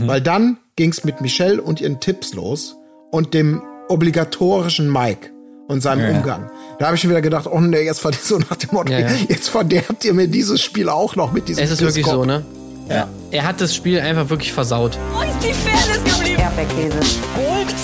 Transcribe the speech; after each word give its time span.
Mhm. 0.00 0.08
Weil 0.08 0.20
dann 0.20 0.58
ging's 0.76 1.04
mit 1.04 1.20
Michelle 1.20 1.60
und 1.60 1.80
ihren 1.80 2.00
Tipps 2.00 2.34
los 2.34 2.76
und 3.10 3.34
dem 3.34 3.62
obligatorischen 3.88 4.90
Mike 4.90 5.30
und 5.68 5.82
seinem 5.82 6.10
ja. 6.10 6.16
Umgang. 6.16 6.50
Da 6.78 6.86
habe 6.86 6.96
ich 6.96 7.02
schon 7.02 7.10
wieder 7.10 7.22
gedacht, 7.22 7.46
oh 7.50 7.60
nee, 7.60 7.82
jetzt 7.82 8.02
so 8.24 8.38
nach 8.38 8.56
dem 8.56 8.70
Motto, 8.72 8.92
ja, 8.92 9.00
ja. 9.00 9.08
jetzt 9.28 9.48
verderbt 9.48 10.04
ihr 10.04 10.14
mir 10.14 10.28
dieses 10.28 10.62
Spiel 10.62 10.88
auch 10.88 11.16
noch 11.16 11.32
mit 11.32 11.48
diesem 11.48 11.62
Es 11.64 11.70
ist 11.70 11.80
Discord. 11.80 11.96
wirklich 11.96 12.06
so, 12.06 12.24
ne? 12.24 12.44
Ja. 12.88 13.08
Er 13.30 13.44
hat 13.44 13.60
das 13.60 13.74
Spiel 13.74 14.00
einfach 14.00 14.28
wirklich 14.28 14.52
versaut. 14.52 14.98
Wo 15.14 15.22
ist 15.22 15.30
die 15.42 15.54
Fairness 15.54 16.04
geblieben? 16.04 16.40
Erdbeerkäse. 16.40 16.98
Gold. 17.34 17.74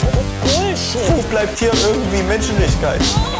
Bullshit. 0.42 1.16
Wo 1.16 1.22
bleibt 1.30 1.58
hier 1.58 1.70
irgendwie 1.88 2.22
Menschlichkeit? 2.24 3.00
Oh 3.00 3.37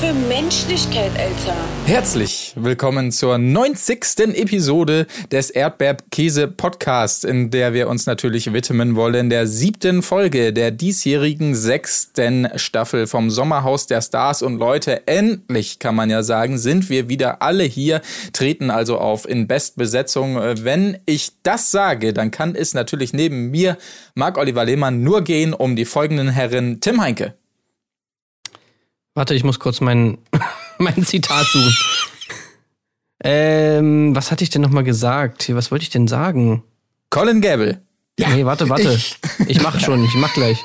für 0.00 0.12
Menschlichkeit, 0.12 1.10
Alter. 1.18 1.56
Herzlich 1.86 2.52
willkommen 2.54 3.12
zur 3.12 3.38
90. 3.38 4.34
Episode 4.34 5.06
des 5.32 5.48
Erdbeerkäse-Podcasts, 5.48 7.24
in 7.24 7.50
der 7.50 7.72
wir 7.72 7.88
uns 7.88 8.04
natürlich 8.04 8.52
widmen 8.52 8.94
wollen 8.94 9.30
der 9.30 9.46
siebten 9.46 10.02
Folge 10.02 10.52
der 10.52 10.70
diesjährigen 10.70 11.54
sechsten 11.54 12.46
Staffel 12.56 13.06
vom 13.06 13.30
Sommerhaus 13.30 13.86
der 13.86 14.02
Stars. 14.02 14.42
Und 14.42 14.58
Leute, 14.58 15.06
endlich 15.06 15.78
kann 15.78 15.94
man 15.94 16.10
ja 16.10 16.22
sagen, 16.22 16.58
sind 16.58 16.90
wir 16.90 17.08
wieder 17.08 17.40
alle 17.40 17.64
hier, 17.64 18.02
treten 18.34 18.70
also 18.70 18.98
auf 18.98 19.26
in 19.26 19.46
Bestbesetzung. 19.46 20.36
Wenn 20.36 20.98
ich 21.06 21.32
das 21.42 21.70
sage, 21.70 22.12
dann 22.12 22.30
kann 22.30 22.54
es 22.54 22.74
natürlich 22.74 23.14
neben 23.14 23.50
mir, 23.50 23.78
Marc-Oliver 24.14 24.66
Lehmann, 24.66 25.02
nur 25.02 25.22
gehen 25.22 25.54
um 25.54 25.74
die 25.74 25.86
folgenden 25.86 26.28
Herren 26.28 26.80
Tim 26.80 27.00
Heinke. 27.00 27.34
Warte, 29.16 29.34
ich 29.34 29.44
muss 29.44 29.58
kurz 29.58 29.80
mein, 29.80 30.18
mein 30.78 31.02
Zitat 31.02 31.46
suchen. 31.46 31.74
ähm, 33.24 34.14
was 34.14 34.30
hatte 34.30 34.44
ich 34.44 34.50
denn 34.50 34.60
nochmal 34.60 34.84
gesagt? 34.84 35.52
Was 35.54 35.70
wollte 35.70 35.84
ich 35.84 35.90
denn 35.90 36.06
sagen? 36.06 36.62
Colin 37.08 37.40
Gable. 37.40 37.80
Ja, 38.20 38.28
nee, 38.28 38.44
warte, 38.44 38.68
warte. 38.68 38.92
Ich, 38.92 39.18
ich 39.48 39.62
mach 39.62 39.80
schon, 39.80 40.04
ich 40.04 40.14
mach 40.16 40.34
gleich. 40.34 40.62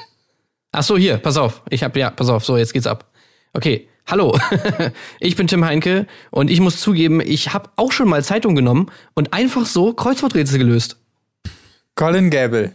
Ach 0.74 0.84
so, 0.84 0.98
hier, 0.98 1.18
pass 1.18 1.38
auf. 1.38 1.62
Ich 1.70 1.82
hab, 1.82 1.96
ja, 1.96 2.10
pass 2.10 2.28
auf, 2.28 2.44
so, 2.44 2.58
jetzt 2.58 2.74
geht's 2.74 2.88
ab. 2.88 3.10
Okay, 3.54 3.88
hallo. 4.06 4.38
ich 5.22 5.38
bin 5.38 5.48
Tim 5.48 5.64
Heinke 5.64 6.06
und 6.30 6.50
ich 6.50 6.60
muss 6.60 6.82
zugeben, 6.82 7.22
ich 7.22 7.54
habe 7.54 7.70
auch 7.78 7.94
schon 7.94 8.10
mal 8.10 8.22
Zeitung 8.22 8.54
genommen 8.54 8.92
und 9.14 9.32
einfach 9.32 9.66
so 9.66 9.94
Kreuzworträtsel 9.94 10.60
gelöst. 10.60 10.98
Colin 11.96 12.30
Gable. 12.30 12.74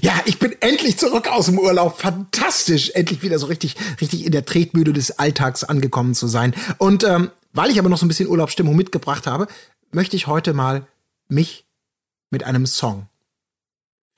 Ja, 0.00 0.20
ich 0.24 0.38
bin 0.38 0.54
endlich 0.60 0.98
zurück 0.98 1.28
aus 1.28 1.46
dem 1.46 1.58
Urlaub. 1.58 2.00
Fantastisch, 2.00 2.90
endlich 2.94 3.22
wieder 3.22 3.38
so 3.38 3.46
richtig, 3.46 3.76
richtig 4.00 4.24
in 4.24 4.32
der 4.32 4.44
Tretmühle 4.44 4.92
des 4.92 5.18
Alltags 5.18 5.64
angekommen 5.64 6.14
zu 6.14 6.26
sein. 6.26 6.54
Und 6.78 7.04
ähm, 7.04 7.30
weil 7.52 7.70
ich 7.70 7.78
aber 7.78 7.88
noch 7.88 7.98
so 7.98 8.06
ein 8.06 8.08
bisschen 8.08 8.28
Urlaubsstimmung 8.28 8.76
mitgebracht 8.76 9.26
habe, 9.26 9.46
möchte 9.92 10.16
ich 10.16 10.26
heute 10.26 10.54
mal 10.54 10.86
mich 11.28 11.66
mit 12.30 12.44
einem 12.44 12.66
Song 12.66 13.08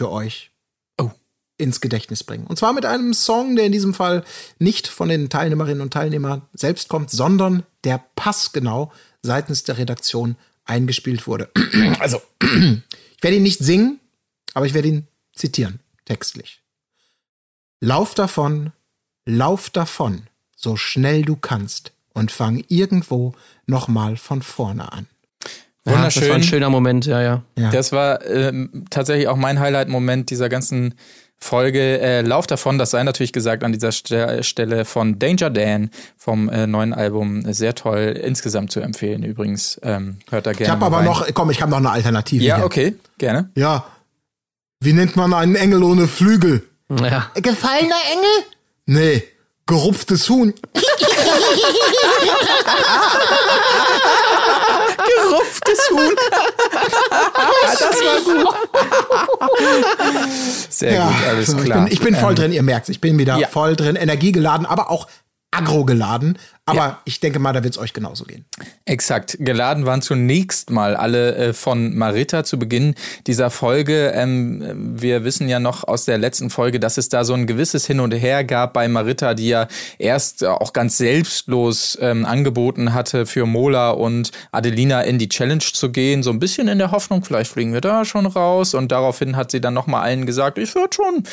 für 0.00 0.10
euch 0.10 0.52
oh. 1.00 1.10
ins 1.58 1.80
Gedächtnis 1.80 2.24
bringen. 2.24 2.46
Und 2.46 2.58
zwar 2.58 2.72
mit 2.72 2.86
einem 2.86 3.12
Song, 3.12 3.56
der 3.56 3.66
in 3.66 3.72
diesem 3.72 3.94
Fall 3.94 4.24
nicht 4.58 4.86
von 4.86 5.08
den 5.08 5.28
Teilnehmerinnen 5.30 5.80
und 5.80 5.92
Teilnehmern 5.92 6.42
selbst 6.52 6.88
kommt, 6.88 7.10
sondern 7.10 7.64
der 7.82 8.04
passgenau 8.14 8.92
seitens 9.22 9.64
der 9.64 9.78
Redaktion 9.78 10.36
eingespielt 10.64 11.26
wurde. 11.26 11.50
also, 11.98 12.22
ich 12.42 13.22
werde 13.22 13.36
ihn 13.36 13.42
nicht 13.42 13.60
singen, 13.60 14.00
aber 14.54 14.66
ich 14.66 14.74
werde 14.74 14.88
ihn 14.88 15.08
zitieren, 15.34 15.80
textlich. 16.04 16.60
Lauf 17.80 18.14
davon, 18.14 18.72
lauf 19.26 19.70
davon, 19.70 20.22
so 20.56 20.76
schnell 20.76 21.22
du 21.22 21.36
kannst 21.36 21.92
und 22.14 22.32
fang 22.32 22.64
irgendwo 22.68 23.34
nochmal 23.66 24.16
von 24.16 24.42
vorne 24.42 24.92
an. 24.92 25.06
Wunderschön. 25.84 25.94
Ja, 25.94 26.04
das 26.20 26.28
war 26.28 26.36
ein 26.36 26.42
schöner 26.42 26.70
Moment, 26.70 27.04
ja, 27.04 27.20
ja. 27.20 27.42
ja. 27.58 27.70
Das 27.70 27.92
war 27.92 28.24
ähm, 28.24 28.84
tatsächlich 28.88 29.28
auch 29.28 29.36
mein 29.36 29.60
Highlight-Moment 29.60 30.30
dieser 30.30 30.48
ganzen 30.48 30.94
Folge. 31.36 32.00
Äh, 32.00 32.22
Lauf 32.22 32.46
davon, 32.46 32.78
das 32.78 32.90
sei 32.90 33.02
natürlich 33.02 33.32
gesagt 33.32 33.62
an 33.64 33.72
dieser 33.72 33.92
St 33.92 34.14
Stelle 34.40 34.86
von 34.86 35.18
Danger 35.18 35.50
Dan 35.50 35.90
vom 36.16 36.48
äh, 36.48 36.66
neuen 36.66 36.94
Album. 36.94 37.52
Sehr 37.52 37.74
toll, 37.74 38.18
insgesamt 38.22 38.72
zu 38.72 38.80
empfehlen 38.80 39.22
übrigens. 39.24 39.78
Ähm, 39.82 40.20
hört 40.30 40.46
da 40.46 40.52
gerne. 40.52 40.64
Ich 40.64 40.70
habe 40.70 40.86
aber 40.86 40.98
rein. 40.98 41.04
noch, 41.04 41.26
komm, 41.34 41.50
ich 41.50 41.60
habe 41.60 41.70
noch 41.70 41.78
eine 41.78 41.90
Alternative. 41.90 42.42
Ja, 42.42 42.56
hier. 42.56 42.64
okay, 42.64 42.96
gerne. 43.18 43.50
Ja, 43.54 43.84
wie 44.80 44.92
nennt 44.92 45.16
man 45.16 45.32
einen 45.32 45.56
Engel 45.56 45.82
ohne 45.82 46.08
Flügel? 46.08 46.68
Ja. 46.90 47.30
Gefallener 47.34 47.96
Engel? 48.12 48.44
Nee, 48.86 49.22
gerupftes 49.66 50.28
Huhn. 50.28 50.52
gerupftes 55.06 55.90
Huhn. 55.90 56.14
das 57.62 57.80
war 57.80 58.20
gut. 58.20 58.54
Sehr 60.68 60.92
ja, 60.94 61.06
gut, 61.06 61.26
alles 61.28 61.56
klar. 61.56 61.64
Ich 61.64 61.72
bin, 61.72 61.86
ich 61.92 62.00
bin 62.00 62.14
voll 62.16 62.32
ähm, 62.32 62.36
drin, 62.36 62.52
ihr 62.52 62.62
merkt 62.62 62.88
Ich 62.88 63.00
bin 63.00 63.18
wieder 63.18 63.38
ja. 63.38 63.48
voll 63.48 63.76
drin, 63.76 63.96
energiegeladen, 63.96 64.66
aber 64.66 64.90
auch 64.90 65.08
agro 65.50 65.84
geladen. 65.84 66.38
Aber 66.66 66.78
ja. 66.78 67.02
ich 67.04 67.20
denke 67.20 67.38
mal, 67.38 67.52
da 67.52 67.62
wird 67.62 67.74
es 67.74 67.78
euch 67.78 67.92
genauso 67.92 68.24
gehen. 68.24 68.46
Exakt. 68.86 69.36
Geladen 69.38 69.84
waren 69.84 70.00
zunächst 70.00 70.70
mal 70.70 70.96
alle 70.96 71.34
äh, 71.36 71.52
von 71.52 71.94
Marita 71.94 72.42
zu 72.42 72.58
Beginn 72.58 72.94
dieser 73.26 73.50
Folge. 73.50 74.12
Ähm, 74.14 74.94
wir 74.98 75.24
wissen 75.24 75.46
ja 75.46 75.60
noch 75.60 75.84
aus 75.84 76.06
der 76.06 76.16
letzten 76.16 76.48
Folge, 76.48 76.80
dass 76.80 76.96
es 76.96 77.10
da 77.10 77.24
so 77.24 77.34
ein 77.34 77.46
gewisses 77.46 77.86
Hin 77.86 78.00
und 78.00 78.12
Her 78.12 78.44
gab 78.44 78.72
bei 78.72 78.88
Marita, 78.88 79.34
die 79.34 79.48
ja 79.48 79.68
erst 79.98 80.42
auch 80.42 80.72
ganz 80.72 80.96
selbstlos 80.96 81.98
ähm, 82.00 82.24
angeboten 82.24 82.94
hatte, 82.94 83.26
für 83.26 83.44
Mola 83.44 83.90
und 83.90 84.30
Adelina 84.50 85.02
in 85.02 85.18
die 85.18 85.28
Challenge 85.28 85.58
zu 85.60 85.92
gehen. 85.92 86.22
So 86.22 86.30
ein 86.30 86.38
bisschen 86.38 86.68
in 86.68 86.78
der 86.78 86.92
Hoffnung, 86.92 87.24
vielleicht 87.24 87.50
fliegen 87.52 87.74
wir 87.74 87.82
da 87.82 88.06
schon 88.06 88.24
raus. 88.24 88.72
Und 88.72 88.90
daraufhin 88.90 89.36
hat 89.36 89.50
sie 89.50 89.60
dann 89.60 89.74
nochmal 89.74 90.02
allen 90.02 90.24
gesagt, 90.24 90.56
ich 90.56 90.74
würde 90.74 90.94
schon 90.94 91.24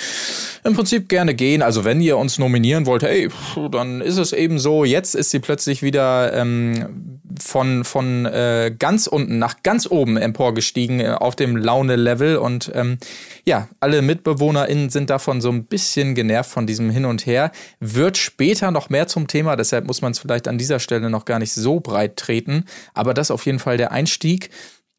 im 0.65 0.73
Prinzip 0.73 1.07
gerne 1.07 1.35
gehen. 1.35 1.61
Also 1.61 1.85
wenn 1.85 2.01
ihr 2.01 2.17
uns 2.17 2.37
nominieren 2.37 2.85
wollt, 2.85 3.03
hey, 3.03 3.29
dann 3.71 4.01
ist 4.01 4.17
es 4.17 4.33
eben 4.33 4.59
so. 4.59 4.83
Jetzt 4.83 5.20
ist 5.21 5.31
sie 5.31 5.39
plötzlich 5.39 5.81
wieder 5.81 6.33
ähm, 6.33 7.21
von, 7.39 7.85
von 7.85 8.25
äh, 8.25 8.75
ganz 8.77 9.07
unten 9.07 9.39
nach 9.39 9.63
ganz 9.63 9.89
oben 9.89 10.17
emporgestiegen 10.17 10.99
äh, 10.99 11.11
auf 11.11 11.35
dem 11.35 11.55
Laune-Level. 11.55 12.37
Und 12.37 12.71
ähm, 12.73 12.97
ja, 13.45 13.69
alle 13.79 14.01
MitbewohnerInnen 14.01 14.89
sind 14.89 15.09
davon 15.09 15.39
so 15.39 15.49
ein 15.49 15.65
bisschen 15.65 16.15
genervt 16.15 16.49
von 16.49 16.67
diesem 16.67 16.89
Hin 16.89 17.05
und 17.05 17.25
Her. 17.25 17.51
Wird 17.79 18.17
später 18.17 18.71
noch 18.71 18.89
mehr 18.89 19.07
zum 19.07 19.27
Thema, 19.27 19.55
deshalb 19.55 19.85
muss 19.85 20.01
man 20.01 20.11
es 20.11 20.19
vielleicht 20.19 20.47
an 20.47 20.57
dieser 20.57 20.79
Stelle 20.79 21.09
noch 21.09 21.25
gar 21.25 21.39
nicht 21.39 21.53
so 21.53 21.79
breit 21.79 22.17
treten. 22.17 22.65
Aber 22.93 23.13
das 23.13 23.31
auf 23.31 23.45
jeden 23.45 23.59
Fall 23.59 23.77
der 23.77 23.91
Einstieg. 23.91 24.49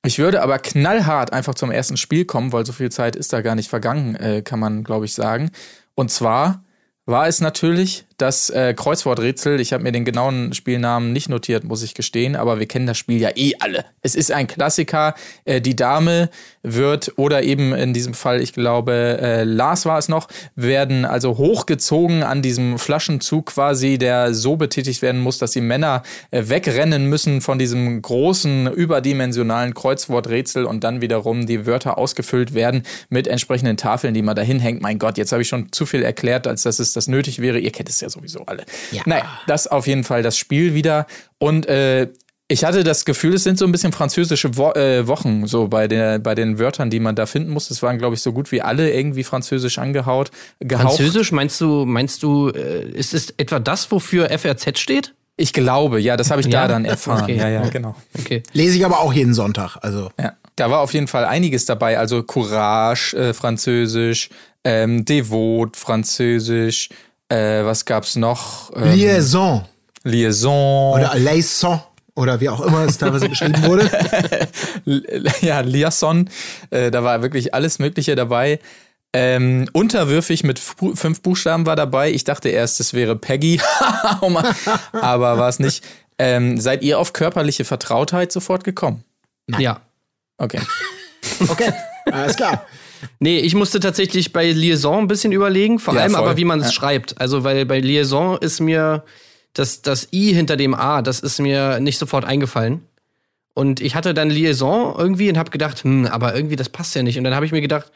Ich 0.05 0.19
würde 0.19 0.43
aber 0.43 0.59
knallhart 0.59 1.33
einfach 1.33 1.55
zum 1.55 1.71
ersten 1.71 1.97
Spiel 1.97 2.25
kommen, 2.25 2.53
weil 2.53 2.65
so 2.65 2.73
viel 2.73 2.91
Zeit 2.91 3.17
ist 3.17 3.33
da 3.33 3.43
gar 3.43 3.55
nicht 3.55 3.69
vergangen, 3.69 4.15
äh, 4.17 4.43
kann 4.43 4.61
man, 4.61 4.85
glaube 4.85 5.05
ich, 5.05 5.15
sagen. 5.15 5.51
Und 5.95 6.11
zwar 6.11 6.65
war 7.05 7.27
es 7.27 7.41
natürlich 7.41 8.07
das 8.23 8.51
äh, 8.51 8.73
Kreuzworträtsel. 8.75 9.61
Ich 9.61 9.73
habe 9.73 9.83
mir 9.83 9.93
den 9.93 10.05
genauen 10.05 10.55
Spielnamen 10.55 11.13
nicht 11.13 11.29
notiert, 11.29 11.65
muss 11.65 11.83
ich 11.83 11.93
gestehen, 11.93 12.37
aber 12.37 12.61
wir 12.61 12.67
kennen 12.67 12.87
das 12.87 12.97
Spiel 12.97 13.21
ja 13.21 13.31
eh 13.35 13.55
alle. 13.59 13.85
Es 14.01 14.15
ist 14.15 14.31
ein 14.31 14.47
Klassiker. 14.47 15.15
Äh, 15.45 15.61
die 15.61 15.75
Dame 15.75 16.31
wird, 16.63 17.13
oder 17.17 17.43
eben 17.43 17.75
in 17.75 17.93
diesem 17.93 18.15
Fall, 18.15 18.41
ich 18.41 18.53
glaube, 18.53 19.19
äh, 19.21 19.43
Lars 19.43 19.85
war 19.85 19.99
es 19.99 20.09
noch, 20.09 20.29
werden 20.55 21.05
also 21.05 21.37
hochgezogen 21.37 22.23
an 22.23 22.43
diesem 22.43 22.79
Flaschenzug 22.79 23.47
quasi, 23.47 23.99
der 23.99 24.33
so 24.35 24.55
betätigt 24.55 25.03
werden 25.03 25.21
muss, 25.21 25.39
dass 25.39 25.51
die 25.51 25.61
Männer 25.61 26.05
äh, 26.31 26.45
wegrennen 26.47 27.07
müssen 27.07 27.41
von 27.41 27.59
diesem 27.59 28.01
großen, 28.01 28.73
überdimensionalen 28.73 29.75
Kreuzworträtsel 29.75 30.65
und 30.65 30.85
dann 30.85 31.01
wiederum 31.01 31.47
die 31.47 31.67
Wörter 31.67 31.99
ausgefüllt 31.99 32.55
werden 32.55 32.85
mit 33.09 33.27
entsprechenden 33.27 33.77
Tafeln, 33.77 34.15
die 34.15 34.23
man 34.23 34.37
dahin 34.37 34.61
hängt. 34.61 34.81
Mein 34.81 35.01
Gott, 35.01 35.19
jetzt 35.19 35.33
habe 35.33 35.43
ich 35.43 35.49
schon 35.49 35.73
zu 35.73 35.87
viel 35.87 36.05
erklärt, 36.05 36.47
als 36.47 36.63
dass 36.63 36.79
es 36.79 36.93
das 36.93 37.09
nötig 37.09 37.41
wäre. 37.41 37.59
Ihr 37.59 37.73
kennt 37.73 37.89
es 37.89 38.01
ja 38.01 38.09
sowieso 38.13 38.45
alle. 38.47 38.65
Ja. 38.93 39.03
Naja, 39.07 39.25
das 39.47 39.67
auf 39.67 39.87
jeden 39.87 40.05
Fall 40.05 40.23
das 40.23 40.37
Spiel 40.37 40.75
wieder. 40.75 41.07
Und 41.39 41.67
äh, 41.67 42.09
ich 42.53 42.65
hatte 42.65 42.85
das 42.85 43.07
Gefühl, 43.07 43.35
es 43.35 43.45
sind 43.45 43.59
so 43.59 43.65
ein 43.65 43.73
bisschen 43.73 43.93
französische 43.93 44.57
Wo 44.57 44.73
äh, 44.73 45.07
Wochen, 45.09 45.47
so 45.47 45.69
bei, 45.69 45.89
der, 45.89 46.19
bei 46.19 46.35
den 46.35 46.59
Wörtern, 46.59 46.91
die 46.91 47.01
man 47.01 47.15
da 47.15 47.25
finden 47.25 47.51
muss. 47.51 47.71
Es 47.71 47.83
waren, 47.83 47.97
glaube 47.97 48.15
ich, 48.15 48.21
so 48.21 48.33
gut 48.33 48.53
wie 48.53 48.61
alle 48.61 48.93
irgendwie 48.93 49.25
französisch 49.25 49.79
angehaut. 49.79 50.31
Gehaucht. 50.61 50.97
Französisch 50.97 51.33
meinst 51.33 51.61
du, 51.63 51.87
meinst 51.87 52.23
du, 52.23 52.51
äh, 52.51 52.85
ist 52.91 53.15
es 53.15 53.31
etwa 53.39 53.59
das, 53.59 53.91
wofür 53.91 54.29
FRZ 54.39 54.79
steht? 54.79 55.15
Ich 55.37 55.55
glaube, 55.55 55.99
ja, 55.99 56.19
das 56.19 56.31
habe 56.31 56.43
ich 56.43 56.47
ja? 56.47 56.63
da 56.63 56.69
dann 56.69 56.85
erfahren. 56.85 57.23
Okay. 57.23 57.37
Ja, 57.37 57.49
ja, 57.49 57.69
genau. 57.69 57.97
Okay. 58.19 58.43
Lese 58.53 58.77
ich 58.77 58.85
aber 58.85 59.01
auch 59.01 59.15
jeden 59.15 59.33
Sonntag. 59.33 59.79
Also. 59.81 60.11
Ja. 60.21 60.35
Da 60.57 60.71
war 60.71 60.81
auf 60.81 60.93
jeden 60.93 61.09
Fall 61.09 61.25
einiges 61.25 61.65
dabei. 61.65 61.99
Also 61.99 62.23
Courage, 62.23 63.17
äh, 63.17 63.33
Französisch, 63.33 64.29
ähm, 64.63 65.07
Devot, 65.07 65.77
Französisch, 65.77 66.91
äh, 67.33 67.65
was 67.65 67.85
gab's 67.85 68.17
noch? 68.17 68.71
Ähm, 68.77 68.93
Liaison. 68.93 69.65
Liaison. 70.05 70.95
Oder 70.95 71.15
Liaison. 71.17 71.81
Oder 72.15 72.41
wie 72.41 72.51
auch 72.51 72.61
immer 72.61 72.85
es 72.85 72.99
teilweise 72.99 73.29
beschrieben 73.29 73.63
wurde. 73.63 73.91
ja, 75.41 75.61
Liaison. 75.61 76.29
Äh, 76.71 76.91
da 76.91 77.03
war 77.03 77.23
wirklich 77.23 77.55
alles 77.55 77.79
Mögliche 77.79 78.15
dabei. 78.17 78.59
Ähm, 79.15 79.69
unterwürfig 79.73 80.45
mit 80.45 80.59
fünf 80.59 81.23
Buchstaben 81.23 81.65
war 81.65 81.77
dabei. 81.77 82.11
Ich 82.11 82.25
dachte 82.25 82.51
erst, 82.51 82.81
es 82.81 82.93
wäre 82.93 83.17
Peggy. 83.17 83.61
Aber 84.93 85.39
war 85.39 85.49
es 85.49 85.59
nicht. 85.59 85.85
Ähm, 86.19 86.61
seid 86.61 86.83
ihr 86.83 86.99
auf 86.99 87.15
körperliche 87.15 87.65
Vertrautheit 87.65 88.31
sofort 88.31 88.65
gekommen? 88.65 89.05
Nein. 89.47 89.61
Ja. 89.61 89.81
Okay. 90.37 90.61
okay, 91.49 91.73
alles 92.11 92.37
klar. 92.37 92.67
Nee, 93.19 93.39
ich 93.39 93.55
musste 93.55 93.81
tatsächlich 93.81 94.33
bei 94.33 94.51
Liaison 94.51 94.99
ein 95.01 95.09
bisschen 95.09 95.33
überlegen, 95.33 95.79
vor 95.79 95.95
Ja, 95.95 96.03
allem 96.03 96.13
voll. 96.13 96.21
aber, 96.23 96.37
wie 96.37 96.45
man 96.45 96.61
es 96.61 96.67
Ja. 96.67 96.73
schreibt. 96.73 97.21
Also, 97.21 97.45
weil 97.45 97.67
bei 97.67 97.81
Liaison 97.81 98.39
ist 98.39 98.61
mir 98.61 99.05
das, 99.55 99.83
das 99.83 100.09
I 100.13 100.33
hinter 100.33 100.57
dem 100.57 100.75
A, 100.75 101.03
das 101.03 101.21
ist 101.21 101.39
mir 101.41 101.81
nicht 101.81 101.99
sofort 101.99 102.25
eingefallen. 102.25 102.83
Und 103.55 103.81
ich 103.81 103.95
hatte 103.95 104.15
dann 104.15 104.31
Liaison 104.31 104.95
irgendwie 104.97 105.29
und 105.29 105.37
habe 105.37 105.51
gedacht, 105.51 105.85
hm, 105.85 106.07
aber 106.07 106.35
irgendwie 106.35 106.57
das 106.57 106.69
passt 106.71 106.95
ja 106.95 107.03
nicht. 107.03 107.19
Und 107.19 107.25
dann 107.25 107.35
habe 107.35 107.45
ich 107.45 107.53
mir 107.53 107.61
gedacht, 107.61 107.93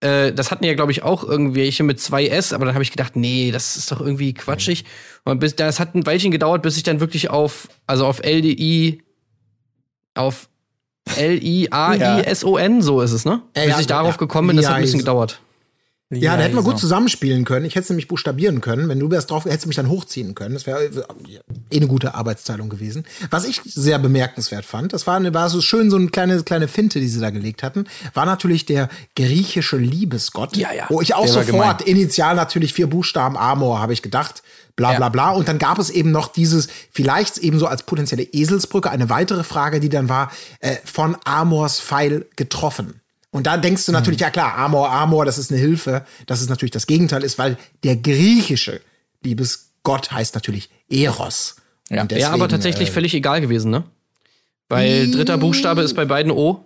äh, 0.00 0.32
das 0.32 0.50
hatten 0.50 0.64
ja, 0.64 0.74
glaube 0.74 0.92
ich, 0.92 1.02
auch 1.02 1.24
irgendwelche 1.24 1.82
mit 1.82 1.98
zwei 2.00 2.26
S, 2.26 2.52
aber 2.52 2.66
dann 2.66 2.74
habe 2.74 2.82
ich 2.82 2.90
gedacht, 2.90 3.16
nee, 3.16 3.50
das 3.52 3.76
ist 3.76 3.90
doch 3.90 4.00
irgendwie 4.00 4.34
quatschig. 4.34 4.84
Und 5.24 5.38
bis, 5.38 5.56
das 5.56 5.80
hat 5.80 5.94
ein 5.94 6.04
Weilchen 6.04 6.30
gedauert, 6.30 6.60
bis 6.62 6.76
ich 6.76 6.82
dann 6.82 7.00
wirklich 7.00 7.30
auf, 7.30 7.68
also 7.86 8.04
auf 8.06 8.20
LDI, 8.22 9.02
auf 10.14 10.48
L-I-A-I-S-O-N, 11.16 12.82
so 12.82 13.00
ist 13.00 13.12
es, 13.12 13.24
ne? 13.24 13.42
Ja, 13.56 13.64
bis 13.64 13.80
ich 13.80 13.86
darauf 13.86 14.16
gekommen 14.16 14.48
bin, 14.48 14.56
das 14.56 14.68
hat 14.68 14.76
ein 14.76 14.82
bisschen 14.82 15.00
gedauert. 15.00 15.40
Ja, 16.20 16.36
da 16.36 16.42
hätten 16.42 16.54
wir 16.54 16.62
gut 16.62 16.74
so. 16.74 16.80
zusammenspielen 16.82 17.44
können. 17.44 17.64
Ich 17.64 17.74
hätte 17.74 17.84
es 17.84 17.88
nämlich 17.90 18.08
buchstabieren 18.08 18.60
können. 18.60 18.88
Wenn 18.88 18.98
du 18.98 19.10
wärst 19.10 19.30
drauf, 19.30 19.44
hättest 19.44 19.64
du 19.64 19.68
mich 19.68 19.76
dann 19.76 19.88
hochziehen 19.88 20.34
können. 20.34 20.54
Das 20.54 20.66
wäre 20.66 20.84
äh, 20.84 20.90
eh 21.70 21.76
eine 21.76 21.86
gute 21.86 22.14
Arbeitsteilung 22.14 22.68
gewesen. 22.68 23.04
Was 23.30 23.44
ich 23.44 23.60
sehr 23.64 23.98
bemerkenswert 23.98 24.64
fand, 24.64 24.92
das 24.92 25.06
war, 25.06 25.16
eine, 25.16 25.32
war 25.32 25.48
so 25.48 25.60
schön 25.60 25.90
so 25.90 25.96
eine 25.96 26.08
kleine, 26.08 26.42
kleine 26.42 26.68
Finte, 26.68 27.00
die 27.00 27.08
sie 27.08 27.20
da 27.20 27.30
gelegt 27.30 27.62
hatten, 27.62 27.84
war 28.14 28.26
natürlich 28.26 28.66
der 28.66 28.88
griechische 29.16 29.76
Liebesgott. 29.76 30.56
Ja, 30.56 30.72
ja. 30.72 30.86
Wo 30.88 31.00
ich 31.00 31.14
auch 31.14 31.24
Der 31.24 31.44
sofort, 31.44 31.82
initial 31.82 32.36
natürlich 32.36 32.74
vier 32.74 32.88
Buchstaben 32.88 33.36
Amor, 33.36 33.80
habe 33.80 33.92
ich 33.92 34.02
gedacht. 34.02 34.42
Bla 34.74 34.92
bla 34.92 35.06
Ja. 35.06 35.08
bla. 35.10 35.30
Und 35.32 35.48
dann 35.48 35.58
gab 35.58 35.78
es 35.78 35.90
eben 35.90 36.12
noch 36.12 36.28
dieses, 36.28 36.68
vielleicht 36.90 37.36
eben 37.38 37.58
so 37.58 37.66
als 37.66 37.82
potenzielle 37.82 38.22
Eselsbrücke, 38.22 38.90
eine 38.90 39.10
weitere 39.10 39.44
Frage, 39.44 39.80
die 39.80 39.90
dann 39.90 40.08
war, 40.08 40.32
äh, 40.60 40.76
von 40.84 41.16
Amors 41.24 41.78
Pfeil 41.78 42.24
getroffen. 42.36 43.01
Und 43.32 43.46
da 43.46 43.56
denkst 43.56 43.86
du 43.86 43.92
natürlich, 43.92 44.20
ja 44.20 44.30
klar, 44.30 44.56
Amor, 44.58 44.90
Amor, 44.92 45.24
das 45.24 45.38
ist 45.38 45.50
eine 45.50 45.58
Hilfe, 45.58 46.04
dass 46.26 46.40
es 46.42 46.48
natürlich 46.48 46.70
das 46.70 46.86
Gegenteil 46.86 47.24
ist, 47.24 47.38
weil 47.38 47.56
der 47.82 47.96
griechische 47.96 48.80
Liebesgott 49.24 50.12
heißt 50.12 50.34
natürlich 50.34 50.68
Eros. 50.88 51.56
Ja. 51.90 52.02
Und 52.02 52.12
ja, 52.12 52.28
aber 52.28 52.46
deswegen, 52.46 52.48
tatsächlich 52.50 52.88
äh, 52.90 52.92
völlig 52.92 53.14
egal 53.14 53.40
gewesen, 53.40 53.70
ne? 53.70 53.84
Weil 54.68 55.10
dritter 55.10 55.38
Buchstabe 55.38 55.82
ist 55.82 55.94
bei 55.94 56.04
beiden 56.04 56.30
O. 56.30 56.64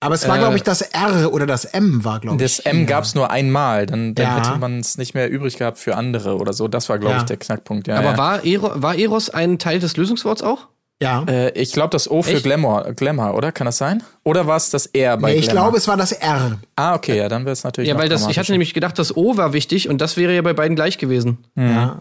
Aber 0.00 0.14
es 0.14 0.28
war, 0.28 0.36
äh, 0.36 0.40
glaube 0.40 0.56
ich, 0.56 0.62
das 0.62 0.82
R 0.82 1.32
oder 1.32 1.46
das 1.46 1.64
M 1.64 2.04
war, 2.04 2.20
glaube 2.20 2.36
ich. 2.36 2.42
Das 2.42 2.58
M 2.60 2.78
hier. 2.78 2.86
gab's 2.86 3.14
nur 3.14 3.30
einmal, 3.30 3.86
dann, 3.86 4.14
dann 4.14 4.26
Ja. 4.26 4.36
hätte 4.48 4.58
man 4.58 4.78
es 4.80 4.98
nicht 4.98 5.14
mehr 5.14 5.30
übrig 5.30 5.56
gehabt 5.56 5.78
für 5.78 5.96
andere 5.96 6.36
oder 6.36 6.52
so. 6.52 6.68
Das 6.68 6.88
war, 6.88 6.98
glaube 6.98 7.14
Ja. 7.14 7.20
ich, 7.20 7.24
der 7.26 7.36
Knackpunkt. 7.38 7.86
Ja, 7.88 7.96
Aber 7.98 8.10
ja. 8.10 8.18
War, 8.18 8.44
Ero, 8.44 8.72
war 8.74 8.94
Eros 8.96 9.30
ein 9.30 9.58
Teil 9.58 9.78
des 9.78 9.96
Lösungsworts 9.96 10.42
auch? 10.42 10.68
Ja. 11.02 11.24
Äh, 11.28 11.50
ich 11.60 11.72
glaube, 11.72 11.90
das 11.90 12.10
O 12.10 12.22
für 12.22 12.32
Echt? 12.32 12.44
Glamour, 12.44 12.92
Glamour, 12.94 13.34
oder? 13.34 13.52
Kann 13.52 13.66
das 13.66 13.76
sein? 13.76 14.02
Oder 14.24 14.46
war 14.46 14.56
es 14.56 14.70
das 14.70 14.86
R 14.86 15.16
bei 15.18 15.32
nee, 15.32 15.38
ich 15.40 15.44
Glamour? 15.48 15.64
glaube, 15.64 15.76
es 15.78 15.88
war 15.88 15.96
das 15.98 16.12
R. 16.12 16.58
Ah, 16.74 16.94
okay, 16.94 17.18
ja, 17.18 17.28
dann 17.28 17.44
wäre 17.44 17.52
es 17.52 17.64
natürlich. 17.64 17.88
Ja, 17.88 17.94
noch 17.94 18.00
weil 18.00 18.08
das, 18.08 18.26
ich 18.28 18.38
hatte 18.38 18.52
nämlich 18.52 18.72
gedacht, 18.72 18.98
das 18.98 19.14
O 19.16 19.36
war 19.36 19.52
wichtig 19.52 19.88
und 19.90 20.00
das 20.00 20.16
wäre 20.16 20.34
ja 20.34 20.40
bei 20.42 20.54
beiden 20.54 20.74
gleich 20.74 20.96
gewesen. 20.96 21.38
Ja. 21.54 22.00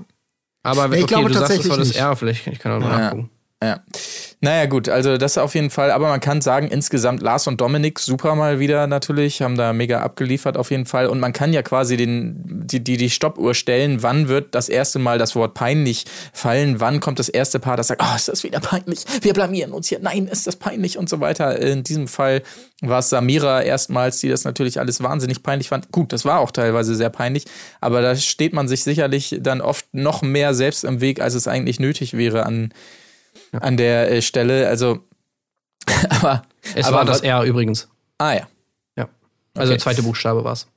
Aber 0.63 0.87
Nee, 0.87 0.97
ich 0.97 1.03
okay, 1.03 1.13
glaube 1.15 1.27
du 1.29 1.33
sagst, 1.33 1.41
das 1.43 1.57
tatsächlich 1.57 1.69
war 1.71 1.77
das 1.77 1.87
nicht. 1.89 1.99
R, 1.99 2.15
vielleicht 2.15 2.47
ich 2.47 2.59
kann 2.59 2.71
auch 2.71 2.79
noch 2.79 2.89
Ja. 2.89 2.97
nachgucken. 2.99 3.29
Ja. 3.65 3.79
Naja, 4.41 4.67
gut, 4.67 4.89
also 4.89 5.17
das 5.17 5.39
auf 5.39 5.55
jeden 5.55 5.71
Fall. 5.71 5.89
Aber 5.89 6.07
man 6.09 6.19
kann 6.19 6.39
sagen, 6.39 6.67
insgesamt 6.67 7.23
Lars 7.23 7.47
und 7.47 7.61
Dominik 7.61 7.97
super 7.97 8.35
mal 8.35 8.59
wieder 8.59 8.85
natürlich, 8.85 9.41
haben 9.41 9.57
da 9.57 9.73
mega 9.73 10.01
abgeliefert 10.01 10.55
auf 10.55 10.69
jeden 10.69 10.85
Fall. 10.85 11.07
Und 11.07 11.19
man 11.19 11.33
kann 11.33 11.51
ja 11.51 11.63
quasi 11.63 11.97
den, 11.97 12.43
die, 12.45 12.83
die, 12.83 12.97
die 12.97 13.09
Stoppuhr 13.09 13.55
stellen, 13.55 14.03
wann 14.03 14.27
wird 14.27 14.53
das 14.53 14.69
erste 14.69 14.99
Mal 14.99 15.17
das 15.17 15.35
Wort 15.35 15.55
peinlich 15.55 16.05
fallen, 16.31 16.79
wann 16.79 16.99
kommt 16.99 17.17
das 17.17 17.27
erste 17.27 17.59
Paar, 17.59 17.75
das 17.75 17.87
sagt, 17.87 18.03
oh, 18.03 18.15
ist 18.15 18.27
das 18.27 18.43
wieder 18.43 18.59
peinlich, 18.59 19.05
wir 19.21 19.33
blamieren 19.33 19.71
uns 19.71 19.87
hier, 19.87 19.99
nein, 19.99 20.27
ist 20.27 20.45
das 20.45 20.57
peinlich 20.57 20.99
und 20.99 21.09
so 21.09 21.21
weiter. 21.21 21.59
In 21.59 21.83
diesem 21.83 22.07
Fall 22.07 22.43
war 22.81 22.99
es 22.99 23.09
Samira 23.09 23.63
erstmals, 23.63 24.19
die 24.19 24.29
das 24.29 24.43
natürlich 24.43 24.79
alles 24.79 25.01
wahnsinnig 25.01 25.41
peinlich 25.41 25.69
fand. 25.69 25.91
Gut, 25.91 26.13
das 26.13 26.23
war 26.23 26.39
auch 26.39 26.51
teilweise 26.51 26.93
sehr 26.93 27.09
peinlich, 27.09 27.45
aber 27.81 28.01
da 28.03 28.15
steht 28.15 28.53
man 28.53 28.67
sich 28.67 28.83
sicherlich 28.83 29.37
dann 29.39 29.61
oft 29.61 29.85
noch 29.91 30.21
mehr 30.21 30.53
selbst 30.53 30.83
im 30.83 31.01
Weg, 31.01 31.19
als 31.19 31.33
es 31.33 31.47
eigentlich 31.47 31.79
nötig 31.79 32.15
wäre 32.15 32.45
an 32.45 32.71
an 33.61 33.77
der 33.77 34.11
äh, 34.11 34.21
Stelle. 34.21 34.67
Also, 34.67 34.99
aber. 36.09 36.43
Es 36.75 36.87
aber 36.87 36.97
war 36.97 37.05
das 37.05 37.21
R 37.21 37.43
übrigens. 37.43 37.87
Ah 38.17 38.33
ja. 38.33 38.47
Ja. 38.97 39.07
Also 39.55 39.69
Okay. 39.69 39.69
der 39.69 39.79
zweite 39.79 40.03
Buchstabe 40.03 40.43
war's. 40.43 40.67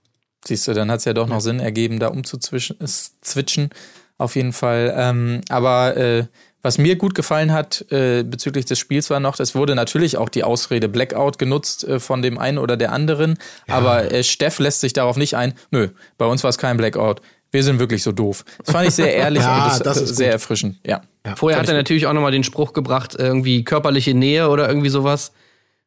Siehst 0.46 0.68
du, 0.68 0.72
dann 0.74 0.90
hat 0.90 1.00
es 1.00 1.04
ja 1.04 1.14
doch 1.14 1.26
noch 1.26 1.40
Sinn 1.40 1.60
ergeben, 1.60 1.98
da 1.98 2.08
umzuzwitschen. 2.08 3.70
Auf 4.18 4.36
jeden 4.36 4.52
Fall. 4.52 4.92
Ähm, 4.96 5.40
aber 5.48 5.96
äh, 5.96 6.24
was 6.62 6.76
mir 6.78 6.96
gut 6.96 7.14
gefallen 7.14 7.52
hat 7.52 7.84
äh, 7.90 8.22
bezüglich 8.24 8.64
des 8.64 8.78
Spiels 8.78 9.10
war 9.10 9.20
noch, 9.20 9.38
es 9.38 9.54
wurde 9.54 9.74
natürlich 9.74 10.16
auch 10.16 10.28
die 10.28 10.42
Ausrede 10.44 10.88
Blackout 10.88 11.38
genutzt 11.38 11.84
äh, 11.84 12.00
von 12.00 12.20
dem 12.22 12.38
einen 12.38 12.58
oder 12.58 12.76
der 12.76 12.92
anderen. 12.92 13.38
Aber 13.68 14.10
äh, 14.12 14.22
Steff 14.24 14.58
lässt 14.58 14.80
sich 14.80 14.92
darauf 14.92 15.16
nicht 15.16 15.36
ein. 15.36 15.54
Nö, 15.70 15.88
bei 16.18 16.26
uns 16.26 16.42
war 16.42 16.50
es 16.50 16.58
kein 16.58 16.76
Blackout. 16.76 17.20
Wir 17.50 17.62
sind 17.64 17.78
wirklich 17.78 18.02
so 18.02 18.12
doof. 18.12 18.44
Das 18.64 18.72
fand 18.72 18.88
ich 18.88 18.94
sehr 18.94 19.14
ehrlich 19.14 19.42
Ja, 19.42 19.64
und 19.64 19.70
das, 19.70 19.78
das 19.80 19.96
ist 20.02 20.16
sehr 20.16 20.28
gut. 20.28 20.32
erfrischend. 20.34 20.76
Ja. 20.84 21.00
Vorher 21.36 21.58
hat 21.60 21.68
er 21.68 21.74
natürlich 21.74 22.06
auch 22.06 22.12
nochmal 22.12 22.32
den 22.32 22.44
Spruch 22.44 22.72
gebracht, 22.72 23.14
irgendwie 23.18 23.64
körperliche 23.64 24.14
Nähe 24.14 24.48
oder 24.48 24.68
irgendwie 24.68 24.88
sowas. 24.88 25.32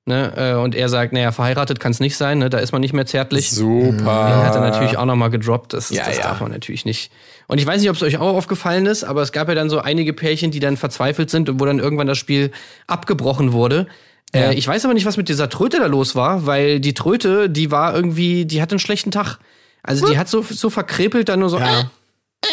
Ne? 0.06 0.34
äh, 0.36 0.54
Und 0.56 0.74
er 0.76 0.90
sagt, 0.90 1.14
naja, 1.14 1.32
verheiratet 1.32 1.80
kann 1.80 1.92
es 1.92 2.00
nicht 2.00 2.18
sein, 2.18 2.40
ne? 2.40 2.50
da 2.50 2.58
ist 2.58 2.72
man 2.72 2.82
nicht 2.82 2.94
mehr 2.94 3.06
zärtlich. 3.06 3.52
Super. 3.52 3.94
Den 3.98 4.08
hat 4.46 4.56
er 4.56 4.62
natürlich 4.62 4.98
auch 4.98 5.06
nochmal 5.06 5.30
gedroppt. 5.30 5.74
Das, 5.74 5.90
Ja, 5.92 6.06
das 6.06 6.18
ja. 6.18 6.24
darf 6.24 6.42
man 6.42 6.52
natürlich 6.52 6.86
nicht. 6.86 7.12
Und 7.48 7.60
ich 7.60 7.66
weiß 7.66 7.80
nicht, 7.82 7.90
ob 7.90 7.96
es 7.96 8.02
euch 8.04 8.18
auch 8.18 8.36
aufgefallen 8.36 8.88
ist, 8.88 9.04
aber 9.04 9.22
es 9.22 9.32
gab 9.32 9.48
ja 9.48 9.56
dann 9.56 9.70
so 9.70 9.80
einige 9.80 10.14
Pärchen, 10.14 10.52
die 10.52 10.60
dann 10.60 10.76
verzweifelt 10.78 11.30
sind 11.30 11.50
und 11.50 11.60
wo 11.60 11.66
dann 11.66 11.80
irgendwann 11.80 12.08
das 12.08 12.18
Spiel 12.18 12.52
abgebrochen 12.88 13.52
wurde. 13.54 13.88
Ja. 14.34 14.50
Äh, 14.50 14.54
ich 14.56 14.68
weiß 14.68 14.86
aber 14.86 14.94
nicht, 14.94 15.06
was 15.06 15.18
mit 15.18 15.30
dieser 15.30 15.50
Tröte 15.50 15.78
da 15.80 15.86
los 15.86 16.16
war, 16.16 16.46
weil 16.46 16.80
die 16.80 16.94
Tröte, 16.94 17.50
die 17.50 17.70
war 17.72 17.96
irgendwie, 17.96 18.46
die 18.46 18.62
hatte 18.62 18.74
einen 18.74 18.80
schlechten 18.80 19.12
Tag. 19.12 19.38
Also 19.84 20.08
die 20.08 20.18
hat 20.18 20.30
so, 20.30 20.42
so 20.44 20.70
verkrepelt 20.70 21.30
dann 21.30 21.40
nur 21.40 21.50
so 21.50 21.60
Ja. 21.60 21.92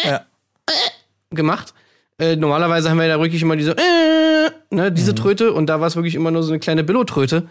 Ja. 0.03 0.21
gemacht. 1.31 1.73
Äh, 2.19 2.35
normalerweise 2.35 2.89
haben 2.89 2.99
wir 2.99 3.07
da 3.07 3.19
wirklich 3.19 3.41
immer 3.41 3.55
diese, 3.55 3.71
äh, 3.71 4.49
ne, 4.69 4.91
diese 4.91 5.15
Tröte 5.15 5.53
und 5.53 5.67
da 5.67 5.79
war 5.79 5.87
es 5.87 5.95
wirklich 5.95 6.15
immer 6.15 6.31
nur 6.31 6.43
so 6.43 6.51
eine 6.51 6.59
kleine 6.59 6.83
Billo-Tröte. 6.83 7.47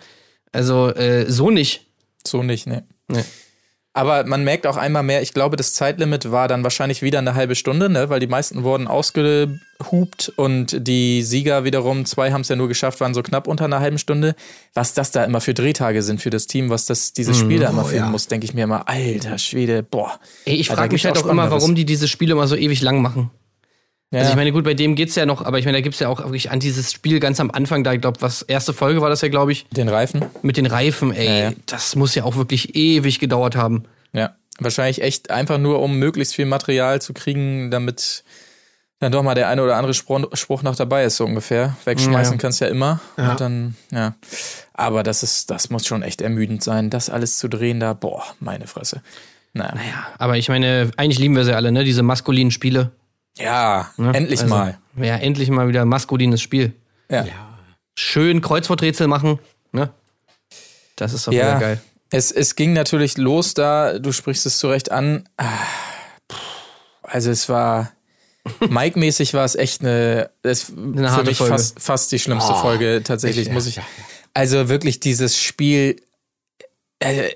Also 0.52 0.88
äh, 0.94 1.24
so 1.30 1.50
nicht. 1.50 1.86
So 2.26 2.42
nicht, 2.42 2.66
ne. 2.66 2.84
Nee. 3.08 3.24
Aber 3.94 4.24
man 4.24 4.44
merkt 4.44 4.66
auch 4.66 4.76
einmal 4.76 5.02
mehr, 5.02 5.22
ich 5.22 5.34
glaube, 5.34 5.56
das 5.56 5.74
Zeitlimit 5.74 6.30
war 6.30 6.46
dann 6.46 6.62
wahrscheinlich 6.62 7.02
wieder 7.02 7.18
eine 7.18 7.34
halbe 7.34 7.56
Stunde, 7.56 7.88
ne? 7.88 8.08
weil 8.10 8.20
die 8.20 8.28
meisten 8.28 8.62
wurden 8.62 8.86
ausgehupt 8.86 10.32
und 10.36 10.86
die 10.86 11.22
Sieger 11.22 11.64
wiederum, 11.64 12.04
zwei 12.04 12.30
haben 12.30 12.42
es 12.42 12.48
ja 12.48 12.54
nur 12.54 12.68
geschafft, 12.68 13.00
waren 13.00 13.12
so 13.12 13.24
knapp 13.24 13.48
unter 13.48 13.64
einer 13.64 13.80
halben 13.80 13.98
Stunde. 13.98 14.36
Was 14.72 14.94
das 14.94 15.10
da 15.10 15.24
immer 15.24 15.40
für 15.40 15.52
Drehtage 15.52 16.02
sind 16.02 16.20
für 16.20 16.30
das 16.30 16.46
Team, 16.46 16.70
was 16.70 16.86
das 16.86 17.12
dieses 17.12 17.36
Spiel 17.38 17.58
da 17.58 17.70
immer 17.70 17.84
filmen 17.84 18.06
ja. 18.06 18.10
muss, 18.10 18.28
denke 18.28 18.44
ich 18.44 18.54
mir 18.54 18.64
immer, 18.64 18.88
alter 18.88 19.36
Schwede, 19.38 19.82
boah. 19.82 20.20
Ey, 20.44 20.54
ich 20.54 20.68
da 20.68 20.74
frage 20.74 20.92
mich 20.92 21.04
halt 21.04 21.18
auch 21.18 21.24
auch 21.24 21.30
immer, 21.30 21.50
warum 21.50 21.74
die 21.74 21.84
diese 21.84 22.06
Spiele 22.06 22.34
immer 22.34 22.46
so 22.46 22.54
ewig 22.54 22.82
lang 22.82 23.02
machen. 23.02 23.32
Ja. 24.10 24.20
Also 24.20 24.30
ich 24.30 24.36
meine, 24.36 24.52
gut, 24.52 24.64
bei 24.64 24.72
dem 24.74 24.94
geht's 24.94 25.14
ja 25.16 25.26
noch, 25.26 25.44
aber 25.44 25.58
ich 25.58 25.66
meine, 25.66 25.76
da 25.78 25.82
gibt's 25.82 25.98
ja 26.00 26.08
auch 26.08 26.20
wirklich 26.20 26.50
an 26.50 26.60
dieses 26.60 26.92
Spiel 26.92 27.20
ganz 27.20 27.40
am 27.40 27.50
Anfang, 27.50 27.84
da 27.84 27.92
ich 27.92 28.00
glaube, 28.00 28.22
was 28.22 28.40
erste 28.42 28.72
Folge 28.72 29.02
war 29.02 29.10
das 29.10 29.20
ja, 29.20 29.28
glaube 29.28 29.52
ich, 29.52 29.66
den 29.68 29.88
Reifen. 29.88 30.24
mit 30.42 30.56
den 30.56 30.64
Reifen, 30.66 31.12
ey, 31.12 31.26
Ja, 31.26 31.38
ja. 31.50 31.52
das 31.66 31.94
muss 31.94 32.14
ja 32.14 32.24
auch 32.24 32.36
wirklich 32.36 32.74
ewig 32.74 33.18
gedauert 33.18 33.54
haben. 33.54 33.84
Ja, 34.14 34.34
wahrscheinlich 34.58 35.02
echt 35.02 35.30
einfach 35.30 35.58
nur, 35.58 35.80
um 35.82 35.98
möglichst 35.98 36.34
viel 36.34 36.46
Material 36.46 37.02
zu 37.02 37.12
kriegen, 37.12 37.70
damit 37.70 38.24
dann 39.00 39.12
doch 39.12 39.22
mal 39.22 39.34
der 39.34 39.48
eine 39.48 39.62
oder 39.62 39.76
andere 39.76 39.92
Spruch, 39.94 40.24
Spruch 40.32 40.62
noch 40.62 40.74
dabei 40.74 41.04
ist, 41.04 41.18
so 41.18 41.24
ungefähr. 41.26 41.76
Wegschmeißen 41.84 42.34
Ja. 42.34 42.38
kannst 42.40 42.60
ja 42.60 42.66
immer. 42.68 43.00
Ja. 43.18 43.32
Und 43.32 43.40
dann, 43.40 43.76
ja. 43.92 44.14
Aber 44.72 45.02
das 45.02 45.22
ist, 45.22 45.50
das 45.50 45.68
muss 45.70 45.86
schon 45.86 46.02
echt 46.02 46.20
ermüdend 46.22 46.64
sein, 46.64 46.88
das 46.90 47.10
alles 47.10 47.36
zu 47.38 47.46
drehen 47.48 47.78
da. 47.78 47.92
Boah, 47.92 48.24
meine 48.40 48.66
Fresse. 48.66 49.02
Naja. 49.52 49.74
Ja, 49.76 50.06
aber 50.18 50.36
ich 50.38 50.48
meine, 50.48 50.90
eigentlich 50.96 51.18
lieben 51.18 51.36
wir 51.36 51.44
sie 51.44 51.54
alle, 51.54 51.70
ne, 51.70 51.84
diese 51.84 52.02
maskulinen 52.02 52.50
Spiele. 52.50 52.90
Ja, 53.38 53.90
Ne? 53.96 54.12
endlich 54.14 54.40
also, 54.40 54.54
mal. 54.54 54.78
Ja, 54.96 55.16
endlich 55.16 55.48
mal 55.50 55.68
wieder 55.68 55.82
ein 55.82 55.88
maskulines 55.88 56.40
Spiel. 56.42 56.72
Ja. 57.10 57.24
Schön 57.96 58.40
Kreuzworträtsel 58.40 59.06
machen, 59.08 59.38
ne? 59.72 59.90
Das 60.96 61.12
ist 61.12 61.26
doch 61.26 61.32
Ja. 61.32 61.46
wieder 61.56 61.60
geil. 61.60 61.80
Es, 62.10 62.32
es 62.32 62.54
ging 62.56 62.72
natürlich 62.72 63.18
los 63.18 63.54
da, 63.54 63.98
du 63.98 64.12
sprichst 64.12 64.46
es 64.46 64.58
zu 64.58 64.68
Recht 64.68 64.90
an. 64.90 65.28
Ah, 65.36 65.46
Also 67.02 67.30
es 67.30 67.48
war, 67.48 67.92
Mike-mäßig 68.68 69.34
war 69.34 69.44
es 69.44 69.54
echt 69.54 69.82
eine, 69.82 70.30
es 70.42 70.64
für 70.64 71.10
harte 71.10 71.26
mich 71.30 71.38
Folge. 71.38 71.52
fast, 71.54 71.80
fast 71.80 72.12
die 72.12 72.18
schlimmste 72.18 72.54
Folge 72.54 73.02
tatsächlich, 73.04 73.48
ja, 73.48 73.52
muss 73.52 73.66
ich. 73.66 73.76
ja, 73.76 73.82
Also 74.34 74.68
wirklich 74.68 75.00
dieses 75.00 75.40
Spiel. 75.40 76.00
Äh, 77.00 77.30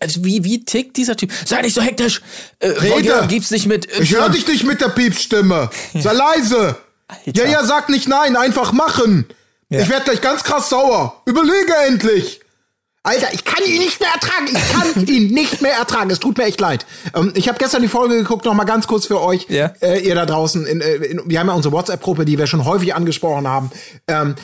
also 0.00 0.24
wie, 0.24 0.44
wie 0.44 0.64
tickt 0.64 0.96
dieser 0.96 1.16
Typ? 1.16 1.32
Sei 1.44 1.60
nicht 1.62 1.74
so 1.74 1.82
hektisch! 1.82 2.22
Äh, 2.60 2.68
Rede! 2.68 3.26
Gib's 3.28 3.50
nicht 3.50 3.66
mit. 3.66 3.88
Ich 3.98 4.14
höre 4.14 4.28
dich 4.30 4.46
nicht 4.46 4.64
mit 4.64 4.80
der 4.80 4.88
Piepstimme. 4.88 5.70
Sei 5.94 6.12
leise. 6.12 6.76
Ja, 7.24 7.46
ja, 7.46 7.64
sag 7.64 7.88
nicht 7.88 8.06
nein, 8.08 8.36
einfach 8.36 8.72
machen. 8.72 9.26
Ja. 9.70 9.80
Ich 9.80 9.88
werde 9.88 10.04
gleich 10.04 10.20
ganz 10.20 10.44
krass 10.44 10.68
sauer. 10.68 11.22
Überlege 11.26 11.74
endlich. 11.86 12.40
Alter, 13.02 13.32
ich 13.32 13.44
kann 13.44 13.64
ihn 13.64 13.78
nicht 13.78 14.00
mehr 14.00 14.10
ertragen. 14.10 14.46
Ich 14.48 14.72
kann 14.72 15.06
ihn 15.06 15.32
nicht 15.32 15.62
mehr 15.62 15.72
ertragen. 15.74 16.10
Es 16.10 16.20
tut 16.20 16.36
mir 16.36 16.44
echt 16.44 16.60
leid. 16.60 16.84
Ähm, 17.14 17.32
ich 17.34 17.48
habe 17.48 17.58
gestern 17.58 17.80
die 17.82 17.88
Folge 17.88 18.16
geguckt, 18.16 18.44
noch 18.44 18.54
mal 18.54 18.64
ganz 18.64 18.86
kurz 18.86 19.06
für 19.06 19.20
euch, 19.20 19.46
Ja. 19.48 19.72
äh, 19.80 20.00
ihr 20.06 20.14
da 20.14 20.26
draußen. 20.26 20.66
In, 20.66 20.80
äh, 20.82 20.94
in, 20.96 21.22
wir 21.24 21.40
haben 21.40 21.46
ja 21.48 21.54
unsere 21.54 21.72
WhatsApp-Gruppe, 21.72 22.24
die 22.26 22.36
wir 22.38 22.46
schon 22.46 22.64
häufig 22.66 22.94
angesprochen 22.94 23.48
haben. 23.48 23.70
Ähm, 24.08 24.34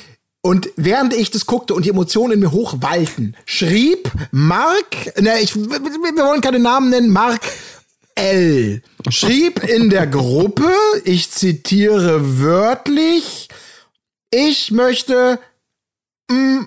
Und 0.47 0.69
während 0.77 1.15
ich 1.15 1.31
das 1.31 1.47
guckte 1.47 1.73
und 1.73 1.87
die 1.87 1.89
Emotionen 1.89 2.35
in 2.35 2.41
mir 2.41 2.53
hochwalten, 2.53 3.35
schrieb 3.47 4.13
Mark, 4.31 5.19
ne, 5.19 5.41
ich, 5.41 5.57
wir 5.57 5.71
wollen 5.71 6.43
keine 6.43 6.59
Namen 6.59 6.91
nennen, 6.91 7.09
Mark 7.09 7.41
L. 8.15 8.83
schrieb 9.09 9.65
in 9.65 9.89
der 9.89 10.07
Gruppe, 10.07 10.71
ich 11.05 11.31
zitiere 11.31 12.41
wörtlich, 12.41 13.49
ich 14.31 14.71
möchte 14.71 15.41
mm, 16.31 16.61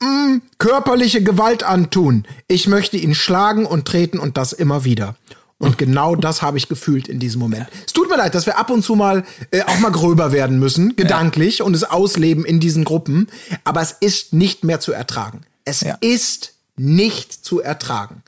mm, 0.00 0.42
körperliche 0.58 1.24
Gewalt 1.24 1.64
antun. 1.64 2.28
Ich 2.46 2.68
möchte 2.68 2.98
ihn 2.98 3.16
schlagen 3.16 3.66
und 3.66 3.88
treten 3.88 4.20
und 4.20 4.36
das 4.36 4.52
immer 4.52 4.84
wieder. 4.84 5.16
Und 5.64 5.78
genau 5.78 6.14
das 6.16 6.42
habe 6.42 6.58
ich 6.58 6.68
gefühlt 6.68 7.08
in 7.08 7.18
diesem 7.18 7.40
Moment. 7.40 7.66
Es 7.86 7.92
tut 7.92 8.08
mir 8.10 8.16
leid, 8.16 8.34
dass 8.34 8.46
wir 8.46 8.58
ab 8.58 8.70
und 8.70 8.82
zu 8.82 8.94
mal 8.94 9.24
äh, 9.50 9.62
auch 9.62 9.78
mal 9.80 9.90
gröber 9.92 10.32
werden 10.32 10.58
müssen, 10.58 10.94
gedanklich, 10.96 11.62
und 11.62 11.74
es 11.74 11.84
ausleben 11.84 12.44
in 12.44 12.60
diesen 12.60 12.84
Gruppen. 12.84 13.28
Aber 13.64 13.80
es 13.80 13.92
ist 13.92 14.32
nicht 14.32 14.64
mehr 14.64 14.80
zu 14.80 14.92
ertragen. 14.92 15.40
Es 15.64 15.80
Ja. 15.80 15.96
ist 16.00 16.54
nicht 16.76 17.32
zu 17.32 17.60
ertragen. 17.60 18.22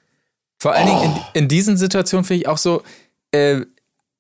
Vor 0.59 0.73
allen 0.73 0.87
Dingen 0.87 1.02
in, 1.35 1.43
in 1.43 1.49
diesen 1.49 1.76
Situationen 1.76 2.25
finde 2.25 2.40
ich 2.43 2.49
auch 2.49 2.59
so, 2.59 2.83
äh, 3.33 3.61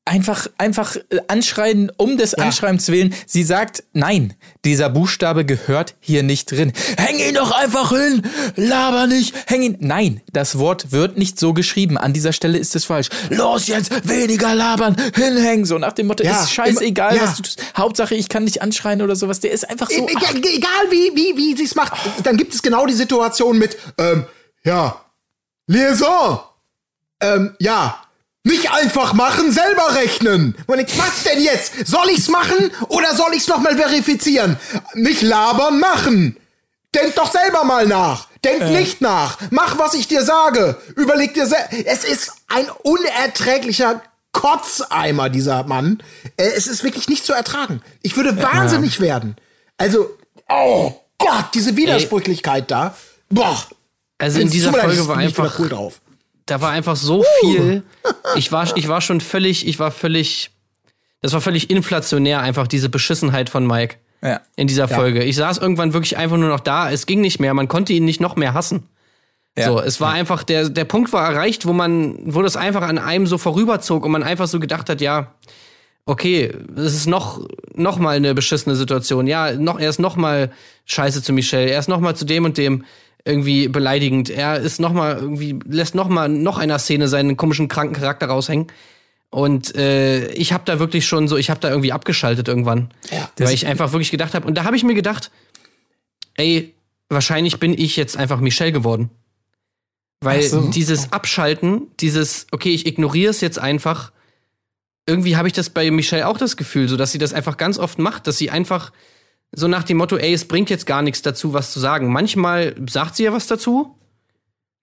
einfach, 0.06 0.46
einfach 0.56 0.96
äh, 0.96 1.18
anschreien 1.28 1.90
um 1.98 2.16
des 2.16 2.34
Anschreibens 2.34 2.88
willen. 2.88 3.14
Sie 3.26 3.42
sagt, 3.42 3.84
nein, 3.92 4.34
dieser 4.64 4.88
Buchstabe 4.88 5.44
gehört 5.44 5.94
hier 6.00 6.22
nicht 6.22 6.50
drin. 6.50 6.72
Häng 6.96 7.18
ihn 7.18 7.34
doch 7.34 7.50
einfach 7.50 7.90
hin, 7.90 8.22
laber 8.56 9.06
nicht, 9.06 9.34
häng 9.46 9.62
ihn. 9.62 9.76
Nein, 9.80 10.22
das 10.32 10.58
Wort 10.58 10.92
wird 10.92 11.18
nicht 11.18 11.38
so 11.38 11.52
geschrieben. 11.52 11.98
An 11.98 12.12
dieser 12.12 12.32
Stelle 12.32 12.56
ist 12.58 12.74
es 12.76 12.84
falsch. 12.84 13.08
Los 13.30 13.66
jetzt, 13.66 14.08
weniger 14.08 14.54
labern, 14.54 14.96
hinhängen. 15.14 15.64
So 15.66 15.76
nach 15.78 15.92
dem 15.92 16.06
Motto, 16.06 16.24
Ja, 16.24 16.42
ist 16.42 16.52
scheißegal, 16.52 17.16
ja. 17.16 17.22
was 17.22 17.36
du 17.36 17.42
tust. 17.42 17.62
Hauptsache, 17.76 18.14
ich 18.14 18.28
kann 18.28 18.44
nicht 18.44 18.62
anschreien 18.62 19.02
oder 19.02 19.16
sowas. 19.16 19.40
Der 19.40 19.50
ist 19.50 19.68
einfach 19.68 19.90
so. 19.90 20.06
E- 20.06 20.10
egal, 20.10 20.36
egal 20.36 20.90
wie, 20.90 21.14
wie, 21.16 21.36
wie 21.36 21.56
sie 21.56 21.64
es 21.64 21.74
macht. 21.74 21.92
Dann 22.22 22.36
gibt 22.36 22.54
es 22.54 22.62
genau 22.62 22.86
die 22.86 22.94
Situation 22.94 23.58
mit, 23.58 23.76
ähm, 23.98 24.24
ja, 24.64 25.00
Liaison. 25.66 26.40
Ähm, 27.20 27.56
ja. 27.58 28.02
Nicht 28.46 28.70
einfach 28.70 29.12
machen, 29.12 29.50
selber 29.50 29.96
rechnen. 29.96 30.54
Was 30.68 31.24
denn 31.24 31.42
jetzt? 31.42 31.84
Soll 31.84 32.10
ich's 32.10 32.28
machen 32.28 32.70
oder 32.88 33.12
soll 33.16 33.34
ich's 33.34 33.48
noch 33.48 33.58
mal 33.58 33.76
verifizieren? 33.76 34.56
Nicht 34.94 35.22
labern, 35.22 35.80
machen. 35.80 36.36
Denk 36.94 37.16
doch 37.16 37.28
selber 37.28 37.64
mal 37.64 37.86
nach. 37.88 38.28
Denk 38.44 38.70
nicht 38.70 39.00
nach. 39.00 39.38
Mach, 39.50 39.78
was 39.78 39.94
ich 39.94 40.06
dir 40.06 40.22
sage. 40.22 40.80
Überleg 40.94 41.34
dir 41.34 41.46
selbst. 41.46 41.72
Es 41.86 42.04
ist 42.04 42.34
ein 42.46 42.66
unerträglicher 42.84 44.00
Kotzeimer, 44.30 45.28
dieser 45.28 45.64
Mann. 45.64 46.00
Äh, 46.36 46.50
Es 46.54 46.68
ist 46.68 46.84
wirklich 46.84 47.08
nicht 47.08 47.26
zu 47.26 47.32
ertragen. 47.32 47.82
Ich 48.02 48.16
würde 48.16 48.40
wahnsinnig 48.40 49.00
werden. 49.00 49.34
Also, 49.76 50.08
oh 50.48 50.92
Gott, 51.18 51.46
diese 51.54 51.76
Widersprüchlichkeit 51.76 52.70
da. 52.70 52.94
Boah. 53.28 53.60
Also 54.18 54.38
in 54.38 54.46
Es 54.46 54.52
dieser 54.52 54.72
Folge 54.72 55.00
ich 55.00 55.08
war 55.08 55.16
einfach, 55.16 55.58
cool 55.58 55.68
drauf. 55.68 56.00
Da 56.46 56.60
war 56.60 56.70
einfach 56.70 56.96
so 56.96 57.24
viel. 57.40 57.82
Ich 58.36 58.52
war, 58.52 58.76
ich 58.76 58.88
war 58.88 59.00
schon 59.00 59.20
völlig, 59.20 59.66
ich 59.66 59.78
war 59.78 59.90
völlig, 59.90 60.50
das 61.20 61.32
war 61.32 61.40
völlig 61.40 61.70
inflationär 61.70 62.40
einfach 62.40 62.66
diese 62.66 62.88
Beschissenheit 62.88 63.50
von 63.50 63.66
Mike 63.66 63.96
Ja. 64.22 64.40
in 64.54 64.66
dieser 64.66 64.88
Folge. 64.88 65.24
Ich 65.24 65.36
saß 65.36 65.58
irgendwann 65.58 65.92
wirklich 65.92 66.16
einfach 66.16 66.36
nur 66.36 66.48
noch 66.48 66.60
da. 66.60 66.90
Es 66.90 67.06
ging 67.06 67.20
nicht 67.20 67.40
mehr. 67.40 67.52
Man 67.54 67.68
konnte 67.68 67.92
ihn 67.92 68.04
nicht 68.04 68.20
noch 68.20 68.36
mehr 68.36 68.54
hassen. 68.54 68.88
Ja. 69.58 69.66
So, 69.66 69.80
es 69.80 70.00
war 70.00 70.12
einfach, 70.12 70.44
der, 70.44 70.68
der 70.68 70.84
Punkt 70.84 71.12
war 71.12 71.28
erreicht, 71.32 71.66
wo 71.66 71.72
man, 71.72 72.16
wo 72.24 72.42
das 72.42 72.56
einfach 72.56 72.82
an 72.82 72.98
einem 72.98 73.26
so 73.26 73.38
vorüberzog 73.38 74.04
und 74.04 74.12
man 74.12 74.22
einfach 74.22 74.46
so 74.46 74.60
gedacht 74.60 74.88
hat, 74.90 75.00
ja, 75.00 75.34
okay, 76.04 76.52
es 76.76 76.94
ist 76.94 77.06
noch, 77.06 77.40
noch 77.74 77.98
mal 77.98 78.16
eine 78.16 78.34
beschissene 78.34 78.76
Situation. 78.76 79.26
Ja, 79.26 79.52
noch, 79.52 79.80
er 79.80 79.88
ist 79.88 79.98
noch 79.98 80.14
mal 80.16 80.52
scheiße 80.84 81.22
zu 81.22 81.32
Michelle. 81.32 81.70
Er 81.70 81.78
ist 81.80 81.88
noch 81.88 82.00
mal 82.00 82.14
zu 82.14 82.24
dem 82.24 82.44
und 82.44 82.58
dem 82.58 82.84
irgendwie 83.26 83.68
beleidigend. 83.68 84.30
Er 84.30 84.58
ist 84.60 84.80
noch 84.80 84.92
mal 84.92 85.16
irgendwie, 85.16 85.58
lässt 85.66 85.94
noch 85.94 86.08
mal 86.08 86.28
noch 86.28 86.58
einer 86.58 86.78
Szene 86.78 87.08
seinen 87.08 87.36
komischen, 87.36 87.68
kranken 87.68 87.94
Charakter 87.94 88.26
raushängen. 88.26 88.68
Und 89.30 89.74
äh, 89.74 90.28
ich 90.32 90.52
habe 90.52 90.62
da 90.64 90.78
wirklich 90.78 91.06
schon 91.06 91.26
so, 91.26 91.36
ich 91.36 91.50
habe 91.50 91.60
da 91.60 91.68
irgendwie 91.68 91.92
abgeschaltet 91.92 92.46
irgendwann. 92.46 92.90
Ja. 93.10 93.28
weil 93.36 93.52
ich 93.52 93.66
einfach 93.66 93.92
wirklich 93.92 94.12
gedacht 94.12 94.34
habe. 94.34 94.46
Und 94.46 94.54
da 94.54 94.64
habe 94.64 94.76
ich 94.76 94.84
mir 94.84 94.94
gedacht, 94.94 95.30
ey, 96.34 96.72
wahrscheinlich 97.08 97.58
bin 97.58 97.74
ich 97.76 97.96
jetzt 97.96 98.16
einfach 98.16 98.40
Michelle 98.40 98.72
geworden. 98.72 99.10
Weil 100.20 100.42
so. 100.42 100.70
dieses 100.70 101.12
Abschalten, 101.12 101.88
dieses, 102.00 102.46
okay, 102.52 102.70
ich 102.70 102.86
ignoriere 102.86 103.30
es 103.30 103.40
jetzt 103.40 103.58
einfach, 103.58 104.12
irgendwie 105.06 105.36
habe 105.36 105.48
ich 105.48 105.54
das 105.54 105.70
bei 105.70 105.90
Michelle 105.90 106.26
auch 106.26 106.38
das 106.38 106.56
Gefühl, 106.56 106.88
so 106.88 106.96
dass 106.96 107.12
sie 107.12 107.18
das 107.18 107.32
einfach 107.32 107.56
ganz 107.56 107.78
oft 107.78 107.98
macht, 107.98 108.26
dass 108.26 108.38
sie 108.38 108.50
einfach 108.50 108.92
so 109.58 109.68
nach 109.68 109.82
dem 109.84 109.96
Motto, 109.96 110.16
ey, 110.18 110.32
es 110.34 110.44
bringt 110.46 110.68
jetzt 110.70 110.86
gar 110.86 111.00
nichts 111.02 111.22
dazu, 111.22 111.52
was 111.54 111.72
zu 111.72 111.80
sagen. 111.80 112.12
Manchmal 112.12 112.74
sagt 112.88 113.16
sie 113.16 113.24
ja 113.24 113.32
was 113.32 113.46
dazu, 113.46 113.96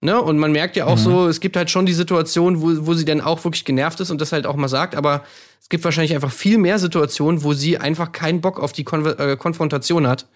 ne? 0.00 0.20
Und 0.20 0.36
man 0.38 0.50
merkt 0.52 0.74
ja 0.76 0.86
auch 0.86 0.98
so, 0.98 1.28
es 1.28 1.38
gibt 1.40 1.56
halt 1.56 1.70
schon 1.70 1.86
die 1.86 1.92
Situation, 1.94 2.60
wo, 2.60 2.86
wo 2.86 2.94
sie 2.94 3.04
dann 3.04 3.20
auch 3.20 3.42
wirklich 3.44 3.64
genervt 3.64 4.00
ist 4.00 4.10
und 4.10 4.20
das 4.20 4.32
halt 4.32 4.46
auch 4.46 4.56
mal 4.56 4.68
sagt, 4.68 4.96
aber 4.96 5.22
es 5.62 5.68
gibt 5.68 5.84
wahrscheinlich 5.84 6.14
einfach 6.14 6.32
viel 6.32 6.58
mehr 6.58 6.78
Situationen, 6.78 7.42
wo 7.44 7.52
sie 7.54 7.78
einfach 7.78 8.10
keinen 8.12 8.40
Bock 8.40 8.58
auf 8.60 8.72
die 8.72 8.84
Konver 8.84 9.18
äh, 9.20 9.36
Konfrontation 9.36 10.06
hat 10.08 10.26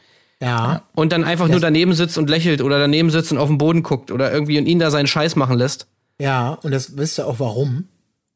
Ja. 0.41 0.83
und 0.95 1.13
dann 1.13 1.25
einfach 1.25 1.49
nur 1.49 1.61
daneben 1.61 1.93
sitzt 1.93 2.17
und 2.17 2.31
lächelt 2.31 2.63
oder 2.63 2.79
daneben 2.79 3.11
sitzt 3.11 3.33
und 3.33 3.39
auf 3.39 3.49
den 3.49 3.59
Boden 3.59 3.83
guckt 3.83 4.11
oder 4.13 4.33
irgendwie 4.33 4.59
und 4.59 4.67
ihn 4.67 4.79
da 4.79 4.91
seinen 4.93 5.07
Scheiß 5.09 5.35
machen 5.37 5.59
lässt. 5.59 5.89
Ja, 6.21 6.53
und 6.63 6.71
das 6.71 6.97
wisst 6.97 7.19
ihr 7.19 7.27
auch 7.27 7.41
warum. 7.41 7.89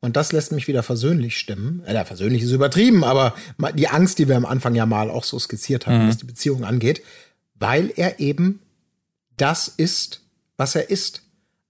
Und 0.03 0.17
das 0.17 0.33
lässt 0.33 0.51
mich 0.53 0.69
wieder 0.69 0.83
versöhnlich 0.83 1.39
stimmen. 1.39 1.83
Äh, 1.87 1.95
ja, 1.95 2.05
versöhnlich 2.05 2.43
ist 2.43 2.51
übertrieben, 2.51 3.05
aber 3.05 3.35
die 3.75 3.89
Angst, 3.89 4.19
die 4.19 4.29
wir 4.29 4.37
am 4.37 4.45
Anfang 4.45 4.75
ja 4.75 4.85
mal 4.85 5.09
auch 5.11 5.25
so 5.25 5.39
skizziert 5.39 5.87
haben, 5.87 6.09
was 6.09 6.19
die 6.19 6.27
Beziehung 6.27 6.65
angeht, 6.65 7.03
weil 7.55 7.93
er 7.95 8.19
eben 8.19 8.61
das 9.37 9.69
ist, 9.69 10.23
was 10.57 10.75
er 10.75 10.91
ist. 10.91 11.23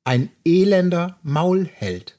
Ein 0.04 0.30
elender 0.44 1.18
Maulheld. 1.22 2.16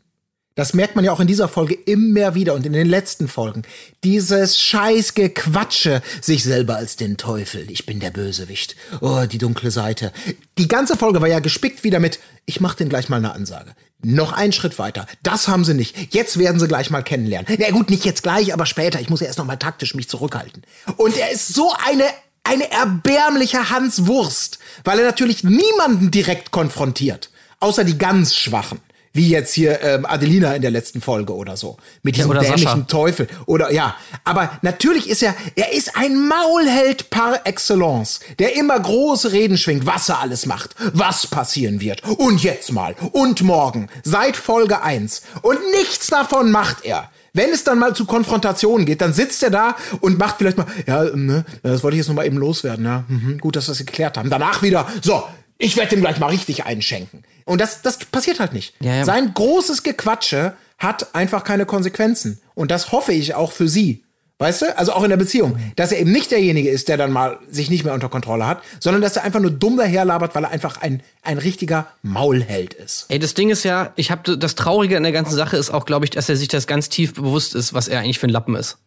Das 0.55 0.75
merkt 0.75 0.95
man 0.95 1.03
ja 1.03 1.11
auch 1.11 1.19
in 1.19 1.27
dieser 1.27 1.47
Folge 1.47 1.73
immer 1.73 2.35
wieder 2.35 2.53
und 2.53 2.65
in 2.65 2.73
den 2.73 2.87
letzten 2.87 3.27
Folgen. 3.27 3.63
Dieses 4.03 4.59
scheiß 4.59 5.15
Gequatsche, 5.15 6.03
sich 6.21 6.43
selber 6.43 6.75
als 6.75 6.95
den 6.95 7.17
Teufel, 7.17 7.71
ich 7.71 7.87
bin 7.87 7.99
der 7.99 8.11
Bösewicht, 8.11 8.75
oh, 9.01 9.25
die 9.25 9.39
dunkle 9.39 9.71
Seite. 9.71 10.11
Die 10.59 10.67
ganze 10.67 10.95
Folge 10.95 11.21
war 11.21 11.27
ja 11.27 11.39
gespickt 11.39 11.83
wieder 11.83 11.99
mit, 11.99 12.19
ich 12.45 12.61
mach 12.61 12.75
den 12.75 12.89
gleich 12.89 13.09
mal 13.09 13.17
eine 13.17 13.33
Ansage. 13.33 13.71
Noch 14.03 14.31
einen 14.33 14.53
Schritt 14.53 14.77
weiter. 14.77 15.07
Das 15.23 15.47
haben 15.47 15.63
sie 15.63 15.73
nicht. 15.73 16.13
Jetzt 16.13 16.37
werden 16.37 16.59
sie 16.59 16.67
gleich 16.67 16.89
mal 16.89 17.03
kennenlernen. 17.03 17.57
Na 17.57 17.71
gut, 17.71 17.89
nicht 17.89 18.05
jetzt 18.05 18.21
gleich, 18.21 18.53
aber 18.53 18.65
später. 18.65 18.99
Ich 18.99 19.09
muss 19.09 19.21
ja 19.21 19.27
erst 19.27 19.39
noch 19.39 19.45
mal 19.45 19.55
taktisch 19.55 19.95
mich 19.95 20.09
zurückhalten. 20.09 20.63
Und 20.97 21.17
er 21.17 21.31
ist 21.31 21.53
so 21.53 21.73
eine 21.87 22.03
eine 22.43 22.69
erbärmliche 22.69 23.69
Hans 23.69 24.05
Wurst, 24.05 24.59
weil 24.83 24.99
er 24.99 25.05
natürlich 25.05 25.45
niemanden 25.45 26.11
direkt 26.11 26.51
konfrontiert, 26.51 27.29
außer 27.61 27.85
die 27.85 27.97
ganz 27.97 28.35
Schwachen. 28.35 28.81
Wie 29.15 29.29
jetzt 29.29 29.53
hier 29.53 29.79
ähm, 29.81 30.07
Adelina 30.07 30.55
in 30.55 30.63
der 30.63 30.71
letzten 30.71 30.99
Folge 30.99 31.35
oder 31.35 31.55
so. 31.55 31.77
Mit 32.01 32.15
diesem 32.15 32.31
oder 32.31 32.39
dämlichen 32.39 32.67
Sascha. 32.67 32.81
Teufel. 32.87 33.27
Oder 33.45 33.71
ja. 33.71 33.95
Aber 34.23 34.57
natürlich 34.63 35.07
ist 35.07 35.21
er, 35.21 35.35
er 35.55 35.71
ist 35.71 35.95
ein 35.95 36.27
Maulheld 36.27 37.11
par 37.11 37.45
excellence, 37.45 38.21
der 38.39 38.55
immer 38.55 38.79
große 38.79 39.31
Reden 39.31 39.57
schwingt, 39.57 39.85
was 39.85 40.09
er 40.09 40.19
alles 40.19 40.47
macht, 40.47 40.75
was 40.93 41.27
passieren 41.27 41.79
wird. 41.79 42.01
Und 42.03 42.41
jetzt 42.41 42.71
mal. 42.71 42.95
Und 43.11 43.43
morgen. 43.43 43.87
Seit 44.03 44.35
Folge 44.35 44.81
1. 44.81 45.21
Und 45.43 45.59
nichts 45.79 46.07
davon 46.07 46.49
macht 46.49 46.83
er. 46.83 47.11
Wenn 47.33 47.49
es 47.49 47.63
dann 47.63 47.79
mal 47.79 47.95
zu 47.95 48.05
Konfrontationen 48.05 48.85
geht, 48.85 49.01
dann 49.01 49.11
sitzt 49.11 49.41
er 49.41 49.49
da 49.49 49.75
und 50.01 50.19
macht 50.19 50.37
vielleicht 50.37 50.57
mal, 50.57 50.67
ja, 50.85 51.03
ne, 51.03 51.45
das 51.63 51.83
wollte 51.83 51.95
ich 51.95 51.99
jetzt 51.99 52.07
noch 52.07 52.15
mal 52.15 52.27
eben 52.27 52.37
loswerden, 52.37 52.85
ja. 52.85 53.05
Mhm, 53.07 53.39
gut, 53.39 53.55
dass 53.55 53.67
wir 53.67 53.71
das 53.71 53.79
geklärt 53.79 54.17
haben. 54.17 54.29
Danach 54.29 54.61
wieder, 54.61 54.87
so, 55.01 55.23
ich 55.63 55.77
werde 55.77 55.91
dem 55.91 56.01
gleich 56.01 56.19
mal 56.19 56.27
richtig 56.27 56.65
einschenken. 56.65 57.23
Und 57.45 57.61
das, 57.61 57.81
das 57.81 57.97
passiert 57.97 58.39
halt 58.39 58.53
nicht. 58.53 58.73
Ja, 58.81 58.95
ja. 58.95 59.05
Sein 59.05 59.33
großes 59.33 59.83
Gequatsche 59.83 60.53
hat 60.77 61.15
einfach 61.15 61.43
keine 61.43 61.65
Konsequenzen. 61.65 62.41
Und 62.53 62.69
das 62.69 62.91
hoffe 62.91 63.13
ich 63.13 63.33
auch 63.35 63.53
für 63.53 63.69
sie. 63.69 64.03
Weißt 64.39 64.63
du? 64.63 64.77
Also 64.77 64.91
auch 64.91 65.03
in 65.03 65.09
der 65.09 65.17
Beziehung. 65.17 65.57
Dass 65.77 65.93
er 65.93 65.99
eben 65.99 66.11
nicht 66.11 66.31
derjenige 66.31 66.69
ist, 66.69 66.89
der 66.89 66.97
dann 66.97 67.11
mal 67.11 67.39
sich 67.49 67.69
nicht 67.69 67.85
mehr 67.85 67.93
unter 67.93 68.09
Kontrolle 68.09 68.45
hat, 68.45 68.61
sondern 68.81 69.01
dass 69.01 69.15
er 69.15 69.23
einfach 69.23 69.39
nur 69.39 69.51
dumm 69.51 69.77
daherlabert, 69.77 70.35
weil 70.35 70.43
er 70.43 70.51
einfach 70.51 70.81
ein, 70.81 71.01
ein 71.21 71.37
richtiger 71.37 71.87
Maulheld 72.01 72.73
ist. 72.73 73.05
Ey, 73.07 73.19
das 73.19 73.33
Ding 73.33 73.49
ist 73.49 73.63
ja, 73.63 73.93
ich 73.95 74.11
habe 74.11 74.35
das 74.35 74.55
Traurige 74.55 74.97
an 74.97 75.03
der 75.03 75.13
ganzen 75.13 75.35
Sache 75.35 75.55
ist 75.55 75.69
auch, 75.69 75.85
glaube 75.85 76.05
ich, 76.05 76.11
dass 76.11 76.27
er 76.27 76.35
sich 76.35 76.49
das 76.49 76.67
ganz 76.67 76.89
tief 76.89 77.13
bewusst 77.13 77.55
ist, 77.55 77.73
was 77.73 77.87
er 77.87 77.99
eigentlich 77.99 78.19
für 78.19 78.27
ein 78.27 78.31
Lappen 78.31 78.55
ist. 78.55 78.79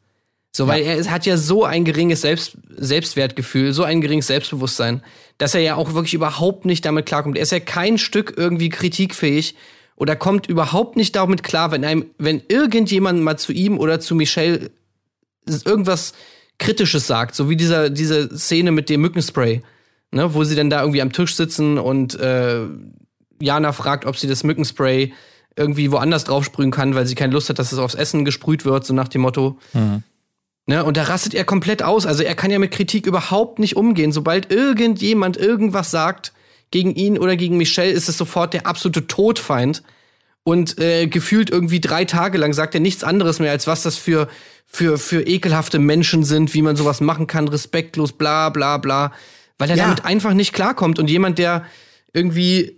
So, 0.57 0.67
weil 0.69 0.83
er 0.83 0.97
ist- 0.97 1.11
hat 1.11 1.27
ja 1.27 1.37
so 1.37 1.65
ein 1.65 1.85
geringes 1.85 2.23
Selbst, 2.23 2.57
Selbstwertgefühl, 2.77 3.73
so 3.73 3.83
ein 3.85 4.01
geringes 4.01 4.27
Selbstbewusstsein, 4.29 5.03
dass 5.39 5.55
er 5.55 5.61
ja 5.61 5.75
auch 5.75 5.93
wirklich 5.95 6.15
überhaupt 6.15 6.65
nicht 6.65 6.85
damit 6.85 7.05
klarkommt. 7.07 7.37
Er 7.37 7.43
ist 7.43 7.53
ja 7.53 7.61
kein 7.61 7.99
Stück 7.99 8.35
irgendwie 8.37 8.69
kritikfähig 8.71 9.55
oder 9.97 10.17
kommt 10.17 10.47
überhaupt 10.49 10.97
nicht 10.97 11.15
damit 11.15 11.43
klar, 11.43 11.73
wenn 11.73 11.85
einem, 11.85 12.07
wenn 12.19 12.43
irgendjemand 12.49 13.23
mal 13.23 13.39
zu 13.39 13.53
ihm 13.53 13.79
oder 13.79 14.01
zu 14.01 14.15
Michelle 14.15 14.71
irgendwas 15.65 16.13
Kritisches 16.59 17.07
sagt, 17.07 17.35
so 17.35 17.51
wie 17.51 17.57
dieser, 17.57 17.91
diese 17.91 18.37
Szene 18.37 18.73
mit 18.73 18.89
dem 18.89 19.03
Mückenspray, 19.03 19.63
ne, 20.11 20.35
wo 20.35 20.43
sie 20.45 20.57
dann 20.57 20.71
da 20.71 20.81
irgendwie 20.81 21.03
am 21.03 21.13
Tisch 21.13 21.35
sitzen 21.37 21.79
und 21.79 22.19
äh, 22.19 22.61
Jana 23.41 23.73
fragt, 23.73 24.07
ob 24.07 24.17
sie 24.17 24.27
das 24.27 24.43
Mückenspray 24.43 25.13
irgendwie 25.55 25.93
woanders 25.93 26.25
draufsprühen 26.25 26.71
kann, 26.71 26.95
weil 26.95 27.07
sie 27.07 27.15
keine 27.15 27.33
Lust 27.35 27.49
hat, 27.51 27.59
dass 27.59 27.73
es 27.73 27.79
aufs 27.79 27.95
Essen 27.95 28.25
gesprüht 28.25 28.65
wird, 28.65 28.87
so 28.87 28.95
nach 28.95 29.09
dem 29.09 29.21
Motto. 29.23 29.59
Ne, 30.69 30.85
und 30.85 30.97
da 30.97 31.05
rastet 31.05 31.35
er 31.35 31.45
komplett 31.45 31.83
aus. 31.85 32.07
Also 32.07 32.25
er 32.25 32.35
kann 32.35 32.51
ja 32.51 32.59
mit 32.59 32.73
Kritik 32.73 33.07
überhaupt 33.07 33.61
nicht 33.61 33.77
umgehen. 33.77 34.11
Sobald 34.11 34.51
irgendjemand 34.53 35.37
irgendwas 35.37 35.93
sagt 35.93 36.33
gegen 36.73 36.93
ihn 36.95 37.19
oder 37.19 37.37
gegen 37.37 37.57
Michelle, 37.57 37.93
ist 37.93 38.09
es 38.09 38.19
sofort 38.19 38.53
der 38.53 38.67
absolute 38.67 39.07
Todfeind. 39.07 39.85
Und 40.43 40.79
äh, 40.81 41.07
gefühlt 41.07 41.51
irgendwie 41.51 41.81
drei 41.81 42.05
Tage 42.05 42.39
lang 42.39 42.53
sagt 42.53 42.75
er 42.75 42.81
nichts 42.81 43.05
anderes 43.05 43.39
mehr, 43.39 43.51
als 43.53 43.67
was 43.67 43.83
das 43.83 43.97
für, 43.97 44.29
für, 44.67 44.99
für 44.99 45.23
ekelhafte 45.23 45.79
Menschen 45.79 46.25
sind, 46.25 46.53
wie 46.55 46.63
man 46.63 46.77
sowas 46.77 47.01
machen 47.01 47.27
kann, 47.29 47.47
respektlos, 47.49 48.13
bla 48.13 48.49
bla 48.51 48.79
bla. 48.79 49.13
Weil 49.59 49.71
er 49.71 49.77
Ja. 49.77 49.85
damit 49.85 50.05
einfach 50.05 50.35
nicht 50.35 50.53
klarkommt. 50.53 50.99
Und 50.99 51.09
jemand, 51.11 51.39
der 51.39 51.65
irgendwie 52.13 52.76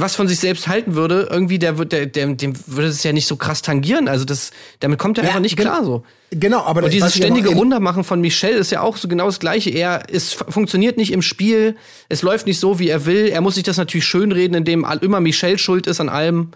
was 0.00 0.14
von 0.14 0.28
sich 0.28 0.38
selbst 0.38 0.68
halten 0.68 0.94
würde, 0.94 1.28
irgendwie, 1.30 1.58
der 1.58 1.72
der, 1.72 2.06
der, 2.06 2.34
dem 2.34 2.54
würde 2.66 2.88
es 2.88 3.02
ja 3.02 3.12
nicht 3.12 3.26
so 3.26 3.36
krass 3.36 3.62
tangieren. 3.62 4.08
Also 4.08 4.24
das, 4.24 4.50
damit 4.80 4.98
kommt 4.98 5.18
er 5.18 5.24
Ja, 5.24 5.30
einfach 5.30 5.40
nicht 5.40 5.56
klar 5.56 5.84
so. 5.84 6.04
Genau, 6.30 6.62
aber 6.62 6.84
Und 6.84 6.92
dieses 6.92 7.14
ständige 7.14 7.50
Runtermachen 7.50 8.04
von 8.04 8.20
Michelle 8.20 8.56
ist 8.56 8.70
ja 8.70 8.80
auch 8.80 8.96
so 8.96 9.08
genau 9.08 9.26
das 9.26 9.40
Gleiche. 9.40 9.70
Er 9.70 10.08
ist, 10.08 10.34
funktioniert 10.48 10.98
nicht 10.98 11.12
im 11.12 11.22
Spiel, 11.22 11.76
es 12.08 12.22
läuft 12.22 12.46
nicht 12.46 12.60
so, 12.60 12.78
wie 12.78 12.88
er 12.88 13.06
will. 13.06 13.28
Er 13.28 13.40
muss 13.40 13.56
sich 13.56 13.64
das 13.64 13.76
natürlich 13.76 14.06
schönreden, 14.06 14.56
indem 14.56 14.86
immer 15.00 15.20
Michelle 15.20 15.58
schuld 15.58 15.86
ist 15.86 16.00
an 16.00 16.08
allem. 16.08 16.52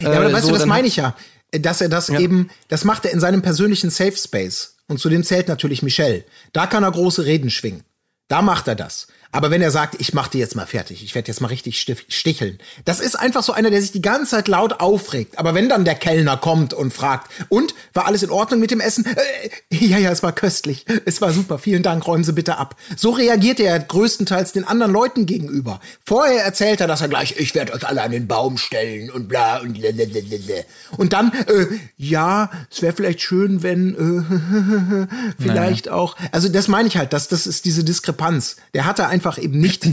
Ja, 0.00 0.10
aber 0.12 0.28
Äh, 0.28 0.32
weißt 0.32 0.44
so, 0.46 0.52
du, 0.52 0.58
das 0.58 0.66
meine 0.66 0.86
ich 0.86 0.96
ja. 0.96 1.16
Dass 1.52 1.80
er 1.80 1.88
das 1.88 2.08
eben, 2.08 2.50
das 2.68 2.84
macht 2.84 3.04
er 3.04 3.12
in 3.12 3.20
seinem 3.20 3.42
persönlichen 3.42 3.90
Safe 3.90 4.16
Space. 4.16 4.76
Und 4.88 4.98
zu 4.98 5.08
dem 5.08 5.22
zählt 5.22 5.48
natürlich 5.48 5.82
Michelle. 5.82 6.24
Da 6.52 6.66
kann 6.66 6.82
er 6.82 6.90
große 6.90 7.24
Reden 7.24 7.50
schwingen. 7.50 7.82
Da 8.28 8.42
macht 8.42 8.68
er 8.68 8.74
das. 8.74 9.06
Aber 9.32 9.50
wenn 9.50 9.62
er 9.62 9.70
sagt, 9.70 9.96
ich 9.98 10.12
mach 10.12 10.28
die 10.28 10.38
jetzt 10.38 10.54
mal 10.54 10.66
fertig, 10.66 11.02
ich 11.02 11.14
werde 11.14 11.28
jetzt 11.28 11.40
mal 11.40 11.48
richtig 11.48 11.80
sticheln, 12.08 12.58
das 12.84 13.00
ist 13.00 13.18
einfach 13.18 13.42
so 13.42 13.52
einer, 13.52 13.70
der 13.70 13.80
sich 13.80 13.92
die 13.92 14.02
ganze 14.02 14.32
Zeit 14.32 14.46
laut 14.46 14.80
aufregt. 14.80 15.38
Aber 15.38 15.54
wenn 15.54 15.70
dann 15.70 15.84
der 15.86 15.94
Kellner 15.94 16.36
kommt 16.36 16.74
und 16.74 16.92
fragt, 16.92 17.30
und 17.48 17.74
war 17.94 18.06
alles 18.06 18.22
in 18.22 18.30
Ordnung 18.30 18.60
mit 18.60 18.70
dem 18.70 18.80
Essen? 18.80 19.06
Äh, 19.06 19.50
ja, 19.74 19.98
ja, 19.98 20.10
es 20.10 20.22
war 20.22 20.32
köstlich, 20.32 20.84
es 21.06 21.20
war 21.20 21.32
super, 21.32 21.58
vielen 21.58 21.82
Dank, 21.82 22.06
räumen 22.06 22.24
Sie 22.24 22.32
bitte 22.32 22.58
ab. 22.58 22.76
So 22.96 23.10
reagiert 23.10 23.58
er 23.58 23.78
größtenteils 23.78 24.52
den 24.52 24.64
anderen 24.64 24.92
Leuten 24.92 25.24
gegenüber. 25.24 25.80
Vorher 26.04 26.44
erzählt 26.44 26.80
er, 26.82 26.86
dass 26.86 27.00
er 27.00 27.08
gleich, 27.08 27.36
ich 27.38 27.54
werde 27.54 27.72
euch 27.72 27.86
alle 27.86 28.02
an 28.02 28.10
den 28.10 28.28
Baum 28.28 28.58
stellen 28.58 29.10
und 29.10 29.28
bla 29.28 29.60
und 29.60 29.78
lalalala. 29.78 30.62
Und 30.98 31.14
dann, 31.14 31.32
äh, 31.32 31.66
ja, 31.96 32.50
es 32.70 32.82
wäre 32.82 32.94
vielleicht 32.94 33.22
schön, 33.22 33.62
wenn 33.62 33.94
äh, 33.94 35.06
vielleicht 35.42 35.88
auch. 35.88 36.16
Also 36.32 36.48
das 36.48 36.68
meine 36.68 36.88
ich 36.88 36.98
halt, 36.98 37.14
dass 37.14 37.28
das 37.28 37.46
ist 37.46 37.64
diese 37.64 37.82
Diskrepanz. 37.82 38.56
Der 38.74 38.84
hatte 38.84 39.06
einfach 39.06 39.21
eben 39.38 39.58
nicht 39.58 39.86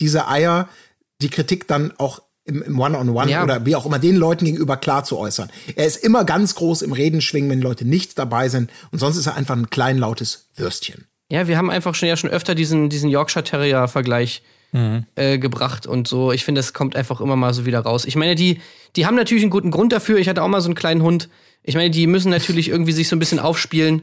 diese 0.00 0.28
Eier, 0.28 0.68
die 1.20 1.28
Kritik 1.28 1.66
dann 1.68 1.92
auch 1.98 2.22
im, 2.44 2.62
im 2.62 2.78
One-on-One 2.78 3.30
Ja. 3.30 3.42
oder 3.42 3.64
wie 3.64 3.74
auch 3.76 3.86
immer 3.86 3.98
den 3.98 4.16
Leuten 4.16 4.44
gegenüber 4.44 4.76
klar 4.76 5.04
zu 5.04 5.16
äußern. 5.18 5.50
Er 5.76 5.86
ist 5.86 5.96
immer 6.04 6.24
ganz 6.24 6.54
groß 6.54 6.82
im 6.82 6.92
Reden 6.92 7.20
schwingen, 7.22 7.48
wenn 7.50 7.62
Leute 7.62 7.86
nicht 7.86 8.18
dabei 8.18 8.48
sind. 8.48 8.70
Und 8.90 8.98
sonst 8.98 9.16
ist 9.16 9.26
er 9.26 9.34
einfach 9.36 9.56
ein 9.56 9.70
kleinlautes 9.70 10.48
Würstchen. 10.56 11.06
Ja, 11.30 11.48
wir 11.48 11.56
haben 11.56 11.70
einfach 11.70 11.94
schon 11.94 12.08
ja 12.08 12.16
schon 12.18 12.28
öfter 12.30 12.54
diesen, 12.54 12.90
diesen 12.90 13.08
Yorkshire 13.08 13.44
Terrier-Vergleich 13.44 14.42
äh, 15.14 15.38
gebracht 15.38 15.86
und 15.86 16.08
so. 16.08 16.32
Ich 16.32 16.44
finde, 16.44 16.58
es 16.58 16.72
kommt 16.72 16.96
einfach 16.96 17.20
immer 17.20 17.36
mal 17.36 17.54
so 17.54 17.64
wieder 17.64 17.78
raus. 17.78 18.04
Ich 18.04 18.16
meine, 18.16 18.34
die, 18.34 18.60
die 18.96 19.06
haben 19.06 19.14
natürlich 19.14 19.44
einen 19.44 19.50
guten 19.52 19.70
Grund 19.70 19.92
dafür. 19.92 20.18
Ich 20.18 20.28
hatte 20.28 20.42
auch 20.42 20.48
mal 20.48 20.60
so 20.60 20.66
einen 20.66 20.74
kleinen 20.74 21.02
Hund. 21.02 21.28
Ich 21.62 21.76
meine, 21.76 21.90
die 21.90 22.08
müssen 22.08 22.28
natürlich 22.28 22.70
irgendwie 22.70 22.90
sich 22.90 23.08
so 23.08 23.14
ein 23.14 23.20
bisschen 23.20 23.38
aufspielen, 23.38 24.02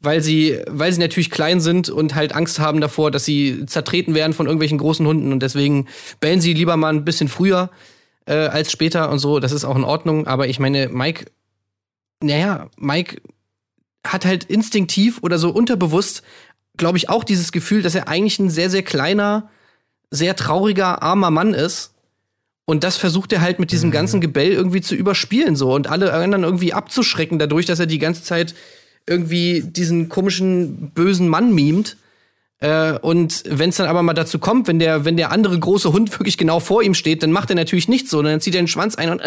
weil 0.00 0.22
sie, 0.22 0.58
weil 0.66 0.92
sie 0.92 1.00
natürlich 1.00 1.30
klein 1.30 1.60
sind 1.60 1.90
und 1.90 2.14
halt 2.14 2.34
Angst 2.34 2.58
haben 2.58 2.80
davor, 2.80 3.10
dass 3.10 3.24
sie 3.24 3.66
zertreten 3.66 4.14
werden 4.14 4.32
von 4.32 4.46
irgendwelchen 4.46 4.78
großen 4.78 5.06
Hunden 5.06 5.32
und 5.32 5.42
deswegen 5.42 5.86
bellen 6.20 6.40
sie 6.40 6.54
lieber 6.54 6.76
mal 6.76 6.92
ein 6.92 7.04
bisschen 7.04 7.28
früher 7.28 7.70
äh, 8.26 8.34
als 8.34 8.72
später 8.72 9.10
und 9.10 9.18
so. 9.18 9.40
Das 9.40 9.52
ist 9.52 9.64
auch 9.64 9.76
in 9.76 9.84
Ordnung. 9.84 10.26
Aber 10.26 10.48
ich 10.48 10.58
meine, 10.58 10.88
Mike, 10.88 11.26
naja, 12.22 12.68
Mike 12.78 13.20
hat 14.06 14.24
halt 14.24 14.44
instinktiv 14.44 15.18
oder 15.22 15.38
so 15.38 15.50
unterbewusst, 15.50 16.22
glaube 16.76 16.96
ich, 16.96 17.10
auch 17.10 17.24
dieses 17.24 17.52
Gefühl, 17.52 17.82
dass 17.82 17.94
er 17.94 18.08
eigentlich 18.08 18.38
ein 18.38 18.48
sehr, 18.48 18.70
sehr 18.70 18.82
kleiner, 18.82 19.50
sehr 20.10 20.34
trauriger, 20.34 21.02
armer 21.02 21.30
Mann 21.30 21.52
ist. 21.52 21.92
Und 22.64 22.84
das 22.84 22.96
versucht 22.96 23.32
er 23.32 23.40
halt 23.40 23.58
mit 23.58 23.72
diesem 23.72 23.90
ganzen 23.90 24.20
Gebell 24.20 24.52
irgendwie 24.52 24.80
zu 24.80 24.94
überspielen 24.94 25.56
so 25.56 25.74
und 25.74 25.88
alle 25.88 26.12
anderen 26.12 26.44
irgendwie 26.44 26.72
abzuschrecken 26.72 27.38
dadurch, 27.38 27.66
dass 27.66 27.80
er 27.80 27.86
die 27.86 27.98
ganze 27.98 28.22
Zeit 28.22 28.54
irgendwie 29.06 29.62
diesen 29.64 30.08
komischen 30.08 30.90
bösen 30.90 31.28
Mann 31.28 31.54
mimt. 31.54 31.96
Äh, 32.60 32.92
und 32.98 33.42
wenn 33.46 33.70
es 33.70 33.76
dann 33.76 33.88
aber 33.88 34.02
mal 34.02 34.14
dazu 34.14 34.38
kommt, 34.38 34.68
wenn 34.68 34.78
der, 34.78 35.04
wenn 35.04 35.16
der 35.16 35.32
andere 35.32 35.58
große 35.58 35.92
Hund 35.92 36.18
wirklich 36.18 36.36
genau 36.36 36.60
vor 36.60 36.82
ihm 36.82 36.94
steht, 36.94 37.22
dann 37.22 37.32
macht 37.32 37.50
er 37.50 37.56
natürlich 37.56 37.88
nichts 37.88 38.10
so. 38.10 38.22
Dann 38.22 38.40
zieht 38.40 38.54
er 38.54 38.62
den 38.62 38.68
Schwanz 38.68 38.96
ein 38.96 39.10
und 39.10 39.22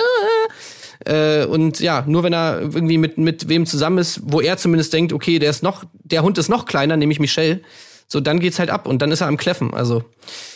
äh, 1.06 1.46
und 1.46 1.80
ja, 1.80 2.04
nur 2.08 2.24
wenn 2.24 2.34
er 2.34 2.62
irgendwie 2.62 2.98
mit, 2.98 3.18
mit 3.18 3.50
wem 3.50 3.66
zusammen 3.66 3.98
ist, 3.98 4.22
wo 4.24 4.40
er 4.40 4.58
zumindest 4.58 4.94
denkt, 4.94 5.12
okay, 5.12 5.40
der 5.40 5.50
ist 5.50 5.64
noch, 5.64 5.84
der 6.04 6.24
Hund 6.24 6.38
ist 6.38 6.50
noch 6.50 6.66
kleiner, 6.66 6.96
nämlich 6.96 7.20
Michelle, 7.20 7.62
so 8.08 8.20
dann 8.20 8.40
geht's 8.40 8.60
halt 8.60 8.70
ab 8.70 8.88
und 8.88 9.02
dann 9.02 9.12
ist 9.12 9.22
er 9.22 9.28
am 9.28 9.38
Kläffen. 9.38 9.74
Also, 9.74 10.04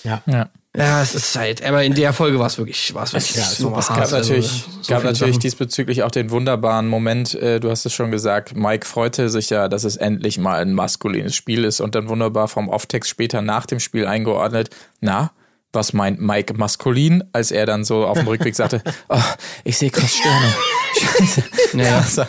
Ja. 0.03 0.21
Ja. 0.25 0.49
ja, 0.75 1.01
es 1.01 1.15
ist 1.15 1.35
halt, 1.35 1.63
aber 1.63 1.83
in 1.83 1.95
der 1.95 2.13
Folge 2.13 2.39
war 2.39 2.47
es 2.47 2.57
wirklich, 2.57 2.93
war 2.93 3.03
es 3.03 3.13
wirklich 3.13 3.35
Ja, 3.35 3.43
super 3.43 3.79
Es 3.79 3.89
hart. 3.89 4.01
gab 4.01 4.11
natürlich, 4.11 4.51
also, 4.51 4.81
so 4.81 4.93
gab 4.93 5.03
natürlich 5.03 5.35
Sachen. 5.35 5.41
diesbezüglich 5.41 6.03
auch 6.03 6.11
den 6.11 6.29
wunderbaren 6.29 6.87
Moment, 6.87 7.33
äh, 7.35 7.59
du 7.59 7.69
hast 7.69 7.85
es 7.85 7.93
schon 7.93 8.11
gesagt, 8.11 8.55
Mike 8.55 8.85
freute 8.85 9.29
sich 9.29 9.49
ja, 9.49 9.67
dass 9.67 9.83
es 9.83 9.97
endlich 9.97 10.37
mal 10.37 10.61
ein 10.61 10.73
maskulines 10.73 11.35
Spiel 11.35 11.63
ist 11.63 11.79
und 11.81 11.95
dann 11.95 12.09
wunderbar 12.09 12.47
vom 12.47 12.69
Off-Text 12.69 13.09
später 13.09 13.41
nach 13.41 13.65
dem 13.65 13.79
Spiel 13.79 14.05
eingeordnet, 14.05 14.69
na, 15.01 15.31
was 15.73 15.91
meint 15.93 16.21
Mike 16.21 16.53
maskulin, 16.55 17.23
als 17.33 17.51
er 17.51 17.65
dann 17.65 17.83
so 17.83 18.05
auf 18.05 18.17
dem 18.17 18.27
Rückweg 18.27 18.55
sagte, 18.55 18.81
oh, 19.09 19.19
ich 19.63 19.77
sehe 19.77 19.89
krass 19.89 20.13
Sterne. 20.15 20.53
Scheiße. 20.97 21.43
Ja. 21.73 22.05
War, 22.15 22.27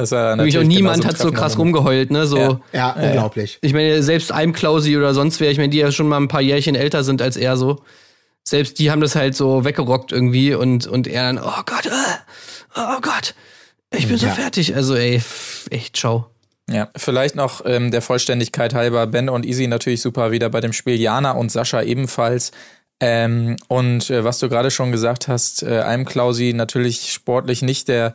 das 0.00 0.10
war 0.10 0.36
Wirklich, 0.36 0.56
und 0.56 0.64
natürlich 0.64 0.78
niemand 0.78 1.06
hat 1.06 1.18
so 1.18 1.30
krass 1.32 1.58
rumgeheult, 1.58 2.10
ne? 2.10 2.26
So. 2.26 2.36
Ja. 2.38 2.60
Ja, 2.72 2.90
unglaublich. 2.92 3.58
Ich 3.60 3.72
meine, 3.72 4.02
selbst 4.02 4.32
Almklausi 4.32 4.96
oder 4.96 5.14
sonst 5.14 5.40
wer, 5.40 5.50
ich 5.50 5.58
meine, 5.58 5.70
die 5.70 5.78
ja 5.78 5.92
schon 5.92 6.08
mal 6.08 6.16
ein 6.18 6.28
paar 6.28 6.40
Jährchen 6.40 6.74
älter 6.74 7.04
sind 7.04 7.22
als 7.22 7.36
er 7.36 7.56
so. 7.56 7.82
Selbst 8.42 8.78
die 8.78 8.90
haben 8.90 9.00
das 9.00 9.14
halt 9.14 9.36
so 9.36 9.64
weggerockt 9.64 10.12
irgendwie 10.12 10.54
und, 10.54 10.86
und 10.86 11.06
er 11.06 11.24
dann, 11.32 11.38
oh 11.38 11.62
Gott, 11.66 11.86
äh, 11.86 12.76
oh 12.76 13.00
Gott, 13.02 13.34
ich 13.94 14.08
bin 14.08 14.16
so 14.16 14.26
Ja. 14.26 14.32
fertig. 14.32 14.74
Also 14.74 14.94
ey, 14.96 15.20
echt, 15.70 15.96
ciao. 15.96 16.26
Ja, 16.70 16.88
vielleicht 16.96 17.34
noch 17.34 17.62
ähm, 17.66 17.90
der 17.90 18.00
Vollständigkeit 18.00 18.74
halber, 18.74 19.06
Ben 19.08 19.28
und 19.28 19.44
Easy 19.44 19.66
natürlich 19.66 20.00
super 20.00 20.30
wieder 20.30 20.48
bei 20.50 20.60
dem 20.60 20.72
Spiel, 20.72 21.00
Jana 21.00 21.32
und 21.32 21.50
Sascha 21.50 21.82
ebenfalls. 21.82 22.52
Ähm, 23.00 23.56
und 23.68 24.08
äh, 24.10 24.24
was 24.24 24.38
du 24.38 24.48
gerade 24.48 24.70
schon 24.70 24.92
gesagt 24.92 25.26
hast, 25.26 25.62
äh, 25.62 25.78
Almklausi 25.78 26.52
natürlich 26.54 27.12
sportlich 27.12 27.62
nicht 27.62 27.88
der, 27.88 28.14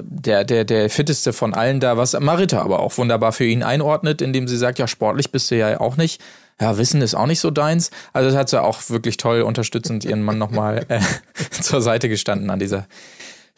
der, 0.00 0.44
der, 0.44 0.64
der 0.64 0.90
fitteste 0.90 1.32
von 1.32 1.54
allen 1.54 1.80
da, 1.80 1.96
was 1.96 2.18
Marita 2.18 2.60
aber 2.62 2.80
auch 2.80 2.96
wunderbar 2.98 3.32
für 3.32 3.44
ihn 3.44 3.62
einordnet, 3.62 4.20
indem 4.22 4.48
sie 4.48 4.56
sagt, 4.56 4.78
ja, 4.78 4.86
sportlich 4.88 5.30
bist 5.30 5.50
du 5.50 5.56
ja 5.56 5.80
auch 5.80 5.96
nicht. 5.96 6.20
Ja, 6.60 6.76
Wissen 6.76 7.00
ist 7.02 7.14
auch 7.14 7.26
nicht 7.26 7.40
so 7.40 7.50
deins. 7.50 7.90
Also 8.12 8.28
das 8.30 8.36
hat 8.38 8.48
sie 8.48 8.60
auch 8.60 8.80
wirklich 8.88 9.16
toll 9.16 9.42
unterstützend 9.42 10.04
ihren 10.04 10.22
Mann 10.22 10.38
nochmal 10.38 10.84
äh, 10.88 11.00
zur 11.62 11.80
Seite 11.80 12.08
gestanden 12.08 12.50
an 12.50 12.58
dieser 12.58 12.86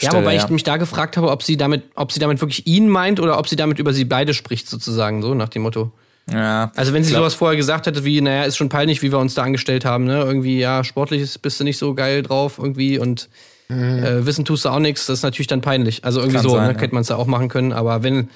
Ja, 0.00 0.10
Stelle. 0.10 0.22
wobei 0.22 0.36
ich 0.36 0.48
mich 0.48 0.64
da 0.64 0.76
gefragt 0.76 1.16
habe, 1.16 1.30
ob 1.30 1.42
sie 1.42 1.56
damit, 1.56 1.84
ob 1.94 2.12
sie 2.12 2.20
damit 2.20 2.40
wirklich 2.42 2.66
ihn 2.66 2.88
meint 2.88 3.18
oder 3.18 3.38
ob 3.38 3.48
sie 3.48 3.56
damit 3.56 3.78
über 3.78 3.92
sie 3.94 4.04
beide 4.04 4.34
spricht, 4.34 4.68
sozusagen, 4.68 5.22
so 5.22 5.32
nach 5.34 5.48
dem 5.48 5.62
Motto. 5.62 5.92
ja. 6.30 6.70
Also 6.76 6.92
wenn 6.92 7.02
sie 7.02 7.10
Glaub- 7.12 7.22
sowas 7.22 7.34
vorher 7.34 7.56
gesagt 7.56 7.86
hätte, 7.86 8.04
wie, 8.04 8.20
naja, 8.20 8.42
ist 8.44 8.58
schon 8.58 8.68
peinlich, 8.68 9.00
wie 9.00 9.10
wir 9.12 9.18
uns 9.18 9.32
da 9.34 9.44
angestellt 9.44 9.86
haben, 9.86 10.04
ne? 10.04 10.18
Irgendwie, 10.20 10.58
ja, 10.60 10.84
sportlich 10.84 11.22
ist- 11.22 11.40
bist 11.40 11.58
du 11.58 11.64
nicht 11.64 11.78
so 11.78 11.94
geil 11.94 12.22
drauf 12.22 12.58
irgendwie 12.58 12.98
und 12.98 13.30
äh, 13.70 14.26
Wissen 14.26 14.44
tust 14.44 14.64
du 14.64 14.68
auch 14.68 14.78
nichts, 14.78 15.06
das 15.06 15.20
ist 15.20 15.22
natürlich 15.22 15.46
dann 15.46 15.60
peinlich. 15.60 16.04
Also 16.04 16.20
irgendwie 16.20 16.36
Kann 16.36 16.42
so, 16.42 16.50
sein, 16.50 16.68
ne? 16.68 16.74
ja. 16.74 16.80
Hätte 16.80 16.94
man 16.94 17.02
es 17.02 17.08
ja 17.08 17.16
auch 17.16 17.26
machen 17.26 17.48
können, 17.48 17.72
aber 17.72 18.02
wenn, 18.02 18.28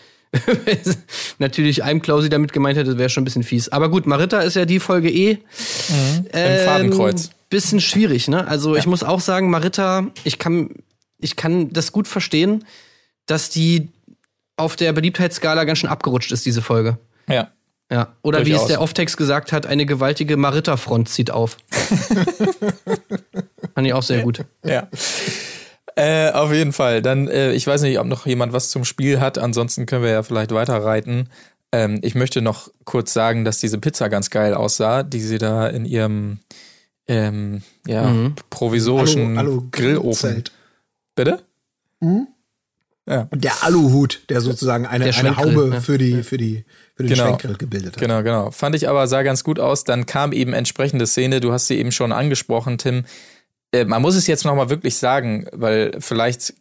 natürlich 1.38 1.82
einem 1.84 2.02
Klausi 2.02 2.28
damit 2.28 2.52
gemeint 2.52 2.76
hätte, 2.78 2.98
wäre 2.98 3.08
schon 3.08 3.22
ein 3.22 3.24
bisschen 3.24 3.42
fies. 3.42 3.68
Aber 3.68 3.88
gut, 3.88 4.06
Marita 4.06 4.40
ist 4.40 4.56
ja 4.56 4.64
die 4.64 4.80
Folge 4.80 5.10
eh. 5.10 5.38
Im 6.32 6.64
Fadenkreuz. 6.64 7.30
Bisschen 7.50 7.80
schwierig, 7.80 8.28
ne? 8.28 8.46
Also 8.48 8.74
ich 8.74 8.86
muss 8.86 9.02
auch 9.02 9.20
sagen, 9.20 9.50
Marita, 9.50 10.08
ich 10.24 10.38
kann, 10.38 10.70
ich 11.20 11.36
kann 11.36 11.72
das 11.72 11.92
gut 11.92 12.08
verstehen, 12.08 12.64
dass 13.26 13.50
die 13.50 13.90
auf 14.56 14.76
der 14.76 14.92
Beliebtheitsskala 14.92 15.64
ganz 15.64 15.78
schön 15.78 15.90
abgerutscht 15.90 16.32
ist, 16.32 16.46
diese 16.46 16.62
Folge. 16.62 16.98
Ja. 17.28 17.50
Ja, 17.90 18.14
oder 18.22 18.38
wie 18.38 18.50
es 18.50 18.56
Durchaus. 18.56 18.68
der 18.68 18.80
Off-Text 18.80 19.16
gesagt 19.18 19.52
hat, 19.52 19.66
eine 19.66 19.84
gewaltige 19.84 20.36
Marita-Front 20.36 21.08
zieht 21.08 21.30
auf. 21.30 21.58
Fand 23.74 23.86
ich 23.86 23.92
auch 23.92 24.02
sehr 24.02 24.22
gut. 24.22 24.44
Ja. 24.64 24.88
Äh, 25.96 26.30
auf 26.32 26.52
jeden 26.52 26.72
Fall. 26.72 27.02
Dann, 27.02 27.28
äh, 27.28 27.52
ich 27.52 27.66
weiß 27.66 27.82
nicht, 27.82 27.98
ob 27.98 28.06
noch 28.06 28.26
jemand 28.26 28.52
was 28.52 28.70
zum 28.70 28.84
Spiel 28.84 29.20
hat. 29.20 29.38
Ansonsten 29.38 29.86
können 29.86 30.02
wir 30.02 30.10
ja 30.10 30.22
vielleicht 30.22 30.52
weiterreiten. 30.52 31.28
Ähm, 31.72 32.00
ich 32.02 32.14
möchte 32.14 32.42
noch 32.42 32.68
kurz 32.84 33.12
sagen, 33.12 33.44
dass 33.44 33.58
diese 33.58 33.78
Pizza 33.78 34.08
ganz 34.08 34.30
geil 34.30 34.54
aussah, 34.54 35.02
die 35.02 35.20
sie 35.20 35.38
da 35.38 35.68
in 35.68 35.84
ihrem 35.84 36.38
ähm, 37.06 37.62
ja, 37.86 38.12
provisorischen 38.50 39.36
Alu- 39.38 39.58
Alu- 39.58 39.70
Grillofen. 39.70 40.30
Zelt. 40.30 40.52
Bitte? 41.14 41.42
Und 42.00 42.28
der 43.44 43.62
Aluhut, 43.62 44.22
der 44.30 44.40
sozusagen 44.40 44.86
eine, 44.86 45.04
Der 45.04 45.16
eine 45.18 45.36
Haube 45.36 45.68
ne? 45.68 45.80
für, 45.82 45.98
die, 45.98 46.22
für, 46.22 46.38
die, 46.38 46.64
für 46.96 47.02
den 47.02 47.10
Genau. 47.10 47.24
Schwenkgrill 47.26 47.56
gebildet 47.56 47.92
hat. 47.96 48.00
Genau, 48.00 48.22
genau. 48.22 48.50
Fand 48.50 48.74
ich 48.74 48.88
aber, 48.88 49.06
sah 49.06 49.22
ganz 49.22 49.44
gut 49.44 49.60
aus. 49.60 49.84
Dann 49.84 50.06
kam 50.06 50.32
eben 50.32 50.54
entsprechende 50.54 51.06
Szene, 51.06 51.40
du 51.40 51.52
hast 51.52 51.66
sie 51.66 51.76
eben 51.78 51.92
schon 51.92 52.12
angesprochen, 52.12 52.78
Tim. 52.78 53.04
Äh, 53.74 53.84
man 53.84 54.00
muss 54.00 54.14
es 54.14 54.26
jetzt 54.26 54.44
nochmal 54.44 54.70
wirklich 54.70 54.96
sagen, 54.96 55.46
weil 55.52 55.92
vielleicht 55.98 56.54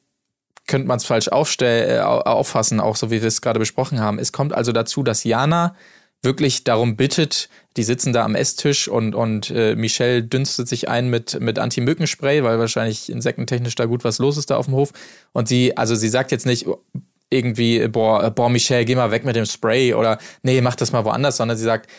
könnte 0.65 0.87
man 0.87 0.97
es 0.97 1.05
falsch 1.05 1.27
aufstell, 1.27 1.97
äh, 1.97 2.01
auffassen, 2.01 2.79
auch 2.79 2.95
so 2.95 3.11
wie 3.11 3.21
wir 3.21 3.27
es 3.27 3.41
gerade 3.41 3.59
besprochen 3.59 3.99
haben. 3.99 4.17
Es 4.17 4.31
kommt 4.31 4.53
also 4.53 4.71
dazu, 4.71 5.03
dass 5.03 5.23
Jana 5.23 5.75
wirklich 6.21 6.63
darum 6.63 6.95
bittet, 6.95 7.49
die 7.75 7.83
sitzen 7.83 8.13
da 8.13 8.23
am 8.23 8.33
Esstisch 8.33 8.87
und, 8.87 9.13
und 9.13 9.51
äh, 9.51 9.75
Michelle 9.75 10.23
dünstet 10.23 10.69
sich 10.69 10.87
ein 10.87 11.09
mit, 11.09 11.39
mit 11.41 11.59
Anti-Mückenspray, 11.59 12.43
weil 12.43 12.59
wahrscheinlich 12.59 13.11
insektentechnisch 13.11 13.75
da 13.75 13.85
gut 13.85 14.05
was 14.05 14.19
los 14.19 14.37
ist 14.37 14.49
da 14.49 14.55
auf 14.55 14.65
dem 14.65 14.75
Hof. 14.75 14.93
Und 15.33 15.49
sie, 15.49 15.75
also 15.75 15.95
sie 15.95 16.07
sagt 16.07 16.31
jetzt 16.31 16.45
nicht 16.45 16.65
irgendwie, 17.29 17.87
boah, 17.89 18.31
boah, 18.31 18.49
Michelle, 18.49 18.85
geh 18.85 18.95
mal 18.95 19.11
weg 19.11 19.25
mit 19.25 19.35
dem 19.35 19.45
Spray 19.45 19.93
oder 19.93 20.17
nee, 20.43 20.61
mach 20.61 20.75
das 20.75 20.93
mal 20.93 21.03
woanders, 21.03 21.37
sondern 21.37 21.57
sie 21.57 21.65
sagt, 21.65 21.89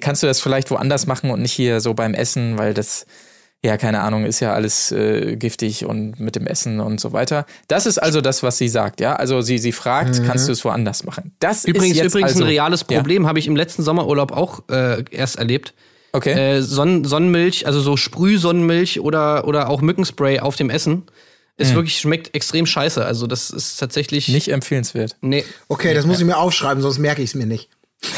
kannst 0.00 0.22
du 0.22 0.28
das 0.28 0.40
vielleicht 0.40 0.70
woanders 0.70 1.06
machen 1.06 1.30
und 1.30 1.42
nicht 1.42 1.52
hier 1.52 1.80
so 1.80 1.92
beim 1.92 2.14
Essen, 2.14 2.58
weil 2.58 2.74
das, 2.74 3.06
ja, 3.64 3.76
keine 3.76 4.00
Ahnung, 4.00 4.24
ist 4.24 4.40
ja 4.40 4.54
alles 4.54 4.90
äh, 4.90 5.36
giftig 5.36 5.86
und 5.86 6.18
mit 6.18 6.34
dem 6.34 6.48
Essen 6.48 6.80
und 6.80 7.00
so 7.00 7.12
weiter. 7.12 7.46
Das 7.68 7.86
ist 7.86 7.98
also 7.98 8.20
das, 8.20 8.42
was 8.42 8.58
sie 8.58 8.68
sagt, 8.68 9.00
ja. 9.00 9.14
Also 9.14 9.40
sie, 9.40 9.58
sie 9.58 9.70
fragt, 9.70 10.18
mhm. 10.18 10.26
kannst 10.26 10.48
du 10.48 10.52
es 10.52 10.64
woanders 10.64 11.04
machen? 11.04 11.32
Das 11.38 11.64
übrigens, 11.64 11.96
ist 11.96 12.02
jetzt 12.02 12.12
übrigens 12.12 12.32
also, 12.32 12.42
ein 12.42 12.48
reales 12.48 12.82
Problem, 12.82 13.22
ja. 13.22 13.28
habe 13.28 13.38
ich 13.38 13.46
im 13.46 13.54
letzten 13.54 13.84
Sommerurlaub 13.84 14.32
auch 14.32 14.64
äh, 14.68 15.04
erst 15.12 15.36
erlebt. 15.36 15.74
Okay. 16.10 16.32
Äh, 16.32 16.62
Sonnen 16.62 17.04
Sonnenmilch, 17.04 17.64
also 17.66 17.80
so 17.80 17.96
Sprühsonnenmilch 17.96 18.98
oder, 18.98 19.46
oder 19.46 19.68
auch 19.68 19.80
Mückenspray 19.80 20.40
auf 20.40 20.56
dem 20.56 20.68
Essen. 20.68 21.04
Ist 21.56 21.70
mhm. 21.70 21.76
wirklich, 21.76 21.98
schmeckt 22.00 22.34
extrem 22.34 22.66
scheiße. 22.66 23.04
Also, 23.04 23.28
das 23.28 23.50
ist 23.50 23.76
tatsächlich. 23.76 24.26
Nicht 24.26 24.48
empfehlenswert. 24.48 25.16
Nee. 25.20 25.44
Okay, 25.68 25.94
das 25.94 26.04
muss 26.04 26.18
ich 26.18 26.24
mir 26.24 26.36
aufschreiben, 26.36 26.82
sonst 26.82 26.98
merke 26.98 27.22
ich 27.22 27.30
es 27.30 27.34
mir 27.36 27.46
nicht. 27.46 27.68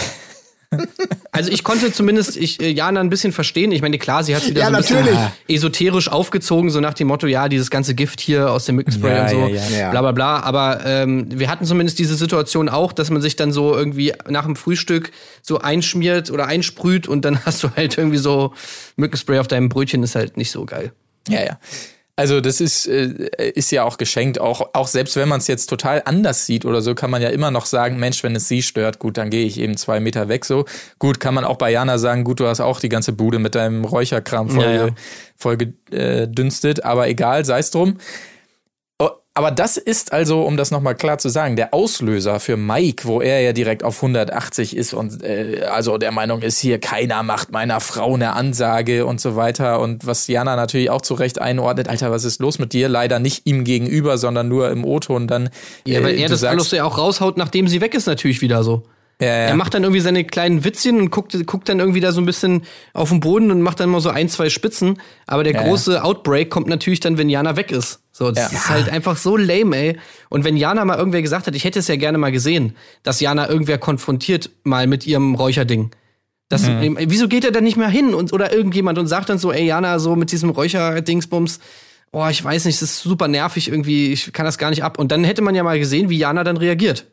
Also 1.33 1.51
ich 1.51 1.65
konnte 1.65 1.93
zumindest 1.93 2.37
ich 2.37 2.61
äh, 2.61 2.71
Jana 2.71 3.01
ein 3.01 3.11
bisschen 3.11 3.33
verstehen. 3.33 3.73
Ich 3.73 3.83
meine, 3.83 3.99
klar, 3.99 4.23
sie 4.23 4.37
hat 4.37 4.49
wieder 4.49 4.61
ja, 4.61 4.69
so 4.69 4.75
ein 4.77 4.83
natürlich. 4.83 5.19
bisschen 5.19 5.33
esoterisch 5.49 6.09
aufgezogen, 6.09 6.71
so 6.71 6.79
nach 6.79 6.95
dem 6.95 7.09
Motto, 7.09 7.27
ja, 7.27 7.49
dieses 7.49 7.71
ganze 7.71 7.95
Gift 7.95 8.21
hier 8.21 8.53
aus 8.53 8.67
dem 8.67 8.77
Mückenspray 8.77 9.17
Ja, 9.17 9.23
und 9.23 9.31
so, 9.31 9.47
ja, 9.49 9.79
ja. 9.79 9.91
bla 9.91 10.01
bla 10.01 10.13
bla. 10.13 10.41
Aber 10.41 10.87
ähm, 10.87 11.27
wir 11.31 11.51
hatten 11.51 11.65
zumindest 11.65 11.99
diese 11.99 12.15
Situation 12.15 12.69
auch, 12.69 12.93
dass 12.93 13.11
man 13.11 13.21
sich 13.21 13.35
dann 13.35 13.51
so 13.51 13.75
irgendwie 13.75 14.13
nach 14.29 14.45
dem 14.45 14.55
Frühstück 14.55 15.11
so 15.43 15.59
einschmiert 15.59 16.31
oder 16.31 16.47
einsprüht 16.47 17.09
und 17.09 17.25
dann 17.25 17.41
hast 17.45 17.65
du 17.65 17.71
halt 17.75 17.99
irgendwie 17.99 18.19
so 18.19 18.55
Mückenspray 18.97 19.39
auf 19.41 19.49
deinem 19.49 19.69
Brötchen, 19.69 20.03
ist 20.03 20.15
halt 20.15 20.37
nicht 20.37 20.53
so 20.53 20.65
geil. 20.65 20.93
Ja, 21.29 21.43
ja. 21.43 21.59
Also 22.17 22.41
das 22.41 22.61
ist, 22.61 22.87
äh, 22.87 23.29
ist 23.55 23.73
ja 23.73 23.83
auch 23.83 23.99
geschenkt, 23.99 24.41
auch, 24.41 24.71
auch 24.73 24.87
selbst 24.87 25.17
wenn 25.17 25.29
man 25.29 25.41
es 25.41 25.49
jetzt 25.49 25.67
total 25.67 26.03
anders 26.05 26.47
sieht 26.47 26.65
oder 26.65 26.81
so, 26.81 26.95
kann 26.95 27.11
man 27.11 27.21
ja 27.21 27.31
immer 27.31 27.51
noch 27.51 27.67
sagen, 27.67 27.99
Mensch, 27.99 28.23
wenn 28.23 28.37
es 28.37 28.47
sie 28.47 28.63
stört, 28.63 29.01
gut, 29.01 29.17
dann 29.19 29.31
gehe 29.31 29.45
ich 29.45 29.59
eben 29.59 29.77
zwei 29.77 29.99
Meter 29.99 30.29
weg 30.29 30.45
so. 30.45 30.65
Gut, 31.01 31.19
kann 31.19 31.35
man 31.35 31.45
auch 31.45 31.57
bei 31.57 31.73
Jana 31.73 31.99
sagen, 31.99 32.23
gut, 32.23 32.39
du 32.39 32.47
hast 32.47 32.61
auch 32.61 32.79
die 32.79 32.89
ganze 32.89 33.13
Bude 33.13 33.41
mit 33.41 33.57
deinem 33.57 33.85
Räucherkram 33.85 34.49
voll, 34.49 34.65
Ja, 34.65 34.87
ja. 34.87 34.89
voll 35.37 35.57
gedünstet, 35.57 36.85
aber 36.85 37.09
egal, 37.09 37.45
sei 37.45 37.59
es 37.59 37.73
drum. 37.73 37.99
Aber 39.37 39.51
das 39.51 39.77
ist 39.77 40.13
also, 40.13 40.43
um 40.43 40.57
das 40.57 40.71
nochmal 40.71 40.95
klar 40.95 41.19
zu 41.19 41.29
sagen, 41.29 41.57
der 41.57 41.75
Auslöser 41.75 42.39
für 42.39 42.57
Mike, 42.57 43.05
wo 43.05 43.21
er 43.21 43.41
ja 43.41 43.53
direkt 43.53 43.83
auf 43.83 43.97
180 43.97 44.77
ist 44.77 44.95
und 44.95 45.25
äh, 45.25 45.63
also 45.69 45.99
der 45.99 46.13
Meinung 46.13 46.41
ist, 46.41 46.61
hier 46.61 46.79
keiner 46.79 47.25
macht 47.25 47.51
meiner 47.51 47.81
Frau 47.81 48.15
eine 48.15 48.35
Ansage 48.35 49.05
und 49.07 49.21
so 49.21 49.35
weiter. 49.35 49.81
Und 49.81 50.07
was 50.07 50.29
Jana 50.29 50.55
natürlich 50.55 50.89
auch 50.89 51.03
zu 51.03 51.15
Recht 51.15 51.41
einordnet, 51.41 51.89
Alter, 51.89 52.13
was 52.13 52.23
ist 52.23 52.41
los 52.41 52.61
mit 52.61 52.73
dir? 52.73 52.89
Leider 52.89 53.19
nicht 53.19 53.45
ihm 53.45 53.65
gegenüber, 53.65 54.19
sondern 54.19 54.47
nur 54.47 54.71
im 54.71 54.85
O-Ton 54.85 55.27
dann. 55.27 55.51
Ja, 55.85 56.01
weil 56.05 56.15
äh, 56.15 56.23
er 56.23 56.29
das 56.29 56.39
sagst- 56.41 56.53
alles 56.53 56.71
ja 56.71 56.85
auch 56.85 56.97
raushaut, 56.97 57.37
nachdem 57.37 57.67
sie 57.67 57.81
weg 57.81 57.95
ist, 57.95 58.07
natürlich 58.07 58.41
wieder 58.41 58.63
so. 58.63 58.85
Ja, 59.25 59.31
ja. 59.31 59.47
Er 59.47 59.55
macht 59.57 59.75
dann 59.75 59.83
irgendwie 59.83 60.01
seine 60.01 60.25
kleinen 60.25 60.65
Witzchen 60.65 61.01
und 61.01 61.11
guckt, 61.11 61.37
guckt 61.47 61.69
dann 61.69 61.81
irgendwie 61.81 62.01
da 62.01 62.13
so 62.13 62.21
ein 62.21 62.27
bisschen 62.27 62.63
auf 62.93 63.09
den 63.09 63.21
Boden 63.21 63.51
und 63.51 63.63
macht 63.63 63.81
dann 63.81 63.89
mal 63.91 64.01
so 64.01 64.11
ein, 64.11 64.29
zwei 64.29 64.51
Spitzen. 64.51 65.01
Aber 65.27 65.45
der 65.45 65.55
Ja, 65.55 65.63
große 65.63 66.03
Outbreak 66.05 66.51
kommt 66.51 66.67
natürlich 66.69 67.01
dann, 67.01 67.19
wenn 67.19 67.29
Jana 67.29 67.57
weg 67.57 67.73
ist. 67.73 68.01
So, 68.13 68.31
das 68.31 68.53
Ja. 68.53 68.59
ist 68.59 68.69
halt 68.69 68.89
einfach 68.89 69.17
so 69.17 69.37
lame, 69.37 69.77
ey. 69.77 69.99
Und 70.29 70.45
wenn 70.45 70.57
Jana 70.57 70.85
mal 70.85 70.97
irgendwer 70.99 71.23
gesagt 71.23 71.47
hat, 71.47 71.55
ich 71.55 71.65
hätte 71.65 71.79
es 71.81 71.89
ja 71.89 71.97
gerne 71.97 72.19
mal 72.19 72.31
gesehen, 72.33 72.77
dass 73.03 73.21
Jana 73.21 73.49
irgendwer 73.49 73.79
konfrontiert 73.79 74.51
mal 74.63 74.87
mit 74.87 75.07
ihrem 75.07 75.35
Räucherding. 75.35 75.91
Das, 76.51 76.63
Mhm. 76.69 76.97
Wieso 77.09 77.27
geht 77.27 77.45
er 77.45 77.51
dann 77.53 77.65
nicht 77.65 77.77
mehr 77.79 77.89
hin 77.89 78.15
und, 78.15 78.33
oder 78.33 78.53
irgendjemand 78.53 78.99
und 78.99 79.07
sagt 79.09 79.31
dann 79.31 79.39
so, 79.39 79.51
ey 79.51 79.65
Jana, 79.65 79.99
so 79.99 80.15
mit 80.15 80.31
diesem 80.31 80.51
Räucherdingsbums, 80.51 81.59
oh, 82.13 82.27
ich 82.31 82.45
weiß 82.45 82.67
nicht, 82.67 82.81
das 82.81 82.91
ist 82.91 83.01
super 83.03 83.29
nervig 83.29 83.69
irgendwie, 83.69 84.13
ich 84.13 84.33
kann 84.33 84.45
das 84.45 84.59
gar 84.59 84.71
nicht 84.71 84.85
ab. 84.85 84.99
Und 84.99 85.11
dann 85.11 85.25
hätte 85.25 85.43
man 85.43 85.55
ja 85.55 85.63
mal 85.63 85.79
gesehen, 85.79 86.11
wie 86.11 86.19
Jana 86.19 86.45
dann 86.45 86.57
reagiert. 86.57 87.07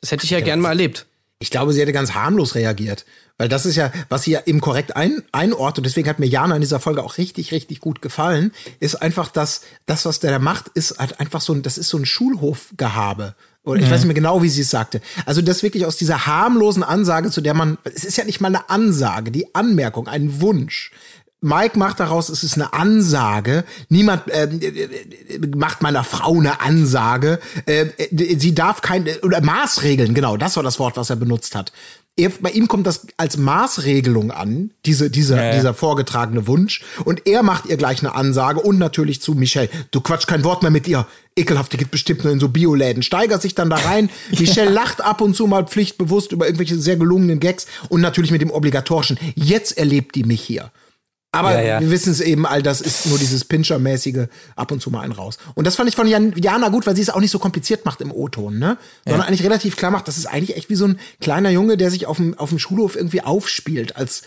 Das 0.00 0.12
hätte 0.12 0.24
ich 0.24 0.30
ja 0.30 0.40
gern 0.40 0.60
mal 0.60 0.68
erlebt. 0.68 1.06
Ich 1.40 1.50
glaube, 1.50 1.72
sie 1.72 1.80
hätte 1.80 1.92
ganz 1.92 2.14
harmlos 2.14 2.54
reagiert. 2.54 3.04
Weil 3.36 3.48
das 3.48 3.66
ist 3.66 3.74
ja, 3.74 3.90
was 4.08 4.22
sie 4.22 4.30
ja 4.32 4.42
eben 4.46 4.60
korrekt 4.60 4.94
ein, 4.96 5.22
einordnet. 5.32 5.78
Und 5.78 5.86
deswegen 5.86 6.08
hat 6.08 6.20
mir 6.20 6.26
Jana 6.26 6.54
in 6.54 6.60
dieser 6.60 6.78
Folge 6.78 7.02
auch 7.02 7.18
richtig, 7.18 7.50
richtig 7.50 7.80
gut 7.80 8.00
gefallen. 8.00 8.52
Ist 8.78 8.96
einfach, 8.96 9.28
dass 9.28 9.62
das, 9.86 10.04
was 10.04 10.20
der 10.20 10.30
da 10.30 10.38
macht, 10.38 10.68
ist 10.74 10.98
halt 10.98 11.18
einfach 11.18 11.40
so 11.40 11.52
ein, 11.52 11.62
das 11.62 11.76
ist 11.76 11.88
so 11.88 11.98
ein 11.98 12.06
Schulhofgehabe. 12.06 13.34
Oder 13.64 13.80
ich 13.80 13.90
weiß 13.90 14.00
nicht 14.00 14.08
mehr 14.08 14.14
genau, 14.14 14.42
wie 14.42 14.50
sie 14.50 14.60
es 14.60 14.70
sagte. 14.70 15.00
Also 15.24 15.40
das 15.40 15.62
wirklich 15.62 15.86
aus 15.86 15.96
dieser 15.96 16.26
harmlosen 16.26 16.82
Ansage, 16.82 17.30
zu 17.30 17.40
der 17.40 17.54
man, 17.54 17.78
es 17.84 18.04
ist 18.04 18.18
ja 18.18 18.24
nicht 18.24 18.40
mal 18.40 18.48
eine 18.48 18.68
Ansage, 18.68 19.30
die 19.30 19.54
Anmerkung, 19.54 20.06
ein 20.06 20.42
Wunsch. 20.42 20.92
Mike 21.44 21.78
macht 21.78 22.00
daraus, 22.00 22.30
es 22.30 22.42
ist 22.42 22.54
eine 22.54 22.72
Ansage. 22.72 23.64
Niemand 23.90 24.30
äh, 24.30 24.48
macht 25.54 25.82
meiner 25.82 26.02
Frau 26.02 26.38
eine 26.38 26.62
Ansage. 26.62 27.38
Äh, 27.66 27.88
äh, 27.98 28.38
sie 28.38 28.54
darf 28.54 28.80
kein 28.80 29.06
oder 29.22 29.42
Maßregeln, 29.42 30.14
genau, 30.14 30.38
das 30.38 30.56
war 30.56 30.62
das 30.62 30.78
Wort, 30.78 30.96
was 30.96 31.10
er 31.10 31.16
benutzt 31.16 31.54
hat. 31.54 31.70
Er, 32.16 32.30
bei 32.40 32.50
ihm 32.50 32.66
kommt 32.66 32.86
das 32.86 33.08
als 33.16 33.36
Maßregelung 33.36 34.30
an, 34.30 34.70
diese, 34.86 35.10
dieser, 35.10 35.36
Ja, 35.36 35.44
ja. 35.46 35.54
dieser 35.54 35.74
vorgetragene 35.74 36.46
Wunsch. 36.46 36.82
Und 37.04 37.26
er 37.26 37.42
macht 37.42 37.66
ihr 37.66 37.76
gleich 37.76 38.00
eine 38.00 38.14
Ansage 38.14 38.60
und 38.60 38.78
natürlich 38.78 39.20
zu 39.20 39.34
Michelle. 39.34 39.68
Du 39.90 40.00
quatsch 40.00 40.26
kein 40.26 40.44
Wort 40.44 40.62
mehr 40.62 40.70
mit 40.70 40.88
ihr. 40.88 41.06
Ekelhaft, 41.36 41.72
die 41.72 41.76
geht 41.76 41.90
bestimmt 41.90 42.24
nur 42.24 42.32
in 42.32 42.40
so 42.40 42.48
Bioläden. 42.48 43.02
Steigert 43.02 43.42
sich 43.42 43.54
dann 43.54 43.68
da 43.68 43.76
rein. 43.76 44.08
Michelle 44.38 44.70
lacht 44.70 45.02
ab 45.02 45.20
und 45.20 45.34
zu 45.34 45.46
mal 45.48 45.66
pflichtbewusst 45.66 46.32
über 46.32 46.46
irgendwelche 46.46 46.78
sehr 46.78 46.96
gelungenen 46.96 47.40
Gags 47.40 47.66
und 47.88 48.00
natürlich 48.00 48.30
mit 48.30 48.40
dem 48.40 48.52
obligatorischen. 48.52 49.18
Jetzt 49.34 49.76
erlebt 49.76 50.14
die 50.14 50.24
mich 50.24 50.40
hier. 50.40 50.70
Aber 51.34 51.52
Ja, 51.54 51.60
ja. 51.62 51.80
wir 51.80 51.90
wissen 51.90 52.10
es 52.12 52.20
eben, 52.20 52.46
all 52.46 52.62
das 52.62 52.80
ist 52.80 53.06
nur 53.06 53.18
dieses 53.18 53.44
Pinscher-mäßige 53.44 54.28
ab 54.56 54.70
und 54.72 54.80
zu 54.80 54.90
mal 54.90 55.00
ein 55.00 55.12
raus. 55.12 55.38
Und 55.54 55.66
das 55.66 55.76
fand 55.76 55.88
ich 55.88 55.96
von 55.96 56.06
Jan, 56.06 56.32
Jana 56.36 56.68
gut, 56.68 56.86
weil 56.86 56.96
sie 56.96 57.02
es 57.02 57.10
auch 57.10 57.20
nicht 57.20 57.30
so 57.30 57.38
kompliziert 57.38 57.84
macht 57.84 58.00
im 58.00 58.12
O-Ton, 58.12 58.58
ne? 58.58 58.76
Sondern 59.06 59.26
eigentlich 59.28 59.42
relativ 59.44 59.76
klar 59.76 59.90
macht, 59.90 60.08
das 60.08 60.16
ist 60.18 60.26
eigentlich 60.26 60.56
echt 60.56 60.70
wie 60.70 60.74
so 60.76 60.86
ein 60.86 60.98
kleiner 61.20 61.50
Junge, 61.50 61.76
der 61.76 61.90
sich 61.90 62.06
auf 62.06 62.16
dem, 62.18 62.38
auf 62.38 62.50
dem 62.50 62.58
Schulhof 62.58 62.96
irgendwie 62.96 63.22
aufspielt 63.22 63.96
als 63.96 64.22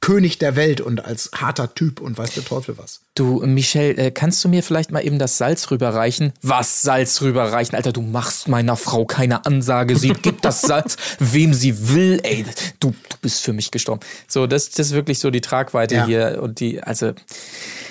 König 0.00 0.38
der 0.38 0.56
Welt 0.56 0.80
und 0.80 1.04
als 1.04 1.30
harter 1.34 1.74
Typ 1.74 2.00
und 2.00 2.16
weiß 2.18 2.30
der 2.34 2.44
Teufel 2.44 2.78
was. 2.78 3.00
Du, 3.14 3.40
Michelle, 3.46 3.94
äh, 3.96 4.10
kannst 4.10 4.44
du 4.44 4.48
mir 4.48 4.62
vielleicht 4.62 4.90
mal 4.92 5.00
eben 5.04 5.18
das 5.18 5.38
Salz 5.38 5.70
rüberreichen? 5.70 6.32
Was 6.42 6.82
Salz 6.82 7.20
rüberreichen? 7.22 7.74
Alter, 7.74 7.92
du 7.92 8.02
machst 8.02 8.48
meiner 8.48 8.76
Frau 8.76 9.04
keine 9.06 9.46
Ansage. 9.46 9.96
Sie 9.96 10.08
gibt 10.22 10.44
das 10.44 10.60
Salz, 10.62 10.96
wem 11.18 11.54
sie 11.54 11.88
will. 11.94 12.20
Ey, 12.22 12.44
du, 12.80 12.90
du 12.90 13.16
bist 13.22 13.42
für 13.42 13.52
mich 13.52 13.70
gestorben. 13.70 14.00
So, 14.28 14.46
das, 14.46 14.70
das 14.70 14.88
ist 14.88 14.92
wirklich 14.92 15.18
so 15.18 15.30
die 15.30 15.40
Tragweite 15.40 15.94
Ja. 15.96 16.06
hier. 16.06 16.42
Und 16.46 16.60
die, 16.60 16.82
also, 16.82 17.12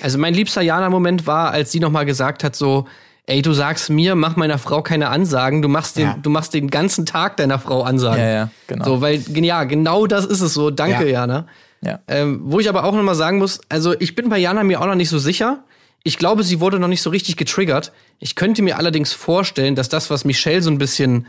Also 0.02 0.18
mein 0.18 0.34
liebster 0.34 0.62
Jana-Moment 0.62 1.26
war, 1.26 1.50
als 1.50 1.72
sie 1.72 1.80
noch 1.80 1.90
mal 1.90 2.04
gesagt 2.04 2.44
hat 2.44 2.54
so, 2.56 2.86
ey, 3.26 3.42
du 3.42 3.52
sagst 3.52 3.90
mir, 3.90 4.14
mach 4.14 4.36
meiner 4.36 4.58
Frau 4.58 4.82
keine 4.82 5.08
Ansagen, 5.08 5.62
du 5.62 5.68
machst 5.68 5.96
den, 5.96 6.04
Ja. 6.06 6.18
du 6.22 6.30
machst 6.30 6.54
den 6.54 6.68
ganzen 6.70 7.06
Tag 7.06 7.36
deiner 7.38 7.58
Frau 7.58 7.82
Ansagen. 7.82 8.20
Ja, 8.22 8.28
ja, 8.30 8.50
genau. 8.66 8.84
So, 8.84 9.00
weil, 9.00 9.20
ja, 9.42 9.64
genau 9.64 10.06
das 10.06 10.24
ist 10.24 10.40
es 10.40 10.54
so. 10.54 10.70
Danke, 10.70 11.04
Ja. 11.06 11.20
Jana. 11.20 11.46
ja. 11.82 11.98
Ähm, 12.08 12.40
wo 12.44 12.60
ich 12.60 12.68
aber 12.68 12.84
auch 12.84 12.92
noch 12.94 13.02
mal 13.02 13.14
sagen 13.14 13.38
muss, 13.38 13.60
also 13.68 13.94
ich 13.98 14.14
bin 14.14 14.28
bei 14.28 14.38
Jana 14.38 14.62
mir 14.64 14.80
auch 14.80 14.86
noch 14.86 14.94
nicht 14.94 15.08
so 15.10 15.18
sicher. 15.18 15.64
Ich 16.04 16.18
glaube, 16.18 16.44
sie 16.44 16.60
wurde 16.60 16.78
noch 16.78 16.86
nicht 16.88 17.02
so 17.02 17.10
richtig 17.10 17.36
getriggert. 17.36 17.90
Ich 18.20 18.36
könnte 18.36 18.62
mir 18.62 18.78
allerdings 18.78 19.12
vorstellen, 19.12 19.74
dass 19.74 19.88
das, 19.88 20.08
was 20.08 20.24
Michelle 20.24 20.62
so 20.62 20.70
ein 20.70 20.78
bisschen 20.78 21.26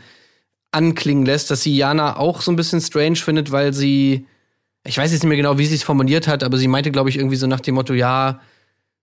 anklingen 0.70 1.26
lässt, 1.26 1.50
dass 1.50 1.62
sie 1.62 1.76
Jana 1.76 2.16
auch 2.16 2.42
so 2.42 2.52
ein 2.52 2.56
bisschen 2.56 2.80
strange 2.80 3.16
findet, 3.16 3.50
weil 3.50 3.72
sie, 3.72 4.26
ich 4.84 4.96
weiß 4.96 5.12
jetzt 5.12 5.22
nicht 5.22 5.28
mehr 5.28 5.36
genau, 5.36 5.58
wie 5.58 5.66
sie 5.66 5.74
es 5.74 5.82
formuliert 5.82 6.28
hat, 6.28 6.42
aber 6.42 6.56
sie 6.56 6.68
meinte, 6.68 6.90
glaube 6.90 7.10
ich, 7.10 7.16
irgendwie 7.16 7.36
so 7.36 7.46
nach 7.46 7.60
dem 7.60 7.74
Motto, 7.74 7.94
ja, 7.94 8.40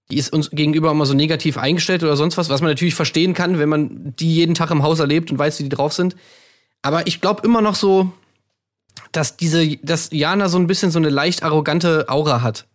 die 0.09 0.17
ist 0.17 0.31
uns 0.33 0.51
gegenüber 0.51 0.91
immer 0.91 1.05
so 1.05 1.13
negativ 1.13 1.57
eingestellt 1.57 2.03
oder 2.03 2.15
sonst 2.15 2.37
was, 2.37 2.49
was 2.49 2.61
man 2.61 2.69
natürlich 2.69 2.95
verstehen 2.95 3.33
kann, 3.33 3.59
wenn 3.59 3.69
man 3.69 4.15
die 4.15 4.33
jeden 4.33 4.55
Tag 4.55 4.71
im 4.71 4.83
Haus 4.83 4.99
erlebt 4.99 5.31
und 5.31 5.39
weiß, 5.39 5.59
wie 5.59 5.63
die 5.63 5.69
drauf 5.69 5.93
sind. 5.93 6.15
Aber 6.81 7.07
ich 7.07 7.21
glaube 7.21 7.41
immer 7.43 7.61
noch 7.61 7.75
so, 7.75 8.11
dass 9.11 9.37
diese, 9.37 9.77
dass 9.77 10.09
Jana 10.11 10.49
so 10.49 10.57
ein 10.57 10.67
bisschen 10.67 10.91
so 10.91 10.99
eine 10.99 11.09
leicht 11.09 11.43
arrogante 11.43 12.05
Aura 12.07 12.41
hat. 12.41 12.67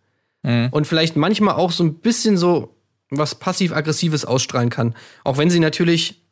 Und 0.43 0.87
vielleicht 0.87 1.15
manchmal 1.15 1.55
auch 1.55 1.71
so 1.71 1.83
ein 1.83 1.99
bisschen 1.99 2.35
so 2.35 2.75
was 3.11 3.35
passiv-aggressives 3.35 4.25
ausstrahlen 4.25 4.69
kann. 4.69 4.95
Auch 5.23 5.37
wenn 5.37 5.49
sie 5.49 5.59
natürlich 5.59 6.23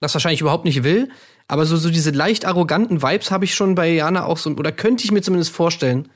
das 0.00 0.14
wahrscheinlich 0.14 0.40
überhaupt 0.40 0.64
nicht 0.64 0.82
will. 0.82 1.08
Aber 1.50 1.66
so, 1.66 1.76
so 1.76 1.90
diese 1.90 2.12
leicht 2.12 2.44
arroganten 2.44 3.02
Vibes 3.02 3.32
habe 3.32 3.44
ich 3.44 3.56
schon 3.56 3.74
bei 3.74 3.90
Jana 3.90 4.24
auch 4.24 4.38
so, 4.38 4.50
oder 4.50 4.70
könnte 4.70 5.02
ich 5.02 5.10
mir 5.10 5.20
zumindest 5.20 5.50
vorstellen, 5.50 6.08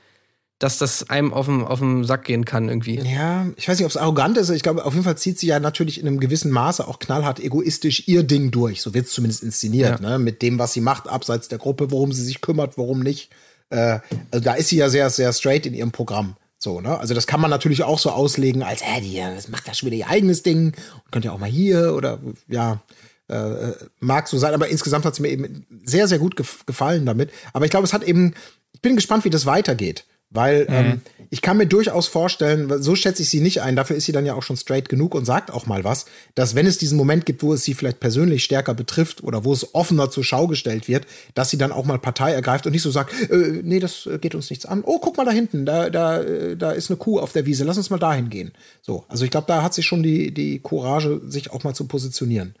dass 0.59 0.77
das 0.77 1.09
einem 1.09 1.33
auf 1.33 1.47
den, 1.47 1.61
auf 1.65 1.79
den 1.79 2.05
Sack 2.05 2.23
gehen 2.23 2.45
kann 2.45 2.69
irgendwie. 2.69 3.01
Ja, 3.01 3.45
ich 3.57 3.67
weiß 3.67 3.77
nicht, 3.77 3.83
ob 3.83 3.91
es 3.91 3.97
arrogant 3.97 4.37
ist. 4.37 4.49
Ich 4.49 4.63
glaube, 4.63 4.85
auf 4.85 4.93
jeden 4.93 5.03
Fall 5.03 5.17
zieht 5.17 5.37
sie 5.37 5.47
ja 5.47 5.59
natürlich 5.59 5.99
in 5.99 6.07
einem 6.07 6.21
gewissen 6.21 6.51
Maße 6.51 6.87
auch 6.87 6.99
knallhart 6.99 7.41
egoistisch 7.41 8.07
ihr 8.07 8.23
Ding 8.23 8.51
durch. 8.51 8.81
So 8.81 8.93
wird 8.93 9.07
es 9.07 9.11
zumindest 9.11 9.43
inszeniert, 9.43 9.99
ne? 9.99 10.19
Mit 10.19 10.41
dem, 10.41 10.57
was 10.57 10.71
sie 10.71 10.79
macht, 10.79 11.09
abseits 11.09 11.49
der 11.49 11.57
Gruppe, 11.57 11.91
worum 11.91 12.13
sie 12.13 12.23
sich 12.23 12.39
kümmert, 12.39 12.77
worum 12.77 13.01
nicht. 13.01 13.29
Äh, 13.71 13.99
also 14.31 14.41
da 14.45 14.53
ist 14.53 14.69
sie 14.69 14.77
ja 14.77 14.87
sehr, 14.87 15.09
sehr 15.09 15.33
straight 15.33 15.65
in 15.65 15.73
ihrem 15.73 15.91
Programm. 15.91 16.37
So, 16.59 16.79
ne? 16.79 16.97
Also 16.97 17.13
das 17.13 17.27
kann 17.27 17.41
man 17.41 17.49
natürlich 17.49 17.83
auch 17.83 17.99
so 17.99 18.09
auslegen, 18.09 18.63
als, 18.63 18.81
hä, 18.81 19.01
die 19.01 19.17
das 19.17 19.49
macht 19.49 19.67
da 19.67 19.73
schon 19.73 19.87
wieder 19.87 19.97
ihr 19.97 20.07
eigenes 20.07 20.43
Ding 20.43 20.67
und 20.67 21.11
könnt 21.11 21.25
ja 21.25 21.33
auch 21.33 21.39
mal 21.39 21.49
hier 21.49 21.93
oder 21.93 22.19
ja. 22.47 22.81
Äh, 23.27 23.71
mag 23.99 24.27
so 24.27 24.37
sein, 24.37 24.53
aber 24.53 24.67
insgesamt 24.67 25.05
hat 25.05 25.13
es 25.13 25.19
mir 25.19 25.29
eben 25.29 25.65
sehr, 25.83 26.07
sehr 26.07 26.19
gut 26.19 26.35
gef 26.35 26.65
gefallen 26.65 27.05
damit. 27.05 27.31
Aber 27.53 27.65
ich 27.65 27.71
glaube, 27.71 27.85
es 27.85 27.93
hat 27.93 28.03
eben, 28.03 28.33
ich 28.73 28.81
bin 28.81 28.95
gespannt, 28.95 29.25
wie 29.25 29.29
das 29.29 29.45
weitergeht. 29.45 30.05
Weil 30.31 30.63
mhm. 30.63 30.73
ähm, 30.73 31.01
ich 31.29 31.41
kann 31.41 31.57
mir 31.57 31.67
durchaus 31.67 32.07
vorstellen, 32.07 32.81
so 32.81 32.95
schätze 32.95 33.21
ich 33.21 33.29
sie 33.29 33.39
nicht 33.39 33.61
ein, 33.61 33.75
dafür 33.75 33.95
ist 33.95 34.05
sie 34.05 34.11
dann 34.11 34.25
ja 34.25 34.33
auch 34.33 34.43
schon 34.43 34.57
straight 34.57 34.89
genug 34.89 35.15
und 35.15 35.25
sagt 35.25 35.51
auch 35.51 35.65
mal 35.65 35.83
was, 35.83 36.05
dass 36.33 36.55
wenn 36.55 36.65
es 36.65 36.77
diesen 36.77 36.97
Moment 36.97 37.25
gibt, 37.25 37.41
wo 37.41 37.53
es 37.53 37.63
sie 37.63 37.73
vielleicht 37.73 37.99
persönlich 37.99 38.43
stärker 38.43 38.73
betrifft 38.73 39.23
oder 39.23 39.45
wo 39.45 39.53
es 39.53 39.73
offener 39.73 40.09
zur 40.09 40.23
Schau 40.23 40.47
gestellt 40.47 40.87
wird, 40.87 41.05
dass 41.35 41.51
sie 41.51 41.57
dann 41.57 41.71
auch 41.71 41.85
mal 41.85 41.99
Partei 41.99 42.33
ergreift 42.33 42.65
und 42.65 42.73
nicht 42.73 42.81
so 42.81 42.91
sagt, 42.91 43.13
äh, 43.29 43.61
nee, 43.63 43.79
das 43.79 44.09
geht 44.19 44.35
uns 44.35 44.49
nichts 44.49 44.65
an. 44.65 44.83
Oh, 44.85 44.99
guck 44.99 45.15
mal 45.15 45.25
da 45.25 45.31
hinten, 45.31 45.65
da, 45.65 45.89
da, 45.89 46.21
da 46.55 46.71
ist 46.71 46.89
eine 46.89 46.97
Kuh 46.97 47.19
auf 47.19 47.31
der 47.31 47.45
Wiese, 47.45 47.63
lass 47.63 47.77
uns 47.77 47.89
mal 47.89 47.99
dahin 47.99 48.29
gehen. 48.29 48.51
So, 48.81 49.05
also 49.07 49.25
ich 49.25 49.31
glaube, 49.31 49.47
da 49.47 49.61
hat 49.61 49.73
sie 49.73 49.83
schon 49.83 50.03
die, 50.03 50.33
die 50.33 50.59
Courage, 50.59 51.21
sich 51.25 51.51
auch 51.51 51.63
mal 51.63 51.73
zu 51.73 51.85
positionieren. 51.85 52.55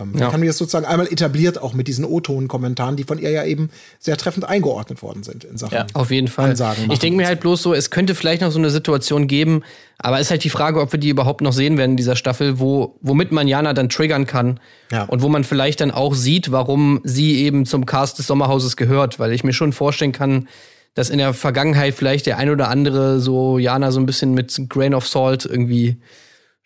Ähm, 0.00 0.12
ja. 0.16 0.32
Haben 0.32 0.42
wir 0.42 0.48
das 0.48 0.58
sozusagen 0.58 0.86
einmal 0.86 1.06
etabliert, 1.06 1.60
auch 1.60 1.74
mit 1.74 1.88
diesen 1.88 2.04
O-Ton-Kommentaren, 2.04 2.96
die 2.96 3.04
von 3.04 3.18
ihr 3.18 3.30
ja 3.30 3.44
eben 3.44 3.70
sehr 3.98 4.16
treffend 4.16 4.48
eingeordnet 4.48 5.02
worden 5.02 5.22
sind 5.22 5.44
in 5.44 5.56
Sachen. 5.56 5.74
Ja, 5.74 5.86
auf 5.94 6.10
jeden 6.10 6.28
Fall. 6.28 6.50
Ansagen 6.50 6.90
ich 6.90 6.98
denke 6.98 7.16
mir 7.16 7.26
halt 7.26 7.40
bloß 7.40 7.62
so, 7.62 7.74
es 7.74 7.90
könnte 7.90 8.14
vielleicht 8.14 8.42
noch 8.42 8.50
so 8.50 8.58
eine 8.58 8.70
Situation 8.70 9.26
geben, 9.26 9.62
aber 9.98 10.16
es 10.16 10.26
ist 10.26 10.30
halt 10.30 10.44
die 10.44 10.50
Frage, 10.50 10.80
ob 10.80 10.92
wir 10.92 11.00
die 11.00 11.08
überhaupt 11.08 11.40
noch 11.40 11.52
sehen 11.52 11.76
werden 11.76 11.92
in 11.92 11.96
dieser 11.96 12.16
Staffel, 12.16 12.60
wo, 12.60 12.96
womit 13.00 13.32
man 13.32 13.48
Jana 13.48 13.72
dann 13.72 13.88
triggern 13.88 14.26
kann. 14.26 14.60
Ja. 14.92 15.04
Und 15.04 15.22
wo 15.22 15.28
man 15.28 15.44
vielleicht 15.44 15.80
dann 15.80 15.90
auch 15.90 16.14
sieht, 16.14 16.52
warum 16.52 17.00
sie 17.04 17.42
eben 17.42 17.66
zum 17.66 17.84
Cast 17.84 18.18
des 18.18 18.26
Sommerhauses 18.26 18.76
gehört, 18.76 19.18
weil 19.18 19.32
ich 19.32 19.44
mir 19.44 19.52
schon 19.52 19.72
vorstellen 19.72 20.12
kann, 20.12 20.48
dass 20.94 21.10
in 21.10 21.18
der 21.18 21.34
Vergangenheit 21.34 21.94
vielleicht 21.94 22.26
der 22.26 22.38
ein 22.38 22.50
oder 22.50 22.68
andere 22.68 23.20
so 23.20 23.58
Jana 23.58 23.92
so 23.92 24.00
ein 24.00 24.06
bisschen 24.06 24.34
mit 24.34 24.60
Grain 24.68 24.94
of 24.94 25.06
Salt 25.06 25.44
irgendwie 25.44 25.98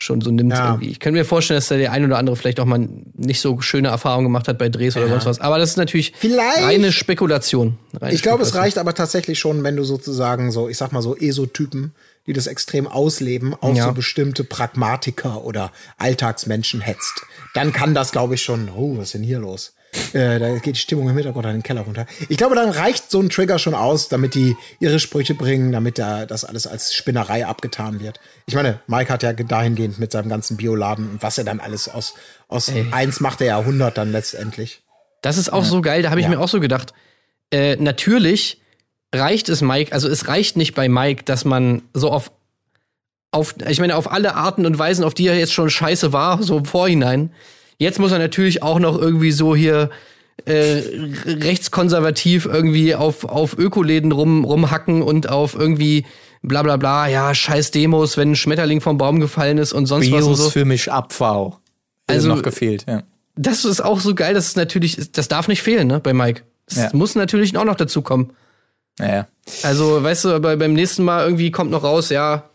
schon 0.03 0.21
so 0.21 0.31
nimmt 0.31 0.53
ja. 0.53 0.71
irgendwie. 0.71 0.91
Ich 0.91 1.01
könnte 1.01 1.19
mir 1.19 1.25
vorstellen, 1.25 1.59
dass 1.59 1.69
da 1.69 1.77
der 1.77 1.93
ein 1.93 2.05
oder 2.05 2.19
andere 2.19 2.37
vielleicht 2.37 2.61
auch 2.61 2.65
mal 2.65 2.89
nicht 3.15 3.41
so 3.41 3.61
schöne 3.61 3.89
Erfahrungen 3.89 4.25
gemacht 4.25 4.49
hat 4.49 4.59
bei 4.59 4.69
Drehs 4.69 4.95
ja. 4.95 5.03
oder 5.03 5.11
sonst 5.11 5.27
was. 5.27 5.41
Aber 5.41 5.59
das 5.59 5.71
ist 5.71 5.77
natürlich 5.77 6.13
vielleicht. 6.17 6.63
reine 6.63 6.93
Spekulation. 6.93 7.79
Reine 8.01 8.15
ich 8.15 8.23
glaube, 8.23 8.43
es 8.43 8.55
reicht 8.55 8.79
aber 8.79 8.95
tatsächlich 8.95 9.39
schon, 9.39 9.63
wenn 9.65 9.77
du 9.77 9.85
sozusagen 9.85 10.51
so, 10.51 10.69
ich 10.69 10.77
sag 10.77 10.93
mal 10.93 11.03
so 11.03 11.17
ESO-Typen, 11.17 11.93
die 12.27 12.33
das 12.33 12.47
extrem 12.47 12.87
ausleben, 12.87 13.55
auf 13.55 13.77
ja. 13.77 13.87
so 13.87 13.93
bestimmte 13.93 14.45
Pragmatiker 14.45 15.45
oder 15.45 15.73
Alltagsmenschen 15.99 16.81
hetzt. 16.81 17.23
Dann 17.55 17.73
kann 17.73 17.95
das, 17.95 18.13
glaube 18.13 18.35
ich, 18.35 18.43
schon, 18.43 18.69
oh, 18.77 18.97
was 18.97 19.07
ist 19.07 19.15
denn 19.15 19.23
hier 19.23 19.39
los? 19.39 19.75
Äh, 20.15 20.39
da 20.39 20.59
geht 20.59 20.77
die 20.77 20.81
Stimmung 20.81 21.09
im 21.09 21.15
Hintergrund 21.15 21.45
an 21.45 21.53
den 21.53 21.63
Keller 21.63 21.83
runter. 21.83 22.07
Ich 22.29 22.39
glaube, 22.39 22.55
dann 22.55 22.71
reicht 22.71 23.11
so 23.11 23.21
ein 23.21 23.29
Trigger 23.29 23.59
schon 23.59 23.75
aus, 23.75 24.09
damit 24.09 24.35
die 24.35 24.57
ihre 24.81 24.99
Sprüche 24.99 25.35
bringen, 25.35 25.71
damit 25.73 25.99
da 25.99 26.25
das 26.25 26.45
alles 26.45 26.67
als 26.67 26.95
Spinnerei 26.95 27.47
abgetan 27.47 28.01
wird. 28.01 28.19
Ich 28.47 28.55
meine, 28.55 28.81
Mike 28.87 29.13
hat 29.13 29.23
ja 29.23 29.33
dahingehend 29.33 29.99
mit 29.99 30.13
seinem 30.13 30.31
ganzen 30.31 30.57
Bioladen 30.57 31.11
und 31.11 31.23
was 31.23 31.37
er 31.37 31.45
dann 31.45 31.61
alles 31.61 31.89
aus, 31.89 32.15
aus 32.49 32.69
Ey. 32.69 32.87
eins 32.91 33.21
macht 33.21 33.41
er 33.43 33.49
ja 33.49 33.59
100 33.59 33.97
dann 33.97 34.13
letztendlich. 34.13 34.83
Das 35.21 35.37
ist 35.37 35.53
auch 35.53 35.63
ja. 35.63 35.69
so 35.69 35.83
geil, 35.83 36.03
da 36.03 36.11
habe 36.11 36.21
ich 36.21 36.25
ja. 36.25 36.31
mir 36.31 36.41
auch 36.41 36.49
so 36.49 36.61
gedacht. 36.61 36.95
Äh, 37.51 37.77
natürlich 37.77 38.61
reicht 39.15 39.51
es 39.51 39.61
Mike, 39.61 39.93
also 39.93 40.09
es 40.09 40.27
reicht 40.27 40.57
nicht 40.57 40.75
bei 40.75 40.89
Mike, 40.89 41.25
dass 41.25 41.45
man 41.45 41.83
so 41.93 42.11
auf 42.11 42.33
auf, 43.35 43.55
ich 43.67 43.81
meine, 43.81 43.97
auf 43.97 44.13
alle 44.13 44.35
Arten 44.35 44.67
und 44.67 44.79
Weisen, 44.79 45.05
auf 45.05 45.15
die 45.15 45.27
er 45.27 45.39
jetzt 45.39 45.55
schon 45.55 45.71
scheiße 45.71 46.13
war, 46.13 46.43
so 46.43 46.59
im 46.59 46.67
Vorhinein, 46.67 47.33
Jetzt 47.83 47.99
muss 47.99 48.13
er 48.13 48.19
natürlich 48.19 48.63
auch 48.63 48.79
noch 48.79 48.99
irgendwie 48.99 49.33
so 49.33 49.55
hier 49.55 49.91
äh, 50.45 50.83
rechtskonservativ 51.27 52.47
irgendwie 52.47 52.95
auf, 52.95 53.25
auf 53.25 53.59
Ökoläden 53.59 54.13
rum, 54.13 54.45
rumhacken 54.45 55.03
und 55.03 55.29
auf 55.29 55.55
irgendwie 55.55 56.05
bla 56.43 56.63
bla 56.63 56.77
bla, 56.77 57.07
ja, 57.07 57.35
scheiß 57.35 57.71
Demos, 57.71 58.17
wenn 58.17 58.33
ein 58.33 58.37
Schmetterling 58.37 58.81
vom 58.81 58.99
Baum 58.99 59.21
gefallen 59.21 59.59
ist 59.59 59.73
und 59.73 59.87
sonst 59.87 60.07
Bios 60.07 60.23
was. 60.23 60.27
Und 60.27 60.37
so. 60.37 60.51
für 60.51 60.65
mich 60.65 60.91
Abfall. 60.91 61.53
Also 62.07 62.29
noch 62.29 62.43
gefehlt, 62.43 62.85
ja. 62.89 63.03
Das 63.35 63.65
ist 63.65 63.81
auch 63.81 64.01
so 64.01 64.15
geil, 64.15 64.35
das 64.35 64.49
ist 64.49 64.57
natürlich, 64.57 65.13
das 65.13 65.29
darf 65.29 65.49
nicht 65.49 65.63
fehlen, 65.63 65.87
ne, 65.89 66.01
bei 66.01 66.13
Mike. 66.13 66.43
Das 66.67 66.77
ja. 66.77 66.91
muss 66.93 67.15
natürlich 67.15 67.57
auch 67.57 67.65
noch 67.65 67.77
dazu 67.77 68.03
kommen. 68.03 68.33
Naja. 68.99 69.27
Also, 69.63 70.03
weißt 70.03 70.25
du, 70.27 70.41
beim 70.41 70.75
nächsten 70.75 71.03
Mal 71.03 71.25
irgendwie 71.25 71.51
kommt 71.51 71.71
noch 71.71 71.83
raus, 71.83 72.11
ja, 72.11 72.51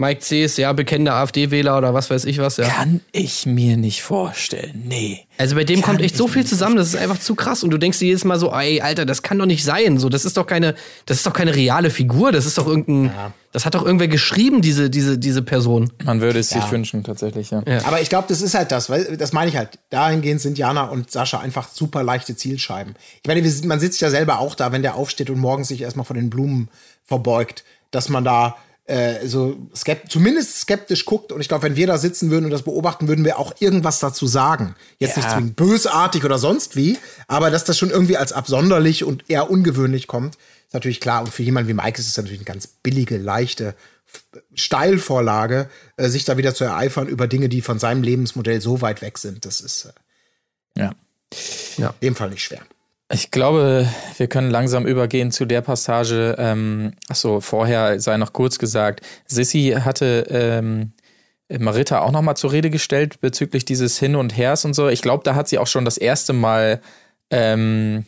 Mike 0.00 0.20
C. 0.20 0.44
ist 0.44 0.56
ja 0.58 0.72
bekennender 0.72 1.14
AfD-Wähler 1.14 1.76
oder 1.76 1.92
was 1.92 2.08
weiß 2.08 2.24
ich 2.26 2.38
was, 2.38 2.56
ja. 2.56 2.68
Kann 2.68 3.00
ich 3.10 3.46
mir 3.46 3.76
nicht 3.76 4.00
vorstellen. 4.00 4.84
Nee. 4.86 5.26
Also 5.38 5.56
bei 5.56 5.64
dem 5.64 5.82
kommt 5.82 6.00
echt 6.00 6.16
so 6.16 6.28
viel 6.28 6.46
zusammen, 6.46 6.76
das 6.76 6.86
ist 6.86 6.96
einfach 6.96 7.18
zu 7.18 7.34
krass. 7.34 7.64
Und 7.64 7.70
du 7.70 7.78
denkst 7.78 7.98
dir 7.98 8.06
jedes 8.06 8.22
Mal 8.24 8.38
so, 8.38 8.52
ey, 8.52 8.80
Alter, 8.80 9.04
das 9.04 9.22
kann 9.22 9.40
doch 9.40 9.46
nicht 9.46 9.64
sein. 9.64 9.98
So, 9.98 10.08
das 10.08 10.24
ist 10.24 10.36
doch 10.36 10.46
keine, 10.46 10.76
das 11.06 11.16
ist 11.16 11.26
doch 11.26 11.32
keine 11.32 11.52
reale 11.52 11.90
Figur. 11.90 12.30
Das 12.30 12.46
ist 12.46 12.58
doch 12.58 12.68
irgendein, 12.68 13.06
ja. 13.06 13.32
das 13.50 13.66
hat 13.66 13.74
doch 13.74 13.84
irgendwer 13.84 14.06
geschrieben, 14.06 14.62
diese, 14.62 14.88
diese, 14.88 15.18
diese 15.18 15.42
Person. 15.42 15.92
Man 16.04 16.20
würde 16.20 16.38
es 16.38 16.50
ja. 16.50 16.60
sich 16.60 16.70
wünschen, 16.70 17.02
tatsächlich, 17.02 17.50
ja. 17.50 17.64
ja. 17.66 17.84
Aber 17.84 18.00
ich 18.00 18.08
glaube, 18.08 18.28
das 18.28 18.40
ist 18.40 18.54
halt 18.54 18.70
das, 18.70 18.88
weil, 18.90 19.16
das 19.16 19.32
meine 19.32 19.50
ich 19.50 19.56
halt. 19.56 19.80
Dahingehend 19.90 20.40
sind 20.40 20.58
Jana 20.58 20.84
und 20.84 21.10
Sascha 21.10 21.40
einfach 21.40 21.68
super 21.68 22.04
leichte 22.04 22.36
Zielscheiben. 22.36 22.94
Ich 23.20 23.26
meine, 23.26 23.42
man 23.64 23.80
sitzt 23.80 24.00
ja 24.00 24.10
selber 24.10 24.38
auch 24.38 24.54
da, 24.54 24.70
wenn 24.70 24.82
der 24.82 24.94
aufsteht 24.94 25.28
und 25.28 25.40
morgens 25.40 25.66
sich 25.66 25.80
erstmal 25.80 26.06
vor 26.06 26.14
den 26.14 26.30
Blumen 26.30 26.68
verbeugt, 27.04 27.64
dass 27.90 28.08
man 28.08 28.22
da, 28.22 28.54
äh, 28.88 29.26
so 29.26 29.68
skept 29.74 30.10
zumindest 30.10 30.60
skeptisch 30.60 31.04
guckt. 31.04 31.30
Und 31.30 31.40
ich 31.40 31.48
glaube, 31.48 31.64
wenn 31.64 31.76
wir 31.76 31.86
da 31.86 31.98
sitzen 31.98 32.30
würden 32.30 32.46
und 32.46 32.50
das 32.50 32.62
beobachten, 32.62 33.06
würden 33.06 33.24
wir 33.24 33.38
auch 33.38 33.52
irgendwas 33.60 34.00
dazu 34.00 34.26
sagen. 34.26 34.74
Jetzt 34.98 35.16
ja. 35.16 35.22
nicht 35.22 35.32
zwingend 35.32 35.56
bösartig 35.56 36.24
oder 36.24 36.38
sonst 36.38 36.74
wie, 36.74 36.98
aber 37.26 37.50
dass 37.50 37.64
das 37.64 37.78
schon 37.78 37.90
irgendwie 37.90 38.16
als 38.16 38.32
absonderlich 38.32 39.04
und 39.04 39.28
eher 39.28 39.50
ungewöhnlich 39.50 40.06
kommt, 40.06 40.36
ist 40.36 40.74
natürlich 40.74 41.00
klar. 41.00 41.20
Und 41.20 41.32
für 41.32 41.42
jemanden 41.42 41.68
wie 41.68 41.74
Mike 41.74 42.00
ist 42.00 42.08
es 42.08 42.16
natürlich 42.16 42.40
eine 42.40 42.46
ganz 42.46 42.66
billige, 42.66 43.18
leichte 43.18 43.74
Steilvorlage, 44.54 45.68
äh, 45.98 46.08
sich 46.08 46.24
da 46.24 46.38
wieder 46.38 46.54
zu 46.54 46.64
ereifern 46.64 47.08
über 47.08 47.26
Dinge, 47.26 47.50
die 47.50 47.60
von 47.60 47.78
seinem 47.78 48.02
Lebensmodell 48.02 48.62
so 48.62 48.80
weit 48.80 49.02
weg 49.02 49.18
sind. 49.18 49.44
Das 49.44 49.60
ist 49.60 49.84
äh, 50.76 50.80
ja. 50.80 50.94
ja. 51.76 51.88
in 52.00 52.08
dem 52.08 52.16
Fall 52.16 52.30
nicht 52.30 52.42
schwer. 52.42 52.62
Ich 53.10 53.30
glaube, 53.30 53.88
wir 54.18 54.26
können 54.26 54.50
langsam 54.50 54.86
übergehen 54.86 55.30
zu 55.30 55.46
der 55.46 55.62
Passage. 55.62 56.36
Ähm, 56.38 56.92
achso, 57.08 57.40
vorher 57.40 58.00
sei 58.00 58.18
noch 58.18 58.34
kurz 58.34 58.58
gesagt, 58.58 59.00
Sissy 59.26 59.76
hatte 59.82 60.26
ähm, 60.28 60.92
Marita 61.48 62.00
auch 62.00 62.12
nochmal 62.12 62.36
zur 62.36 62.52
Rede 62.52 62.68
gestellt 62.68 63.20
bezüglich 63.22 63.64
dieses 63.64 63.98
Hin 63.98 64.14
und 64.14 64.36
Hers 64.36 64.66
und 64.66 64.74
so. 64.74 64.88
Ich 64.88 65.00
glaube, 65.00 65.24
da 65.24 65.34
hat 65.34 65.48
sie 65.48 65.58
auch 65.58 65.66
schon 65.66 65.86
das 65.86 65.96
erste 65.96 66.34
Mal 66.34 66.82
ähm, 67.30 68.04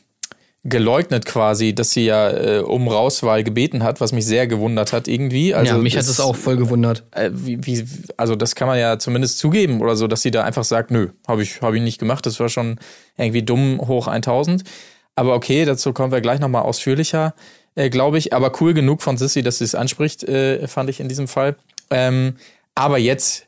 geleugnet 0.62 1.24
quasi, 1.24 1.74
dass 1.74 1.92
sie 1.92 2.04
ja 2.04 2.30
äh, 2.30 2.58
um 2.58 2.86
Rauswahl 2.86 3.42
gebeten 3.44 3.82
hat, 3.82 4.00
was 4.00 4.12
mich 4.12 4.26
sehr 4.26 4.46
gewundert 4.46 4.92
hat 4.92 5.08
irgendwie. 5.08 5.54
Also 5.54 5.72
ja, 5.72 5.78
mich 5.78 5.94
das, 5.94 6.06
hat 6.06 6.12
es 6.12 6.20
auch 6.20 6.36
voll 6.36 6.56
gewundert. 6.56 7.04
Äh, 7.12 7.30
wie, 7.32 7.64
wie, 7.64 7.84
also 8.18 8.36
das 8.36 8.54
kann 8.54 8.68
man 8.68 8.78
ja 8.78 8.98
zumindest 8.98 9.38
zugeben 9.38 9.80
oder 9.80 9.96
so, 9.96 10.06
dass 10.06 10.20
sie 10.20 10.30
da 10.30 10.44
einfach 10.44 10.64
sagt, 10.64 10.90
nö, 10.90 11.08
habe 11.26 11.42
ich, 11.42 11.62
hab 11.62 11.72
ich 11.72 11.80
nicht 11.80 11.98
gemacht. 11.98 12.26
Das 12.26 12.38
war 12.40 12.50
schon 12.50 12.78
irgendwie 13.16 13.42
dumm 13.42 13.80
hoch 13.86 14.06
1000. 14.06 14.64
Aber 15.16 15.34
okay, 15.34 15.64
dazu 15.64 15.94
kommen 15.94 16.12
wir 16.12 16.20
gleich 16.20 16.40
nochmal 16.40 16.62
ausführlicher, 16.62 17.34
äh, 17.74 17.88
glaube 17.88 18.18
ich. 18.18 18.34
Aber 18.34 18.52
cool 18.60 18.74
genug 18.74 19.00
von 19.00 19.16
Sissy, 19.16 19.42
dass 19.42 19.58
sie 19.58 19.64
es 19.64 19.74
anspricht, 19.74 20.24
äh, 20.24 20.68
fand 20.68 20.90
ich 20.90 21.00
in 21.00 21.08
diesem 21.08 21.26
Fall. 21.26 21.56
Ähm, 21.90 22.34
aber 22.74 22.98
jetzt 22.98 23.46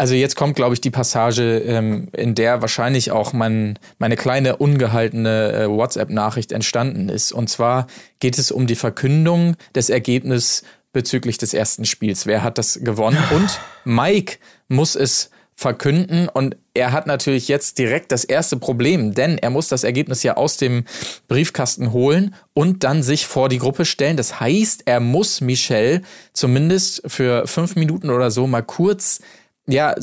also 0.00 0.14
jetzt 0.14 0.34
kommt, 0.34 0.56
glaube 0.56 0.72
ich, 0.72 0.80
die 0.80 0.90
Passage, 0.90 1.58
ähm, 1.58 2.08
in 2.12 2.34
der 2.34 2.62
wahrscheinlich 2.62 3.10
auch 3.10 3.34
mein, 3.34 3.78
meine 3.98 4.16
kleine 4.16 4.56
ungehaltene 4.56 5.52
äh, 5.52 5.68
WhatsApp-Nachricht 5.68 6.52
entstanden 6.52 7.10
ist. 7.10 7.32
Und 7.32 7.50
zwar 7.50 7.86
geht 8.18 8.38
es 8.38 8.50
um 8.50 8.66
die 8.66 8.76
Verkündung 8.76 9.56
des 9.74 9.90
Ergebnisses 9.90 10.62
bezüglich 10.94 11.36
des 11.36 11.52
ersten 11.52 11.84
Spiels. 11.84 12.24
Wer 12.24 12.42
hat 12.42 12.56
das 12.56 12.80
gewonnen? 12.82 13.18
Und 13.30 13.60
Mike 13.84 14.38
muss 14.68 14.94
es 14.94 15.28
verkünden 15.54 16.30
und 16.30 16.56
er 16.72 16.92
hat 16.92 17.06
natürlich 17.06 17.46
jetzt 17.48 17.76
direkt 17.76 18.12
das 18.12 18.24
erste 18.24 18.56
Problem, 18.56 19.12
denn 19.12 19.36
er 19.36 19.50
muss 19.50 19.68
das 19.68 19.84
Ergebnis 19.84 20.22
ja 20.22 20.38
aus 20.38 20.56
dem 20.56 20.84
Briefkasten 21.28 21.92
holen 21.92 22.34
und 22.54 22.82
dann 22.82 23.02
sich 23.02 23.26
vor 23.26 23.50
die 23.50 23.58
Gruppe 23.58 23.84
stellen. 23.84 24.16
Das 24.16 24.40
heißt, 24.40 24.84
er 24.86 25.00
muss 25.00 25.42
Michelle 25.42 26.00
zumindest 26.32 27.02
für 27.06 27.46
fünf 27.46 27.76
Minuten 27.76 28.08
oder 28.08 28.30
so 28.30 28.46
mal 28.46 28.62
kurz 28.62 29.20
ja, 29.66 29.94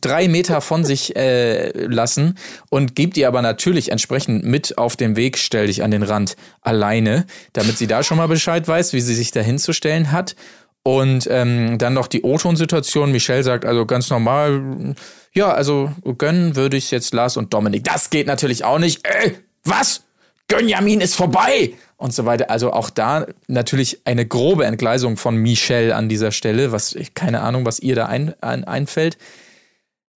drei 0.00 0.28
Meter 0.28 0.60
von 0.60 0.84
sich 0.84 1.16
äh, 1.16 1.70
lassen 1.86 2.36
und 2.70 2.94
gibt 2.94 3.16
ihr 3.16 3.28
aber 3.28 3.42
natürlich 3.42 3.90
entsprechend 3.90 4.44
mit 4.44 4.78
auf 4.78 4.96
den 4.96 5.16
Weg, 5.16 5.38
stell 5.38 5.68
dich 5.68 5.82
an 5.82 5.90
den 5.90 6.02
Rand 6.02 6.36
alleine, 6.60 7.26
damit 7.52 7.78
sie 7.78 7.86
da 7.86 8.02
schon 8.02 8.18
mal 8.18 8.28
Bescheid 8.28 8.66
weiß, 8.66 8.92
wie 8.92 9.00
sie 9.00 9.14
sich 9.14 9.30
da 9.30 9.40
hinzustellen 9.40 10.12
hat. 10.12 10.36
Und 10.82 11.26
ähm, 11.32 11.78
dann 11.78 11.94
noch 11.94 12.06
die 12.06 12.22
O-Ton-Situation. 12.22 13.10
Michelle 13.10 13.42
sagt 13.42 13.64
also 13.64 13.86
ganz 13.86 14.08
normal, 14.08 14.94
ja, 15.32 15.52
also 15.52 15.90
gönnen 16.16 16.54
würde 16.54 16.76
ich 16.76 16.92
jetzt 16.92 17.12
Lars 17.12 17.36
und 17.36 17.52
Dominik. 17.52 17.82
Das 17.82 18.08
geht 18.08 18.28
natürlich 18.28 18.64
auch 18.64 18.78
nicht. 18.78 19.04
Äh, 19.04 19.32
was? 19.64 20.04
Gönjamin 20.46 21.00
ist 21.00 21.16
vorbei! 21.16 21.72
Und 21.96 22.12
so 22.14 22.26
weiter. 22.26 22.50
Also 22.50 22.72
auch 22.72 22.90
da 22.90 23.26
natürlich 23.46 24.00
eine 24.04 24.26
grobe 24.26 24.64
Entgleisung 24.66 25.16
von 25.16 25.36
Michelle 25.36 25.94
an 25.94 26.08
dieser 26.08 26.32
Stelle, 26.32 26.72
was 26.72 26.96
keine 27.14 27.40
Ahnung, 27.40 27.64
was 27.64 27.80
ihr 27.80 27.94
da 27.94 28.06
ein, 28.06 28.34
ein, 28.42 28.64
einfällt. 28.64 29.16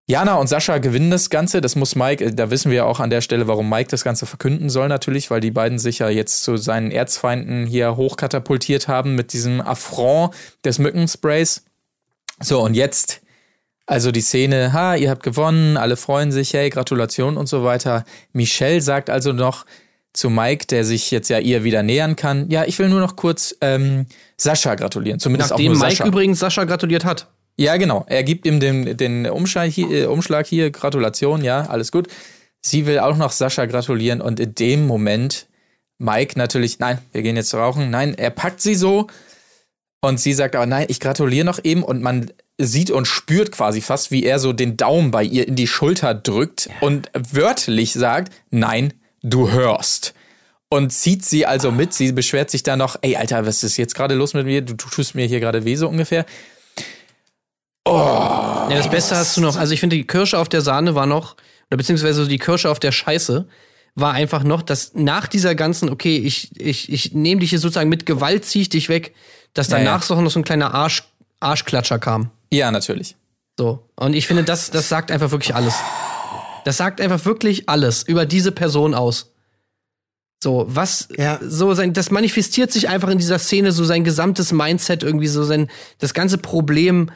Jana 0.08 0.36
und 0.36 0.48
Sascha 0.48 0.80
gewinnen 0.80 1.12
das 1.12 1.30
Ganze. 1.30 1.62
Das 1.62 1.76
muss 1.76 1.96
Mike, 1.96 2.34
da 2.34 2.50
wissen 2.50 2.72
wir 2.72 2.88
auch 2.88 3.00
an 3.00 3.12
der 3.12 3.22
Stelle, 3.22 3.48
warum 3.48 3.70
Mike 3.70 3.92
das 3.92 4.04
Ganze 4.04 4.26
verkünden 4.26 4.70
soll, 4.70 4.88
natürlich, 4.88 5.30
weil 5.30 5.40
die 5.40 5.52
beiden 5.52 5.78
sich 5.78 6.00
ja 6.00 6.10
jetzt 6.10 6.44
zu 6.44 6.58
seinen 6.58 6.90
Erzfeinden 6.90 7.68
hier 7.68 7.96
hochkatapultiert 7.96 8.88
haben 8.88 9.14
mit 9.14 9.34
diesem 9.34 9.62
Affront 9.62 10.34
des 10.66 10.80
Mückensprays. 10.80 11.64
So, 12.42 12.62
und 12.62 12.74
jetzt 12.74 13.22
Also 13.86 14.12
die 14.12 14.22
Szene, 14.22 14.72
ha, 14.74 14.96
ihr 14.96 15.10
habt 15.10 15.24
gewonnen, 15.24 15.76
alle 15.76 15.96
freuen 15.98 16.32
sich, 16.32 16.54
hey, 16.54 16.70
Gratulation 16.70 17.38
und 17.38 17.48
so 17.48 17.64
weiter. 17.64 18.04
Michelle 18.34 18.82
sagt 18.82 19.10
also 19.10 19.34
noch 19.34 19.66
zu 20.14 20.30
Mike, 20.30 20.66
der 20.68 20.84
sich 20.84 21.12
jetzt 21.12 21.30
ja 21.30 21.40
ihr 21.40 21.64
wieder 21.64 21.84
nähern 21.84 22.16
kann, 22.16 22.50
ja, 22.50 22.66
ich 22.66 22.80
will 22.80 22.90
nur 22.90 23.00
noch 23.00 23.16
kurz 23.16 23.56
ähm, 23.62 24.06
Sascha 24.38 24.76
gratulieren. 24.76 25.20
Zumindest 25.20 25.52
Nachdem 25.52 25.72
auch 25.72 25.76
nur 25.76 25.84
Mike 25.84 25.96
Sascha. 25.98 26.08
übrigens 26.08 26.40
Sascha 26.40 26.64
gratuliert 26.64 27.06
hat. 27.06 27.28
Ja, 27.58 27.78
genau. 27.78 28.06
Er 28.08 28.24
gibt 28.24 28.46
ihm 28.46 28.60
den, 28.60 28.98
den 28.98 29.30
Umschlag, 29.30 29.70
hier, 29.70 29.92
äh, 29.92 30.06
Umschlag 30.06 30.48
hier, 30.48 30.72
Gratulation, 30.72 31.44
ja, 31.44 31.62
alles 31.64 31.92
gut. 31.92 32.08
Sie 32.62 32.86
will 32.86 33.00
auch 33.00 33.18
noch 33.18 33.32
Sascha 33.32 33.66
gratulieren 33.66 34.22
und 34.22 34.40
in 34.40 34.56
dem 34.56 34.88
Moment 34.88 35.48
Mike 35.98 36.38
natürlich, 36.38 36.80
nein, 36.80 37.00
wir 37.12 37.22
gehen 37.22 37.36
jetzt 37.36 37.54
rauchen. 37.54 37.90
Nein, 37.90 38.16
er 38.18 38.30
packt 38.30 38.62
sie 38.62 38.76
so 38.76 39.08
und 40.02 40.20
sie 40.20 40.34
sagt 40.34 40.56
aber, 40.56 40.66
nein, 40.66 40.86
ich 40.90 41.00
gratuliere 41.00 41.46
noch 41.46 41.60
eben 41.64 41.84
und 41.84 42.02
man 42.02 42.32
sieht 42.58 42.92
und 42.92 43.06
spürt 43.06 43.52
quasi 43.52 43.82
fast, 43.82 44.12
wie 44.12 44.24
er 44.24 44.40
so 44.40 44.54
den 44.54 44.78
Daumen 44.78 45.12
bei 45.12 45.24
ihr 45.24 45.48
in 45.48 45.56
die 45.56 45.68
Schulter 45.68 46.14
drückt 46.14 46.70
und 46.82 47.10
wörtlich 47.14 47.94
sagt, 47.94 48.34
nein, 48.50 48.94
du 49.24 49.52
hörst. 49.52 50.14
Und 50.70 50.92
zieht 50.92 51.26
sie 51.26 51.46
also 51.46 51.72
mit. 51.72 51.94
Sie 51.94 52.12
beschwert 52.12 52.52
sich 52.52 52.62
da 52.62 52.76
noch, 52.76 52.98
ey, 53.02 53.16
Alter, 53.16 53.46
was 53.46 53.64
ist 53.64 53.78
jetzt 53.78 53.96
gerade 53.96 54.14
los 54.14 54.36
mit 54.36 54.46
mir? 54.46 54.62
Du 54.62 54.76
tust 54.76 55.16
mir 55.16 55.26
hier 55.26 55.40
gerade 55.40 55.66
weh, 55.66 55.76
so 55.76 55.88
ungefähr. 55.90 56.26
Ja, 57.88 58.70
das 58.70 58.90
Beste 58.90 59.16
hast 59.16 59.36
du 59.36 59.42
noch. 59.42 59.58
Also 59.58 59.74
ich 59.74 59.80
finde, 59.80 59.96
die 59.96 60.06
Kirsche 60.06 60.38
auf 60.38 60.48
der 60.48 60.62
Sahne 60.62 60.94
war 60.94 61.08
noch, 61.08 61.36
oder 61.70 61.78
beziehungsweise 61.78 62.28
die 62.28 62.38
Kirsche 62.38 62.70
auf 62.70 62.80
der 62.80 62.92
Scheiße 62.92 63.48
war 63.96 64.14
einfach 64.14 64.44
noch, 64.44 64.62
dass 64.62 64.94
nach 64.94 65.28
dieser 65.28 65.56
ganzen, 65.56 65.90
okay, 65.90 66.18
ich, 66.18 66.60
ich, 66.60 66.92
ich 66.92 67.14
nehme 67.14 67.42
dich 67.42 67.50
hier 67.50 67.60
sozusagen 67.60 67.90
mit 67.90 68.06
Gewalt, 68.06 68.46
zieh 68.46 68.62
ich 68.62 68.70
dich 68.70 68.90
weg, 68.90 69.16
dass 69.54 69.68
danach 69.68 70.02
ja. 70.02 70.06
so 70.06 70.22
noch 70.22 70.30
so 70.30 70.40
ein 70.40 70.44
kleiner 70.44 70.74
Arsch, 70.74 71.04
Arschklatscher 71.40 71.98
kam. 71.98 72.30
Ja, 72.52 72.70
natürlich. 72.72 73.16
So. 73.58 73.84
Und 73.96 74.14
ich 74.14 74.28
finde, 74.28 74.44
das, 74.44 74.72
das 74.72 74.88
sagt 74.88 75.12
einfach 75.12 75.32
wirklich 75.32 75.56
alles. 75.56 75.76
Das 76.70 76.78
sagt 76.78 77.02
einfach 77.02 77.26
wirklich 77.26 77.68
alles 77.68 78.04
über 78.04 78.28
diese 78.28 78.52
Person 78.52 78.94
aus. 78.94 79.34
So, 80.44 80.66
was, 80.68 81.10
Ja. 81.18 81.40
so 81.42 81.74
sein, 81.74 81.94
das 81.94 82.12
manifestiert 82.12 82.72
sich 82.72 82.90
einfach 82.90 83.10
in 83.10 83.18
dieser 83.18 83.40
Szene, 83.40 83.72
so 83.72 83.84
sein 83.86 84.04
gesamtes 84.04 84.52
Mindset, 84.52 85.02
irgendwie 85.02 85.26
so 85.26 85.44
sein, 85.44 85.68
das 85.98 86.14
ganze 86.14 86.38
Problem, 86.38 87.10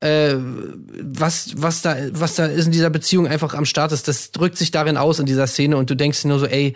äh, 0.00 0.36
was, 0.38 1.52
was 1.60 1.82
da, 1.82 1.98
was 2.18 2.36
da 2.36 2.46
ist 2.46 2.64
in 2.64 2.72
dieser 2.72 2.88
Beziehung 2.88 3.28
einfach 3.28 3.52
am 3.52 3.66
Start 3.66 3.92
ist, 3.92 4.08
das 4.08 4.30
drückt 4.30 4.56
sich 4.56 4.70
darin 4.70 4.96
aus 4.96 5.18
in 5.18 5.26
dieser 5.26 5.48
Szene 5.48 5.76
und 5.76 5.90
du 5.90 5.96
denkst 5.96 6.22
dir 6.22 6.28
nur 6.28 6.38
so, 6.38 6.46
ey, 6.46 6.74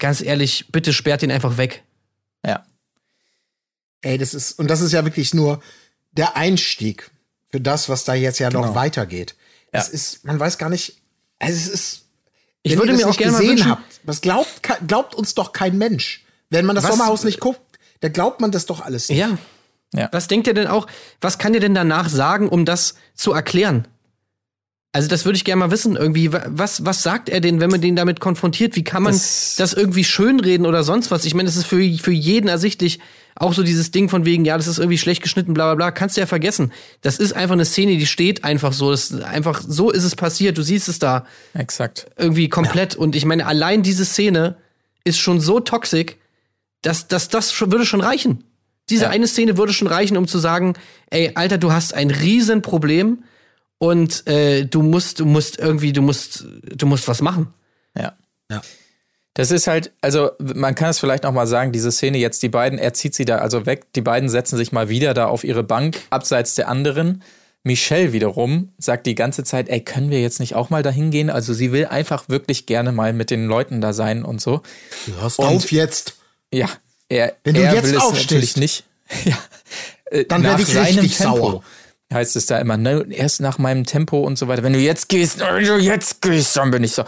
ganz 0.00 0.20
ehrlich, 0.22 0.72
bitte 0.72 0.92
sperrt 0.92 1.22
ihn 1.22 1.30
einfach 1.30 1.56
weg. 1.56 1.84
Ja. 2.44 2.66
Ey, 4.02 4.18
das 4.18 4.34
ist, 4.34 4.58
und 4.58 4.66
das 4.68 4.80
ist 4.80 4.90
ja 4.90 5.04
wirklich 5.04 5.34
nur 5.34 5.62
der 6.10 6.34
Einstieg 6.36 7.12
für 7.54 7.60
das, 7.60 7.88
was 7.88 8.02
da 8.02 8.14
jetzt 8.14 8.40
ja 8.40 8.50
noch 8.50 8.62
Genau. 8.62 8.74
weitergeht. 8.74 9.36
Das 9.70 9.88
ist, 9.88 10.24
man 10.24 10.40
weiß 10.40 10.58
gar 10.58 10.68
nicht, 10.68 10.96
also 11.38 11.54
es 11.56 11.68
ist, 11.68 12.02
Ich 12.64 12.76
würde 12.76 12.94
mir 12.94 13.08
auch 13.08 13.16
gerne 13.16 13.30
mal 13.30 13.38
gesehen 13.38 13.58
wünschen, 13.58 13.70
habt, 13.70 14.00
das 14.02 14.20
glaubt, 14.22 14.60
glaubt 14.88 15.14
uns 15.14 15.34
doch 15.36 15.52
kein 15.52 15.78
Mensch. 15.78 16.24
Wenn 16.50 16.64
man 16.66 16.74
das 16.74 16.84
Was- 16.84 16.90
Sommerhaus 16.96 17.22
nicht 17.22 17.38
guckt, 17.38 17.60
dann 18.00 18.12
glaubt 18.12 18.40
man 18.40 18.50
das 18.50 18.66
doch 18.66 18.80
alles 18.80 19.08
nicht. 19.08 19.18
Ja. 19.18 19.38
Ja. 19.94 20.08
Was 20.10 20.26
denkt 20.26 20.48
ihr 20.48 20.54
denn 20.54 20.66
auch, 20.66 20.88
was 21.20 21.38
kann 21.38 21.54
ihr 21.54 21.60
denn 21.60 21.74
danach 21.74 22.08
sagen, 22.08 22.48
um 22.48 22.64
das 22.64 22.96
zu 23.14 23.32
erklären? 23.32 23.86
Also 24.90 25.06
das 25.08 25.24
würde 25.24 25.36
ich 25.36 25.44
gerne 25.44 25.60
mal 25.60 25.70
wissen, 25.70 25.94
irgendwie, 25.94 26.32
wa- 26.32 26.46
was, 26.48 26.84
was 26.84 27.04
sagt 27.04 27.28
er 27.28 27.40
denn, 27.40 27.60
wenn 27.60 27.70
man 27.70 27.80
den 27.80 27.94
damit 27.94 28.18
konfrontiert? 28.18 28.74
Wie 28.74 28.82
kann 28.82 29.04
man 29.04 29.12
das, 29.12 29.54
Das- 29.58 29.74
irgendwie 29.74 30.02
schönreden 30.02 30.66
oder 30.66 30.82
sonst 30.82 31.12
was? 31.12 31.24
Ich 31.24 31.34
meine, 31.34 31.48
es 31.48 31.54
ist 31.54 31.66
für, 31.66 31.76
für 31.98 32.10
jeden 32.12 32.48
ersichtlich 32.48 32.98
auch 33.36 33.52
so 33.52 33.62
dieses 33.62 33.90
Ding 33.90 34.08
von 34.08 34.24
wegen, 34.24 34.44
ja, 34.44 34.56
das 34.56 34.66
ist 34.66 34.78
irgendwie 34.78 34.98
schlecht 34.98 35.22
geschnitten, 35.22 35.54
bla 35.54 35.66
bla 35.66 35.74
bla, 35.74 35.90
kannst 35.90 36.16
du 36.16 36.20
ja 36.20 36.26
vergessen. 36.26 36.72
Das 37.00 37.18
ist 37.18 37.32
einfach 37.32 37.54
eine 37.54 37.64
Szene, 37.64 37.96
die 37.96 38.06
steht 38.06 38.44
einfach 38.44 38.72
so. 38.72 38.90
Das 38.90 39.10
ist 39.10 39.22
einfach, 39.22 39.62
so 39.66 39.90
ist 39.90 40.04
es 40.04 40.14
passiert, 40.14 40.56
du 40.56 40.62
siehst 40.62 40.88
es 40.88 40.98
da 40.98 41.26
Exakt. 41.54 42.06
irgendwie 42.16 42.48
komplett. 42.48 42.94
Und 42.94 43.16
ich 43.16 43.24
meine, 43.24 43.46
allein 43.46 43.82
diese 43.82 44.04
Szene 44.04 44.56
ist 45.04 45.18
schon 45.18 45.40
so 45.40 45.60
toxisch, 45.60 46.16
dass, 46.82 47.08
dass 47.08 47.28
das 47.28 47.52
schon, 47.52 47.72
würde 47.72 47.86
schon 47.86 48.00
reichen. 48.00 48.44
Diese 48.90 49.04
Ja. 49.04 49.10
eine 49.10 49.26
Szene 49.26 49.56
würde 49.56 49.72
schon 49.72 49.88
reichen, 49.88 50.16
um 50.16 50.28
zu 50.28 50.38
sagen, 50.38 50.74
ey, 51.10 51.32
Alter, 51.34 51.58
du 51.58 51.72
hast 51.72 51.94
ein 51.94 52.10
Riesenproblem 52.10 53.24
und 53.78 54.26
äh, 54.28 54.64
du 54.66 54.82
musst, 54.82 55.20
du 55.20 55.24
musst 55.24 55.58
irgendwie, 55.58 55.92
du 55.92 56.02
musst, 56.02 56.44
du 56.62 56.86
musst 56.86 57.08
was 57.08 57.20
machen. 57.22 57.48
Ja. 57.96 58.16
Ja. 58.50 58.60
Das 59.34 59.50
ist 59.50 59.66
halt, 59.66 59.92
also 60.00 60.30
man 60.38 60.74
kann 60.76 60.90
es 60.90 61.00
vielleicht 61.00 61.24
noch 61.24 61.32
mal 61.32 61.46
sagen, 61.48 61.72
diese 61.72 61.90
Szene 61.90 62.18
jetzt, 62.18 62.42
die 62.42 62.48
beiden, 62.48 62.78
er 62.78 62.94
zieht 62.94 63.14
sie 63.16 63.24
da 63.24 63.38
also 63.38 63.66
weg, 63.66 63.92
die 63.94 64.00
beiden 64.00 64.28
setzen 64.28 64.56
sich 64.56 64.70
mal 64.70 64.88
wieder 64.88 65.12
da 65.12 65.26
auf 65.26 65.42
ihre 65.42 65.64
Bank, 65.64 65.98
abseits 66.10 66.54
der 66.54 66.68
anderen. 66.68 67.22
Michelle 67.64 68.12
wiederum 68.12 68.72
sagt 68.78 69.06
die 69.06 69.14
ganze 69.14 69.42
Zeit, 69.42 69.68
ey, 69.70 69.80
können 69.80 70.10
wir 70.10 70.20
jetzt 70.20 70.38
nicht 70.38 70.54
auch 70.54 70.70
mal 70.70 70.82
dahin 70.82 71.10
gehen? 71.10 71.30
Also 71.30 71.52
sie 71.54 71.72
will 71.72 71.86
einfach 71.86 72.28
wirklich 72.28 72.66
gerne 72.66 72.92
mal 72.92 73.12
mit 73.12 73.30
den 73.30 73.46
Leuten 73.46 73.80
da 73.80 73.92
sein 73.92 74.24
und 74.24 74.40
so. 74.40 74.60
Hörst 75.18 75.38
Und- 75.38 75.46
auf 75.46 75.72
jetzt. 75.72 76.16
Ja, 76.52 76.68
er, 77.08 77.34
Wenn 77.42 77.54
du 77.54 77.62
er 77.62 77.74
jetzt 77.74 77.84
will 77.90 77.96
es 77.96 78.12
natürlich 78.12 78.56
nicht. 78.56 78.84
ja. 79.24 79.36
Äh, 80.10 80.26
Dann 80.26 80.44
werd 80.44 80.60
nach 80.60 80.68
ich 80.68 80.76
richtig 80.76 81.16
Tempo 81.16 81.36
sauer. 81.36 81.64
Heißt 82.12 82.36
es 82.36 82.46
da 82.46 82.58
immer, 82.58 82.76
ne, 82.76 83.04
erst 83.10 83.40
nach 83.40 83.58
meinem 83.58 83.84
Tempo 83.86 84.20
und 84.20 84.38
so 84.38 84.46
weiter. 84.46 84.62
Wenn 84.62 84.74
du 84.74 84.78
jetzt 84.78 85.08
gehst, 85.08 85.40
wenn 85.40 85.64
du 85.64 85.78
jetzt 85.78 86.20
gehst, 86.20 86.56
dann 86.56 86.70
bin 86.70 86.84
ich 86.84 86.92
so. 86.92 87.02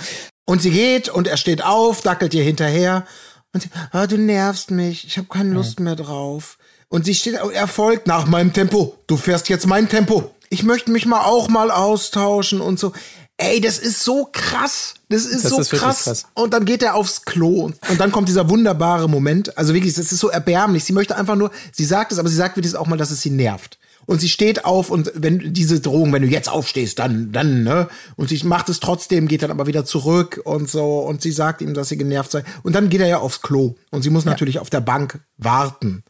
Und 0.47 0.63
sie 0.63 0.71
geht 0.71 1.09
und 1.09 1.27
er 1.27 1.37
steht 1.37 1.63
auf, 1.63 2.01
dackelt 2.01 2.33
ihr 2.33 2.45
hinterher 2.45 3.05
und 3.53 3.63
sie, 3.63 3.69
ah, 3.91 4.07
du 4.07 4.17
nervst 4.17 4.71
mich, 4.71 5.05
ich 5.05 5.19
habe 5.19 5.29
keine 5.29 5.53
Lust 5.53 5.81
mehr 5.81 5.97
drauf. 5.97 6.57
Und 6.89 7.05
sie 7.05 7.15
steht 7.15 7.43
und 7.43 7.53
er 7.53 7.67
folgt 7.67 8.07
nach 8.07 8.27
meinem 8.27 8.53
Tempo. 8.53 8.97
Du 9.09 9.17
fährst 9.17 9.49
jetzt 9.49 9.67
mein 9.67 9.89
Tempo. 9.89 10.31
Ich 10.49 10.63
möchte 10.63 10.93
mich 10.93 11.05
mal 11.05 11.23
auch 11.25 11.49
mal 11.49 11.71
austauschen 11.73 12.61
und 12.61 12.79
so. 12.79 12.93
Ey, 13.39 13.61
das 13.61 13.79
ist 13.79 14.03
so 14.05 14.29
krass. 14.33 14.95
Das 15.09 15.27
ist 15.27 15.45
Das 15.45 15.51
so 15.51 15.61
ist 15.61 15.71
krass. 15.71 16.05
krass. 16.05 16.25
Und 16.35 16.55
dann 16.55 16.65
geht 16.65 16.83
er 16.83 16.95
aufs 16.95 17.23
Klo 17.25 17.65
und, 17.65 17.77
und 17.91 18.01
dann 18.01 18.13
kommt 18.13 18.29
dieser 18.29 18.49
wunderbare 18.49 19.09
Moment. 19.09 19.59
Also 19.59 19.75
wirklich, 19.75 19.95
das 19.95 20.13
ist 20.13 20.21
so 20.21 20.29
erbärmlich. 20.29 20.85
Sie 20.85 20.93
möchte 20.93 21.17
einfach 21.17 21.35
nur, 21.35 21.51
sie 21.73 21.85
sagt 21.85 22.13
es, 22.13 22.19
aber 22.19 22.29
sie 22.29 22.37
sagt 22.37 22.57
wirklich 22.57 22.77
auch 22.77 22.87
mal, 22.87 22.97
dass 22.97 23.11
es 23.11 23.21
sie 23.21 23.31
nervt. 23.31 23.79
Und 24.07 24.21
sie 24.21 24.29
steht 24.29 24.65
auf 24.65 24.91
und 24.91 25.11
wenn 25.15 25.53
diese 25.53 25.81
Drohung, 25.81 26.13
wenn 26.13 26.23
du 26.23 26.29
jetzt 26.29 26.49
aufstehst, 26.49 26.99
dann, 27.01 27.33
dann, 27.33 27.65
ne? 27.65 27.89
Und 28.15 28.29
sie 28.29 28.41
macht 28.45 28.69
es 28.69 28.79
trotzdem, 28.79 29.27
geht 29.27 29.43
dann 29.43 29.51
aber 29.51 29.67
wieder 29.67 29.85
zurück 29.85 30.41
und 30.45 30.71
so. 30.71 31.01
Und 31.01 31.23
sie 31.23 31.33
sagt 31.33 31.61
ihm, 31.61 31.75
dass 31.75 31.89
sie 31.89 31.99
genervt 31.99 32.31
sei. 32.31 32.45
Und 32.63 32.75
dann 32.75 32.89
geht 32.89 33.01
er 33.01 33.09
ja 33.09 33.19
aufs 33.19 33.43
Klo. 33.43 33.75
Und 33.91 34.03
sie 34.03 34.11
muss 34.11 34.25
natürlich 34.25 34.61
auf 34.61 34.71
der 34.71 34.81
Bank 34.81 35.21
warten. 35.39 36.05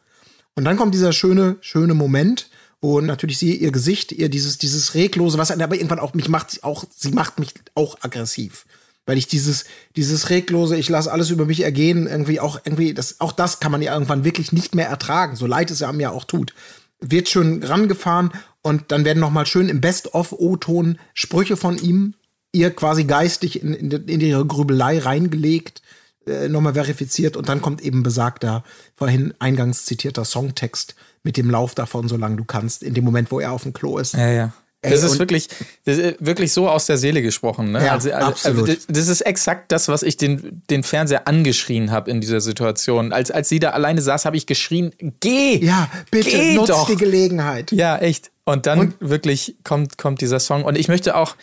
Und 0.55 0.65
dann 0.65 0.77
kommt 0.77 0.95
dieser 0.95 1.13
schöne, 1.13 1.57
schöne 1.61 1.95
Moment, 1.95 2.51
wo 2.81 3.01
natürlich 3.01 3.39
sie 3.39 3.57
ihr 3.57 3.73
Gesicht, 3.73 4.13
ihr 4.13 4.29
dieses, 4.29 4.59
dieses 4.59 4.95
reglose, 4.95 5.39
was 5.39 5.51
aber 5.51 5.75
irgendwann 5.75 5.99
auch 5.99 6.15
mich 6.15 6.29
macht, 6.29 6.63
auch, 6.65 6.85
sie 6.95 7.11
macht 7.11 7.39
mich 7.39 7.55
auch 7.75 7.97
aggressiv. 8.03 8.67
Weil 9.07 9.19
ich 9.19 9.29
dieses, 9.29 9.65
dieses 9.95 10.31
reglose, 10.31 10.77
ich 10.77 10.89
lasse 10.89 11.13
alles 11.13 11.31
über 11.31 11.47
mich 11.47 11.61
ergehen, 11.63 12.07
irgendwie 12.07 12.41
auch, 12.41 12.61
irgendwie, 12.65 12.93
das, 12.93 13.21
auch 13.21 13.33
das 13.33 13.61
kann 13.61 13.73
man 13.73 13.81
ja 13.81 13.93
irgendwann 13.95 14.25
wirklich 14.25 14.53
nicht 14.53 14.75
mehr 14.75 14.89
ertragen, 14.89 15.37
so 15.37 15.47
leid 15.47 15.71
es 15.71 15.81
ja 15.81 15.93
ja 15.93 16.11
auch 16.11 16.25
tut. 16.25 16.55
Wird 17.01 17.29
schön 17.29 17.63
rangefahren 17.63 18.33
und 18.63 18.85
dann 18.89 19.05
werden 19.05 19.21
noch 19.21 19.31
mal 19.31 19.47
schön 19.47 19.69
im 19.69 19.81
Best-of-O-Ton 19.81 20.99
Sprüche 21.15 21.57
von 21.57 21.79
ihm, 21.79 22.15
ihr 22.53 22.71
quasi 22.71 23.05
geistig 23.05 23.63
in, 23.63 23.75
in, 23.75 23.91
in 23.91 24.21
ihre 24.21 24.47
Grübelei 24.47 24.99
reingelegt 24.99 25.83
äh, 26.27 26.49
nochmal 26.49 26.75
verifiziert 26.75 27.37
und 27.37 27.49
dann 27.49 27.63
kommt 27.63 27.81
eben 27.83 28.03
besagter, 28.03 28.65
vorhin 28.95 29.35
eingangs 29.39 29.85
zitierter 29.85 30.25
Songtext 30.25 30.97
mit 31.23 31.37
dem 31.37 31.51
Lauf 31.51 31.75
davon, 31.75 32.09
solange 32.09 32.37
du 32.37 32.45
kannst, 32.45 32.83
in 32.83 32.95
dem 32.95 33.05
Moment, 33.05 33.31
wo 33.31 33.41
er 33.41 33.53
auf 33.53 33.63
dem 33.63 33.73
Klo 33.73 33.99
ist. 33.99 34.15
Ja, 34.15 34.31
ja. 34.31 34.53
Ey, 34.83 34.91
Das 34.93 35.03
ist 35.03 35.19
wirklich, 35.19 35.49
das 35.85 35.97
ist 35.99 36.17
wirklich 36.21 36.53
so 36.53 36.69
aus 36.69 36.87
der 36.87 36.99
Seele 36.99 37.23
gesprochen. 37.23 37.73
Ne? 37.73 37.85
Ja, 37.85 37.93
also, 37.93 38.13
also, 38.13 38.27
absolut. 38.29 38.69
das- 38.69 38.87
Das 38.89 39.09
ist 39.09 39.23
exakt 39.23 39.73
das, 39.73 39.89
was 39.89 40.03
ich 40.03 40.17
den, 40.17 40.63
den 40.71 40.83
Fernseher 40.83 41.27
angeschrien 41.27 41.91
habe 41.91 42.11
in 42.11 42.21
dieser 42.21 42.41
Situation. 42.41 43.13
Als, 43.13 43.31
als 43.31 43.49
sie 43.49 43.59
da 43.59 43.71
alleine 43.71 44.03
saß, 44.03 44.27
habe 44.27 44.37
ich 44.37 44.47
geschrien, 44.47 44.93
geh! 45.21 45.57
Ja, 45.65 45.91
bitte, 46.11 46.31
geh 46.31 46.55
nutzt 46.55 46.71
doch! 46.71 46.87
die 46.89 46.97
Gelegenheit. 46.97 47.73
Ja, 47.73 47.97
echt. 47.99 48.31
Und 48.45 48.67
dann 48.67 48.79
Und- 48.79 48.95
wirklich 49.01 49.57
kommt, 49.65 49.99
kommt 49.99 50.21
dieser 50.21 50.39
Song. 50.41 50.63
Und 50.65 50.77
ich 50.79 50.89
möchte 50.89 51.17
auch, 51.17 51.37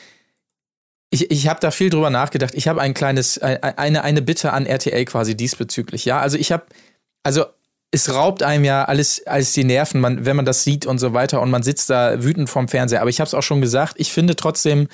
ich, 1.09 1.29
ich 1.29 1.47
habe 1.47 1.59
da 1.59 1.71
viel 1.71 1.89
drüber 1.89 2.09
nachgedacht. 2.09 2.53
Ich 2.55 2.67
habe 2.67 2.81
ein 2.81 2.93
kleines, 2.93 3.37
eine, 3.39 4.03
eine 4.03 4.21
Bitte 4.21 4.53
an 4.53 4.65
RTL 4.65 5.05
quasi 5.05 5.35
diesbezüglich. 5.35 6.05
Ja, 6.05 6.19
also 6.19 6.37
ich 6.37 6.51
habe, 6.51 6.63
also 7.23 7.45
es 7.93 8.11
raubt 8.11 8.41
einem 8.41 8.65
ja 8.65 8.85
alles, 8.85 9.25
alles 9.27 9.53
die 9.53 9.63
Nerven, 9.63 10.01
man, 10.01 10.25
wenn 10.25 10.35
man 10.35 10.45
das 10.45 10.63
sieht 10.63 10.87
und 10.87 10.97
so 10.97 11.13
weiter 11.13 11.41
und 11.41 11.51
man 11.51 11.61
sitzt 11.61 11.91
da 11.91 12.23
wütend 12.23 12.49
vorm 12.49 12.67
Fernseher. 12.67 13.01
Aber 13.01 13.09
ich 13.11 13.19
habe 13.19 13.27
es 13.27 13.35
auch 13.35 13.43
schon 13.43 13.61
gesagt, 13.61 13.93
ich 13.97 14.11
finde 14.11 14.35
trotzdem, 14.35 14.87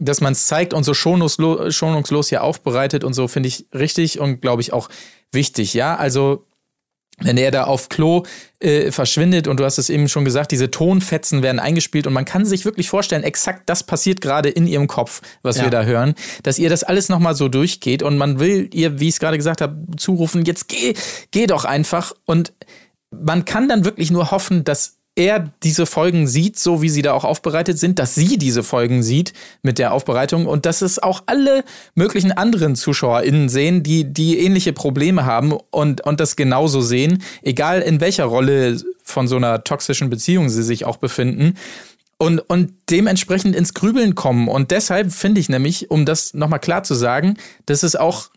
dass 0.00 0.20
man 0.20 0.32
es 0.32 0.48
zeigt 0.48 0.74
und 0.74 0.82
so 0.82 0.92
schonungslos, 0.92 1.72
schonungslos 1.72 2.28
hier 2.28 2.42
aufbereitet 2.42 3.04
und 3.04 3.14
so 3.14 3.28
finde 3.28 3.48
ich 3.48 3.66
richtig 3.72 4.18
und 4.18 4.42
glaube 4.42 4.62
ich 4.62 4.72
auch 4.72 4.88
wichtig. 5.30 5.74
Ja, 5.74 5.94
also 5.94 6.44
wenn 7.22 7.36
er 7.36 7.50
da 7.50 7.64
auf 7.64 7.88
Klo 7.88 8.24
äh, 8.60 8.90
verschwindet 8.92 9.48
und 9.48 9.58
du 9.60 9.64
hast 9.64 9.78
es 9.78 9.90
eben 9.90 10.08
schon 10.08 10.24
gesagt, 10.24 10.52
diese 10.52 10.70
Tonfetzen 10.70 11.42
werden 11.42 11.58
eingespielt 11.58 12.06
und 12.06 12.12
man 12.12 12.24
kann 12.24 12.44
sich 12.44 12.64
wirklich 12.64 12.88
vorstellen, 12.88 13.22
exakt 13.22 13.68
das 13.68 13.82
passiert 13.82 14.20
gerade 14.20 14.48
in 14.48 14.66
ihrem 14.66 14.86
Kopf, 14.86 15.22
was 15.42 15.56
Ja. 15.58 15.64
wir 15.64 15.70
da 15.70 15.82
hören, 15.84 16.14
dass 16.42 16.58
ihr 16.58 16.70
das 16.70 16.82
alles 16.82 17.08
nochmal 17.08 17.34
so 17.34 17.48
durchgeht 17.48 18.02
und 18.02 18.18
man 18.18 18.38
will 18.40 18.68
ihr, 18.72 19.00
wie 19.00 19.08
ich 19.08 19.14
es 19.14 19.20
gerade 19.20 19.36
gesagt 19.36 19.60
habe, 19.60 19.76
zurufen, 19.96 20.44
jetzt 20.44 20.68
geh, 20.68 20.94
geh 21.30 21.46
doch 21.46 21.64
einfach 21.64 22.12
und 22.26 22.52
man 23.10 23.44
kann 23.44 23.68
dann 23.68 23.84
wirklich 23.84 24.10
nur 24.10 24.30
hoffen, 24.30 24.62
dass 24.64 24.99
er 25.20 25.52
diese 25.62 25.86
Folgen 25.86 26.26
sieht, 26.26 26.58
so 26.58 26.82
wie 26.82 26.88
sie 26.88 27.02
da 27.02 27.12
auch 27.12 27.24
aufbereitet 27.24 27.78
sind, 27.78 27.98
dass 27.98 28.14
sie 28.14 28.38
diese 28.38 28.62
Folgen 28.62 29.02
sieht 29.02 29.32
mit 29.62 29.78
der 29.78 29.92
Aufbereitung 29.92 30.46
und 30.46 30.66
dass 30.66 30.82
es 30.82 30.98
auch 30.98 31.24
alle 31.26 31.62
möglichen 31.94 32.32
anderen 32.32 32.74
ZuschauerInnen 32.74 33.48
sehen, 33.48 33.82
die, 33.82 34.04
die 34.04 34.38
ähnliche 34.38 34.72
Probleme 34.72 35.26
haben 35.26 35.52
und, 35.70 36.00
und 36.00 36.20
das 36.20 36.36
genauso 36.36 36.80
sehen, 36.80 37.22
egal 37.42 37.82
in 37.82 38.00
welcher 38.00 38.24
Rolle 38.24 38.80
von 39.04 39.28
so 39.28 39.36
einer 39.36 39.62
toxischen 39.62 40.08
Beziehung 40.08 40.48
sie 40.48 40.62
sich 40.62 40.86
auch 40.86 40.96
befinden 40.96 41.54
und, 42.16 42.38
und 42.38 42.72
dementsprechend 42.90 43.54
ins 43.54 43.74
Grübeln 43.74 44.14
kommen. 44.14 44.48
Und 44.48 44.70
deshalb 44.70 45.12
finde 45.12 45.40
ich 45.40 45.48
nämlich, 45.48 45.90
um 45.90 46.06
das 46.06 46.34
nochmal 46.34 46.60
klar 46.60 46.82
zu 46.82 46.94
sagen, 46.94 47.36
dass 47.66 47.82
es 47.82 47.96
auch 47.96 48.30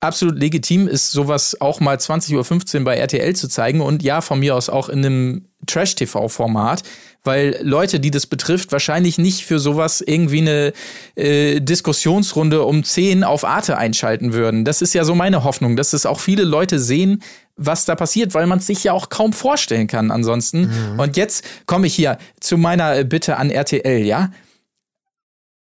absolut 0.00 0.38
legitim 0.38 0.86
ist, 0.86 1.10
sowas 1.10 1.60
auch 1.60 1.80
mal 1.80 1.96
20.15 1.96 2.78
Uhr 2.78 2.84
bei 2.84 2.96
RTL 2.96 3.34
zu 3.34 3.48
zeigen 3.48 3.80
und 3.80 4.02
ja, 4.02 4.20
von 4.20 4.38
mir 4.38 4.54
aus 4.54 4.68
auch 4.68 4.88
in 4.88 5.04
einem 5.04 5.48
Trash-TV-Format, 5.66 6.84
weil 7.24 7.58
Leute, 7.62 7.98
die 7.98 8.12
das 8.12 8.26
betrifft, 8.26 8.70
wahrscheinlich 8.70 9.18
nicht 9.18 9.44
für 9.44 9.58
sowas 9.58 10.00
irgendwie 10.00 10.40
eine 10.40 10.72
äh, 11.16 11.60
Diskussionsrunde 11.60 12.62
um 12.62 12.84
10 12.84 13.24
auf 13.24 13.44
Arte 13.44 13.76
einschalten 13.76 14.32
würden. 14.32 14.64
Das 14.64 14.82
ist 14.82 14.94
ja 14.94 15.04
so 15.04 15.16
meine 15.16 15.42
Hoffnung, 15.42 15.76
dass 15.76 15.92
es 15.92 16.06
auch 16.06 16.20
viele 16.20 16.44
Leute 16.44 16.78
sehen, 16.78 17.22
was 17.56 17.84
da 17.84 17.96
passiert, 17.96 18.34
weil 18.34 18.46
man 18.46 18.60
es 18.60 18.68
sich 18.68 18.84
ja 18.84 18.92
auch 18.92 19.08
kaum 19.08 19.32
vorstellen 19.32 19.88
kann 19.88 20.12
ansonsten. 20.12 20.70
Mhm. 20.92 21.00
Und 21.00 21.16
jetzt 21.16 21.44
komme 21.66 21.88
ich 21.88 21.94
hier 21.94 22.18
zu 22.38 22.56
meiner 22.56 23.02
Bitte 23.02 23.36
an 23.36 23.50
RTL, 23.50 24.04
ja. 24.04 24.30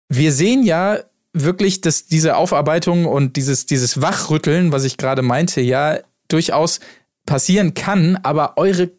Wir 0.09 0.33
sehen 0.33 0.62
ja 0.62 0.99
wirklich, 1.33 1.80
dass 1.80 2.07
diese 2.07 2.37
Aufarbeitung 2.37 3.07
und 3.07 3.37
dieses, 3.37 3.66
dieses 3.66 4.01
Wachrütteln, 4.03 4.72
was 4.72 4.85
ich 4.85 4.97
gerade 4.97 5.22
meinte, 5.22 5.61
ja, 5.61 5.99
durchaus 6.28 6.80
passieren 7.26 7.74
kann, 7.74 8.18
aber 8.22 8.55
eure 8.57 8.91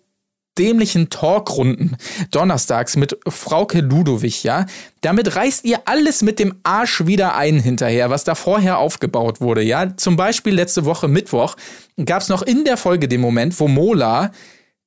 dämlichen 0.57 1.09
Talkrunden 1.09 1.97
donnerstags 2.31 2.95
mit 2.95 3.17
Frauke 3.27 3.81
Ludowig, 3.81 4.43
ja, 4.43 4.65
damit 5.01 5.36
reißt 5.36 5.65
ihr 5.65 5.81
alles 5.86 6.21
mit 6.21 6.39
dem 6.39 6.55
Arsch 6.63 7.05
wieder 7.05 7.36
ein 7.36 7.59
hinterher, 7.59 8.09
was 8.09 8.23
da 8.23 8.36
vorher 8.36 8.77
aufgebaut 8.77 9.41
wurde, 9.41 9.63
ja. 9.63 9.97
Zum 9.97 10.15
Beispiel 10.15 10.53
letzte 10.53 10.86
Woche 10.86 11.07
Mittwoch 11.07 11.55
gab 12.05 12.21
es 12.21 12.29
noch 12.29 12.43
in 12.43 12.65
der 12.65 12.77
Folge 12.77 13.07
den 13.07 13.21
Moment, 13.21 13.59
wo 13.59 13.67
Mola 13.67 14.31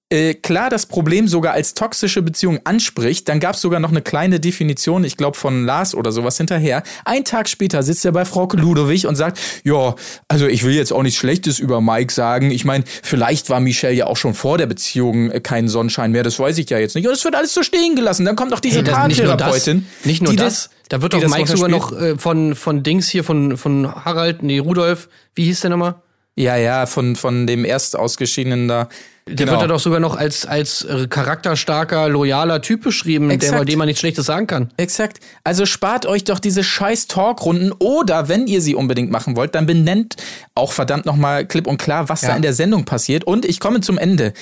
äh, 0.08 0.34
klar 0.34 0.70
das 0.70 0.86
Problem 0.86 1.26
sogar 1.26 1.54
als 1.54 1.74
toxische 1.74 2.22
Beziehung 2.22 2.60
anspricht, 2.64 3.28
dann 3.28 3.40
gab 3.40 3.56
es 3.56 3.60
sogar 3.60 3.80
noch 3.80 3.90
eine 3.90 4.02
kleine 4.02 4.38
Definition, 4.38 5.02
ich 5.02 5.16
glaube 5.16 5.36
von 5.36 5.64
Lars 5.64 5.94
oder 5.94 6.12
sowas 6.12 6.36
hinterher. 6.36 6.84
Ein 7.04 7.24
Tag 7.24 7.48
später 7.48 7.82
sitzt 7.82 8.04
er 8.04 8.12
bei 8.12 8.24
Frau 8.24 8.48
Ludowig 8.52 9.06
und 9.06 9.16
sagt, 9.16 9.40
ja, 9.64 9.96
also 10.28 10.46
ich 10.46 10.64
will 10.64 10.74
jetzt 10.74 10.92
auch 10.92 11.02
nichts 11.02 11.18
Schlechtes 11.18 11.58
über 11.58 11.80
Mike 11.80 12.12
sagen. 12.12 12.52
Ich 12.52 12.64
meine, 12.64 12.84
vielleicht 13.02 13.50
war 13.50 13.58
Michelle 13.58 13.94
ja 13.94 14.06
auch 14.06 14.16
schon 14.16 14.34
vor 14.34 14.58
der 14.58 14.66
Beziehung 14.66 15.30
äh, 15.30 15.40
kein 15.40 15.68
Sonnenschein 15.68 16.12
mehr, 16.12 16.22
das 16.22 16.38
weiß 16.38 16.56
ich 16.58 16.70
ja 16.70 16.78
jetzt 16.78 16.94
nicht. 16.94 17.08
Und 17.08 17.14
es 17.14 17.24
wird 17.24 17.34
alles 17.34 17.52
so 17.52 17.64
stehen 17.64 17.96
gelassen. 17.96 18.24
Dann 18.24 18.36
kommt 18.36 18.52
noch 18.52 18.60
diese 18.60 18.84
hey, 18.84 18.92
Paartherapeutin. 18.92 19.86
Nicht 20.04 20.22
nur 20.22 20.34
das, 20.34 20.36
nicht 20.36 20.38
nur 20.38 20.46
das 20.46 20.70
da 20.88 21.02
wird 21.02 21.14
doch 21.14 21.28
Mike 21.28 21.48
sogar 21.48 21.68
noch 21.68 21.92
äh, 21.92 22.16
von, 22.16 22.54
von 22.54 22.84
Dings 22.84 23.08
hier, 23.08 23.24
von, 23.24 23.56
von 23.56 23.92
Harald, 24.04 24.44
nee, 24.44 24.60
Rudolf, 24.60 25.08
wie 25.34 25.44
hieß 25.44 25.62
der 25.62 25.70
nochmal? 25.70 25.96
Ja, 26.36 26.56
ja, 26.56 26.86
von, 26.86 27.16
von 27.16 27.46
dem 27.46 27.64
erst 27.64 27.96
ausgeschiedenen 27.96 28.68
da. 28.68 28.88
Der 29.28 29.34
genau. 29.34 29.52
wird 29.52 29.62
da 29.62 29.66
doch 29.66 29.80
sogar 29.80 29.98
noch 29.98 30.14
als, 30.14 30.46
als 30.46 30.86
charakterstarker, 31.10 32.08
loyaler 32.08 32.62
Typ 32.62 32.82
beschrieben, 32.82 33.28
der, 33.28 33.64
dem 33.64 33.78
man 33.78 33.86
nichts 33.86 33.98
Schlechtes 33.98 34.26
sagen 34.26 34.46
kann. 34.46 34.70
Exakt. 34.76 35.18
Also 35.42 35.66
spart 35.66 36.06
euch 36.06 36.22
doch 36.22 36.38
diese 36.38 36.62
scheiß 36.62 37.08
Talkrunden 37.08 37.72
oder 37.72 38.28
wenn 38.28 38.46
ihr 38.46 38.60
sie 38.60 38.76
unbedingt 38.76 39.10
machen 39.10 39.34
wollt, 39.34 39.56
dann 39.56 39.66
benennt 39.66 40.14
auch 40.54 40.70
verdammt 40.70 41.06
nochmal 41.06 41.44
klipp 41.44 41.66
und 41.66 41.78
klar, 41.78 42.08
was 42.08 42.22
ja. 42.22 42.28
da 42.28 42.36
in 42.36 42.42
der 42.42 42.52
Sendung 42.52 42.84
passiert. 42.84 43.24
Und 43.24 43.44
ich 43.44 43.58
komme 43.58 43.80
zum 43.80 43.98
Ende 43.98 44.32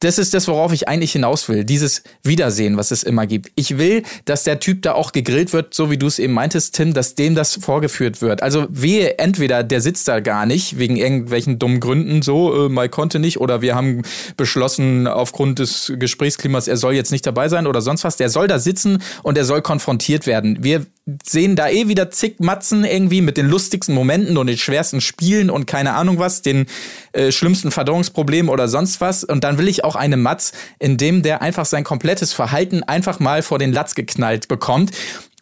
das 0.00 0.18
ist 0.18 0.32
das, 0.34 0.46
worauf 0.46 0.72
ich 0.72 0.88
eigentlich 0.88 1.12
hinaus 1.12 1.48
will. 1.48 1.64
Dieses 1.64 2.02
Wiedersehen, 2.22 2.76
was 2.76 2.90
es 2.90 3.02
immer 3.02 3.26
gibt. 3.26 3.50
Ich 3.56 3.78
will, 3.78 4.02
dass 4.24 4.44
der 4.44 4.60
Typ 4.60 4.82
da 4.82 4.92
auch 4.92 5.12
gegrillt 5.12 5.52
wird, 5.52 5.74
so 5.74 5.90
wie 5.90 5.98
du 5.98 6.06
es 6.06 6.18
eben 6.18 6.32
meintest, 6.32 6.74
Tim, 6.76 6.94
dass 6.94 7.16
dem 7.16 7.34
das 7.34 7.56
vorgeführt 7.56 8.22
wird. 8.22 8.42
Also 8.42 8.66
wehe, 8.70 9.18
entweder 9.18 9.64
der 9.64 9.80
sitzt 9.80 10.06
da 10.06 10.20
gar 10.20 10.46
nicht, 10.46 10.78
wegen 10.78 10.96
irgendwelchen 10.96 11.58
dummen 11.58 11.80
Gründen, 11.80 12.22
so, 12.22 12.66
äh, 12.66 12.68
Mike 12.68 12.90
konnte 12.90 13.18
nicht, 13.18 13.40
oder 13.40 13.60
wir 13.60 13.74
haben 13.74 14.02
beschlossen, 14.36 15.06
aufgrund 15.06 15.58
des 15.58 15.92
Gesprächsklimas, 15.96 16.68
er 16.68 16.76
soll 16.76 16.94
jetzt 16.94 17.10
nicht 17.10 17.26
dabei 17.26 17.48
sein 17.48 17.66
oder 17.66 17.80
sonst 17.80 18.04
was. 18.04 18.16
Der 18.16 18.30
soll 18.30 18.46
da 18.46 18.58
sitzen 18.58 19.02
und 19.22 19.36
er 19.36 19.44
soll 19.44 19.62
konfrontiert 19.62 20.26
werden. 20.26 20.62
Wir 20.62 20.86
sehen 21.24 21.56
da 21.56 21.68
eh 21.68 21.88
wieder 21.88 22.10
zig 22.10 22.40
Matzen 22.40 22.84
irgendwie 22.84 23.20
mit 23.20 23.36
den 23.36 23.48
lustigsten 23.48 23.94
Momenten 23.94 24.36
und 24.36 24.46
den 24.46 24.58
schwersten 24.58 25.00
Spielen 25.00 25.50
und 25.50 25.66
keine 25.66 25.94
Ahnung 25.94 26.18
was, 26.18 26.42
den 26.42 26.66
äh, 27.12 27.32
schlimmsten 27.32 27.70
Verdauungsproblemen 27.70 28.50
oder 28.50 28.68
sonst 28.68 29.00
was. 29.00 29.24
Und 29.24 29.44
dann 29.44 29.58
will 29.58 29.68
ich 29.68 29.84
auch 29.84 29.96
eine 29.96 30.16
Matz, 30.16 30.52
in 30.78 30.96
dem 30.96 31.22
der 31.22 31.40
einfach 31.40 31.64
sein 31.64 31.84
komplettes 31.84 32.32
Verhalten 32.32 32.82
einfach 32.82 33.20
mal 33.20 33.42
vor 33.42 33.58
den 33.58 33.72
Latz 33.72 33.94
geknallt 33.94 34.48
bekommt. 34.48 34.90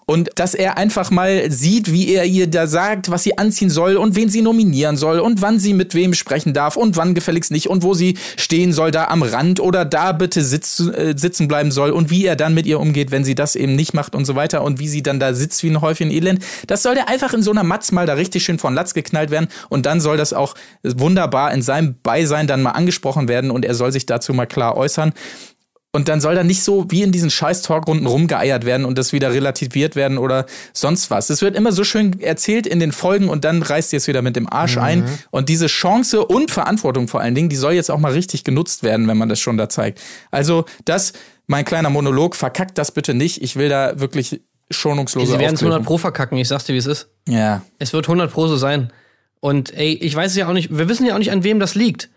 Und 0.09 0.31
dass 0.37 0.55
er 0.55 0.79
einfach 0.79 1.11
mal 1.11 1.51
sieht, 1.51 1.91
wie 1.91 2.15
er 2.15 2.25
ihr 2.25 2.47
da 2.47 2.69
sagt, 2.69 3.11
was 3.11 3.25
sie 3.25 3.39
anziehen 3.39 3.71
soll 3.71 3.97
und 3.97 4.15
wen 4.15 4.29
sie 4.29 4.41
nominieren 4.41 4.97
soll 4.97 5.19
und 5.19 5.43
wann 5.43 5.59
sie 5.59 5.75
mit 5.75 5.97
wem 5.97 6.15
sprechen 6.15 6.55
darf 6.55 6.77
und 6.77 6.97
wann 6.97 7.13
gefälligst 7.13 7.51
nicht 7.51 7.69
und 7.69 7.83
wo 7.83 7.93
sie 7.93 8.17
stehen 8.37 8.73
soll, 8.73 8.93
da 8.93 9.07
am 9.07 9.25
Rand 9.25 9.59
oder 9.59 9.85
da 9.85 10.13
bitte 10.13 10.45
sitz, 10.45 10.79
äh, 10.79 11.15
sitzen 11.17 11.49
bleiben 11.49 11.73
soll 11.73 11.91
und 11.91 12.09
wie 12.09 12.25
er 12.25 12.37
dann 12.37 12.55
mit 12.55 12.67
ihr 12.67 12.79
umgeht, 12.79 13.11
wenn 13.11 13.25
sie 13.25 13.35
das 13.35 13.57
eben 13.57 13.75
nicht 13.75 13.95
macht 13.95 14.15
und 14.15 14.27
so 14.27 14.37
weiter 14.37 14.63
und 14.63 14.79
wie 14.79 14.87
sie 14.87 15.03
dann 15.03 15.19
da 15.19 15.35
sitzt 15.35 15.65
wie 15.65 15.71
ein 15.71 15.81
Häufchen 15.81 16.13
Elend. 16.13 16.39
Das 16.69 16.85
soll 16.85 16.95
der 16.95 17.09
einfach 17.09 17.35
in 17.35 17.43
so 17.43 17.51
einer 17.51 17.65
Matz 17.65 17.91
mal 17.91 18.07
da 18.07 18.15
richtig 18.15 18.45
schön 18.45 18.61
von 18.61 18.75
Latz 18.75 18.95
geknallt 18.95 19.33
werden 19.33 19.49
und 19.71 19.87
dann 19.87 20.01
soll 20.01 20.17
das 20.17 20.33
auch 20.33 20.55
wunderbar 20.85 21.53
in 21.53 21.63
seinem 21.63 21.97
Beisein 22.05 22.47
dann 22.47 22.63
mal 22.63 22.71
angesprochen 22.71 23.27
werden 23.27 23.51
und 23.51 23.65
er 23.65 23.75
soll 23.75 23.91
sich 23.91 24.07
dazu 24.07 24.33
mal 24.33 24.47
klar 24.47 24.77
äußern. 24.77 25.15
Und 25.97 26.11
dann 26.11 26.21
soll 26.21 26.35
da 26.35 26.45
nicht 26.45 26.63
so 26.63 26.91
wie 26.91 27.03
in 27.03 27.11
diesen 27.11 27.31
scheiß 27.31 27.63
Talkrunden 27.63 28.07
rumgeeiert 28.07 28.67
werden 28.67 28.85
und 28.85 28.99
das 28.99 29.15
wieder 29.15 29.33
relativiert 29.33 29.97
werden 29.97 30.19
oder 30.19 30.45
sonst 30.75 31.11
was. 31.11 31.31
Es 31.31 31.41
wird 31.41 31.57
immer 31.57 31.73
so 31.73 31.85
schön 31.85 32.21
erzählt 32.21 32.67
in 32.67 32.81
den 32.81 32.93
Folgen 32.93 33.31
und 33.31 33.47
dann 33.47 33.63
reißt 33.63 33.95
ihr 33.95 33.97
es 33.97 34.07
wieder 34.07 34.21
mit 34.21 34.37
dem 34.37 34.47
Arsch 34.47 34.77
mhm. 34.77 34.83
ein. 34.83 35.19
Und 35.31 35.49
diese 35.49 35.69
Chance 35.69 36.27
und 36.27 36.51
Verantwortung 36.51 37.09
vor 37.09 37.23
allen 37.23 37.35
Dingen, 37.35 37.49
die 37.49 37.57
soll 37.57 37.73
jetzt 37.73 37.91
auch 37.91 37.99
mal 37.99 38.13
richtig 38.13 38.45
genutzt 38.45 38.83
werden, 38.83 39.09
wenn 39.09 39.17
man 39.17 39.31
das 39.31 39.41
schon 39.41 39.57
da 39.57 39.71
zeigt. 39.71 40.03
Also 40.31 40.67
das, 40.85 41.15
mein 41.47 41.65
kleiner 41.65 41.89
Monolog, 41.89 42.37
verkackt 42.37 42.77
das 42.77 42.93
bitte 42.93 43.15
nicht. 43.15 43.43
Ich 43.43 43.57
will 43.57 43.71
da 43.71 43.99
wirklich 43.99 44.43
schonungslos 44.71 45.31
Sie 45.31 45.39
werden 45.39 45.55
es 45.55 45.63
100 45.63 45.83
Pro 45.83 45.97
verkacken, 45.97 46.37
ich 46.37 46.49
sag's 46.49 46.65
dir, 46.65 46.75
wie 46.75 46.79
es 46.79 46.87
ist. 46.87 47.09
Ja. 47.27 47.63
Es 47.79 47.95
wird 47.95 48.05
100 48.05 48.31
Pro 48.31 48.49
so 48.49 48.59
sein. 48.59 48.93
Und 49.41 49.73
ey, 49.73 49.95
ich 49.95 50.15
weiß 50.15 50.37
ja 50.37 50.47
auch 50.47 50.53
nicht, 50.53 50.77
wir 50.77 50.91
wissen 50.91 51.07
ja 51.07 51.15
auch 51.15 51.19
nicht, 51.19 51.31
an 51.31 51.43
wem 51.43 51.59
das 51.59 51.75
liegt. 51.75 52.11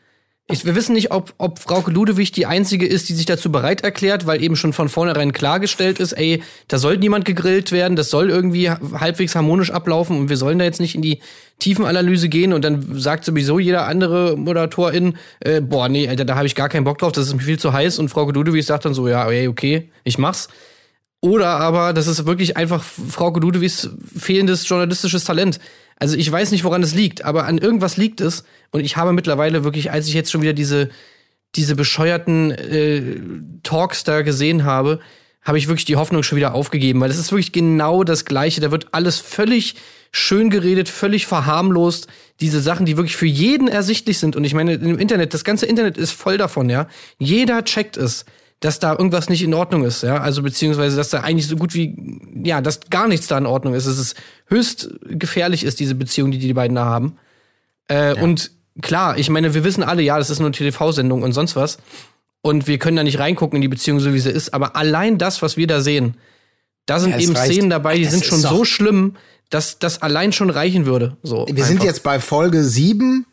Ich, 0.52 0.66
wir 0.66 0.74
wissen 0.74 0.94
nicht, 0.94 1.12
ob, 1.12 1.34
ob 1.38 1.60
Frau 1.60 1.84
Ludewig 1.88 2.32
die 2.32 2.48
einzige 2.48 2.88
ist, 2.88 3.08
die 3.08 3.14
sich 3.14 3.28
dazu 3.28 3.52
bereit 3.52 3.82
erklärt, 3.82 4.26
weil 4.26 4.42
eben 4.42 4.56
schon 4.56 4.74
von 4.74 4.90
vornherein 4.90 5.32
klargestellt 5.32 6.00
ist, 6.00 6.14
ey, 6.14 6.42
da 6.68 6.80
soll 6.80 6.98
niemand 6.98 7.26
gegrillt 7.26 7.72
werden, 7.72 7.96
das 7.96 8.10
soll 8.10 8.32
irgendwie 8.32 8.72
halbwegs 8.72 9.36
harmonisch 9.36 9.70
ablaufen 9.70 10.18
und 10.18 10.30
wir 10.30 10.38
sollen 10.38 10.58
da 10.58 10.66
jetzt 10.66 10.80
nicht 10.80 10.96
in 10.96 11.04
die 11.04 11.20
Tiefenanalyse 11.60 12.30
gehen 12.30 12.52
und 12.52 12.64
dann 12.66 13.00
sagt 13.00 13.26
sowieso 13.26 13.60
jeder 13.60 13.86
andere 13.86 14.38
Moderatorin, 14.38 15.18
äh, 15.42 15.62
boah, 15.62 15.88
nee, 15.88 16.10
Alter, 16.10 16.26
da 16.26 16.36
habe 16.36 16.48
ich 16.48 16.56
gar 16.56 16.70
keinen 16.70 16.84
Bock 16.84 16.98
drauf, 16.98 17.12
das 17.12 17.28
ist 17.28 17.34
mir 17.36 17.42
viel 17.42 17.60
zu 17.60 17.72
heiß 17.72 18.00
und 18.00 18.10
Frau 18.10 18.28
Ludewig 18.28 18.66
sagt 18.66 18.86
dann 18.86 18.96
so, 18.96 19.08
ja, 19.08 19.30
ey, 19.30 19.48
okay, 19.48 19.92
ich 20.04 20.18
mach's. 20.18 20.48
Oder 21.22 21.50
aber 21.60 21.94
das 21.94 22.08
ist 22.08 22.26
wirklich 22.26 22.56
einfach 22.56 22.82
Frau 22.82 23.30
Ludewigs 23.36 23.90
fehlendes 24.18 24.68
journalistisches 24.68 25.26
Talent. 25.26 25.60
Also 26.00 26.16
ich 26.16 26.32
weiß 26.32 26.52
nicht, 26.52 26.64
woran 26.64 26.82
es 26.82 26.96
liegt, 26.96 27.26
aber 27.26 27.46
an 27.46 27.58
irgendwas 27.58 27.98
liegt 27.98 28.22
es. 28.22 28.46
Und 28.72 28.80
ich 28.80 28.98
habe 28.98 29.14
mittlerweile 29.14 29.64
wirklich, 29.66 29.92
als 29.92 30.08
ich 30.08 30.14
jetzt 30.14 30.32
schon 30.32 30.42
wieder 30.42 30.54
diese, 30.54 30.90
diese 31.56 31.76
bescheuerten 31.76 32.52
äh, 32.52 33.18
Talks 33.64 34.06
da 34.06 34.22
gesehen 34.22 34.64
habe, 34.64 35.00
habe 35.44 35.58
ich 35.58 35.68
wirklich 35.68 35.86
die 35.86 35.96
Hoffnung 35.96 36.24
schon 36.24 36.38
wieder 36.38 36.54
aufgegeben, 36.54 37.02
weil 37.02 37.10
es 37.10 37.18
ist 37.18 37.32
wirklich 37.32 37.52
genau 37.52 38.04
das 38.04 38.26
Gleiche. 38.26 38.62
Da 38.62 38.72
wird 38.72 38.94
alles 38.94 39.20
völlig 39.20 39.76
schön 40.12 40.50
geredet, 40.50 40.90
völlig 40.90 41.28
verharmlost. 41.28 42.08
Diese 42.40 42.62
Sachen, 42.62 42.86
die 42.86 42.98
wirklich 42.98 43.18
für 43.18 43.26
jeden 43.26 43.68
ersichtlich 43.68 44.20
sind. 44.20 44.36
Und 44.36 44.44
ich 44.44 44.54
meine, 44.54 44.76
im 44.76 45.00
Internet, 45.00 45.34
das 45.34 45.44
ganze 45.44 45.66
Internet 45.66 45.98
ist 45.98 46.12
voll 46.12 46.38
davon, 46.38 46.70
ja. 46.70 46.88
Jeder 47.18 47.64
checkt 47.64 47.98
es 47.98 48.26
dass 48.60 48.80
da 48.80 48.92
irgendwas 48.92 49.30
nicht 49.30 49.42
in 49.42 49.54
Ordnung 49.54 49.86
ist, 49.86 50.04
ja, 50.04 50.20
also 50.20 50.44
beziehungsweise, 50.44 50.98
dass 50.98 51.10
da 51.10 51.22
eigentlich 51.22 51.48
so 51.48 51.56
gut 51.56 51.74
wie, 51.74 51.96
ja, 52.44 52.60
dass 52.62 52.82
gar 52.90 53.08
nichts 53.08 53.28
da 53.28 53.38
in 53.38 53.46
Ordnung 53.46 53.74
ist, 53.74 53.88
dass 53.88 53.98
es 53.98 54.16
höchst 54.48 54.90
gefährlich 55.02 55.64
ist, 55.64 55.80
diese 55.80 55.96
Beziehung, 55.96 56.32
die 56.32 56.40
die 56.40 56.54
beiden 56.54 56.76
da 56.76 56.86
haben. 56.86 57.18
Äh, 57.90 58.16
ja. 58.16 58.22
Und 58.22 58.52
klar, 58.82 59.18
ich 59.18 59.30
meine, 59.30 59.54
wir 59.54 59.64
wissen 59.64 59.84
alle, 59.84 60.02
ja, 60.02 60.18
das 60.18 60.30
ist 60.30 60.40
nur 60.40 60.48
eine 60.48 60.56
TV-Sendung 60.56 61.24
und 61.24 61.32
sonst 61.32 61.56
was. 61.56 61.78
Und 62.42 62.68
wir 62.68 62.78
können 62.80 62.98
da 62.98 63.04
nicht 63.04 63.20
reingucken 63.20 63.58
in 63.58 63.62
die 63.62 63.68
Beziehung, 63.68 64.00
so 64.00 64.14
wie 64.14 64.20
sie 64.20 64.30
ist. 64.30 64.54
Aber 64.54 64.76
allein 64.76 65.18
das, 65.18 65.42
was 65.42 65.58
wir 65.58 65.68
da 65.68 65.82
sehen, 65.82 66.16
da 66.86 67.00
sind 67.00 67.12
ja, 67.12 67.20
eben 67.20 67.36
reicht. 67.36 67.54
Szenen 67.54 67.70
dabei, 67.70 67.98
die 67.98 68.04
das 68.04 68.14
sind 68.14 68.26
schon 68.26 68.40
so 68.40 68.66
schlimm, 68.66 69.16
dass 69.50 69.80
das 69.80 70.02
allein 70.02 70.32
schon 70.32 70.50
reichen 70.50 70.86
würde. 70.86 71.18
So 71.24 71.46
wir 71.46 71.50
einfach. 71.50 71.66
sind 71.66 71.84
jetzt 71.84 72.04
bei 72.04 72.20
Folge 72.20 72.64
7 72.64 73.26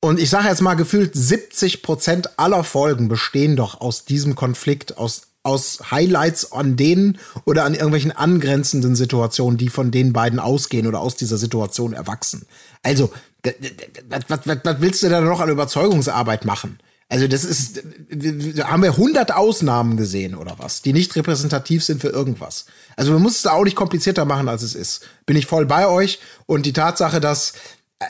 und 0.00 0.18
ich 0.18 0.30
sage 0.30 0.48
jetzt 0.48 0.62
mal 0.62 0.74
gefühlt 0.74 1.14
70 1.14 1.82
Prozent 1.82 2.38
aller 2.38 2.64
Folgen 2.64 3.08
bestehen 3.08 3.56
doch 3.56 3.80
aus 3.80 4.04
diesem 4.04 4.34
Konflikt, 4.34 4.98
aus 4.98 5.22
aus 5.42 5.90
Highlights 5.90 6.52
an 6.52 6.76
denen 6.76 7.18
oder 7.46 7.64
an 7.64 7.72
irgendwelchen 7.72 8.12
angrenzenden 8.12 8.94
Situationen, 8.94 9.56
die 9.56 9.70
von 9.70 9.90
den 9.90 10.12
beiden 10.12 10.38
ausgehen 10.38 10.86
oder 10.86 11.00
aus 11.00 11.16
dieser 11.16 11.38
Situation 11.38 11.94
erwachsen. 11.94 12.46
Also, 12.82 13.10
was, 14.10 14.24
was, 14.28 14.58
was 14.62 14.80
willst 14.80 15.02
du 15.02 15.08
da 15.08 15.20
noch 15.22 15.40
an 15.40 15.48
Überzeugungsarbeit 15.48 16.44
machen? 16.44 16.78
Also 17.08 17.26
das 17.26 17.42
ist, 17.44 17.82
da 18.08 18.68
haben 18.68 18.84
wir 18.84 18.96
hundert 18.96 19.34
Ausnahmen 19.34 19.96
gesehen 19.96 20.36
oder 20.36 20.56
was, 20.58 20.82
die 20.82 20.92
nicht 20.92 21.16
repräsentativ 21.16 21.82
sind 21.82 22.00
für 22.00 22.10
irgendwas. 22.10 22.66
Also 22.96 23.12
man 23.12 23.22
muss 23.22 23.36
es 23.36 23.42
da 23.42 23.52
auch 23.52 23.64
nicht 23.64 23.74
komplizierter 23.74 24.24
machen, 24.24 24.48
als 24.48 24.62
es 24.62 24.76
ist. 24.76 25.08
Bin 25.26 25.36
ich 25.36 25.46
voll 25.46 25.66
bei 25.66 25.88
euch. 25.88 26.20
Und 26.46 26.66
die 26.66 26.72
Tatsache, 26.72 27.18
dass 27.18 27.54
äh, 27.98 28.04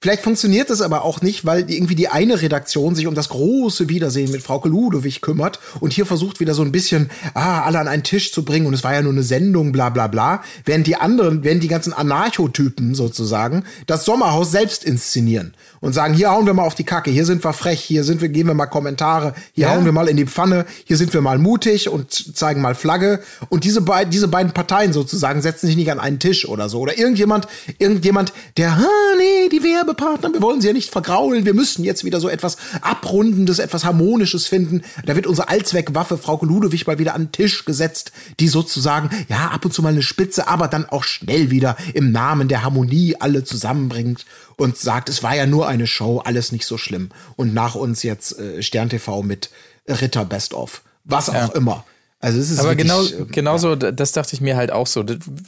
Vielleicht 0.00 0.22
funktioniert 0.22 0.70
das 0.70 0.80
aber 0.80 1.04
auch 1.04 1.22
nicht, 1.22 1.44
weil 1.44 1.68
irgendwie 1.68 1.96
die 1.96 2.06
eine 2.06 2.40
Redaktion 2.40 2.94
sich 2.94 3.08
um 3.08 3.16
das 3.16 3.30
große 3.30 3.88
Wiedersehen 3.88 4.30
mit 4.30 4.42
Frau 4.42 4.62
Ludowig 4.64 5.22
kümmert 5.22 5.58
und 5.80 5.92
hier 5.92 6.06
versucht 6.06 6.38
wieder 6.38 6.54
so 6.54 6.62
ein 6.62 6.70
bisschen, 6.70 7.10
ah, 7.34 7.62
alle 7.62 7.80
an 7.80 7.88
einen 7.88 8.04
Tisch 8.04 8.32
zu 8.32 8.44
bringen 8.44 8.66
und 8.66 8.74
es 8.74 8.84
war 8.84 8.94
ja 8.94 9.02
nur 9.02 9.10
eine 9.10 9.24
Sendung, 9.24 9.72
bla 9.72 9.88
bla 9.88 10.06
bla, 10.06 10.44
während 10.64 10.86
die 10.86 10.94
anderen, 10.94 11.42
während 11.42 11.64
die 11.64 11.68
ganzen 11.68 11.92
Anarchotypen 11.92 12.94
sozusagen 12.94 13.64
das 13.88 14.04
Sommerhaus 14.04 14.52
selbst 14.52 14.84
inszenieren 14.84 15.54
und 15.80 15.92
sagen, 15.92 16.14
hier 16.14 16.30
hauen 16.30 16.46
wir 16.46 16.54
mal 16.54 16.64
auf 16.64 16.74
die 16.74 16.84
Kacke, 16.84 17.10
hier 17.10 17.24
sind 17.24 17.42
wir 17.44 17.52
frech, 17.52 17.80
hier 17.80 18.04
sind 18.04 18.20
wir, 18.20 18.28
geben 18.28 18.50
wir 18.50 18.54
mal 18.54 18.66
Kommentare, 18.66 19.34
hier 19.52 19.66
ja. 19.66 19.74
hauen 19.74 19.84
wir 19.84 19.92
mal 19.92 20.08
in 20.08 20.16
die 20.16 20.26
Pfanne, 20.26 20.66
hier 20.84 20.96
sind 20.96 21.12
wir 21.12 21.20
mal 21.20 21.38
mutig 21.38 21.88
und 21.88 22.36
zeigen 22.36 22.60
mal 22.60 22.74
Flagge 22.74 23.20
und 23.48 23.64
diese, 23.64 23.80
be 23.80 24.06
diese 24.06 24.28
beiden 24.28 24.52
Parteien 24.52 24.92
sozusagen 24.92 25.42
setzen 25.42 25.66
sich 25.66 25.76
nicht 25.76 25.90
an 25.90 25.98
einen 25.98 26.18
Tisch 26.18 26.48
oder 26.48 26.68
so 26.68 26.80
oder 26.80 26.98
irgendjemand, 26.98 27.48
irgendjemand, 27.78 28.32
der, 28.56 28.72
ah, 28.72 29.16
nee, 29.18 29.48
die 29.48 29.62
Werbe 29.64 29.88
Werbepartner, 29.88 30.32
wir 30.32 30.42
wollen 30.42 30.60
sie 30.60 30.66
ja 30.66 30.72
nicht 30.72 30.90
vergraulen, 30.90 31.44
wir 31.44 31.54
müssen 31.54 31.84
jetzt 31.84 32.04
wieder 32.04 32.20
so 32.20 32.28
etwas 32.28 32.56
Abrundendes, 32.82 33.58
etwas 33.58 33.84
Harmonisches 33.84 34.46
finden. 34.46 34.82
Da 35.04 35.16
wird 35.16 35.26
unsere 35.26 35.48
Allzweckwaffe, 35.48 36.18
Frau 36.18 36.38
Ludewig, 36.42 36.86
mal 36.86 36.98
wieder 36.98 37.14
an 37.14 37.26
den 37.26 37.32
Tisch 37.32 37.64
gesetzt, 37.64 38.12
die 38.40 38.48
sozusagen, 38.48 39.10
ja, 39.28 39.48
ab 39.48 39.64
und 39.64 39.72
zu 39.72 39.82
mal 39.82 39.90
eine 39.90 40.02
Spitze, 40.02 40.48
aber 40.48 40.68
dann 40.68 40.86
auch 40.88 41.04
schnell 41.04 41.50
wieder 41.50 41.76
im 41.94 42.12
Namen 42.12 42.48
der 42.48 42.62
Harmonie 42.62 43.16
alle 43.18 43.44
zusammenbringt 43.44 44.24
und 44.58 44.76
sagt, 44.76 45.08
es 45.08 45.22
war 45.22 45.34
ja 45.34 45.46
nur 45.46 45.66
eine 45.66 45.86
Show, 45.86 46.18
alles 46.18 46.52
nicht 46.52 46.66
so 46.66 46.76
schlimm. 46.76 47.10
Und 47.36 47.54
nach 47.54 47.74
uns 47.74 48.02
jetzt 48.02 48.38
äh, 48.38 48.62
Stern 48.62 48.90
TV 48.90 49.22
mit 49.22 49.50
Ritter 49.88 50.24
Best 50.26 50.52
of. 50.52 50.82
Was 51.04 51.30
auch 51.30 51.34
ja. 51.34 51.46
immer. 51.54 51.84
Also 52.20 52.38
es 52.38 52.50
ist 52.50 52.58
Aber 52.58 52.74
genau, 52.74 53.02
äh, 53.02 53.24
genauso, 53.30 53.74
ja. 53.74 53.92
das 53.92 54.12
dachte 54.12 54.34
ich 54.34 54.40
mir 54.40 54.56
halt 54.56 54.70
auch 54.70 54.86
so. 54.86 55.04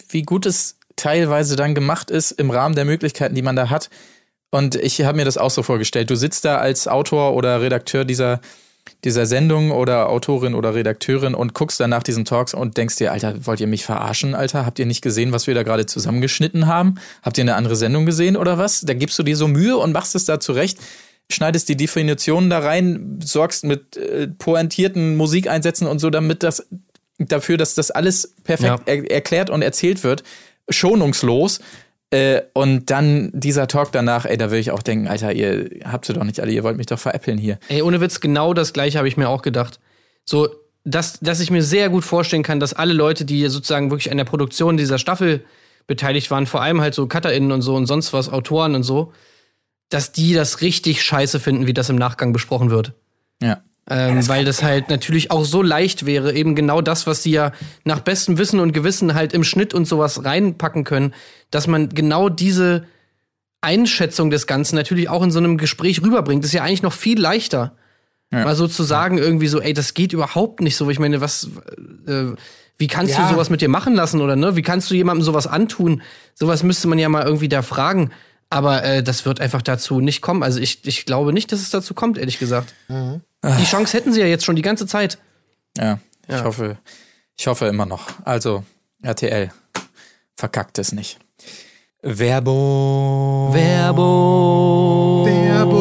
Wie 0.08 0.22
gut 0.22 0.46
es 0.46 0.76
teilweise 0.96 1.56
dann 1.56 1.74
gemacht 1.74 2.10
ist 2.10 2.30
im 2.30 2.50
Rahmen 2.50 2.74
der 2.74 2.84
Möglichkeiten, 2.84 3.34
die 3.34 3.42
man 3.42 3.56
da 3.56 3.68
hat, 3.68 3.90
und 4.50 4.74
ich 4.74 5.00
habe 5.02 5.16
mir 5.16 5.24
das 5.24 5.38
auch 5.38 5.50
so 5.50 5.62
vorgestellt. 5.62 6.10
Du 6.10 6.16
sitzt 6.16 6.44
da 6.44 6.58
als 6.58 6.88
Autor 6.88 7.34
oder 7.34 7.60
Redakteur 7.60 8.04
dieser, 8.04 8.40
dieser 9.04 9.26
Sendung 9.26 9.70
oder 9.70 10.08
Autorin 10.08 10.54
oder 10.54 10.74
Redakteurin 10.74 11.34
und 11.34 11.54
guckst 11.54 11.80
dann 11.80 11.90
nach 11.90 12.02
diesen 12.02 12.24
Talks 12.24 12.52
und 12.52 12.76
denkst 12.76 12.96
dir, 12.96 13.12
Alter, 13.12 13.46
wollt 13.46 13.60
ihr 13.60 13.66
mich 13.66 13.84
verarschen, 13.84 14.34
Alter? 14.34 14.66
Habt 14.66 14.78
ihr 14.78 14.86
nicht 14.86 15.00
gesehen, 15.00 15.32
was 15.32 15.46
wir 15.46 15.54
da 15.54 15.62
gerade 15.62 15.86
zusammengeschnitten 15.86 16.66
haben? 16.66 16.96
Habt 17.22 17.38
ihr 17.38 17.42
eine 17.42 17.54
andere 17.54 17.76
Sendung 17.76 18.04
gesehen 18.04 18.36
oder 18.36 18.58
was? 18.58 18.82
Da 18.82 18.92
gibst 18.92 19.18
du 19.18 19.22
dir 19.22 19.36
so 19.36 19.48
Mühe 19.48 19.76
und 19.76 19.92
machst 19.92 20.14
es 20.14 20.26
da 20.26 20.38
zurecht, 20.38 20.78
schneidest 21.30 21.68
die 21.68 21.76
Definitionen 21.76 22.50
da 22.50 22.58
rein, 22.58 23.20
sorgst 23.24 23.64
mit 23.64 23.96
äh, 23.96 24.28
pointierten 24.28 25.16
Musikeinsätzen 25.16 25.86
und 25.86 25.98
so, 25.98 26.10
damit 26.10 26.42
das 26.42 26.66
dafür, 27.18 27.56
dass 27.56 27.74
das 27.74 27.90
alles 27.90 28.34
perfekt 28.44 28.82
ja. 28.86 28.94
er 28.94 29.10
erklärt 29.10 29.50
und 29.50 29.62
erzählt 29.62 30.04
wird, 30.04 30.24
schonungslos 30.68 31.60
äh, 32.10 32.42
und 32.54 32.90
dann 32.90 33.30
dieser 33.32 33.68
Talk 33.68 33.92
danach, 33.92 34.24
ey, 34.24 34.36
da 34.36 34.46
würde 34.46 34.58
ich 34.58 34.72
auch 34.72 34.82
denken, 34.82 35.06
Alter, 35.06 35.32
ihr 35.32 35.70
habt 35.84 36.04
sie 36.04 36.12
doch 36.12 36.24
nicht 36.24 36.40
alle, 36.40 36.50
ihr 36.50 36.64
wollt 36.64 36.76
mich 36.76 36.86
doch 36.86 36.98
veräppeln 36.98 37.38
hier. 37.38 37.58
Ey, 37.68 37.82
ohne 37.82 38.00
Witz, 38.00 38.20
genau 38.20 38.52
das 38.52 38.72
gleiche 38.72 38.98
habe 38.98 39.08
ich 39.08 39.16
mir 39.16 39.28
auch 39.28 39.42
gedacht. 39.42 39.78
So, 40.24 40.48
dass, 40.84 41.20
dass 41.20 41.40
ich 41.40 41.50
mir 41.50 41.62
sehr 41.62 41.88
gut 41.88 42.04
vorstellen 42.04 42.42
kann, 42.42 42.58
dass 42.58 42.74
alle 42.74 42.94
Leute, 42.94 43.24
die 43.24 43.46
sozusagen 43.48 43.90
wirklich 43.90 44.10
an 44.10 44.16
der 44.16 44.24
Produktion 44.24 44.76
dieser 44.76 44.98
Staffel 44.98 45.44
beteiligt 45.86 46.30
waren, 46.30 46.46
vor 46.46 46.62
allem 46.62 46.80
halt 46.80 46.94
so 46.94 47.06
CutterInnen 47.06 47.52
und 47.52 47.62
so 47.62 47.76
und 47.76 47.86
sonst 47.86 48.12
was, 48.12 48.28
Autoren 48.28 48.74
und 48.74 48.82
so, 48.82 49.12
dass 49.88 50.12
die 50.12 50.34
das 50.34 50.60
richtig 50.62 51.02
scheiße 51.02 51.38
finden, 51.38 51.66
wie 51.66 51.74
das 51.74 51.90
im 51.90 51.96
Nachgang 51.96 52.32
besprochen 52.32 52.70
wird. 52.70 52.92
Ja. 53.42 53.62
Ähm, 53.92 54.20
ja, 54.20 54.28
weil 54.28 54.44
das 54.44 54.62
halt 54.62 54.88
natürlich 54.88 55.32
auch 55.32 55.44
so 55.44 55.62
leicht 55.62 56.06
wäre, 56.06 56.32
eben 56.32 56.54
genau 56.54 56.80
das, 56.80 57.08
was 57.08 57.24
sie 57.24 57.32
ja 57.32 57.50
nach 57.84 57.98
bestem 57.98 58.38
Wissen 58.38 58.60
und 58.60 58.72
Gewissen 58.72 59.14
halt 59.14 59.32
im 59.32 59.42
Schnitt 59.42 59.74
und 59.74 59.86
sowas 59.86 60.24
reinpacken 60.24 60.84
können, 60.84 61.12
dass 61.50 61.66
man 61.66 61.88
genau 61.88 62.28
diese 62.28 62.84
Einschätzung 63.60 64.30
des 64.30 64.46
Ganzen 64.46 64.76
natürlich 64.76 65.08
auch 65.08 65.24
in 65.24 65.32
so 65.32 65.40
einem 65.40 65.58
Gespräch 65.58 66.02
rüberbringt. 66.02 66.44
Das 66.44 66.50
ist 66.50 66.54
ja 66.54 66.62
eigentlich 66.62 66.82
noch 66.82 66.92
viel 66.92 67.20
leichter. 67.20 67.76
Ja. 68.32 68.44
Mal 68.44 68.54
so 68.54 68.68
zu 68.68 68.84
sagen, 68.84 69.18
irgendwie 69.18 69.48
so, 69.48 69.60
ey, 69.60 69.72
das 69.72 69.92
geht 69.94 70.12
überhaupt 70.12 70.60
nicht 70.60 70.76
so. 70.76 70.88
Ich 70.88 71.00
meine, 71.00 71.20
was, 71.20 71.50
äh, 72.06 72.26
wie 72.78 72.86
kannst 72.86 73.14
ja. 73.14 73.24
du 73.24 73.34
sowas 73.34 73.50
mit 73.50 73.60
dir 73.60 73.68
machen 73.68 73.94
lassen 73.94 74.20
oder 74.20 74.36
ne? 74.36 74.54
Wie 74.54 74.62
kannst 74.62 74.88
du 74.90 74.94
jemandem 74.94 75.24
sowas 75.24 75.48
antun? 75.48 76.02
Sowas 76.34 76.62
müsste 76.62 76.86
man 76.86 77.00
ja 77.00 77.08
mal 77.08 77.24
irgendwie 77.24 77.48
da 77.48 77.62
fragen. 77.62 78.12
Aber 78.50 78.82
äh, 78.82 79.02
das 79.02 79.24
wird 79.24 79.40
einfach 79.40 79.62
dazu 79.62 80.00
nicht 80.00 80.20
kommen. 80.20 80.42
Also 80.42 80.58
ich, 80.58 80.84
ich 80.86 81.06
glaube 81.06 81.32
nicht, 81.32 81.52
dass 81.52 81.60
es 81.60 81.70
dazu 81.70 81.94
kommt, 81.94 82.18
ehrlich 82.18 82.38
gesagt. 82.38 82.74
Mhm. 82.88 83.22
Die 83.42 83.64
Chance 83.64 83.96
hätten 83.96 84.12
sie 84.12 84.20
ja 84.20 84.26
jetzt 84.26 84.44
schon 84.44 84.56
die 84.56 84.62
ganze 84.62 84.86
Zeit. 84.86 85.18
Ja, 85.78 85.98
ich 86.26 86.34
ja. 86.34 86.44
hoffe, 86.44 86.76
ich 87.38 87.46
hoffe 87.46 87.66
immer 87.66 87.86
noch. 87.86 88.08
Also, 88.24 88.64
RTL, 89.02 89.50
verkackt 90.36 90.78
es 90.78 90.92
nicht. 90.92 91.18
Werbung. 92.02 93.54
Werbung. 93.54 95.26
Werbung. 95.26 95.79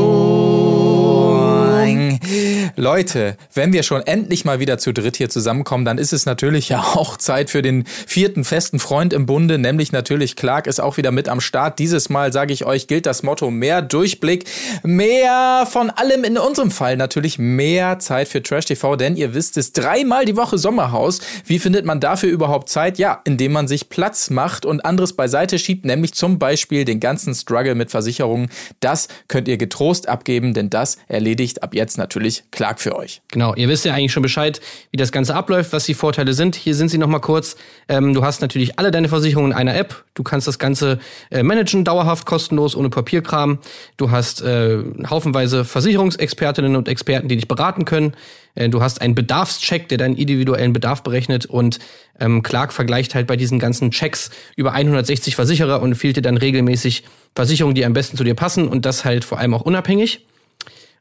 Leute, 2.79 3.35
wenn 3.53 3.73
wir 3.73 3.83
schon 3.83 4.07
endlich 4.07 4.45
mal 4.45 4.61
wieder 4.61 4.77
zu 4.77 4.93
dritt 4.93 5.17
hier 5.17 5.29
zusammenkommen, 5.29 5.83
dann 5.83 5.97
ist 5.97 6.13
es 6.13 6.25
natürlich 6.25 6.69
ja 6.69 6.79
auch 6.95 7.17
Zeit 7.17 7.49
für 7.49 7.61
den 7.61 7.83
vierten 7.85 8.45
festen 8.45 8.79
Freund 8.79 9.11
im 9.11 9.25
Bunde, 9.25 9.57
nämlich 9.57 9.91
natürlich 9.91 10.37
Clark 10.37 10.65
ist 10.65 10.79
auch 10.79 10.95
wieder 10.95 11.11
mit 11.11 11.27
am 11.27 11.41
Start. 11.41 11.77
Dieses 11.77 12.07
Mal, 12.07 12.31
sage 12.31 12.53
ich 12.53 12.65
euch, 12.65 12.87
gilt 12.87 13.05
das 13.05 13.21
Motto 13.21 13.51
mehr 13.51 13.81
Durchblick, 13.81 14.45
mehr 14.83 15.67
von 15.69 15.89
allem, 15.89 16.23
in 16.23 16.37
unserem 16.37 16.71
Fall 16.71 16.95
natürlich 16.95 17.37
mehr 17.37 17.99
Zeit 17.99 18.29
für 18.29 18.41
Trash 18.41 18.65
TV, 18.65 18.95
denn 18.95 19.17
ihr 19.17 19.33
wisst 19.33 19.57
es, 19.57 19.73
dreimal 19.73 20.23
die 20.23 20.37
Woche 20.37 20.57
Sommerhaus. 20.57 21.19
Wie 21.45 21.59
findet 21.59 21.83
man 21.83 21.99
dafür 21.99 22.29
überhaupt 22.29 22.69
Zeit? 22.69 22.97
Ja, 22.97 23.19
indem 23.25 23.51
man 23.51 23.67
sich 23.67 23.89
Platz 23.89 24.29
macht 24.29 24.65
und 24.65 24.85
anderes 24.85 25.11
beiseite 25.11 25.59
schiebt, 25.59 25.83
nämlich 25.83 26.13
zum 26.13 26.39
Beispiel 26.39 26.85
den 26.85 27.01
ganzen 27.01 27.35
Struggle 27.35 27.75
mit 27.75 27.91
Versicherungen. 27.91 28.49
Das 28.79 29.09
könnt 29.27 29.49
ihr 29.49 29.57
getrost 29.57 30.07
abgeben, 30.07 30.53
denn 30.53 30.69
das 30.69 30.97
erledigt 31.09 31.61
ab 31.61 31.75
jetzt 31.75 31.97
natürlich 31.97 32.45
Clark 32.51 32.68
Tag 32.69 32.79
für 32.79 32.95
euch. 32.95 33.21
Genau, 33.31 33.55
ihr 33.55 33.67
wisst 33.67 33.83
ja 33.83 33.95
eigentlich 33.95 34.11
schon 34.11 34.21
Bescheid, 34.21 34.61
wie 34.91 34.97
das 34.97 35.11
Ganze 35.11 35.33
abläuft, 35.33 35.73
was 35.73 35.85
die 35.85 35.95
Vorteile 35.95 36.33
sind. 36.33 36.55
Hier 36.55 36.75
sind 36.75 36.89
sie 36.89 36.99
nochmal 36.99 37.19
kurz. 37.19 37.55
Ähm, 37.87 38.13
du 38.13 38.23
hast 38.23 38.41
natürlich 38.41 38.77
alle 38.77 38.91
deine 38.91 39.09
Versicherungen 39.09 39.51
in 39.51 39.57
einer 39.57 39.75
App. 39.75 40.05
Du 40.13 40.21
kannst 40.21 40.47
das 40.47 40.59
Ganze 40.59 40.99
äh, 41.31 41.41
managen, 41.41 41.83
dauerhaft, 41.83 42.27
kostenlos, 42.27 42.75
ohne 42.75 42.89
Papierkram. 42.89 43.57
Du 43.97 44.11
hast 44.11 44.43
äh, 44.43 44.83
haufenweise 45.09 45.65
Versicherungsexpertinnen 45.65 46.75
und 46.75 46.87
Experten, 46.87 47.27
die 47.27 47.37
dich 47.37 47.47
beraten 47.47 47.85
können. 47.85 48.13
Äh, 48.53 48.69
du 48.69 48.83
hast 48.83 49.01
einen 49.01 49.15
Bedarfscheck, 49.15 49.89
der 49.89 49.97
deinen 49.97 50.15
individuellen 50.15 50.73
Bedarf 50.73 51.01
berechnet 51.01 51.47
und 51.47 51.79
ähm, 52.19 52.43
Clark 52.43 52.71
vergleicht 52.71 53.15
halt 53.15 53.25
bei 53.25 53.35
diesen 53.35 53.57
ganzen 53.57 53.89
Checks 53.89 54.29
über 54.55 54.73
160 54.73 55.35
Versicherer 55.35 55.81
und 55.81 55.93
empfiehlt 55.93 56.17
dir 56.17 56.21
dann 56.21 56.37
regelmäßig 56.37 57.03
Versicherungen, 57.35 57.73
die 57.73 57.85
am 57.85 57.93
besten 57.93 58.15
zu 58.15 58.23
dir 58.23 58.35
passen 58.35 58.67
und 58.67 58.85
das 58.85 59.05
halt 59.05 59.25
vor 59.25 59.39
allem 59.39 59.55
auch 59.55 59.61
unabhängig. 59.61 60.23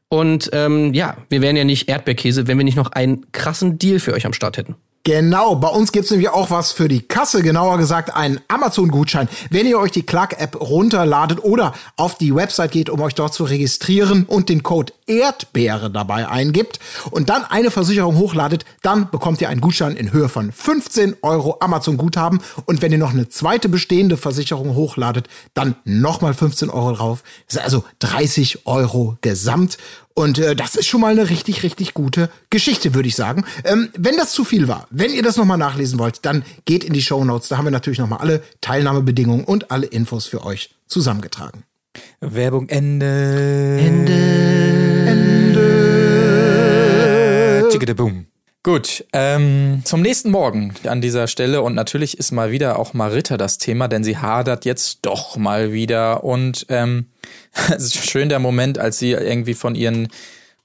Und 0.09 0.49
ähm, 0.53 0.93
ja, 0.93 1.17
wir 1.29 1.41
wären 1.41 1.55
ja 1.55 1.63
nicht 1.63 1.87
Erdbeerkäse, 1.87 2.47
wenn 2.47 2.57
wir 2.57 2.65
nicht 2.65 2.77
noch 2.77 2.91
einen 2.91 3.31
krassen 3.31 3.77
Deal 3.77 3.99
für 3.99 4.13
euch 4.13 4.25
am 4.25 4.33
Start 4.33 4.57
hätten. 4.57 4.75
Genau, 5.09 5.55
bei 5.55 5.69
uns 5.69 5.91
gibt's 5.91 6.11
nämlich 6.11 6.29
auch 6.29 6.51
was 6.51 6.71
für 6.71 6.87
die 6.87 7.01
Kasse, 7.01 7.41
genauer 7.41 7.79
gesagt 7.79 8.15
einen 8.15 8.39
Amazon-Gutschein. 8.47 9.27
Wenn 9.49 9.65
ihr 9.65 9.79
euch 9.79 9.89
die 9.89 10.03
Clark-App 10.03 10.61
runterladet 10.61 11.43
oder 11.43 11.73
auf 11.95 12.19
die 12.19 12.35
Website 12.35 12.73
geht, 12.73 12.91
um 12.91 13.01
euch 13.01 13.15
dort 13.15 13.33
zu 13.33 13.43
registrieren 13.43 14.25
und 14.25 14.49
den 14.49 14.61
Code 14.61 14.93
Erdbeere 15.07 15.89
dabei 15.89 16.29
eingibt 16.29 16.79
und 17.09 17.29
dann 17.29 17.43
eine 17.43 17.71
Versicherung 17.71 18.17
hochladet, 18.17 18.65
dann 18.83 19.09
bekommt 19.09 19.41
ihr 19.41 19.49
einen 19.49 19.61
Gutschein 19.61 19.95
in 19.95 20.13
Höhe 20.13 20.29
von 20.29 20.51
15 20.51 21.15
Euro 21.23 21.57
Amazon-Guthaben 21.59 22.39
und 22.65 22.83
wenn 22.83 22.91
ihr 22.91 22.99
noch 22.99 23.09
eine 23.09 23.29
zweite 23.29 23.67
bestehende 23.67 24.15
Versicherung 24.15 24.75
hochladet, 24.75 25.27
dann 25.55 25.75
nochmal 25.85 26.35
15 26.35 26.69
Euro 26.69 26.91
drauf. 26.91 27.23
Also 27.57 27.83
30 27.97 28.67
Euro 28.67 29.17
gesamt 29.21 29.79
und 30.13 30.37
äh, 30.37 30.55
das 30.55 30.75
ist 30.75 30.87
schon 30.87 31.01
mal 31.01 31.11
eine 31.11 31.29
richtig, 31.29 31.63
richtig 31.63 31.93
gute 31.93 32.29
Geschichte, 32.49 32.93
würde 32.93 33.07
ich 33.07 33.15
sagen. 33.15 33.45
Ähm, 33.63 33.89
wenn 33.97 34.17
das 34.17 34.31
zu 34.31 34.43
viel 34.43 34.67
war, 34.67 34.87
wenn 34.89 35.13
ihr 35.13 35.23
das 35.23 35.37
nochmal 35.37 35.57
nachlesen 35.57 35.97
wollt, 35.99 36.25
dann 36.25 36.43
geht 36.65 36.83
in 36.83 36.93
die 36.93 37.01
Show 37.01 37.23
Notes. 37.23 37.47
Da 37.47 37.57
haben 37.57 37.65
wir 37.65 37.71
natürlich 37.71 37.99
nochmal 37.99 38.19
alle 38.19 38.43
Teilnahmebedingungen 38.61 39.45
und 39.45 39.71
alle 39.71 39.87
Infos 39.87 40.25
für 40.25 40.45
euch 40.45 40.75
zusammengetragen. 40.87 41.63
Werbung 42.19 42.67
Ende. 42.69 43.77
Ende. 43.79 44.13
Ende. 45.07 45.69
Chickade 47.71 47.95
boom. 47.95 48.25
Gut, 48.61 49.05
ähm, 49.13 49.83
zum 49.85 50.01
nächsten 50.01 50.31
Morgen 50.31 50.73
an 50.83 50.99
dieser 50.99 51.27
Stelle 51.27 51.61
und 51.61 51.75
natürlich 51.75 52.17
ist 52.17 52.31
mal 52.31 52.51
wieder 52.51 52.77
auch 52.77 52.93
Marita 52.93 53.37
das 53.37 53.57
Thema, 53.57 53.87
denn 53.87 54.03
sie 54.03 54.17
hadert 54.17 54.65
jetzt 54.65 54.99
doch 55.03 55.37
mal 55.37 55.71
wieder 55.71 56.25
und 56.25 56.65
ähm, 56.67 57.05
es 57.69 57.85
ist 57.85 58.09
schön 58.09 58.27
der 58.27 58.39
Moment, 58.39 58.77
als 58.77 58.99
sie 58.99 59.11
irgendwie 59.11 59.53
von 59.53 59.75
ihren 59.75 60.09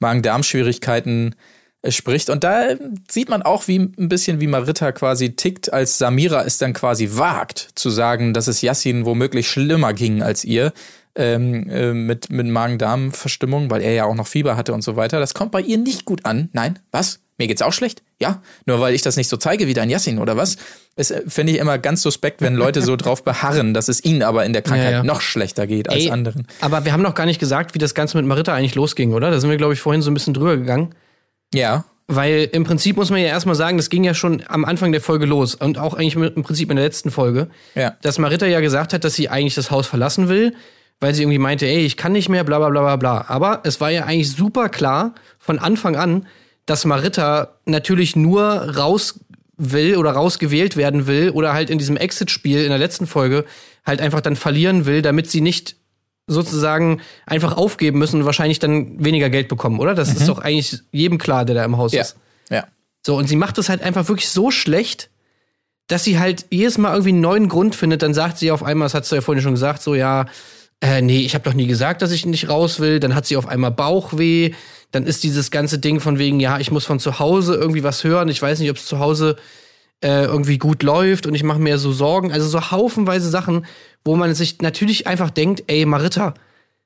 Magen-Darm-Schwierigkeiten 0.00 1.36
äh, 1.82 1.92
spricht 1.92 2.30
und 2.30 2.42
da 2.42 2.70
sieht 3.08 3.28
man 3.28 3.42
auch 3.42 3.68
wie 3.68 3.78
ein 3.78 4.08
bisschen 4.08 4.40
wie 4.40 4.48
Marita 4.48 4.90
quasi 4.90 5.36
tickt, 5.36 5.72
als 5.72 5.96
Samira 5.96 6.42
es 6.42 6.58
dann 6.58 6.72
quasi 6.72 7.10
wagt 7.12 7.70
zu 7.76 7.90
sagen, 7.90 8.34
dass 8.34 8.48
es 8.48 8.60
Yassin 8.60 9.06
womöglich 9.06 9.48
schlimmer 9.48 9.92
ging 9.92 10.20
als 10.20 10.42
ihr 10.42 10.72
ähm, 11.14 11.70
äh, 11.70 11.92
mit, 11.92 12.28
mit 12.28 12.48
Magen-Darm-Verstimmung, 12.48 13.70
weil 13.70 13.82
er 13.82 13.92
ja 13.92 14.04
auch 14.06 14.16
noch 14.16 14.26
Fieber 14.26 14.56
hatte 14.56 14.74
und 14.74 14.82
so 14.82 14.96
weiter. 14.96 15.20
Das 15.20 15.32
kommt 15.32 15.52
bei 15.52 15.60
ihr 15.60 15.78
nicht 15.78 16.04
gut 16.04 16.24
an. 16.24 16.48
Nein, 16.52 16.80
was? 16.90 17.20
Mir 17.36 17.48
geht's 17.48 17.62
auch 17.62 17.72
schlecht? 17.72 18.02
Ja? 18.20 18.42
Nur 18.64 18.80
weil 18.80 18.94
ich 18.94 19.02
das 19.02 19.16
nicht 19.16 19.28
so 19.28 19.36
zeige 19.36 19.66
wie 19.66 19.74
dein 19.74 19.90
Yassin 19.90 20.18
oder 20.20 20.36
was? 20.36 20.56
Es 20.94 21.10
äh, 21.10 21.22
finde 21.26 21.52
ich 21.52 21.58
immer 21.58 21.78
ganz 21.78 22.00
suspekt, 22.02 22.40
wenn 22.42 22.54
Leute 22.54 22.80
so 22.80 22.94
drauf 22.96 23.24
beharren, 23.24 23.74
dass 23.74 23.88
es 23.88 24.04
ihnen 24.04 24.22
aber 24.22 24.44
in 24.44 24.52
der 24.52 24.62
Krankheit 24.62 24.92
Ja, 24.92 24.98
ja. 24.98 25.02
noch 25.02 25.20
schlechter 25.20 25.66
geht 25.66 25.88
als 25.88 26.04
Ey, 26.04 26.10
anderen. 26.10 26.46
Aber 26.60 26.84
wir 26.84 26.92
haben 26.92 27.02
noch 27.02 27.14
gar 27.14 27.26
nicht 27.26 27.40
gesagt, 27.40 27.74
wie 27.74 27.78
das 27.78 27.94
Ganze 27.94 28.16
mit 28.16 28.26
Marita 28.26 28.54
eigentlich 28.54 28.76
losging, 28.76 29.12
oder? 29.12 29.30
Da 29.32 29.40
sind 29.40 29.50
wir, 29.50 29.56
glaube 29.56 29.74
ich, 29.74 29.80
vorhin 29.80 30.00
so 30.02 30.10
ein 30.10 30.14
bisschen 30.14 30.32
drüber 30.34 30.56
gegangen. 30.56 30.94
Ja. 31.52 31.84
Weil 32.06 32.50
im 32.52 32.64
Prinzip 32.64 32.96
muss 32.96 33.10
man 33.10 33.20
ja 33.20 33.28
erstmal 33.28 33.54
sagen, 33.56 33.78
das 33.78 33.88
ging 33.90 34.04
ja 34.04 34.14
schon 34.14 34.42
am 34.46 34.64
Anfang 34.64 34.92
der 34.92 35.00
Folge 35.00 35.24
los 35.26 35.54
und 35.54 35.78
auch 35.78 35.94
eigentlich 35.94 36.14
im 36.16 36.42
Prinzip 36.42 36.70
in 36.70 36.76
der 36.76 36.84
letzten 36.84 37.10
Folge, 37.10 37.48
Ja. 37.74 37.96
dass 38.02 38.18
Marita 38.18 38.46
ja 38.46 38.60
gesagt 38.60 38.92
hat, 38.92 39.04
dass 39.04 39.14
sie 39.14 39.28
eigentlich 39.30 39.54
das 39.54 39.70
Haus 39.70 39.86
verlassen 39.86 40.28
will, 40.28 40.54
weil 41.00 41.14
sie 41.14 41.22
irgendwie 41.22 41.38
meinte, 41.38 41.66
ey, 41.66 41.80
ich 41.84 41.96
kann 41.96 42.12
nicht 42.12 42.28
mehr, 42.28 42.44
bla 42.44 42.58
bla 42.58 42.68
bla 42.68 42.82
bla 42.82 42.96
bla. 42.96 43.24
Aber 43.28 43.60
es 43.64 43.80
war 43.80 43.90
ja 43.90 44.04
eigentlich 44.04 44.30
super 44.30 44.68
klar 44.68 45.14
von 45.38 45.58
Anfang 45.58 45.96
an, 45.96 46.26
dass 46.66 46.84
Marita 46.84 47.48
natürlich 47.66 48.16
nur 48.16 48.42
raus 48.76 49.20
will 49.56 49.96
oder 49.96 50.12
rausgewählt 50.12 50.76
werden 50.76 51.06
will 51.06 51.30
oder 51.30 51.52
halt 51.52 51.70
in 51.70 51.78
diesem 51.78 51.96
Exit-Spiel 51.96 52.62
in 52.62 52.70
der 52.70 52.78
letzten 52.78 53.06
Folge 53.06 53.44
halt 53.86 54.00
einfach 54.00 54.20
dann 54.20 54.34
verlieren 54.36 54.86
will, 54.86 55.02
damit 55.02 55.30
sie 55.30 55.40
nicht 55.40 55.76
sozusagen 56.26 57.00
einfach 57.26 57.56
aufgeben 57.56 57.98
müssen 57.98 58.20
und 58.20 58.26
wahrscheinlich 58.26 58.58
dann 58.58 59.04
weniger 59.04 59.28
Geld 59.30 59.48
bekommen, 59.48 59.78
oder? 59.78 59.94
Das 59.94 60.08
ist 60.08 60.26
doch 60.26 60.38
eigentlich 60.38 60.78
jedem 60.90 61.18
klar, 61.18 61.44
der 61.44 61.54
da 61.54 61.64
im 61.64 61.76
Haus 61.76 61.92
Ja. 61.92 62.00
ist. 62.00 62.16
Ja. 62.50 62.66
So, 63.06 63.16
und 63.16 63.28
sie 63.28 63.36
macht 63.36 63.58
es 63.58 63.68
halt 63.68 63.82
einfach 63.82 64.08
wirklich 64.08 64.28
so 64.30 64.50
schlecht, 64.50 65.10
dass 65.86 66.02
sie 66.04 66.18
halt 66.18 66.46
jedes 66.50 66.78
Mal 66.78 66.92
irgendwie 66.92 67.10
einen 67.10 67.20
neuen 67.20 67.48
Grund 67.50 67.74
findet. 67.76 68.00
Dann 68.02 68.14
sagt 68.14 68.38
sie 68.38 68.50
auf 68.50 68.62
einmal, 68.62 68.86
das 68.86 68.94
hat 68.94 69.04
sie 69.04 69.16
ja 69.16 69.20
vorhin 69.20 69.42
schon 69.42 69.52
gesagt, 69.52 69.82
so, 69.82 69.94
ja, 69.94 70.24
äh, 70.84 71.00
nee, 71.00 71.20
ich 71.20 71.34
habe 71.34 71.44
doch 71.44 71.54
nie 71.54 71.66
gesagt, 71.66 72.02
dass 72.02 72.12
ich 72.12 72.26
nicht 72.26 72.50
raus 72.50 72.78
will. 72.78 73.00
Dann 73.00 73.14
hat 73.14 73.24
sie 73.24 73.38
auf 73.38 73.48
einmal 73.48 73.70
Bauchweh. 73.70 74.50
Dann 74.90 75.06
ist 75.06 75.24
dieses 75.24 75.50
ganze 75.50 75.78
Ding 75.78 75.98
von 75.98 76.18
wegen, 76.18 76.40
ja, 76.40 76.58
ich 76.58 76.70
muss 76.70 76.84
von 76.84 77.00
zu 77.00 77.18
Hause 77.18 77.54
irgendwie 77.54 77.82
was 77.82 78.04
hören. 78.04 78.28
Ich 78.28 78.42
weiß 78.42 78.58
nicht, 78.58 78.70
ob 78.70 78.76
es 78.76 78.84
zu 78.84 78.98
Hause 78.98 79.36
äh, 80.02 80.24
irgendwie 80.24 80.58
gut 80.58 80.82
läuft 80.82 81.26
und 81.26 81.34
ich 81.34 81.42
mache 81.42 81.58
mir 81.58 81.78
so 81.78 81.90
Sorgen. 81.90 82.32
Also 82.32 82.46
so 82.46 82.70
haufenweise 82.70 83.30
Sachen, 83.30 83.64
wo 84.04 84.14
man 84.14 84.34
sich 84.34 84.60
natürlich 84.60 85.06
einfach 85.06 85.30
denkt, 85.30 85.64
ey, 85.68 85.86
Marita, 85.86 86.34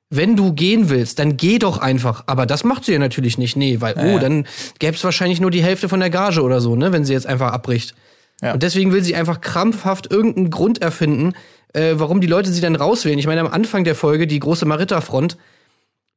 wenn 0.09 0.37
du 0.37 0.53
gehen 0.53 0.89
willst, 0.89 1.19
dann 1.19 1.35
geh 1.35 1.59
doch 1.59 1.79
einfach. 1.79 2.23
Aber 2.27 2.45
das 2.45 2.63
macht 2.63 2.85
sie 2.85 2.93
ja 2.93 2.99
natürlich 2.99 3.37
nicht. 3.37 3.57
Nee, 3.57 3.81
weil, 3.81 3.95
oh, 3.97 4.17
dann 4.17 4.47
gäbe 4.79 4.95
es 4.95 5.03
wahrscheinlich 5.03 5.41
nur 5.41 5.51
die 5.51 5.61
Hälfte 5.61 5.89
von 5.89 5.99
der 5.99 6.09
Gage 6.09 6.41
oder 6.41 6.61
so, 6.61 6.77
ne, 6.77 6.93
wenn 6.93 7.03
sie 7.03 7.11
jetzt 7.13 7.27
einfach 7.27 7.51
abbricht. 7.51 7.95
Ja. 8.41 8.53
Und 8.53 8.63
deswegen 8.63 8.93
will 8.93 9.03
sie 9.03 9.15
einfach 9.15 9.41
krampfhaft 9.41 10.09
irgendeinen 10.09 10.49
Grund 10.49 10.81
erfinden, 10.81 11.33
äh, 11.73 11.93
warum 11.95 12.21
die 12.21 12.27
Leute 12.27 12.51
sie 12.51 12.61
dann 12.61 12.75
rauswählen. 12.75 13.19
Ich 13.19 13.27
meine, 13.27 13.41
am 13.41 13.47
Anfang 13.47 13.83
der 13.83 13.95
Folge, 13.95 14.27
die 14.27 14.39
große 14.39 14.65
Marita-Front, 14.65 15.37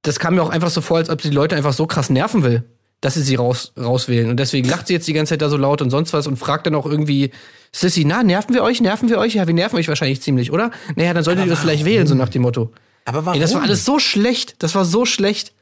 das 0.02 0.18
kam 0.18 0.34
mir 0.34 0.42
auch 0.42 0.50
einfach 0.50 0.70
so 0.70 0.80
vor, 0.80 0.98
als 0.98 1.10
ob 1.10 1.22
sie 1.22 1.30
die 1.30 1.34
Leute 1.34 1.56
einfach 1.56 1.72
so 1.72 1.86
krass 1.86 2.10
nerven 2.10 2.42
will, 2.42 2.64
dass 3.00 3.14
sie 3.14 3.22
sie 3.22 3.36
raus, 3.36 3.72
rauswählen. 3.78 4.30
Und 4.30 4.38
deswegen 4.38 4.68
lacht 4.68 4.86
sie 4.86 4.94
jetzt 4.94 5.06
die 5.06 5.12
ganze 5.12 5.30
Zeit 5.30 5.42
da 5.42 5.48
so 5.48 5.56
laut 5.56 5.82
und 5.82 5.90
sonst 5.90 6.12
was 6.12 6.26
und 6.26 6.36
fragt 6.36 6.66
dann 6.66 6.74
auch 6.74 6.86
irgendwie, 6.86 7.30
Sissy, 7.72 8.04
na, 8.04 8.22
nerven 8.22 8.54
wir 8.54 8.62
euch? 8.62 8.80
Nerven 8.80 9.08
wir 9.08 9.18
euch? 9.18 9.34
Ja, 9.34 9.46
wir 9.46 9.54
nerven 9.54 9.76
euch 9.76 9.88
wahrscheinlich 9.88 10.20
ziemlich, 10.20 10.52
oder? 10.52 10.70
Naja, 10.96 11.14
dann 11.14 11.24
solltet 11.24 11.46
ihr 11.46 11.50
das 11.50 11.60
vielleicht 11.60 11.84
wählen, 11.84 12.06
so 12.06 12.14
nach 12.14 12.28
dem 12.28 12.42
Motto. 12.42 12.72
Aber 13.04 13.24
warum? 13.24 13.34
Ey, 13.34 13.40
das 13.40 13.54
war 13.54 13.62
alles 13.62 13.84
so 13.84 13.98
schlecht. 13.98 14.56
Das 14.62 14.74
war 14.74 14.84
so 14.84 15.04
schlecht. 15.06 15.52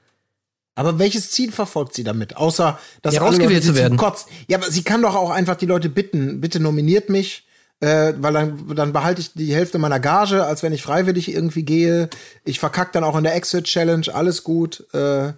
Aber 0.74 0.98
welches 0.98 1.30
Ziel 1.30 1.52
verfolgt 1.52 1.94
sie 1.94 2.04
damit? 2.04 2.36
Außer, 2.36 2.78
dass 3.02 3.14
Ja, 3.14 3.20
alle 3.20 3.30
rausgewählt 3.30 3.52
Leute 3.52 3.62
sie 3.66 3.72
zu 3.72 3.76
werden. 3.76 3.98
Kotzt. 3.98 4.28
Ja, 4.48 4.58
aber 4.58 4.70
sie 4.70 4.82
kann 4.82 5.02
doch 5.02 5.14
auch 5.14 5.30
einfach 5.30 5.56
die 5.56 5.66
Leute 5.66 5.88
bitten, 5.88 6.40
bitte 6.40 6.60
nominiert 6.60 7.08
mich, 7.10 7.44
äh, 7.80 8.12
weil 8.18 8.32
dann, 8.32 8.74
dann 8.74 8.92
behalte 8.92 9.20
ich 9.20 9.32
die 9.32 9.54
Hälfte 9.54 9.78
meiner 9.78 10.00
Gage, 10.00 10.44
als 10.44 10.62
wenn 10.62 10.72
ich 10.72 10.82
freiwillig 10.82 11.32
irgendwie 11.32 11.64
gehe. 11.64 12.08
Ich 12.44 12.60
verkack 12.60 12.92
dann 12.92 13.04
auch 13.04 13.16
in 13.16 13.24
der 13.24 13.34
Exit 13.34 13.64
Challenge, 13.64 14.06
alles 14.12 14.44
gut. 14.44 14.86
Äh, 14.92 15.32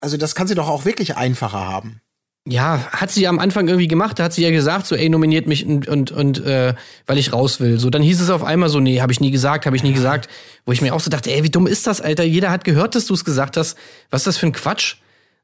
also 0.00 0.16
das 0.16 0.34
kann 0.34 0.46
sie 0.46 0.54
doch 0.54 0.68
auch 0.68 0.84
wirklich 0.84 1.16
einfacher 1.16 1.66
haben. 1.66 2.00
Ja, 2.46 2.78
hat 2.92 3.10
sie 3.10 3.26
am 3.26 3.38
Anfang 3.38 3.68
irgendwie 3.68 3.88
gemacht, 3.88 4.18
da 4.18 4.24
hat 4.24 4.34
sie 4.34 4.42
ja 4.42 4.50
gesagt, 4.50 4.86
so, 4.86 4.94
ey, 4.94 5.08
nominiert 5.08 5.46
mich 5.46 5.64
und, 5.64 5.88
und, 5.88 6.12
und 6.12 6.44
äh, 6.44 6.74
weil 7.06 7.16
ich 7.16 7.32
raus 7.32 7.58
will. 7.58 7.78
So, 7.78 7.88
dann 7.88 8.02
hieß 8.02 8.20
es 8.20 8.28
auf 8.28 8.44
einmal 8.44 8.68
so, 8.68 8.80
nee, 8.80 9.00
habe 9.00 9.12
ich 9.12 9.20
nie 9.20 9.30
gesagt, 9.30 9.64
habe 9.64 9.76
ich 9.76 9.82
nie 9.82 9.94
gesagt. 9.94 10.28
Wo 10.66 10.72
ich 10.72 10.82
mir 10.82 10.94
auch 10.94 11.00
so 11.00 11.08
dachte, 11.08 11.32
ey, 11.32 11.42
wie 11.42 11.50
dumm 11.50 11.66
ist 11.66 11.86
das, 11.86 12.02
Alter? 12.02 12.22
Jeder 12.22 12.50
hat 12.50 12.64
gehört, 12.64 12.94
dass 12.94 13.06
du 13.06 13.14
es 13.14 13.24
gesagt 13.24 13.56
hast. 13.56 13.78
Was 14.10 14.22
ist 14.22 14.26
das 14.26 14.36
für 14.36 14.46
ein 14.46 14.52
Quatsch? 14.52 14.96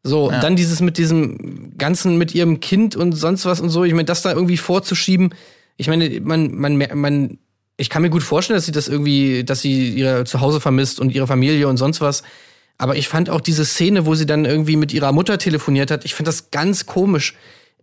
So, 0.03 0.31
dann 0.31 0.57
dieses 0.57 0.81
mit 0.81 0.99
diesem 0.99 1.77
Ganzen, 1.77 2.17
mit 2.17 2.35
ihrem 2.35 2.61
Kind 2.61 2.97
und 2.97 3.13
sonst 3.13 3.45
was 3.45 3.61
und 3.61 3.69
so, 3.69 3.85
ich 3.85 3.93
meine, 3.93 4.05
das 4.05 4.23
da 4.23 4.33
irgendwie 4.33 4.57
vorzuschieben. 4.57 5.35
Ich 5.81 5.89
meine, 5.89 6.20
man, 6.20 6.55
man, 6.55 6.78
man, 6.95 7.39
ich 7.78 7.89
kann 7.89 8.03
mir 8.03 8.11
gut 8.11 8.22
vorstellen, 8.22 8.59
dass 8.59 8.66
sie 8.66 8.72
das 8.72 8.87
irgendwie, 8.87 9.45
dass 9.45 9.62
sie 9.62 9.91
ihre 9.95 10.24
Zuhause 10.24 10.61
vermisst 10.61 11.01
und 11.01 11.11
ihre 11.11 11.26
Familie 11.26 11.68
und 11.68 11.78
sonst 11.78 12.03
was. 12.03 12.22
Aber 12.76 12.97
ich 12.97 13.09
fand 13.09 13.31
auch 13.31 13.41
diese 13.41 13.64
Szene, 13.64 14.05
wo 14.05 14.14
sie 14.14 14.26
dann 14.26 14.45
irgendwie 14.45 14.76
mit 14.76 14.93
ihrer 14.93 15.12
Mutter 15.12 15.39
telefoniert 15.39 15.91
hat, 15.91 16.05
ich 16.05 16.14
fand 16.14 16.28
das 16.28 16.51
ganz 16.51 16.85
komisch 16.85 17.35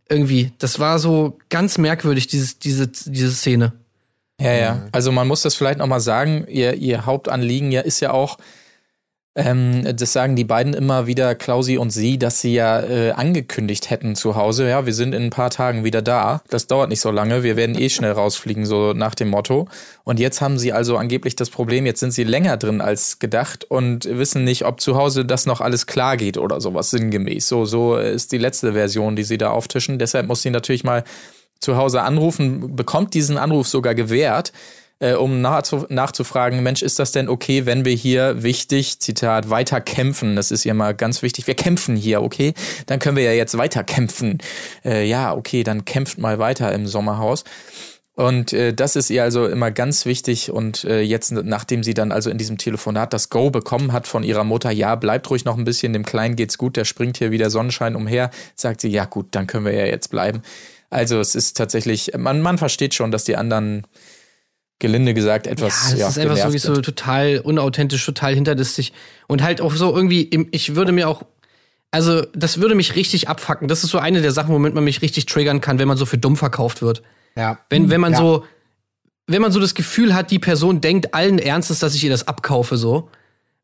irgendwie. 0.07 0.51
Das 0.59 0.79
war 0.79 0.99
so 0.99 1.39
ganz 1.49 1.79
merkwürdig, 1.79 2.27
dieses, 2.27 2.59
diese, 2.59 2.87
diese 2.87 3.31
Szene. 3.31 3.73
Ja, 4.39 4.53
ja. 4.53 4.87
Also 4.91 5.11
man 5.11 5.27
muss 5.27 5.41
das 5.41 5.55
vielleicht 5.55 5.79
noch 5.79 5.87
mal 5.87 5.99
sagen, 5.99 6.45
ihr, 6.47 6.75
ihr 6.75 7.07
Hauptanliegen 7.07 7.71
ja 7.71 7.81
ist 7.81 7.99
ja 7.99 8.11
auch, 8.11 8.37
ähm, 9.37 9.95
das 9.95 10.13
sagen 10.13 10.35
die 10.35 10.43
beiden 10.43 10.73
immer 10.73 11.05
wieder, 11.05 11.35
Klausi 11.35 11.77
und 11.77 11.91
sie, 11.91 12.17
dass 12.17 12.41
sie 12.41 12.55
ja 12.55 12.81
äh, 12.81 13.11
angekündigt 13.11 13.91
hätten 13.91 14.15
zu 14.15 14.35
Hause, 14.35 14.67
ja, 14.67 14.87
wir 14.87 14.93
sind 14.95 15.13
in 15.13 15.25
ein 15.25 15.29
paar 15.29 15.51
Tagen 15.51 15.83
wieder 15.83 16.01
da. 16.01 16.41
Das 16.49 16.65
dauert 16.65 16.89
nicht 16.89 17.01
so 17.01 17.11
lange, 17.11 17.43
wir 17.43 17.55
werden 17.55 17.79
eh 17.79 17.89
schnell 17.89 18.13
rausfliegen, 18.13 18.65
so 18.65 18.93
nach 18.93 19.13
dem 19.13 19.29
Motto. 19.29 19.67
Und 20.03 20.19
jetzt 20.19 20.41
haben 20.41 20.57
sie 20.57 20.73
also 20.73 20.97
angeblich 20.97 21.35
das 21.35 21.51
Problem, 21.51 21.85
jetzt 21.85 21.99
sind 21.99 22.11
sie 22.11 22.23
länger 22.23 22.57
drin 22.57 22.81
als 22.81 23.19
gedacht 23.19 23.63
und 23.63 24.05
wissen 24.05 24.43
nicht, 24.43 24.65
ob 24.65 24.81
zu 24.81 24.97
Hause 24.97 25.23
das 25.23 25.45
noch 25.45 25.61
alles 25.61 25.85
klar 25.85 26.17
geht 26.17 26.39
oder 26.39 26.59
sowas 26.59 26.89
sinngemäß. 26.89 27.47
So, 27.47 27.65
so 27.65 27.95
ist 27.95 28.31
die 28.31 28.39
letzte 28.39 28.73
Version, 28.73 29.15
die 29.15 29.23
sie 29.23 29.37
da 29.37 29.51
auftischen. 29.51 29.99
Deshalb 29.99 30.27
muss 30.27 30.41
sie 30.41 30.49
natürlich 30.49 30.83
mal 30.83 31.03
zu 31.59 31.77
Hause 31.77 32.01
anrufen, 32.01 32.75
bekommt 32.75 33.13
diesen 33.13 33.37
Anruf 33.37 33.67
sogar 33.67 33.93
gewährt, 33.93 34.51
äh, 34.99 35.13
um 35.13 35.41
nachzu 35.41 35.85
nachzufragen, 35.89 36.63
Mensch, 36.63 36.81
ist 36.81 36.99
das 36.99 37.11
denn 37.11 37.29
okay, 37.29 37.65
wenn 37.65 37.85
wir 37.85 37.93
hier 37.93 38.43
wichtig, 38.43 38.99
Zitat, 38.99 39.49
weiter 39.49 39.81
kämpfen? 39.81 40.35
Das 40.35 40.51
ist 40.51 40.65
ihr 40.65 40.73
mal 40.73 40.93
ganz 40.93 41.21
wichtig. 41.21 41.47
Wir 41.47 41.55
kämpfen 41.55 41.95
hier, 41.95 42.21
okay? 42.21 42.53
Dann 42.85 42.99
können 42.99 43.17
wir 43.17 43.23
ja 43.23 43.33
jetzt 43.33 43.57
weiter 43.57 43.83
kämpfen. 43.83 44.39
Äh, 44.83 45.07
ja, 45.07 45.35
okay, 45.35 45.63
dann 45.63 45.85
kämpft 45.85 46.17
mal 46.17 46.39
weiter 46.39 46.71
im 46.71 46.87
Sommerhaus. 46.87 47.43
Und 48.17 48.51
äh, 48.51 48.73
das 48.73 48.95
ist 48.95 49.11
ihr 49.11 49.21
also 49.21 49.45
immer 49.45 49.69
ganz 49.69 50.07
wichtig. 50.07 50.51
Und 50.51 50.83
äh, 50.85 51.01
jetzt, 51.01 51.31
nachdem 51.31 51.83
sie 51.83 51.93
dann 51.93 52.11
also 52.11 52.31
in 52.31 52.39
diesem 52.39 52.57
Telefonat 52.57 53.13
das 53.13 53.29
Go 53.29 53.51
bekommen 53.51 53.93
hat 53.93 54.07
von 54.07 54.23
ihrer 54.23 54.43
Mutter, 54.43 54.71
ja, 54.71 54.95
bleibt 54.95 55.29
ruhig 55.29 55.45
noch 55.45 55.55
ein 55.55 55.65
bisschen, 55.65 55.93
dem 55.93 56.03
Kleinen 56.03 56.35
geht's 56.35 56.57
gut, 56.57 56.77
der 56.77 56.85
springt 56.85 57.17
hier 57.17 57.29
wieder 57.29 57.51
Sonnenschein 57.51 57.95
umher, 57.95 58.31
sagt 58.55 58.81
sie, 58.81 58.89
ja 58.89 59.05
gut, 59.05 59.27
dann 59.31 59.45
können 59.45 59.65
wir 59.65 59.73
ja 59.73 59.85
jetzt 59.85 60.09
bleiben. 60.09 60.41
Also 60.89 61.19
es 61.19 61.35
ist 61.35 61.57
tatsächlich, 61.57 62.13
man, 62.17 62.41
man 62.41 62.57
versteht 62.57 62.95
schon, 62.95 63.11
dass 63.11 63.23
die 63.23 63.35
anderen 63.35 63.85
gelinde 64.79 65.13
gesagt 65.13 65.47
etwas 65.47 65.91
Ja, 65.91 65.91
das 65.91 65.99
ja, 65.99 66.07
ist 66.07 66.17
einfach 66.19 66.35
so, 66.35 66.43
genervt 66.43 66.53
wie 66.53 66.57
so 66.59 66.81
total 66.81 67.39
unauthentisch, 67.43 68.05
total 68.05 68.35
hinterlistig. 68.35 68.93
Und 69.27 69.41
halt 69.41 69.61
auch 69.61 69.73
so 69.73 69.95
irgendwie, 69.95 70.21
im, 70.21 70.47
ich 70.51 70.75
würde 70.75 70.91
mir 70.91 71.09
auch, 71.09 71.23
also 71.91 72.23
das 72.35 72.59
würde 72.59 72.75
mich 72.75 72.95
richtig 72.95 73.27
abfacken. 73.29 73.67
Das 73.67 73.83
ist 73.83 73.91
so 73.91 73.97
eine 73.97 74.21
der 74.21 74.31
Sachen, 74.31 74.53
womit 74.53 74.73
man 74.73 74.83
mich 74.83 75.01
richtig 75.01 75.25
triggern 75.25 75.61
kann, 75.61 75.79
wenn 75.79 75.87
man 75.87 75.97
so 75.97 76.05
für 76.05 76.17
dumm 76.17 76.35
verkauft 76.35 76.81
wird. 76.81 77.01
Ja. 77.35 77.59
Wenn, 77.69 77.89
wenn 77.89 78.01
man 78.01 78.13
Ja. 78.13 78.19
so, 78.19 78.45
wenn 79.27 79.41
man 79.41 79.51
so 79.51 79.59
das 79.59 79.73
Gefühl 79.75 80.13
hat, 80.13 80.31
die 80.31 80.39
Person 80.39 80.81
denkt 80.81 81.13
allen 81.13 81.39
Ernstes, 81.39 81.79
dass 81.79 81.95
ich 81.95 82.03
ihr 82.03 82.09
das 82.09 82.27
abkaufe, 82.27 82.77
so. 82.77 83.09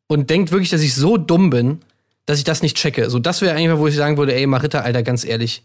Und 0.06 0.30
denkt 0.30 0.50
wirklich, 0.52 0.70
dass 0.70 0.82
ich 0.82 0.94
so 0.94 1.16
dumm 1.16 1.50
bin, 1.50 1.80
dass 2.26 2.38
ich 2.38 2.44
das 2.44 2.62
nicht 2.62 2.76
checke. 2.76 3.08
So, 3.08 3.18
das 3.18 3.40
wäre 3.40 3.54
eigentlich, 3.56 3.78
wo 3.78 3.86
ich 3.86 3.94
sagen 3.94 4.16
würde, 4.16 4.34
ey, 4.34 4.46
Marita, 4.46 4.80
Alter, 4.80 5.02
ganz 5.02 5.24
ehrlich, 5.24 5.62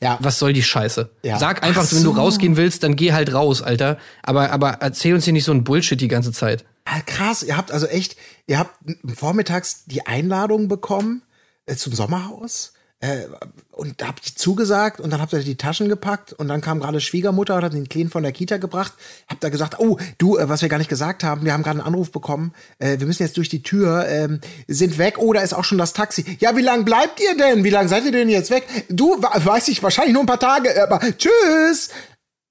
Ja. 0.00 0.18
was 0.20 0.38
soll 0.38 0.52
die 0.52 0.62
Scheiße? 0.62 1.10
Ja. 1.22 1.38
Sag 1.38 1.62
einfach, 1.62 1.84
Ach 1.86 1.92
wenn 1.92 2.02
du 2.04 2.12
so. 2.12 2.20
rausgehen 2.20 2.56
willst, 2.56 2.82
dann 2.82 2.96
geh 2.96 3.12
halt 3.12 3.32
raus, 3.32 3.62
Alter. 3.62 3.98
Aber, 4.22 4.50
aber 4.50 4.72
erzähl 4.80 5.14
uns 5.14 5.24
hier 5.24 5.32
nicht 5.32 5.44
so 5.44 5.52
ein 5.52 5.64
Bullshit 5.64 6.00
die 6.00 6.08
ganze 6.08 6.32
Zeit. 6.32 6.64
Ah, 6.84 7.00
krass, 7.00 7.42
ihr 7.42 7.56
habt 7.56 7.72
also 7.72 7.86
echt, 7.86 8.16
ihr 8.46 8.58
habt 8.58 8.74
vormittags 9.16 9.86
die 9.86 10.06
Einladung 10.06 10.68
bekommen 10.68 11.22
äh, 11.64 11.76
zum 11.76 11.94
Sommerhaus 11.94 12.73
äh, 13.04 13.26
und 13.72 14.00
da 14.00 14.08
habt 14.08 14.26
ihr 14.26 14.34
zugesagt 14.34 15.00
und 15.00 15.10
dann 15.10 15.20
habt 15.20 15.32
ihr 15.32 15.40
die 15.40 15.56
Taschen 15.56 15.88
gepackt 15.88 16.32
und 16.32 16.48
dann 16.48 16.60
kam 16.60 16.80
gerade 16.80 17.00
Schwiegermutter 17.00 17.56
und 17.56 17.64
hat 17.64 17.72
den 17.74 17.88
Kleinen 17.88 18.08
von 18.08 18.22
der 18.22 18.32
Kita 18.32 18.56
gebracht. 18.56 18.94
Habt 19.28 19.44
da 19.44 19.48
gesagt, 19.50 19.78
oh, 19.78 19.98
du, 20.16 20.38
äh, 20.38 20.48
was 20.48 20.62
wir 20.62 20.68
gar 20.68 20.78
nicht 20.78 20.88
gesagt 20.88 21.22
haben, 21.22 21.44
wir 21.44 21.52
haben 21.52 21.62
gerade 21.62 21.80
einen 21.80 21.86
Anruf 21.86 22.10
bekommen, 22.10 22.54
äh, 22.78 22.98
wir 22.98 23.06
müssen 23.06 23.22
jetzt 23.22 23.36
durch 23.36 23.48
die 23.48 23.62
Tür, 23.62 24.06
ähm, 24.08 24.40
sind 24.68 24.96
weg, 24.96 25.16
oh, 25.18 25.32
da 25.32 25.42
ist 25.42 25.52
auch 25.52 25.64
schon 25.64 25.78
das 25.78 25.92
Taxi. 25.92 26.38
Ja, 26.40 26.56
wie 26.56 26.62
lange 26.62 26.84
bleibt 26.84 27.20
ihr 27.20 27.36
denn? 27.36 27.64
Wie 27.64 27.70
lange 27.70 27.88
seid 27.88 28.04
ihr 28.04 28.12
denn 28.12 28.28
jetzt 28.28 28.50
weg? 28.50 28.66
Du, 28.88 29.20
weiß 29.20 29.68
ich, 29.68 29.82
wahrscheinlich 29.82 30.14
nur 30.14 30.22
ein 30.22 30.26
paar 30.26 30.40
Tage, 30.40 30.82
aber 30.82 31.00
tschüss. 31.00 31.90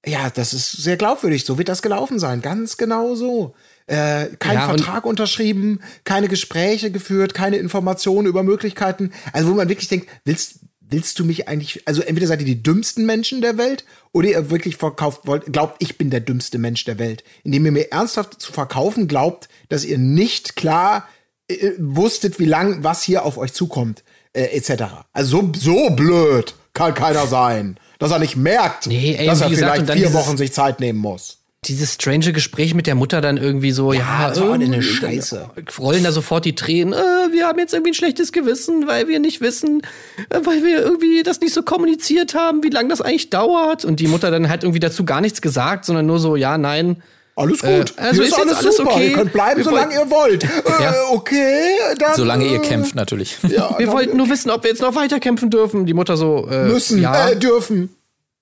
Ja, 0.06 0.30
das 0.30 0.52
ist 0.52 0.70
sehr 0.70 0.96
glaubwürdig. 0.96 1.44
So 1.44 1.58
wird 1.58 1.68
das 1.68 1.82
gelaufen 1.82 2.18
sein. 2.18 2.42
Ganz 2.42 2.76
genau 2.76 3.14
so. 3.14 3.54
Äh, 3.86 4.28
kein 4.38 4.54
Ja, 4.54 4.66
Vertrag 4.66 5.04
unterschrieben, 5.04 5.80
keine 6.04 6.28
Gespräche 6.28 6.90
geführt, 6.90 7.34
keine 7.34 7.56
Informationen 7.56 8.26
über 8.26 8.42
Möglichkeiten. 8.42 9.12
Also 9.32 9.50
wo 9.50 9.54
man 9.54 9.68
wirklich 9.68 9.88
denkt, 9.88 10.08
willst 10.24 10.60
willst 10.88 11.18
du 11.18 11.24
mich 11.24 11.48
eigentlich, 11.48 11.82
also 11.86 12.02
entweder 12.02 12.26
seid 12.26 12.40
ihr 12.40 12.46
die 12.46 12.62
dümmsten 12.62 13.06
Menschen 13.06 13.40
der 13.40 13.58
Welt 13.58 13.84
oder 14.12 14.28
ihr 14.28 14.50
wirklich 14.50 14.76
verkauft 14.76 15.22
wollt, 15.24 15.52
glaubt, 15.52 15.76
ich 15.82 15.98
bin 15.98 16.10
der 16.10 16.20
dümmste 16.20 16.58
Mensch 16.58 16.84
der 16.84 16.98
Welt. 16.98 17.24
Indem 17.42 17.66
ihr 17.66 17.72
mir 17.72 17.92
ernsthaft 17.92 18.40
zu 18.40 18.52
verkaufen 18.52 19.08
glaubt, 19.08 19.48
dass 19.68 19.84
ihr 19.84 19.98
nicht 19.98 20.56
klar 20.56 21.08
äh, 21.48 21.72
wusstet, 21.78 22.38
wie 22.38 22.44
lang 22.44 22.84
was 22.84 23.02
hier 23.02 23.24
auf 23.24 23.38
euch 23.38 23.52
zukommt, 23.52 24.04
äh, 24.32 24.44
etc. 24.56 24.84
Also 25.12 25.40
so, 25.40 25.52
so 25.58 25.90
blöd 25.90 26.54
kann 26.74 26.94
keiner 26.94 27.26
sein, 27.26 27.78
dass 27.98 28.10
er 28.10 28.18
nicht 28.18 28.36
merkt, 28.36 28.86
Nee, 28.86 29.14
ey, 29.14 29.26
dass 29.26 29.40
er 29.40 29.50
vielleicht 29.50 29.90
vier 29.90 30.12
Wochen 30.12 30.36
sich 30.36 30.52
Zeit 30.52 30.80
nehmen 30.80 30.98
muss. 30.98 31.43
Dieses 31.66 31.94
strange 31.94 32.32
Gespräch 32.32 32.74
mit 32.74 32.86
der 32.86 32.94
Mutter 32.94 33.20
dann 33.20 33.36
irgendwie 33.36 33.70
so, 33.72 33.92
ja, 33.92 34.28
das 34.28 34.40
war 34.40 34.54
eine 34.54 34.82
Scheiße. 34.82 35.50
dann 35.54 35.64
Rollen 35.78 36.04
da 36.04 36.12
sofort 36.12 36.44
die 36.44 36.54
Tränen. 36.54 36.92
Äh, 36.92 37.32
wir 37.32 37.46
haben 37.46 37.58
jetzt 37.58 37.72
irgendwie 37.72 37.92
ein 37.92 37.94
schlechtes 37.94 38.32
Gewissen, 38.32 38.86
weil 38.86 39.08
wir 39.08 39.18
nicht 39.18 39.40
wissen, 39.40 39.82
äh, 40.30 40.40
weil 40.44 40.62
wir 40.62 40.82
irgendwie 40.82 41.22
das 41.22 41.40
nicht 41.40 41.54
so 41.54 41.62
kommuniziert 41.62 42.34
haben, 42.34 42.62
wie 42.62 42.70
lange 42.70 42.88
das 42.88 43.00
eigentlich 43.00 43.30
dauert. 43.30 43.84
Und 43.84 44.00
die 44.00 44.06
Mutter 44.06 44.30
dann 44.30 44.48
halt 44.48 44.62
irgendwie 44.62 44.80
dazu 44.80 45.04
gar 45.04 45.20
nichts 45.20 45.40
gesagt, 45.40 45.84
sondern 45.84 46.06
nur 46.06 46.18
so, 46.18 46.36
ja, 46.36 46.58
nein. 46.58 47.02
Alles 47.36 47.62
gut. 47.62 47.68
Äh, 47.96 48.00
also 48.00 48.22
Hier 48.22 48.30
ist 48.30 48.38
jetzt 48.38 48.56
alles 48.56 48.76
super. 48.76 48.92
okay. 48.92 49.08
Ihr 49.08 49.14
könnt 49.14 49.32
bleiben, 49.32 49.56
Wir 49.56 49.64
solange 49.64 49.94
ihr 49.94 50.10
wollt. 50.10 50.44
Äh, 50.44 50.48
Ja. 50.80 50.94
Okay, 51.10 51.62
dann. 51.98 52.14
Solange 52.14 52.46
ihr 52.46 52.58
äh, 52.58 52.66
kämpft, 52.66 52.94
natürlich. 52.94 53.38
Ja, 53.48 53.76
Wir 53.78 53.86
dann 53.86 53.94
wollten 53.94 54.16
nur 54.16 54.28
wissen, 54.28 54.50
ob 54.50 54.62
wir 54.62 54.70
jetzt 54.70 54.82
noch 54.82 54.94
weiter 54.94 55.18
kämpfen 55.18 55.50
dürfen. 55.50 55.86
Die 55.86 55.94
Mutter 55.94 56.16
so, 56.16 56.46
äh, 56.48 56.66
müssen, 56.66 57.00
ja. 57.00 57.30
äh, 57.30 57.36
dürfen. 57.36 57.90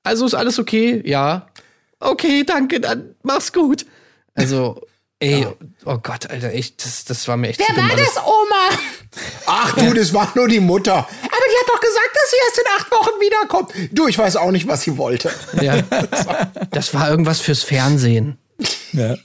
Also 0.03 0.27
ist 0.27 0.35
alles 0.35 0.59
okay? 0.59 1.01
Ja. 1.07 1.47
Okay, 2.03 2.45
danke, 2.45 2.81
dann 2.81 3.15
mach's 3.23 3.53
gut. 3.53 3.87
Also, 4.35 4.81
ey, 5.21 5.47
oh 5.85 5.99
Gott, 5.99 6.29
Alter, 6.29 6.53
echt, 6.53 6.85
das, 6.85 7.05
das 7.05 7.29
war 7.29 7.37
mir 7.37 7.49
echt 7.49 7.63
zu 7.63 7.73
dumm 7.73 7.91
alles. 7.91 8.17
Oma? 8.17 8.79
Ach 9.47 9.75
du, 9.75 9.93
das 9.95 10.13
war 10.13 10.33
nur 10.35 10.49
die 10.49 10.59
Mutter. 10.59 10.95
Aber 10.95 11.07
die 11.07 11.59
hat 11.61 11.69
doch 11.69 11.81
gesagt, 11.81 12.11
dass 12.15 12.31
sie 12.31 12.37
erst 12.47 12.59
in 12.59 12.65
acht 12.77 12.91
Wochen 12.91 13.21
wiederkommt. 13.21 13.73
Du, 13.93 14.09
ich 14.09 14.19
weiß 14.19 14.37
auch 14.37 14.51
nicht, 14.51 14.67
was 14.67 14.83
sie 14.83 14.97
wollte. 14.97 15.31
Ja. 15.61 15.83
Das 16.71 16.93
war 16.93 17.09
irgendwas 17.09 17.41
fürs 17.41 17.63
Fernsehen. 17.63 18.39
Ja. 18.93 19.17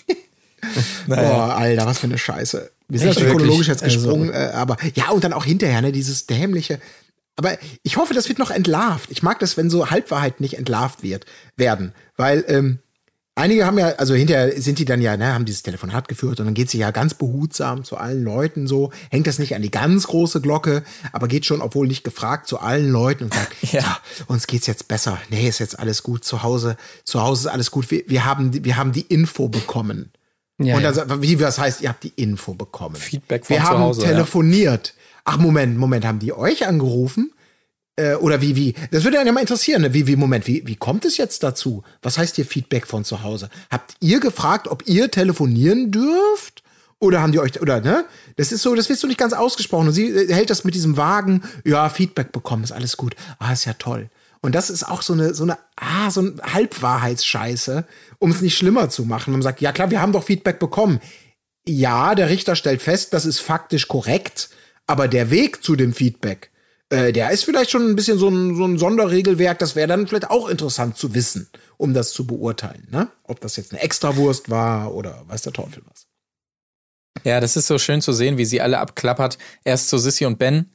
Boah, 1.08 1.56
Alter, 1.58 1.86
was 1.86 2.00
für 2.00 2.08
eine 2.08 2.18
Scheiße. 2.18 2.70
Wir 2.90 3.00
sind 3.00 3.10
Echt, 3.10 3.20
natürlich 3.20 3.38
chronologisch 3.38 3.68
jetzt 3.68 3.84
gesprungen, 3.84 4.32
äh, 4.32 4.52
aber 4.54 4.78
ja, 4.96 5.10
und 5.10 5.24
dann 5.24 5.34
auch 5.34 5.46
hinterher, 5.46 5.82
ne, 5.82 5.92
dieses 5.92 6.26
dämliche. 6.26 6.80
Aber 7.38 7.58
ich 7.84 7.96
hoffe, 7.98 8.14
das 8.14 8.28
wird 8.28 8.40
noch 8.40 8.52
entlarvt. 8.52 9.10
Ich 9.12 9.24
mag 9.24 9.40
das, 9.40 9.56
wenn 9.58 9.70
so 9.70 9.90
Halbwahrheiten 9.90 10.44
nicht 10.44 10.58
entlarvt 10.58 11.04
wird, 11.04 11.26
werden. 11.56 11.94
Weil, 12.18 12.44
ähm, 12.48 12.80
Einige 13.40 13.68
haben 13.68 13.78
ja, 13.78 13.90
also 13.98 14.16
hinterher 14.16 14.60
sind 14.60 14.80
die 14.80 14.86
dann 14.86 15.00
ja, 15.00 15.16
ne, 15.16 15.32
haben 15.32 15.46
dieses 15.46 15.62
Telefonat 15.62 16.08
geführt 16.08 16.40
und 16.40 16.48
dann 16.48 16.56
geht 16.56 16.72
sie 16.72 16.80
ja 16.80 16.90
ganz 16.90 17.14
behutsam 17.14 17.84
zu 17.84 17.96
allen 17.96 18.24
Leuten 18.24 18.66
so, 18.66 18.92
hängt 19.12 19.28
das 19.28 19.38
nicht 19.38 19.54
an 19.54 19.62
die 19.62 19.70
ganz 19.70 20.08
große 20.08 20.42
Glocke, 20.42 20.82
aber 21.12 21.28
geht 21.28 21.46
schon, 21.46 21.62
obwohl 21.62 21.86
nicht 21.86 22.04
gefragt, 22.04 22.48
zu 22.48 22.60
allen 22.60 22.90
Leuten 22.90 23.26
und 23.26 23.36
sagt, 23.36 23.52
ja, 23.72 24.00
uns 24.26 24.48
geht's 24.48 24.66
jetzt 24.66 24.88
besser. 24.88 25.20
Nee, 25.30 25.48
ist 25.48 25.60
jetzt 25.60 25.78
alles 25.78 26.02
gut 26.02 26.26
zu 26.26 26.42
Hause. 26.42 26.78
Zu 27.04 27.22
Hause 27.22 27.42
ist 27.50 27.54
alles 27.54 27.70
gut. 27.70 27.92
Wir, 27.92 28.02
wir 28.08 28.26
haben, 28.26 28.50
die- 28.50 28.66
wir 28.66 28.76
haben 28.76 28.92
die 28.92 29.02
Info 29.02 29.48
bekommen. 29.50 30.12
Ja, 30.60 30.76
und 30.76 30.92
sagt, 30.96 31.22
wie 31.22 31.40
was 31.40 31.60
heißt, 31.60 31.82
ihr 31.82 31.90
habt 31.90 32.04
die 32.06 32.14
Info 32.16 32.56
bekommen. 32.56 32.96
Feedback 32.96 33.46
von 33.46 33.56
Wir 33.56 33.62
haben 33.64 33.78
Hause, 33.82 34.02
ja. 34.14 34.18
Ach, 35.30 35.38
Moment, 35.38 35.78
Moment, 35.78 36.06
haben 36.06 36.20
die 36.20 36.32
euch 36.32 36.66
angerufen? 36.66 37.34
Äh, 37.98 38.16
oder 38.16 38.42
wie, 38.42 38.56
wie? 38.56 38.76
Das 38.92 39.04
würde 39.04 39.18
einen 39.20 39.28
ja 39.28 39.34
mal 39.34 39.42
interessieren, 39.42 39.82
ne? 39.82 39.94
Wie, 39.94 40.08
wie, 40.08 40.16
Moment, 40.16 40.48
wie, 40.48 40.66
wie 40.66 40.78
kommt 40.78 41.04
es 41.04 41.18
jetzt 41.18 41.44
dazu? 41.44 41.84
Was 42.02 42.18
heißt 42.18 42.38
hier 42.38 42.46
Feedback 42.46 42.88
von 42.88 43.04
zu 43.04 43.24
Hause? 43.24 43.50
Habt 43.70 43.96
ihr 44.00 44.22
gefragt, 44.22 44.70
ob 44.70 44.88
ihr 44.88 45.12
telefonieren 45.12 45.92
dürft? 45.92 46.64
Oder 47.00 47.22
haben 47.22 47.34
die 47.34 47.40
euch, 47.40 47.60
oder, 47.62 47.82
ne? 47.82 48.06
Das 48.38 48.54
ist 48.54 48.62
so, 48.62 48.74
das 48.74 48.88
wird 48.88 49.00
so 49.00 49.06
nicht 49.06 49.20
ganz 49.20 49.34
ausgesprochen. 49.34 49.90
Und 49.90 49.94
sie 49.94 50.08
äh, 50.08 50.34
hält 50.34 50.50
das 50.50 50.64
mit 50.64 50.76
diesem 50.76 50.96
Wagen, 50.96 51.44
ja, 51.66 51.90
Feedback 51.90 52.32
bekommen, 52.32 52.64
ist 52.64 52.72
alles 52.72 52.96
gut. 52.96 53.14
Ah, 53.38 53.52
ist 53.52 53.66
ja 53.66 53.74
toll. 53.74 54.10
Und 54.40 54.56
das 54.56 54.70
ist 54.70 54.86
auch 54.86 55.02
so 55.02 55.12
eine, 55.12 55.34
so 55.34 55.44
eine, 55.44 55.58
ah, 55.76 56.10
so 56.10 56.22
eine 56.22 56.36
Halbwahrheitsscheiße, 56.42 57.84
um 58.20 58.32
es 58.32 58.40
nicht 58.40 58.58
schlimmer 58.58 58.90
zu 58.90 59.04
machen. 59.04 59.34
Man 59.34 59.42
sagt, 59.42 59.60
ja 59.60 59.74
klar, 59.74 59.92
wir 59.92 60.00
haben 60.00 60.14
doch 60.14 60.24
Feedback 60.24 60.58
bekommen. 60.58 61.02
Ja, 61.68 62.16
der 62.16 62.30
Richter 62.30 62.56
stellt 62.56 62.82
fest, 62.82 63.14
das 63.14 63.26
ist 63.26 63.40
faktisch 63.40 63.90
korrekt, 63.90 64.52
aber 64.88 65.08
der 65.08 65.30
Weg 65.30 65.64
zu 65.64 65.76
dem 65.76 65.94
Feedback, 65.94 66.52
äh, 66.90 67.12
der 67.12 67.32
ist 67.32 67.44
vielleicht 67.44 67.70
schon 67.70 67.88
ein 67.88 67.96
bisschen 67.96 68.18
so 68.18 68.30
ein, 68.30 68.56
so 68.56 68.66
ein 68.66 68.78
Sonderregelwerk, 68.78 69.60
das 69.60 69.76
wäre 69.76 69.88
dann 69.88 70.08
vielleicht 70.08 70.30
auch 70.30 70.48
interessant 70.48 70.98
zu 70.98 71.14
wissen, 71.14 71.50
um 71.78 71.94
das 71.94 72.12
zu 72.12 72.26
beurteilen, 72.26 72.88
ne? 72.90 73.10
Ob 73.24 73.42
das 73.42 73.58
jetzt 73.58 73.74
eine 73.74 73.82
Extrawurst 73.82 74.50
war 74.50 74.94
oder 74.94 75.24
weiß 75.28 75.42
der 75.44 75.54
Teufel 75.54 75.84
was. 75.90 76.08
Ja, 77.24 77.40
das 77.40 77.58
ist 77.58 77.68
so 77.68 77.78
schön 77.78 78.02
zu 78.02 78.14
sehen, 78.14 78.38
wie 78.38 78.46
sie 78.46 78.62
alle 78.62 78.80
abklappert. 78.80 79.38
Erst 79.64 79.90
zu 79.90 79.98
Sissy 79.98 80.26
und 80.26 80.40
Ben 80.40 80.72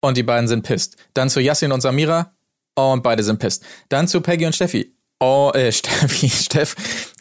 und 0.00 0.16
die 0.16 0.22
beiden 0.22 0.48
sind 0.48 0.62
pisst. 0.62 0.96
Dann 1.14 1.28
zu 1.28 1.40
Yassin 1.40 1.72
und 1.72 1.80
Samira 1.80 2.34
und 2.74 3.02
beide 3.02 3.24
sind 3.24 3.38
pisst. 3.38 3.64
Dann 3.88 4.06
zu 4.06 4.20
Peggy 4.20 4.46
und 4.46 4.54
Steffi. 4.54 4.94
Oh, 5.18 5.50
äh, 5.54 5.72
Steffi, 5.72 6.28
Steff. 6.28 6.76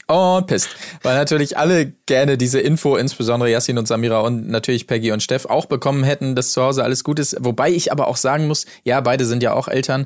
Und 0.08 0.46
pisst. 0.48 0.70
Weil 1.02 1.16
natürlich 1.16 1.58
alle 1.58 1.88
gerne 2.06 2.38
diese 2.38 2.60
Info, 2.60 2.96
insbesondere 2.96 3.50
Yassin 3.50 3.78
und 3.78 3.88
Samira 3.88 4.20
und 4.20 4.48
natürlich 4.48 4.86
Peggy 4.86 5.12
und 5.12 5.24
Steff, 5.24 5.46
auch 5.46 5.66
bekommen 5.66 6.04
hätten, 6.04 6.36
dass 6.36 6.52
zu 6.52 6.62
Hause 6.62 6.84
alles 6.84 7.04
gut 7.04 7.18
ist. 7.18 7.36
Wobei 7.40 7.72
ich 7.72 7.92
aber 7.92 8.08
auch 8.08 8.18
sagen 8.18 8.48
muss, 8.48 8.66
ja, 8.84 9.02
beide 9.02 9.26
sind 9.26 9.42
ja 9.42 9.54
auch 9.54 9.68
Eltern. 9.68 10.06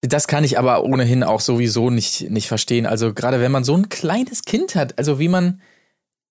Das 0.00 0.26
kann 0.26 0.44
ich 0.44 0.58
aber 0.58 0.82
ohnehin 0.84 1.22
auch 1.22 1.40
sowieso 1.40 1.90
nicht, 1.90 2.30
nicht 2.30 2.48
verstehen. 2.48 2.86
Also 2.86 3.12
gerade 3.12 3.40
wenn 3.40 3.52
man 3.52 3.64
so 3.64 3.76
ein 3.76 3.88
kleines 3.88 4.42
Kind 4.42 4.74
hat, 4.74 4.98
also 4.98 5.18
wie 5.18 5.28
man 5.28 5.60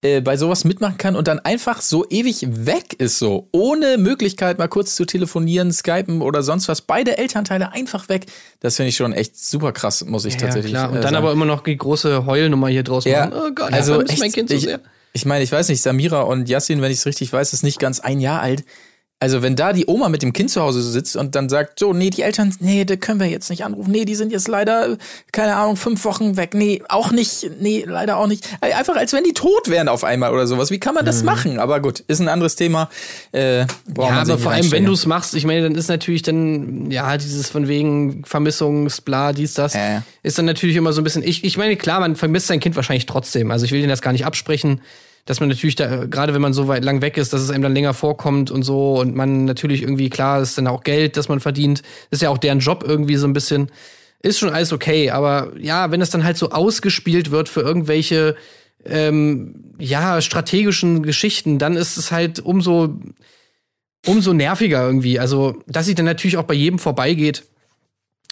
äh, 0.03 0.19
bei 0.21 0.35
sowas 0.35 0.63
mitmachen 0.63 0.97
kann 0.97 1.15
und 1.15 1.27
dann 1.27 1.39
einfach 1.39 1.81
so 1.81 2.05
ewig 2.09 2.47
weg 2.49 2.93
ist, 2.97 3.19
so 3.19 3.47
ohne 3.51 3.97
Möglichkeit 3.99 4.57
mal 4.57 4.67
kurz 4.67 4.95
zu 4.95 5.05
telefonieren, 5.05 5.71
skypen 5.71 6.21
oder 6.21 6.41
sonst 6.41 6.67
was. 6.67 6.81
Beide 6.81 7.17
Elternteile 7.19 7.71
einfach 7.71 8.09
weg. 8.09 8.25
Das 8.61 8.77
finde 8.77 8.89
ich 8.89 8.95
schon 8.95 9.13
echt 9.13 9.37
super 9.37 9.71
krass, 9.71 10.03
muss 10.05 10.25
ich 10.25 10.33
Ja, 10.33 10.39
tatsächlich 10.41 10.73
klar. 10.73 10.89
Und 10.89 10.97
äh, 10.97 11.01
dann 11.01 11.13
sagen. 11.13 11.15
aber 11.17 11.31
immer 11.31 11.45
noch 11.45 11.61
die 11.63 11.77
große 11.77 12.25
Heulnummer 12.25 12.67
hier 12.69 12.83
draus 12.83 13.05
Ja, 13.05 13.27
machen. 13.27 13.33
Oh 13.47 13.51
Gott, 13.53 13.71
also 13.73 14.01
echt, 14.01 14.19
mein 14.19 14.31
Kind 14.31 14.49
so 14.49 14.55
ich, 14.55 14.63
sehr. 14.63 14.79
ich 15.13 15.25
meine, 15.25 15.43
ich 15.43 15.51
weiß 15.51 15.69
nicht, 15.69 15.81
Samira 15.83 16.21
und 16.21 16.49
Yassin, 16.49 16.81
wenn 16.81 16.91
ich 16.91 16.97
es 16.97 17.05
richtig 17.05 17.31
weiß, 17.31 17.53
ist 17.53 17.63
nicht 17.63 17.79
ganz 17.79 17.99
ein 17.99 18.19
Jahr 18.19 18.41
alt. 18.41 18.63
Also 19.21 19.43
wenn 19.43 19.55
da 19.55 19.71
die 19.71 19.85
Oma 19.85 20.09
mit 20.09 20.23
dem 20.23 20.33
Kind 20.33 20.49
zu 20.49 20.63
Hause 20.63 20.81
sitzt 20.81 21.15
und 21.15 21.35
dann 21.35 21.47
sagt, 21.47 21.77
so, 21.77 21.93
nee, 21.93 22.09
die 22.09 22.23
Eltern, 22.23 22.55
nee, 22.59 22.85
da 22.85 22.95
können 22.95 23.19
wir 23.19 23.27
jetzt 23.27 23.51
nicht 23.51 23.63
anrufen. 23.63 23.91
Nee, 23.91 24.03
die 24.03 24.15
sind 24.15 24.31
jetzt 24.31 24.47
leider, 24.47 24.97
keine 25.31 25.57
Ahnung, 25.57 25.77
fünf 25.77 26.03
Wochen 26.05 26.37
weg. 26.37 26.55
Nee, 26.55 26.81
auch 26.89 27.11
nicht, 27.11 27.51
nee, 27.59 27.85
leider 27.87 28.17
auch 28.17 28.25
nicht. 28.25 28.49
Einfach 28.61 28.95
als 28.95 29.13
wenn 29.13 29.23
die 29.23 29.33
tot 29.33 29.69
wären 29.69 29.89
auf 29.89 30.03
einmal 30.03 30.33
oder 30.33 30.47
sowas. 30.47 30.71
Wie 30.71 30.79
kann 30.79 30.95
man 30.95 31.05
das 31.05 31.21
machen? 31.21 31.59
Aber 31.59 31.79
gut, 31.81 31.99
ist 31.99 32.19
ein 32.19 32.29
anderes 32.29 32.55
Thema. 32.55 32.89
Äh, 33.31 33.59
Ja, 33.59 33.67
aber 33.97 34.39
vor 34.39 34.53
allem, 34.53 34.71
wenn 34.71 34.85
du 34.85 34.93
es 34.93 35.05
machst, 35.05 35.35
ich 35.35 35.45
meine, 35.45 35.61
dann 35.61 35.75
ist 35.75 35.87
natürlich 35.87 36.23
dann, 36.23 36.89
ja, 36.89 37.15
dieses 37.15 37.47
von 37.47 37.67
wegen 37.67 38.25
Vermissungsbla, 38.25 39.33
dies, 39.33 39.53
das, 39.53 39.75
ja. 39.75 40.01
ist 40.23 40.39
dann 40.39 40.45
natürlich 40.45 40.75
immer 40.75 40.93
so 40.93 41.01
ein 41.01 41.03
bisschen, 41.03 41.21
ich, 41.21 41.43
ich 41.43 41.57
meine, 41.57 41.75
klar, 41.75 41.99
man 41.99 42.15
vermisst 42.15 42.47
sein 42.47 42.59
Kind 42.59 42.75
wahrscheinlich 42.75 43.05
trotzdem. 43.05 43.51
Also 43.51 43.65
ich 43.65 43.71
will 43.71 43.81
denen 43.81 43.91
das 43.91 44.01
gar 44.01 44.13
nicht 44.13 44.25
absprechen, 44.25 44.81
dass 45.25 45.39
man 45.39 45.49
natürlich 45.49 45.75
da, 45.75 46.05
gerade 46.05 46.33
wenn 46.33 46.41
man 46.41 46.53
so 46.53 46.67
weit 46.67 46.83
lang 46.83 47.01
weg 47.01 47.17
ist, 47.17 47.33
dass 47.33 47.41
es 47.41 47.49
einem 47.49 47.63
dann 47.63 47.73
länger 47.73 47.93
vorkommt 47.93 48.51
und 48.51 48.63
so 48.63 48.99
und 48.99 49.15
man 49.15 49.45
natürlich 49.45 49.81
irgendwie, 49.81 50.09
klar, 50.09 50.41
ist 50.41 50.57
dann 50.57 50.67
auch 50.67 50.83
Geld, 50.83 51.17
das 51.17 51.29
man 51.29 51.39
verdient. 51.39 51.81
ist 52.09 52.21
ja 52.21 52.29
auch 52.29 52.37
deren 52.37 52.59
Job 52.59 52.83
irgendwie 52.85 53.15
so 53.15 53.27
ein 53.27 53.33
bisschen. 53.33 53.71
Ist 54.23 54.37
schon 54.37 54.49
alles 54.49 54.71
okay, 54.71 55.09
aber 55.09 55.51
ja, 55.57 55.89
wenn 55.89 56.01
es 56.01 56.11
dann 56.11 56.23
halt 56.23 56.37
so 56.37 56.51
ausgespielt 56.51 57.31
wird 57.31 57.49
für 57.49 57.61
irgendwelche 57.61 58.35
ähm, 58.85 59.73
ja, 59.79 60.21
strategischen 60.21 61.01
Geschichten, 61.01 61.57
dann 61.57 61.75
ist 61.75 61.97
es 61.97 62.11
halt 62.11 62.39
umso 62.39 62.99
umso 64.05 64.33
nerviger 64.33 64.85
irgendwie. 64.85 65.19
Also, 65.19 65.61
dass 65.67 65.85
sie 65.85 65.95
dann 65.95 66.05
natürlich 66.05 66.37
auch 66.37 66.43
bei 66.43 66.53
jedem 66.53 66.79
vorbeigeht 66.79 67.43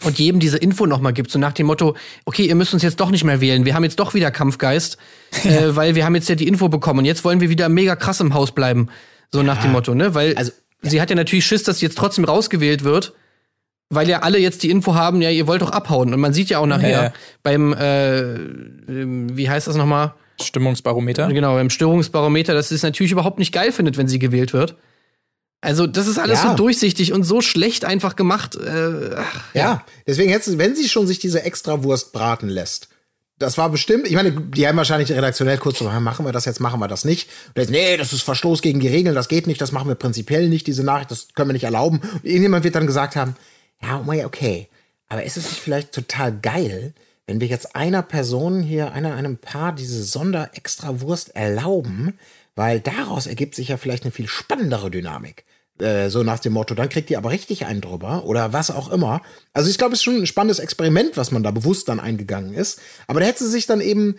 und 0.04 0.18
jedem 0.18 0.40
diese 0.40 0.58
Info 0.58 0.86
nochmal 0.86 1.14
gibt, 1.14 1.30
so 1.32 1.40
nach 1.40 1.52
dem 1.52 1.68
Motto, 1.68 1.96
okay, 2.26 2.46
ihr 2.46 2.56
müsst 2.56 2.74
uns 2.74 2.84
jetzt 2.84 3.00
doch 3.00 3.12
nicht 3.12 3.24
mehr 3.24 3.42
wählen, 3.42 3.66
wir 3.66 3.76
haben 3.76 3.84
jetzt 3.84 4.00
doch 4.00 4.14
wieder 4.14 4.32
Kampfgeist, 4.32 4.98
äh, 5.44 5.76
weil 5.76 5.96
wir 5.96 6.06
haben 6.06 6.16
jetzt 6.16 6.30
ja 6.30 6.36
die 6.36 6.48
Info 6.48 6.70
bekommen 6.70 7.00
und 7.00 7.06
jetzt 7.06 7.24
wollen 7.24 7.42
wir 7.42 7.50
wieder 7.50 7.70
mega 7.70 7.96
krass 7.96 8.20
im 8.20 8.34
Haus 8.34 8.52
bleiben. 8.52 8.88
So 9.32 9.44
nach 9.44 9.62
dem 9.62 9.72
Motto, 9.74 9.94
ne? 9.94 10.16
Weil 10.16 10.36
Also, 10.36 10.52
sie 10.82 11.02
hat 11.02 11.10
ja 11.10 11.16
natürlich 11.16 11.46
Schiss, 11.46 11.64
dass 11.64 11.80
sie 11.80 11.86
jetzt 11.86 11.98
trotzdem 11.98 12.26
rausgewählt 12.26 12.84
wird, 12.84 13.14
weil 13.90 14.10
ja 14.10 14.20
alle 14.20 14.40
jetzt 14.40 14.64
die 14.64 14.70
Info 14.70 14.96
haben, 14.96 15.22
ja, 15.22 15.30
ihr 15.30 15.46
wollt 15.48 15.62
doch 15.62 15.72
abhauen. 15.72 16.14
Und 16.14 16.20
man 16.20 16.34
sieht 16.34 16.50
ja 16.50 16.60
auch 16.60 16.66
nachher 16.66 16.90
Ja, 16.90 17.04
ja. 17.04 17.14
beim, 17.44 17.74
äh, 17.74 18.38
wie 18.88 19.50
heißt 19.50 19.68
das 19.68 19.76
nochmal? 19.76 20.14
Stimmungsbarometer. 20.42 21.28
Genau, 21.28 21.56
beim 21.56 21.70
Störungsbarometer, 21.70 22.54
dass 22.54 22.70
sie 22.70 22.76
es 22.76 22.84
natürlich 22.84 23.12
überhaupt 23.12 23.40
nicht 23.40 23.52
geil 23.52 23.72
findet, 23.72 23.98
wenn 23.98 24.08
sie 24.08 24.20
gewählt 24.20 24.54
wird. 24.54 24.76
Also, 25.62 25.88
das 25.88 26.08
ist 26.08 26.18
alles 26.18 26.42
Ja. 26.44 26.52
so 26.52 26.56
durchsichtig 26.56 27.12
und 27.12 27.24
so 27.24 27.42
schlecht 27.42 27.84
einfach 27.84 28.16
gemacht. 28.16 28.56
Äh, 28.56 29.16
ach, 29.18 29.44
Ja, 29.54 29.86
deswegen 30.08 30.32
hättest 30.32 30.54
du, 30.54 30.58
wenn 30.58 30.76
sie 30.76 30.88
schon 30.88 31.06
sich 31.06 31.20
diese 31.20 31.44
Extrawurst 31.44 32.14
braten 32.14 32.48
lässt, 32.48 32.88
das 33.40 33.58
war 33.58 33.70
bestimmt, 33.70 34.06
ich 34.08 34.16
meine, 34.16 34.32
die 34.32 34.68
haben 34.68 34.78
wahrscheinlich 34.78 35.12
redaktionell 35.12 35.58
kurz 35.58 35.80
so, 35.80 35.88
"Ah, 35.88 36.00
machen 36.02 36.26
wir 36.26 36.34
das 36.34 36.44
jetzt, 36.46 36.60
machen 36.60 36.80
wir 36.82 36.88
das 36.90 37.06
nicht. 37.06 37.30
Und 37.50 37.58
jetzt, 37.62 37.72
nee, 37.72 37.96
das 37.98 38.12
ist 38.14 38.22
Verstoß 38.24 38.62
gegen 38.62 38.80
die 38.82 38.88
Regeln, 38.90 39.16
das 39.16 39.30
geht 39.30 39.48
nicht, 39.48 39.62
das 39.62 39.72
machen 39.72 39.88
wir 39.88 39.96
prinzipiell 39.96 40.50
nicht, 40.50 40.68
diese 40.68 40.84
Nachricht, 40.84 41.12
das 41.12 41.28
können 41.36 41.50
wir 41.50 41.54
nicht 41.54 41.64
erlauben. 41.64 42.00
Und 42.00 42.26
irgendjemand 42.26 42.64
wird 42.66 42.76
dann 42.76 42.86
gesagt 42.88 43.16
haben, 43.16 43.36
ja, 43.82 44.04
oh 44.06 44.12
ja, 44.12 44.26
okay, 44.26 44.68
aber 45.08 45.24
ist 45.24 45.38
es 45.38 45.46
nicht 45.50 45.62
vielleicht 45.62 45.94
total 45.94 46.38
geil, 46.38 46.94
wenn 47.28 47.40
wir 47.40 47.48
jetzt 47.48 47.76
einer 47.78 48.02
Person 48.02 48.62
hier, 48.62 48.92
einer, 48.92 49.16
einem 49.16 49.38
Paar 49.38 49.74
diese 49.74 50.04
Sonder-Extrawurst 50.04 51.36
erlauben, 51.36 52.18
weil 52.56 52.80
daraus 52.82 53.26
ergibt 53.28 53.56
sich 53.56 53.70
ja 53.70 53.78
vielleicht 53.78 54.04
eine 54.04 54.12
viel 54.12 54.28
spannendere 54.28 54.92
Dynamik. 54.92 55.46
Äh, 55.80 56.10
so 56.10 56.24
nach 56.24 56.40
dem 56.40 56.54
Motto, 56.54 56.76
dann 56.76 56.90
kriegt 56.90 57.10
ihr 57.10 57.18
aber 57.18 57.32
richtig 57.32 57.66
einen 57.66 57.82
drüber 57.82 58.26
oder 58.26 58.54
was 58.54 58.72
auch 58.72 58.92
immer. 58.92 59.22
Also 59.54 59.70
ich 59.70 59.78
glaube, 59.78 59.94
es 59.94 60.00
ist 60.00 60.04
schon 60.04 60.18
ein 60.18 60.28
spannendes 60.28 60.60
Experiment, 60.60 61.16
was 61.16 61.32
man 61.32 61.44
da 61.44 61.52
bewusst 61.52 61.88
dann 61.88 62.00
eingegangen 62.00 62.54
ist. 62.54 62.80
Aber 63.08 63.20
da 63.20 63.26
hätte 63.26 63.44
sie 63.46 63.52
sich 63.52 63.66
dann 63.66 63.82
eben 63.82 64.16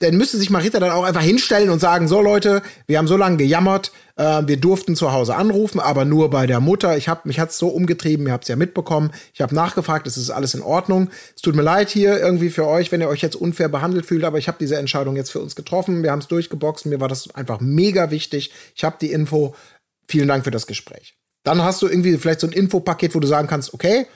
dann 0.00 0.16
müsste 0.16 0.36
sich 0.38 0.50
Marita 0.50 0.80
dann 0.80 0.90
auch 0.90 1.04
einfach 1.04 1.22
hinstellen 1.22 1.70
und 1.70 1.78
sagen, 1.78 2.08
so 2.08 2.20
Leute, 2.20 2.62
wir 2.86 2.98
haben 2.98 3.06
so 3.06 3.16
lange 3.16 3.36
gejammert, 3.36 3.92
äh, 4.16 4.42
wir 4.44 4.56
durften 4.56 4.96
zu 4.96 5.12
Hause 5.12 5.36
anrufen, 5.36 5.78
aber 5.78 6.04
nur 6.04 6.30
bei 6.30 6.46
der 6.46 6.60
Mutter. 6.60 6.96
Ich 6.96 7.08
hab, 7.08 7.26
mich 7.26 7.38
hat's 7.38 7.58
so 7.58 7.68
umgetrieben, 7.68 8.26
ihr 8.26 8.32
habt's 8.32 8.48
ja 8.48 8.56
mitbekommen. 8.56 9.12
Ich 9.32 9.40
habe 9.40 9.54
nachgefragt, 9.54 10.06
es 10.06 10.16
ist 10.16 10.30
alles 10.30 10.54
in 10.54 10.62
Ordnung. 10.62 11.10
Es 11.36 11.42
tut 11.42 11.54
mir 11.54 11.62
leid 11.62 11.90
hier 11.90 12.18
irgendwie 12.18 12.50
für 12.50 12.66
euch, 12.66 12.90
wenn 12.90 13.00
ihr 13.00 13.08
euch 13.08 13.22
jetzt 13.22 13.36
unfair 13.36 13.68
behandelt 13.68 14.04
fühlt, 14.04 14.24
aber 14.24 14.38
ich 14.38 14.48
habe 14.48 14.58
diese 14.60 14.76
Entscheidung 14.76 15.14
jetzt 15.14 15.30
für 15.30 15.40
uns 15.40 15.54
getroffen. 15.54 16.02
Wir 16.02 16.10
haben 16.10 16.20
es 16.20 16.28
durchgeboxt, 16.28 16.86
mir 16.86 17.00
war 17.00 17.08
das 17.08 17.32
einfach 17.34 17.60
mega 17.60 18.10
wichtig. 18.10 18.52
Ich 18.74 18.84
habe 18.84 18.96
die 19.00 19.12
Info. 19.12 19.54
Vielen 20.08 20.28
Dank 20.28 20.44
für 20.44 20.50
das 20.50 20.66
Gespräch. 20.66 21.16
Dann 21.42 21.62
hast 21.62 21.82
du 21.82 21.88
irgendwie 21.88 22.16
vielleicht 22.16 22.40
so 22.40 22.46
ein 22.46 22.52
Infopaket, 22.52 23.14
wo 23.14 23.20
du 23.20 23.26
sagen 23.26 23.48
kannst, 23.48 23.74
okay, 23.74 24.06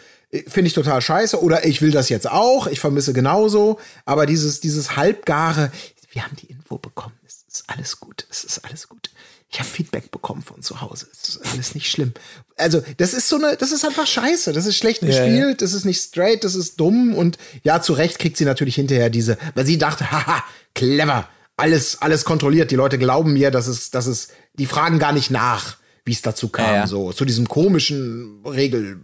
finde 0.47 0.69
ich 0.69 0.75
total 0.75 1.01
scheiße 1.01 1.43
oder 1.43 1.65
ich 1.65 1.81
will 1.81 1.91
das 1.91 2.09
jetzt 2.09 2.31
auch, 2.31 2.67
ich 2.67 2.81
vermisse 2.81 3.13
genauso, 3.13 3.79
aber 4.05 4.27
dieses, 4.27 4.61
dieses 4.61 4.97
halbgare, 4.97 5.71
wir 6.11 6.25
haben 6.25 6.37
die 6.37 6.47
Info 6.47 6.79
bekommen, 6.79 7.15
es 7.27 7.45
ist 7.49 7.65
alles 7.69 8.01
gut, 8.01 8.27
es 8.31 8.45
ist 8.45 8.65
alles 8.65 8.89
gut. 8.89 9.11
Ich 9.51 9.59
habe 9.61 9.69
Feedback 9.69 10.11
bekommen 10.11 10.43
von 10.43 10.63
zu 10.63 10.83
Hause. 10.83 11.07
Es 11.11 11.31
ist 11.31 11.41
alles 11.53 11.75
nicht 11.75 11.91
schlimm. 11.91 12.13
Also, 12.57 12.83
das 12.99 13.15
ist 13.15 13.31
so 13.31 13.37
eine, 13.37 13.57
das 13.57 13.73
ist 13.73 13.83
einfach 13.83 14.07
scheiße. 14.07 14.53
Das 14.53 14.67
ist 14.67 14.77
schlecht 14.77 15.01
gespielt, 15.01 15.39
ja, 15.39 15.49
ja. 15.49 15.55
das 15.55 15.73
ist 15.73 15.87
nicht 15.87 16.03
straight, 16.03 16.45
das 16.45 16.55
ist 16.55 16.79
dumm. 16.79 17.15
Und 17.15 17.39
ja, 17.63 17.81
zu 17.81 17.95
Recht 17.95 18.19
kriegt 18.19 18.37
sie 18.37 18.45
natürlich 18.45 18.75
hinterher 18.75 19.09
diese, 19.09 19.39
weil 19.55 19.65
sie 19.65 19.79
dachte, 19.79 20.11
haha, 20.11 20.45
clever, 20.75 21.29
alles, 21.59 22.01
alles 22.01 22.25
kontrolliert. 22.25 22.71
Die 22.71 22.77
Leute 22.77 22.99
glauben 22.99 23.33
mir, 23.33 23.51
dass 23.51 23.67
es, 23.67 23.91
dass 23.91 24.07
es, 24.07 24.29
die 24.55 24.67
fragen 24.67 24.99
gar 24.99 25.13
nicht 25.13 25.31
nach, 25.31 25.77
wie 26.05 26.13
es 26.13 26.23
dazu 26.23 26.49
kam, 26.49 26.75
ja, 26.75 26.87
so, 26.87 27.13
zu 27.13 27.25
diesem 27.25 27.49
komischen 27.49 28.43
Regel, 28.47 29.01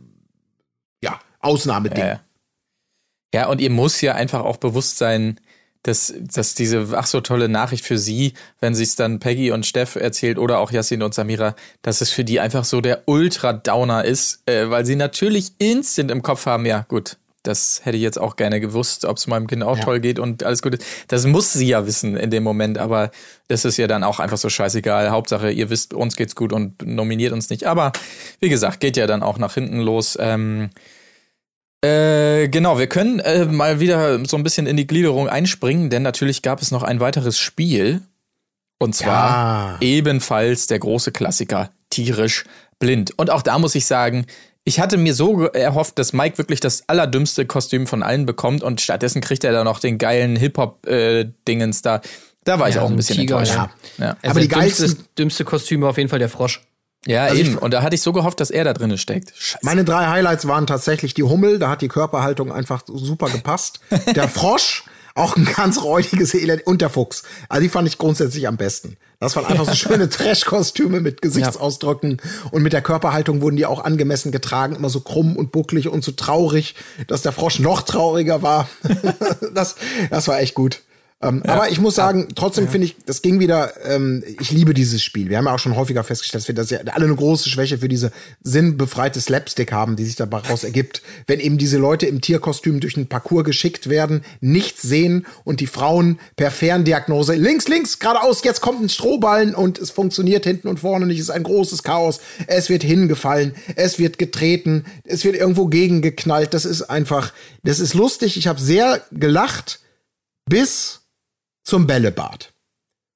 ja, 1.02 1.20
Ausnahmeding. 1.40 1.98
Ja, 1.98 2.20
ja, 3.34 3.48
und 3.48 3.60
ihr 3.60 3.70
muss 3.70 4.00
ja 4.00 4.14
einfach 4.14 4.40
auch 4.40 4.56
bewusst 4.56 4.96
sein, 4.96 5.40
dass, 5.82 6.14
dass 6.18 6.54
diese 6.54 6.86
ach 6.92 7.06
so 7.06 7.20
tolle 7.20 7.48
Nachricht 7.48 7.84
für 7.84 7.98
sie, 7.98 8.32
wenn 8.60 8.74
sie 8.74 8.84
es 8.84 8.96
dann 8.96 9.18
Peggy 9.18 9.50
und 9.50 9.66
Steff 9.66 9.96
erzählt 9.96 10.38
oder 10.38 10.60
auch 10.60 10.70
Yassin 10.70 11.02
und 11.02 11.12
Samira, 11.12 11.56
dass 11.82 12.00
es 12.00 12.10
für 12.10 12.24
die 12.24 12.40
einfach 12.40 12.64
so 12.64 12.80
der 12.80 13.02
Ultra-Downer 13.06 14.04
ist, 14.04 14.48
äh, 14.48 14.70
weil 14.70 14.86
sie 14.86 14.96
natürlich 14.96 15.52
instant 15.58 16.10
im 16.10 16.22
Kopf 16.22 16.46
haben, 16.46 16.64
ja 16.64 16.86
gut, 16.88 17.18
das 17.44 17.82
hätte 17.84 17.96
ich 17.96 18.02
jetzt 18.02 18.18
auch 18.18 18.36
gerne 18.36 18.60
gewusst, 18.60 19.04
ob 19.04 19.18
es 19.18 19.26
meinem 19.26 19.46
Kind 19.46 19.62
auch 19.62 19.78
ja. 19.78 19.84
toll 19.84 20.00
geht 20.00 20.18
und 20.18 20.42
alles 20.42 20.62
gut 20.62 20.74
ist. 20.74 20.84
Das 21.08 21.26
muss 21.26 21.52
sie 21.52 21.66
ja 21.66 21.86
wissen 21.86 22.16
in 22.16 22.30
dem 22.30 22.42
Moment, 22.42 22.78
aber 22.78 23.10
das 23.48 23.64
ist 23.64 23.76
ja 23.76 23.86
dann 23.86 24.02
auch 24.02 24.18
einfach 24.18 24.38
so 24.38 24.48
scheißegal. 24.48 25.10
Hauptsache, 25.10 25.50
ihr 25.50 25.70
wisst, 25.70 25.94
uns 25.94 26.16
geht's 26.16 26.34
gut 26.34 26.52
und 26.52 26.84
nominiert 26.86 27.32
uns 27.32 27.50
nicht. 27.50 27.66
Aber 27.66 27.92
wie 28.40 28.48
gesagt, 28.48 28.80
geht 28.80 28.96
ja 28.96 29.06
dann 29.06 29.22
auch 29.22 29.38
nach 29.38 29.54
hinten 29.54 29.80
los. 29.80 30.16
Ähm, 30.20 30.70
äh, 31.84 32.48
genau, 32.48 32.78
wir 32.78 32.86
können 32.86 33.20
äh, 33.20 33.44
mal 33.44 33.78
wieder 33.78 34.24
so 34.26 34.38
ein 34.38 34.42
bisschen 34.42 34.66
in 34.66 34.76
die 34.78 34.86
Gliederung 34.86 35.28
einspringen, 35.28 35.90
denn 35.90 36.02
natürlich 36.02 36.40
gab 36.40 36.62
es 36.62 36.70
noch 36.70 36.82
ein 36.82 36.98
weiteres 36.98 37.38
Spiel. 37.38 38.00
Und 38.78 38.94
zwar 38.94 39.72
ja. 39.72 39.78
ebenfalls 39.80 40.66
der 40.66 40.78
große 40.78 41.12
Klassiker, 41.12 41.70
tierisch 41.90 42.44
blind. 42.78 43.12
Und 43.16 43.30
auch 43.30 43.42
da 43.42 43.58
muss 43.58 43.74
ich 43.74 43.86
sagen, 43.86 44.26
ich 44.64 44.80
hatte 44.80 44.96
mir 44.96 45.14
so 45.14 45.42
erhofft, 45.46 45.98
dass 45.98 46.12
Mike 46.12 46.38
wirklich 46.38 46.60
das 46.60 46.88
allerdümmste 46.88 47.44
Kostüm 47.44 47.86
von 47.86 48.02
allen 48.02 48.24
bekommt 48.24 48.62
und 48.62 48.80
stattdessen 48.80 49.20
kriegt 49.20 49.44
er 49.44 49.52
da 49.52 49.62
noch 49.62 49.78
den 49.78 49.98
geilen 49.98 50.36
Hip-Hop-Dingens 50.36 51.80
äh, 51.80 51.82
da. 51.82 52.00
Da 52.44 52.58
war 52.58 52.68
ja, 52.68 52.74
ich 52.74 52.80
auch 52.80 52.88
so 52.88 52.94
ein 52.94 52.96
bisschen 52.96 53.16
Tiger, 53.16 53.38
enttäuscht. 53.38 53.56
Ja. 53.56 53.70
Ja. 53.98 54.16
Also 54.22 54.30
Aber 54.30 54.40
die 54.40 54.48
geilste 54.48 54.96
dümmste 55.18 55.44
Kostüm 55.44 55.82
war 55.82 55.90
auf 55.90 55.98
jeden 55.98 56.08
Fall 56.08 56.18
der 56.18 56.28
Frosch. 56.28 56.62
Ja, 57.06 57.24
also 57.24 57.36
eben. 57.36 57.50
Ich, 57.50 57.62
und 57.62 57.72
da 57.72 57.82
hatte 57.82 57.94
ich 57.94 58.02
so 58.02 58.12
gehofft, 58.12 58.40
dass 58.40 58.50
er 58.50 58.64
da 58.64 58.72
drin 58.72 58.96
steckt. 58.96 59.32
Scheiße. 59.36 59.58
Meine 59.62 59.84
drei 59.84 60.06
Highlights 60.06 60.46
waren 60.46 60.66
tatsächlich 60.66 61.12
die 61.12 61.22
Hummel, 61.22 61.58
da 61.58 61.68
hat 61.68 61.82
die 61.82 61.88
Körperhaltung 61.88 62.50
einfach 62.50 62.82
super 62.86 63.28
gepasst. 63.28 63.80
Der 64.14 64.28
Frosch, 64.28 64.84
auch 65.14 65.36
ein 65.36 65.44
ganz 65.44 65.82
räudiges 65.82 66.34
Elend. 66.34 66.66
Und 66.66 66.80
der 66.80 66.90
Fuchs. 66.90 67.22
Also 67.48 67.62
die 67.62 67.68
fand 67.68 67.86
ich 67.88 67.98
grundsätzlich 67.98 68.48
am 68.48 68.56
besten. 68.56 68.96
Das 69.24 69.36
waren 69.36 69.46
einfach 69.46 69.64
so 69.64 69.74
schöne 69.74 70.08
Trash-Kostüme 70.10 71.00
mit 71.00 71.22
Gesichtsausdrücken. 71.22 72.20
Ja. 72.22 72.50
Und 72.50 72.62
mit 72.62 72.74
der 72.74 72.82
Körperhaltung 72.82 73.40
wurden 73.40 73.56
die 73.56 73.64
auch 73.64 73.82
angemessen 73.82 74.32
getragen. 74.32 74.76
Immer 74.76 74.90
so 74.90 75.00
krumm 75.00 75.34
und 75.36 75.50
bucklig 75.50 75.88
und 75.88 76.04
so 76.04 76.12
traurig, 76.12 76.74
dass 77.06 77.22
der 77.22 77.32
Frosch 77.32 77.58
noch 77.58 77.80
trauriger 77.80 78.42
war. 78.42 78.68
das, 79.54 79.76
das 80.10 80.28
war 80.28 80.40
echt 80.40 80.54
gut. 80.54 80.82
Ähm, 81.24 81.42
ja. 81.44 81.54
Aber 81.54 81.70
ich 81.70 81.80
muss 81.80 81.94
sagen, 81.94 82.28
trotzdem 82.34 82.66
ja. 82.66 82.70
finde 82.70 82.86
ich, 82.86 82.96
das 83.06 83.22
ging 83.22 83.40
wieder, 83.40 83.72
ähm, 83.86 84.22
ich 84.40 84.50
liebe 84.50 84.74
dieses 84.74 85.02
Spiel. 85.02 85.30
Wir 85.30 85.38
haben 85.38 85.46
ja 85.46 85.54
auch 85.54 85.58
schon 85.58 85.76
häufiger 85.76 86.04
festgestellt, 86.04 86.42
dass 86.42 86.48
wir 86.48 86.54
das 86.54 86.70
ja 86.70 86.80
alle 86.92 87.06
eine 87.06 87.14
große 87.14 87.48
Schwäche 87.48 87.78
für 87.78 87.88
diese 87.88 88.12
sinnbefreite 88.42 89.20
Slapstick 89.20 89.72
haben, 89.72 89.96
die 89.96 90.04
sich 90.04 90.16
daraus 90.16 90.64
ergibt. 90.64 91.02
Wenn 91.26 91.40
eben 91.40 91.58
diese 91.58 91.78
Leute 91.78 92.06
im 92.06 92.20
Tierkostüm 92.20 92.80
durch 92.80 92.96
einen 92.96 93.08
Parcours 93.08 93.44
geschickt 93.44 93.88
werden, 93.88 94.24
nichts 94.40 94.82
sehen 94.82 95.26
und 95.44 95.60
die 95.60 95.66
Frauen 95.66 96.18
per 96.36 96.50
Ferndiagnose 96.50 97.34
links, 97.34 97.68
links, 97.68 97.98
geradeaus, 97.98 98.42
jetzt 98.44 98.60
kommt 98.60 98.82
ein 98.82 98.88
Strohballen 98.88 99.54
und 99.54 99.78
es 99.78 99.90
funktioniert 99.90 100.44
hinten 100.44 100.68
und 100.68 100.80
vorne 100.80 101.06
nicht, 101.06 101.18
es 101.18 101.24
ist 101.24 101.30
ein 101.30 101.42
großes 101.42 101.82
Chaos. 101.82 102.20
Es 102.46 102.68
wird 102.68 102.82
hingefallen, 102.82 103.54
es 103.76 103.98
wird 103.98 104.18
getreten, 104.18 104.84
es 105.04 105.24
wird 105.24 105.36
irgendwo 105.36 105.66
gegengeknallt. 105.66 106.54
Das 106.54 106.64
ist 106.64 106.82
einfach, 106.82 107.32
das 107.62 107.80
ist 107.80 107.94
lustig. 107.94 108.36
Ich 108.36 108.46
habe 108.46 108.60
sehr 108.60 109.02
gelacht, 109.10 109.80
bis 110.46 111.03
zum 111.64 111.86
Bällebad. 111.86 112.52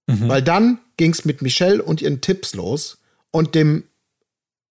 Mhm. 0.07 0.29
Weil 0.29 0.43
dann 0.43 0.79
ging 0.97 1.13
es 1.13 1.25
mit 1.25 1.43
Michelle 1.43 1.83
und 1.83 2.03
ihren 2.03 2.21
Tipps 2.21 2.55
los 2.55 2.99
und 3.31 3.55
dem 3.55 3.85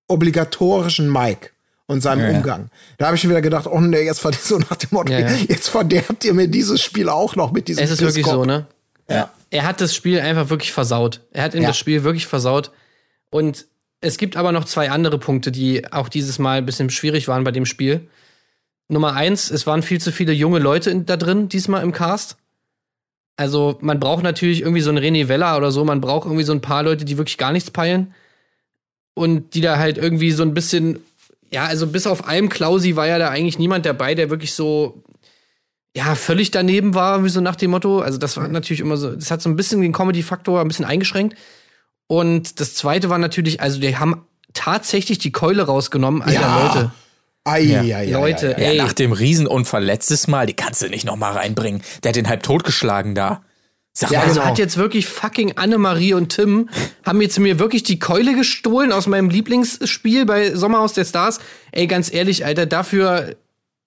obligatorischen 0.08 1.12
Mike 1.12 1.52
und 1.86 2.02
seinem 2.02 2.30
ja, 2.30 2.38
Umgang. 2.38 2.64
Ja. 2.64 2.70
Da 2.98 3.06
habe 3.08 3.16
ich 3.16 3.22
schon 3.22 3.30
wieder 3.30 3.42
gedacht, 3.42 3.68
oh 3.68 3.80
nee, 3.80 4.02
jetzt 4.02 4.22
so 4.44 4.58
nach 4.58 4.76
dem 4.76 4.90
Motto, 4.92 5.14
ja, 5.14 5.30
jetzt 5.30 5.70
verderbt 5.70 6.26
ihr 6.26 6.34
mir 6.34 6.48
dieses 6.48 6.82
Spiel 6.82 7.08
auch 7.08 7.36
noch 7.36 7.52
mit 7.52 7.68
diesem 7.68 7.84
Es 7.84 7.92
ist 7.92 8.02
wirklich 8.02 8.26
so, 8.26 8.44
ne? 8.44 8.66
Ja. 9.10 9.32
Er 9.50 9.64
hat 9.64 9.80
das 9.80 9.96
Spiel 9.96 10.20
einfach 10.20 10.50
wirklich 10.50 10.74
versaut. 10.74 11.22
Er 11.32 11.44
hat 11.44 11.56
ihm 11.56 11.64
das 11.64 11.78
Spiel 11.78 12.04
wirklich 12.04 12.28
versaut. 12.28 12.72
Und 13.30 13.66
es 14.02 14.18
gibt 14.18 14.36
aber 14.36 14.52
noch 14.52 14.66
zwei 14.66 14.90
andere 14.92 15.18
Punkte, 15.18 15.52
die 15.52 15.92
auch 15.94 16.10
dieses 16.10 16.40
Mal 16.40 16.58
ein 16.58 16.66
bisschen 16.66 16.90
schwierig 16.90 17.30
waren 17.30 17.46
bei 17.46 17.52
dem 17.52 17.66
Spiel. 17.66 18.10
Nummer 18.90 19.14
eins, 19.14 19.50
es 19.50 19.66
waren 19.66 19.84
viel 19.84 20.02
zu 20.02 20.12
viele 20.12 20.34
junge 20.34 20.60
Leute 20.60 20.94
da 21.02 21.16
drin, 21.16 21.48
diesmal 21.48 21.84
im 21.84 21.94
Cast. 21.94 22.38
Also 23.38 23.78
man 23.82 24.00
braucht 24.00 24.24
natürlich 24.24 24.62
irgendwie 24.62 24.82
so 24.82 24.90
einen 24.90 25.04
René 25.04 25.28
Vella 25.28 25.56
oder 25.56 25.72
so, 25.72 25.86
man 25.86 26.02
braucht 26.02 26.26
irgendwie 26.26 26.44
so 26.44 26.54
ein 26.54 26.62
paar 26.62 26.84
Leute, 26.84 27.06
die 27.06 27.18
wirklich 27.18 27.38
gar 27.38 27.52
nichts 27.52 27.70
peilen 27.70 28.14
und 29.14 29.54
die 29.54 29.62
da 29.62 29.78
halt 29.78 29.98
irgendwie 29.98 30.32
so 30.32 30.42
ein 30.44 30.56
bisschen, 30.56 31.00
ja, 31.52 31.66
also 31.66 31.88
bis 31.88 32.08
auf 32.08 32.28
einem 32.28 32.50
Klausi 32.50 32.96
war 32.96 33.08
ja 33.08 33.20
da 33.20 33.30
eigentlich 33.30 33.60
niemand 33.60 33.86
dabei, 33.86 34.16
der 34.16 34.32
wirklich 34.32 34.54
so, 34.54 35.04
ja, 35.96 36.16
völlig 36.16 36.52
daneben 36.52 36.96
war, 36.96 37.24
wie 37.24 37.30
so 37.30 37.40
nach 37.40 37.56
dem 37.56 37.72
Motto. 37.72 38.00
Also 38.00 38.18
das 38.18 38.38
war 38.38 38.48
natürlich 38.48 38.80
immer 38.80 38.98
so, 38.98 39.16
das 39.16 39.32
hat 39.32 39.42
so 39.42 39.50
ein 39.50 39.56
bisschen 39.56 39.82
den 39.82 39.94
Comedy-Faktor 39.94 40.60
ein 40.60 40.68
bisschen 40.68 40.86
eingeschränkt. 40.86 41.38
Und 42.08 42.60
das 42.60 42.74
zweite 42.74 43.10
war 43.10 43.18
natürlich, 43.18 43.62
also 43.62 43.80
die 43.80 43.98
haben 43.98 44.26
tatsächlich 44.54 45.20
die 45.20 45.32
Keule 45.32 45.64
rausgenommen, 45.64 46.22
alter 46.22 46.42
ja. 46.42 46.64
Leute. 46.64 46.92
Ei, 47.48 47.62
ja. 47.62 47.82
ei, 47.82 47.96
ei, 47.96 48.12
Leute, 48.12 48.58
ey. 48.58 48.76
Ja, 48.76 48.84
nach 48.84 48.94
dem 48.94 49.14
Riesenunfall 49.14 49.84
letztes 49.84 50.28
Mal, 50.28 50.46
die 50.46 50.54
kannst 50.54 50.82
du 50.82 50.90
nicht 50.90 51.06
noch 51.06 51.16
mal 51.16 51.32
reinbringen. 51.32 51.82
Der 52.04 52.10
hat 52.10 52.16
den 52.16 52.28
halb 52.28 52.44
totgeschlagen 52.44 53.16
da. 53.16 53.42
Sag 53.94 54.12
ja, 54.12 54.20
mal, 54.20 54.28
also 54.28 54.42
genau. 54.42 54.52
hat 54.52 54.60
jetzt 54.60 54.78
wirklich 54.78 55.08
fucking 55.08 55.54
Annemarie 55.58 56.14
und 56.14 56.30
Tim 56.30 56.70
haben 57.04 57.22
jetzt 57.22 57.40
mir 57.40 57.58
wirklich 57.58 57.82
die 57.84 57.98
Keule 57.98 58.36
gestohlen 58.36 58.92
aus 58.92 59.08
meinem 59.08 59.30
Lieblingsspiel 59.30 60.26
bei 60.26 60.54
Sommerhaus 60.54 60.94
der 60.94 61.06
Stars. 61.06 61.40
Ey, 61.72 61.88
ganz 61.88 62.14
ehrlich, 62.14 62.46
Alter, 62.46 62.66
dafür, 62.68 63.36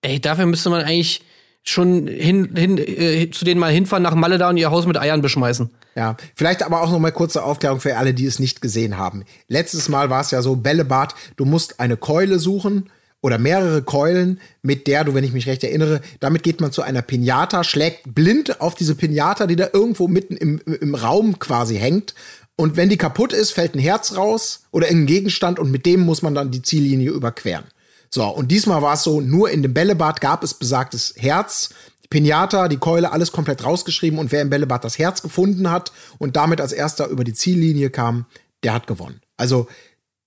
ey, 0.03 0.21
dafür 0.21 0.47
müsste 0.47 0.71
man 0.71 0.83
eigentlich 0.83 1.23
schon 1.63 2.09
hin, 2.09 2.57
hin 2.57 2.79
äh, 2.79 3.31
zu 3.31 3.45
denen 3.45 3.61
mal 3.61 3.71
hinfahren 3.71 4.03
nach 4.03 4.15
Malle 4.15 4.39
da 4.39 4.49
und 4.49 4.57
ihr 4.57 4.71
Haus 4.71 4.87
mit 4.87 4.97
Eiern 4.99 5.23
beschmeißen. 5.23 5.71
Ja, 5.95 6.17
vielleicht 6.35 6.63
aber 6.63 6.83
auch 6.83 6.91
noch 6.91 6.99
mal 6.99 7.13
kurze 7.13 7.45
Aufklärung 7.45 7.81
für 7.81 7.97
alle, 7.97 8.15
die 8.15 8.27
es 8.27 8.39
nicht 8.39 8.61
gesehen 8.63 8.97
haben. 8.97 9.25
Letztes 9.49 9.89
Mal 9.89 10.09
war 10.09 10.23
es 10.23 10.31
ja 10.31 10.41
so, 10.41 10.57
Bällebad, 10.57 11.15
du 11.37 11.45
musst 11.45 11.79
eine 11.79 11.97
Keule 11.97 12.39
suchen 12.39 12.91
oder 13.23 13.39
mehrere 13.39 13.83
Keulen, 13.83 14.41
mit 14.63 14.87
der 14.87 15.05
du, 15.05 15.15
wenn 15.15 15.25
ich 15.25 15.33
mich 15.33 15.47
recht 15.47 15.63
erinnere, 15.63 16.01
damit 16.21 16.43
geht 16.43 16.61
man 16.61 16.73
zu 16.73 16.83
einer 16.83 17.03
Pinata, 17.03 17.65
schlägt 17.65 18.15
blind 18.15 18.61
auf 18.61 18.75
diese 18.75 18.95
Pinata, 18.95 19.47
die 19.47 19.57
da 19.57 19.69
irgendwo 19.73 20.09
mitten 20.09 20.37
im, 20.37 20.61
im 20.61 20.95
Raum 20.95 21.39
quasi 21.39 21.77
hängt. 21.77 22.15
Und 22.57 22.77
wenn 22.77 22.89
die 22.89 22.97
kaputt 22.97 23.33
ist, 23.33 23.53
fällt 23.53 23.75
ein 23.75 23.79
Herz 23.81 24.17
raus 24.17 24.65
oder 24.71 24.87
irgendein 24.87 25.15
Gegenstand 25.15 25.59
und 25.59 25.71
mit 25.71 25.87
dem 25.87 26.01
muss 26.01 26.23
man 26.23 26.35
dann 26.35 26.51
die 26.51 26.63
Ziellinie 26.63 27.11
überqueren. 27.11 27.65
So, 28.11 28.27
und 28.27 28.51
diesmal 28.51 28.83
war 28.83 28.95
es 28.95 29.03
so, 29.03 29.21
nur 29.21 29.51
in 29.51 29.63
dem 29.63 29.73
Bällebad 29.73 30.21
gab 30.21 30.43
es 30.43 30.55
besagtes 30.55 31.15
Herz, 31.17 31.71
die 32.03 32.09
Pinata, 32.09 32.69
die 32.69 32.79
Keule, 32.79 33.13
alles 33.13 33.33
komplett 33.33 33.65
rausgeschrieben 33.65 34.19
und 34.19 34.33
wer 34.33 34.43
im 34.43 34.51
Bällebad 34.51 34.83
das 34.85 34.99
Herz 34.99 35.23
gefunden 35.23 35.71
hat 35.71 35.93
und 36.19 36.37
damit 36.37 36.61
als 36.61 36.73
erster 36.73 37.07
über 37.07 37.23
die 37.23 37.35
Ziellinie 37.35 37.91
kam, 37.91 38.27
der 38.65 38.75
hat 38.75 38.87
gewonnen. 38.87 39.21
Also 39.37 39.69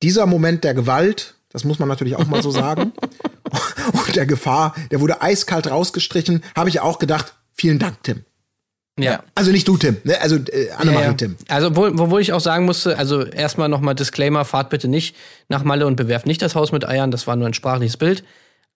dieser 0.02 0.26
Moment 0.26 0.64
der 0.64 0.74
Gewalt, 0.74 1.36
das 1.54 1.64
muss 1.64 1.80
man 1.80 1.88
natürlich 1.88 2.16
auch 2.16 2.26
mal 2.26 2.41
so 2.41 2.51
sagen. 2.51 2.91
Und 3.93 4.16
der 4.16 4.26
Gefahr, 4.26 4.76
der 4.91 4.99
wurde 4.99 5.22
eiskalt 5.22 5.70
rausgestrichen, 5.70 6.43
habe 6.56 6.70
ich 6.70 6.82
auch 6.82 6.99
gedacht, 6.99 7.36
vielen 7.54 7.80
Dank, 7.80 8.04
Tim. 8.04 8.26
Ja. 8.99 9.24
Also 9.34 9.51
nicht 9.51 9.68
du, 9.68 9.78
Tim, 9.78 9.97
ne? 10.04 10.22
also 10.22 10.36
äh, 10.36 10.70
Annemarie 10.72 11.04
Ja, 11.04 11.12
ja. 11.12 11.14
Tim. 11.14 11.36
Also, 11.47 11.68
obwohl, 11.68 11.99
obwohl 11.99 12.22
ich 12.22 12.32
auch 12.32 12.39
sagen 12.39 12.66
musste, 12.66 12.97
also 12.97 13.24
erstmal 13.24 13.68
nochmal 13.68 13.95
Disclaimer, 13.95 14.45
fahrt 14.45 14.70
bitte 14.70 14.88
nicht 14.88 15.16
nach 15.49 15.64
Malle 15.64 15.88
und 15.88 15.95
bewerft 15.95 16.28
nicht 16.28 16.41
das 16.41 16.54
Haus 16.54 16.72
mit 16.72 16.88
Eiern, 16.88 17.10
das 17.10 17.26
war 17.26 17.36
nur 17.36 17.47
ein 17.47 17.56
sprachliches 17.56 17.97
Bild. 17.97 18.24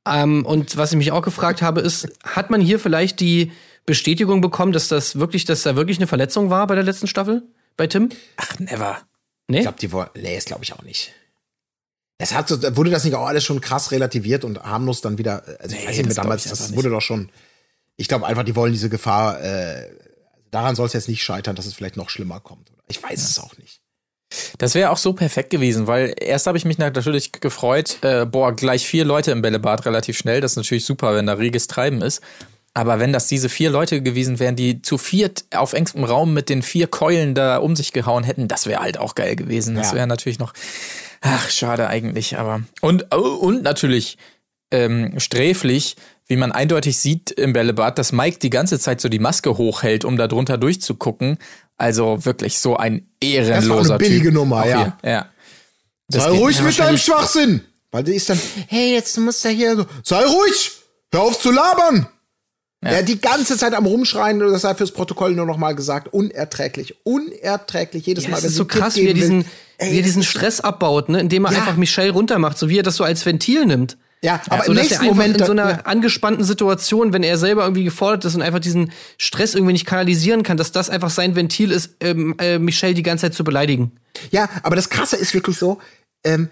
Ähm, 0.08 0.46
und 0.46 0.76
was 0.78 0.92
ich 0.92 0.98
mich 0.98 1.12
auch 1.12 1.22
gefragt 1.22 1.62
habe, 1.62 1.82
ist, 1.82 2.08
hat 2.24 2.50
man 2.50 2.62
hier 2.62 2.80
vielleicht 2.80 3.20
die 3.20 3.52
Bestätigung 3.86 4.42
bekommen, 4.42 4.72
dass 4.72 4.88
das 4.88 5.20
wirklich, 5.20 5.46
dass 5.46 5.62
da 5.62 5.76
wirklich 5.76 5.98
eine 5.98 6.08
Verletzung 6.08 6.50
war 6.50 6.66
bei 6.66 6.76
der 6.76 6.84
letzten 6.84 7.08
Staffel? 7.08 7.44
Bei 7.76 7.86
Tim? 7.86 8.10
Ach, 8.38 8.60
never. 8.60 8.98
Nee? 9.48 9.58
Ich 9.58 9.64
glaube, 9.64 9.78
die 9.80 9.92
wollen. 9.92 10.10
Nee, 10.16 10.36
das 10.36 10.46
glaube 10.46 10.64
ich 10.64 10.74
auch 10.74 10.82
nicht. 10.82 11.14
Es 12.20 12.34
hat 12.34 12.50
so, 12.50 12.62
wurde 12.76 12.90
das 12.90 13.04
nicht 13.04 13.16
auch 13.16 13.28
alles 13.28 13.44
schon 13.44 13.62
krass 13.62 13.92
relativiert 13.92 14.44
und 14.44 14.62
harmlos 14.64 15.02
dann 15.02 15.18
wieder. 15.18 15.44
Also 15.60 15.76
ich 15.76 15.82
Nee, 15.84 15.88
weiß 15.88 15.98
nicht 15.98 15.98
mehr 15.98 16.06
das 16.08 16.16
damals, 16.16 16.46
ich 16.46 16.52
das 16.52 16.76
wurde 16.76 16.90
doch 16.90 17.02
schon. 17.02 17.30
Ich 17.96 18.08
glaube 18.08 18.26
einfach, 18.26 18.44
die 18.44 18.56
wollen 18.56 18.74
diese 18.74 18.90
Gefahr. 18.90 19.42
Äh, 19.42 19.90
daran 20.52 20.76
soll 20.76 20.88
es 20.88 20.94
jetzt 20.94 21.10
nicht 21.10 21.24
scheitern, 21.24 21.56
dass 21.56 21.66
es 21.66 21.74
vielleicht 21.74 21.98
noch 21.98 22.10
schlimmer 22.10 22.40
kommt. 22.40 22.72
Ich 22.88 23.02
weiß 23.02 23.24
es 23.30 23.40
auch 23.40 23.56
nicht. 23.58 23.82
Das 24.58 24.76
wäre 24.76 24.90
auch 24.90 24.98
so 24.98 25.14
perfekt 25.14 25.52
gewesen, 25.52 25.88
weil 25.88 26.14
erst 26.20 26.48
habe 26.48 26.58
ich 26.58 26.66
mich 26.66 26.78
natürlich 26.78 27.32
gefreut, 27.34 27.98
äh, 28.02 28.26
boah, 28.26 28.54
gleich 28.54 28.86
vier 28.86 29.06
Leute 29.06 29.32
im 29.32 29.42
Bällebad 29.42 29.86
relativ 29.86 30.18
schnell. 30.18 30.42
Das 30.42 30.52
ist 30.54 30.58
natürlich 30.58 30.86
super, 30.86 31.16
wenn 31.16 31.28
da 31.28 31.34
reges 31.34 31.68
Treiben 31.68 32.02
ist. 32.02 32.22
Aber 32.74 33.00
wenn 33.00 33.14
das 33.14 33.28
diese 33.28 33.50
vier 33.50 33.70
Leute 33.72 34.02
gewesen 34.02 34.38
wären, 34.40 34.56
die 34.56 34.82
zu 34.82 34.98
viert 34.98 35.46
auf 35.56 35.74
engstem 35.74 36.04
Raum 36.04 36.34
mit 36.34 36.50
den 36.50 36.62
vier 36.62 36.88
Keulen 36.88 37.36
da 37.36 37.58
um 37.58 37.76
sich 37.76 37.94
gehauen 37.94 38.24
hätten, 38.24 38.48
das 38.48 38.66
wäre 38.68 38.82
halt 38.82 38.98
auch 39.00 39.16
geil 39.16 39.36
gewesen. 39.36 39.76
Das 39.76 39.92
Ja. 39.92 39.96
wäre 39.96 40.08
natürlich 40.08 40.38
noch, 40.40 40.54
ach, 41.28 41.50
schade 41.50 41.88
eigentlich, 41.88 42.38
aber. 42.38 42.62
Und, 42.82 43.08
oh, 43.14 43.36
und 43.36 43.64
natürlich 43.64 44.18
ähm, 44.72 45.20
sträflich, 45.20 45.96
wie 46.28 46.36
man 46.36 46.52
eindeutig 46.52 46.98
sieht 46.98 47.32
im 47.32 47.54
Bällebad, 47.54 47.98
dass 47.98 48.12
Mike 48.12 48.40
die 48.40 48.50
ganze 48.50 48.80
Zeit 48.80 49.00
so 49.02 49.10
die 49.10 49.20
Maske 49.20 49.58
hochhält, 49.58 50.06
um 50.06 50.18
da 50.18 50.28
drunter 50.28 50.58
durchzugucken. 50.58 51.38
Also 51.78 52.26
wirklich 52.26 52.60
so 52.60 52.76
ein 52.76 53.08
ehrenloser 53.22 53.96
eine 53.96 54.00
billige 54.00 54.26
typ. 54.26 54.34
Nummer, 54.34 54.62
Auch 54.62 54.66
ja. 54.66 54.98
hier, 55.02 55.12
ja. 55.12 55.26
Das 56.10 56.24
Sei 56.24 56.30
ruhig 56.30 56.62
mit 56.62 56.80
deinem 56.80 56.98
Schwachsinn! 56.98 57.62
Weil 57.92 58.04
die 58.04 58.16
ist 58.16 58.30
dann, 58.30 58.40
hey, 58.68 58.94
jetzt 58.94 59.18
musst 59.18 59.44
du 59.46 59.50
hier 59.50 59.76
so. 59.76 59.86
Sei 60.04 60.24
ruhig! 60.26 60.72
Hör 61.12 61.24
auf 61.24 61.40
zu 61.40 61.52
labern! 61.52 62.08
Ja. 62.92 63.02
die 63.02 63.20
ganze 63.20 63.58
Zeit 63.58 63.74
am 63.74 63.86
Rumschreien, 63.86 64.40
das 64.40 64.62
sei 64.62 64.76
fürs 64.76 64.92
Protokoll 64.92 65.34
nur 65.34 65.46
noch 65.46 65.58
mal 65.58 65.74
gesagt, 65.76 66.14
unerträglich, 66.14 66.96
unerträglich 67.04 68.06
jedes 68.06 68.26
Ja, 68.26 68.32
Mal. 68.32 68.38
es 68.38 68.44
wenn 68.44 68.50
ist 68.52 68.56
so 68.56 68.66
krass, 68.66 68.96
wie 68.96 69.08
er 69.08 69.14
diesen, 69.14 69.40
will. 69.40 69.92
Wie 69.92 69.98
er 69.98 70.04
diesen 70.04 70.22
das 70.22 70.30
Stress 70.30 70.60
abbaut, 70.60 71.10
ne? 71.10 71.20
indem 71.20 71.46
er 71.46 71.52
Ja. 71.52 71.60
einfach 71.60 71.76
Michelle 71.76 72.12
runtermacht, 72.12 72.58
so 72.58 72.70
wie 72.70 72.80
er 72.80 72.84
das 72.84 72.96
so 72.96 73.04
als 73.04 73.26
Ventil 73.26 73.66
nimmt. 73.66 73.98
Ja, 74.24 74.42
aber 74.50 74.64
so 74.64 74.72
im 74.72 74.78
er 74.78 74.84
nächsten 74.84 75.02
einfach 75.04 75.16
Moment 75.16 75.38
in 75.40 75.46
so 75.46 75.52
einer 75.52 75.70
ja. 75.70 75.76
angespannten 75.82 76.44
Situation, 76.44 77.14
wenn 77.14 77.22
er 77.22 77.38
selber 77.38 77.64
irgendwie 77.64 77.84
gefordert 77.84 78.26
ist 78.26 78.34
und 78.34 78.42
einfach 78.42 78.60
diesen 78.60 78.92
Stress 79.20 79.54
irgendwie 79.54 79.74
nicht 79.74 79.86
kanalisieren 79.86 80.42
kann, 80.42 80.58
dass 80.58 80.72
das 80.72 80.90
einfach 80.90 81.12
sein 81.12 81.36
Ventil 81.36 81.72
ist, 81.72 81.92
ähm, 82.00 82.34
äh, 82.40 82.58
Michelle 82.58 82.96
die 82.96 83.04
ganze 83.04 83.28
Zeit 83.28 83.36
zu 83.36 83.44
beleidigen. 83.44 83.92
Ja, 84.32 84.50
aber 84.64 84.76
das 84.76 84.90
Krasse 84.90 85.18
ist 85.18 85.36
wirklich 85.36 85.58
so, 85.58 85.78
ähm, 86.24 86.50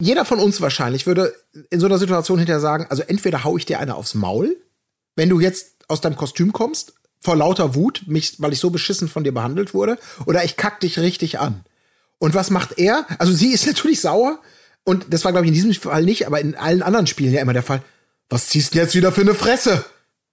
jeder 0.00 0.24
von 0.24 0.38
uns 0.38 0.60
wahrscheinlich 0.60 1.06
würde 1.08 1.34
in 1.70 1.80
so 1.80 1.86
einer 1.86 1.98
Situation 1.98 2.38
hinterher 2.38 2.60
sagen, 2.60 2.86
also 2.88 3.02
entweder 3.02 3.42
hau 3.42 3.56
ich 3.56 3.66
dir 3.66 3.80
eine 3.80 3.96
aufs 3.96 4.14
Maul, 4.14 4.56
wenn 5.18 5.28
du 5.28 5.40
jetzt 5.40 5.72
aus 5.88 6.00
deinem 6.00 6.16
Kostüm 6.16 6.52
kommst, 6.52 6.94
vor 7.20 7.34
lauter 7.36 7.74
Wut, 7.74 8.04
mich, 8.06 8.40
weil 8.40 8.52
ich 8.52 8.60
so 8.60 8.70
beschissen 8.70 9.08
von 9.08 9.24
dir 9.24 9.32
behandelt 9.32 9.74
wurde, 9.74 9.98
oder 10.24 10.44
ich 10.44 10.56
kack 10.56 10.78
dich 10.80 10.98
richtig 11.00 11.40
an. 11.40 11.64
Und 12.18 12.34
was 12.34 12.50
macht 12.50 12.78
er? 12.78 13.04
Also 13.18 13.32
sie 13.32 13.52
ist 13.52 13.66
natürlich 13.70 14.00
sauer, 14.00 14.38
und 14.84 15.06
das 15.10 15.24
war, 15.24 15.32
glaube 15.32 15.44
ich, 15.44 15.48
in 15.48 15.54
diesem 15.54 15.74
Fall 15.74 16.04
nicht, 16.04 16.26
aber 16.26 16.40
in 16.40 16.54
allen 16.54 16.82
anderen 16.82 17.06
Spielen 17.06 17.32
ja 17.34 17.42
immer 17.42 17.52
der 17.52 17.62
Fall. 17.64 17.82
Was 18.30 18.46
ziehst 18.48 18.74
du 18.74 18.78
jetzt 18.78 18.94
wieder 18.94 19.12
für 19.12 19.20
eine 19.22 19.34
Fresse? 19.34 19.84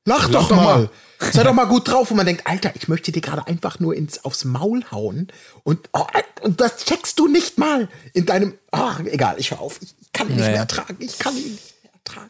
Lach, 0.05 0.29
doch, 0.29 0.47
doch 0.49 0.55
mal. 0.55 0.63
mal. 0.63 0.89
Sei 1.31 1.43
doch 1.43 1.53
mal 1.53 1.65
gut 1.65 1.87
drauf, 1.87 2.11
und 2.11 2.17
man 2.17 2.25
denkt, 2.27 2.45
Alter, 2.45 2.71
ich 2.75 2.87
möchte 2.87 3.11
dir 3.11 3.21
gerade 3.21 3.47
einfach 3.47 3.79
nur 3.79 3.95
ins, 3.95 4.23
aufs 4.23 4.45
Maul 4.45 4.83
hauen. 4.91 5.27
Und, 5.63 5.89
oh, 5.93 6.05
und 6.41 6.61
das 6.61 6.85
checkst 6.85 7.17
du 7.17 7.27
nicht 7.27 7.57
mal 7.57 7.89
in 8.13 8.25
deinem. 8.27 8.53
Ach, 8.71 8.99
egal, 8.99 9.35
ich 9.39 9.49
hör 9.51 9.59
auf. 9.61 9.79
Ich 9.81 9.95
kann 10.13 10.27
ihn 10.27 10.33
nicht 10.35 10.41
Naja. 10.41 10.51
mehr 10.51 10.59
ertragen. 10.61 10.97
Ich 10.99 11.17
kann 11.17 11.35
ihn 11.35 11.53
nicht 11.53 11.73
mehr 11.83 11.93
ertragen. 11.93 12.29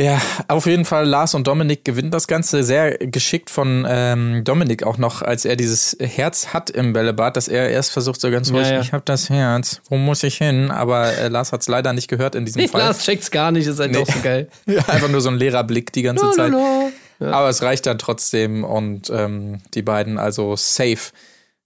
Ja, 0.00 0.20
auf 0.48 0.64
jeden 0.64 0.84
Fall 0.86 1.06
Lars 1.06 1.34
und 1.34 1.46
Dominik 1.46 1.84
gewinnen 1.84 2.10
das 2.10 2.26
Ganze 2.26 2.64
sehr 2.64 2.96
geschickt 2.98 3.50
von 3.50 3.86
ähm, 3.86 4.42
Dominik 4.44 4.82
auch 4.82 4.96
noch, 4.96 5.20
als 5.20 5.44
er 5.44 5.56
dieses 5.56 5.94
Herz 6.00 6.48
hat 6.54 6.70
im 6.70 6.94
Bällebad, 6.94 7.36
dass 7.36 7.48
er 7.48 7.68
erst 7.68 7.90
versucht 7.92 8.18
so 8.20 8.30
ganz 8.30 8.50
ruhig, 8.50 8.66
Ja, 8.68 8.74
ja. 8.74 8.80
ich 8.80 8.92
habe 8.94 9.02
das 9.04 9.28
Herz, 9.28 9.82
wo 9.90 9.96
muss 9.98 10.22
ich 10.22 10.38
hin? 10.38 10.70
Aber 10.70 11.12
äh, 11.18 11.28
Lars 11.28 11.52
hat 11.52 11.60
es 11.60 11.68
leider 11.68 11.92
nicht 11.92 12.08
gehört 12.08 12.34
in 12.34 12.46
diesem 12.46 12.66
Fall. 12.68 12.80
Lars 12.80 13.04
checkt's 13.04 13.30
gar 13.30 13.50
nicht, 13.50 13.66
ist 13.66 13.78
halt 13.78 13.92
Nee. 13.92 13.98
doch 13.98 14.06
so 14.12 14.20
geil. 14.22 14.48
Ja, 14.66 14.88
einfach 14.88 15.08
nur 15.08 15.20
so 15.20 15.28
ein 15.28 15.36
leerer 15.36 15.64
Blick 15.64 15.92
die 15.92 16.02
ganze 16.02 16.30
Zeit. 16.30 16.52
Lala. 16.52 16.90
Aber 17.20 17.50
es 17.50 17.60
reicht 17.62 17.84
dann 17.84 17.98
trotzdem 17.98 18.64
und 18.64 19.10
ähm, 19.10 19.60
die 19.74 19.82
beiden 19.82 20.18
also 20.18 20.56
safe 20.56 21.12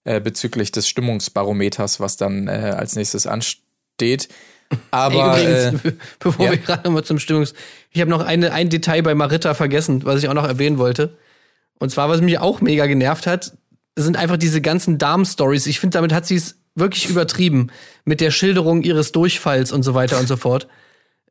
äh, 0.03 0.19
bezüglich 0.19 0.73
des 0.73 0.89
Stimmungsbarometers, 0.89 2.01
was 2.01 2.17
dann 2.17 2.49
äh, 2.49 2.73
als 2.77 2.97
nächstes 2.97 3.27
ansteht. 3.27 4.27
Aber 4.91 5.37
Ey, 5.37 5.45
äh, 5.45 5.67
übrigens, 5.69 5.81
be- 5.83 5.93
bevor 6.19 6.45
ja. 6.45 6.51
wir 6.51 6.57
gerade 6.57 6.83
nochmal 6.83 7.03
zum 7.05 7.19
Stimmungs... 7.19 7.53
Ich 7.95 8.01
habe 8.01 8.11
noch 8.11 8.25
eine, 8.25 8.51
ein 8.51 8.69
Detail 8.69 9.01
bei 9.03 9.15
Maritta 9.15 9.53
vergessen, 9.53 10.03
was 10.03 10.21
ich 10.21 10.27
auch 10.27 10.33
noch 10.33 10.45
erwähnen 10.45 10.77
wollte. 10.77 11.17
Und 11.79 11.91
zwar, 11.91 12.09
was 12.09 12.19
mich 12.19 12.37
auch 12.39 12.59
mega 12.59 12.87
genervt 12.87 13.25
hat, 13.25 13.53
sind 13.95 14.17
einfach 14.17 14.35
diese 14.35 14.59
ganzen 14.59 14.97
Darm-Stories. 14.97 15.65
Ich 15.65 15.79
finde, 15.79 15.97
damit 15.97 16.11
hat 16.11 16.25
sie 16.25 16.35
es 16.35 16.57
wirklich 16.75 17.09
übertrieben. 17.09 17.71
Mit 18.03 18.19
der 18.19 18.31
Schilderung 18.31 18.81
ihres 18.81 19.13
Durchfalls 19.13 19.71
und 19.71 19.83
so 19.83 19.93
weiter 19.93 20.19
und 20.19 20.27
so 20.27 20.35
fort. 20.35 20.67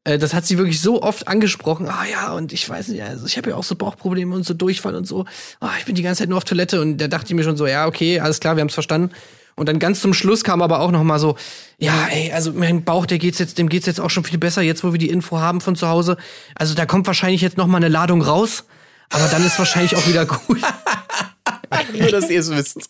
Äh, 0.04 0.16
Das 0.16 0.32
hat 0.32 0.46
sie 0.46 0.56
wirklich 0.56 0.80
so 0.80 1.02
oft 1.02 1.28
angesprochen. 1.28 1.86
Ah 1.86 2.06
ja, 2.10 2.32
und 2.32 2.50
ich 2.54 2.66
weiß 2.66 2.88
nicht, 2.88 3.02
also 3.02 3.26
ich 3.26 3.36
habe 3.36 3.50
ja 3.50 3.56
auch 3.56 3.64
so 3.64 3.74
Bauchprobleme 3.74 4.34
und 4.34 4.46
so 4.46 4.54
Durchfall 4.54 4.94
und 4.94 5.06
so. 5.06 5.26
Ah, 5.60 5.72
ich 5.78 5.84
bin 5.84 5.94
die 5.94 6.02
ganze 6.02 6.20
Zeit 6.20 6.30
nur 6.30 6.38
auf 6.38 6.44
Toilette 6.44 6.80
und 6.80 6.96
da 6.96 7.08
dachte 7.08 7.26
ich 7.26 7.34
mir 7.34 7.44
schon 7.44 7.58
so, 7.58 7.66
ja, 7.66 7.86
okay, 7.86 8.20
alles 8.20 8.40
klar, 8.40 8.56
wir 8.56 8.62
haben 8.62 8.68
es 8.68 8.74
verstanden. 8.74 9.10
Und 9.57 9.68
dann 9.68 9.78
ganz 9.78 10.00
zum 10.00 10.14
Schluss 10.14 10.42
kam 10.42 10.62
aber 10.62 10.80
auch 10.80 10.90
noch 10.90 11.02
mal 11.05 11.18
so, 11.18 11.36
ja, 11.78 12.09
ey, 12.11 12.32
also 12.32 12.52
mein 12.52 12.84
Bauch, 12.84 13.07
der 13.07 13.18
geht's 13.18 13.38
jetzt, 13.38 13.59
dem 13.59 13.68
geht's 13.68 13.86
jetzt 13.86 14.00
auch 14.00 14.11
schon 14.11 14.24
viel 14.24 14.38
besser, 14.38 14.62
jetzt 14.62 14.82
wo 14.82 14.92
wir 14.92 14.98
die 14.98 15.11
Info 15.11 15.38
haben 15.38 15.61
von 15.61 15.76
zu 15.76 15.88
Hause. 15.88 16.16
Also 16.55 16.74
da 16.74 16.86
kommt 16.86 17.07
wahrscheinlich 17.07 17.40
jetzt 17.40 17.57
noch 17.57 17.66
mal 17.68 17.76
eine 17.76 17.88
Ladung 17.88 18.20
raus, 18.22 18.64
aber 19.11 19.26
dann 19.28 19.44
ist 19.46 19.59
wahrscheinlich 19.59 19.94
auch 19.96 20.07
wieder 20.09 20.26
gut. 20.26 20.61
nur, 21.98 22.09
dass 22.11 22.30
ihr 22.30 22.40
es 22.40 22.50
wisst. 22.50 22.88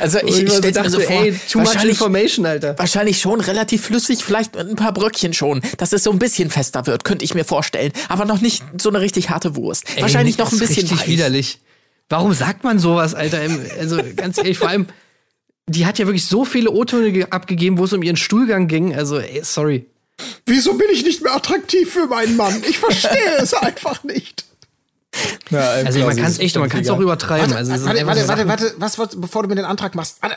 Also 0.00 0.18
ich, 0.24 0.42
ich 0.42 0.52
stelle 0.52 0.82
mir 0.82 0.90
so 0.90 1.00
vor, 1.00 1.10
ey, 1.24 1.32
too 1.50 1.58
much 1.58 1.68
wahrscheinlich, 1.68 1.90
information, 1.92 2.46
Alter. 2.46 2.78
wahrscheinlich 2.78 3.20
schon 3.20 3.40
relativ 3.40 3.82
flüssig, 3.86 4.24
vielleicht 4.24 4.54
mit 4.56 4.68
ein 4.68 4.76
paar 4.76 4.92
Bröckchen 4.92 5.32
schon, 5.32 5.60
dass 5.78 5.92
es 5.92 6.04
so 6.04 6.10
ein 6.10 6.18
bisschen 6.18 6.50
fester 6.50 6.86
wird, 6.86 7.04
könnte 7.04 7.24
ich 7.24 7.34
mir 7.34 7.44
vorstellen. 7.44 7.92
Aber 8.08 8.24
noch 8.24 8.40
nicht 8.40 8.62
so 8.80 8.88
eine 8.90 9.00
richtig 9.00 9.30
harte 9.30 9.56
Wurst. 9.56 9.84
Ey, 9.96 10.02
wahrscheinlich 10.02 10.38
noch 10.38 10.50
ein 10.52 10.54
ist 10.54 10.60
bisschen 10.60 10.82
richtig 10.82 11.00
weich. 11.00 11.08
widerlich. 11.08 11.58
Warum 12.08 12.32
sagt 12.34 12.64
man 12.64 12.78
sowas, 12.78 13.14
Alter? 13.14 13.42
Im- 13.42 13.60
Also 13.78 14.00
ganz 14.16 14.38
ehrlich, 14.38 14.58
vor 14.58 14.68
allem, 14.68 14.86
die 15.70 15.86
hat 15.86 15.98
ja 15.98 16.06
wirklich 16.06 16.26
so 16.26 16.44
viele 16.44 16.70
O-Töne 16.70 17.12
ge- 17.12 17.26
abgegeben, 17.30 17.78
wo 17.78 17.84
es 17.84 17.92
um 17.92 18.02
ihren 18.02 18.16
Stuhlgang 18.16 18.66
ging. 18.68 18.94
Also, 18.94 19.18
ey, 19.18 19.40
sorry. 19.44 19.86
Wieso 20.46 20.74
bin 20.74 20.88
ich 20.92 21.04
nicht 21.04 21.22
mehr 21.22 21.34
attraktiv 21.34 21.92
für 21.92 22.06
meinen 22.06 22.36
Mann? 22.36 22.62
Ich 22.68 22.78
verstehe 22.78 23.36
es 23.38 23.54
einfach 23.54 24.04
nicht. 24.04 24.44
Also 25.52 25.98
man 26.00 26.16
kann 26.16 26.26
es 26.26 26.38
echt, 26.38 26.56
man 26.56 26.68
kann 26.68 26.82
es 26.82 26.90
auch 26.90 27.00
übertreiben. 27.00 27.52
also, 27.52 27.72
warte, 27.84 27.98
einfach 28.00 28.06
warte, 28.06 28.22
so 28.22 28.28
warte, 28.28 28.42
Sachen- 28.42 28.48
warte, 28.48 28.74
was, 28.78 28.98
was, 28.98 29.20
bevor 29.20 29.42
du 29.42 29.48
mir 29.48 29.56
den 29.56 29.64
Antrag 29.64 29.94
machst. 29.94 30.18
Warte. 30.20 30.36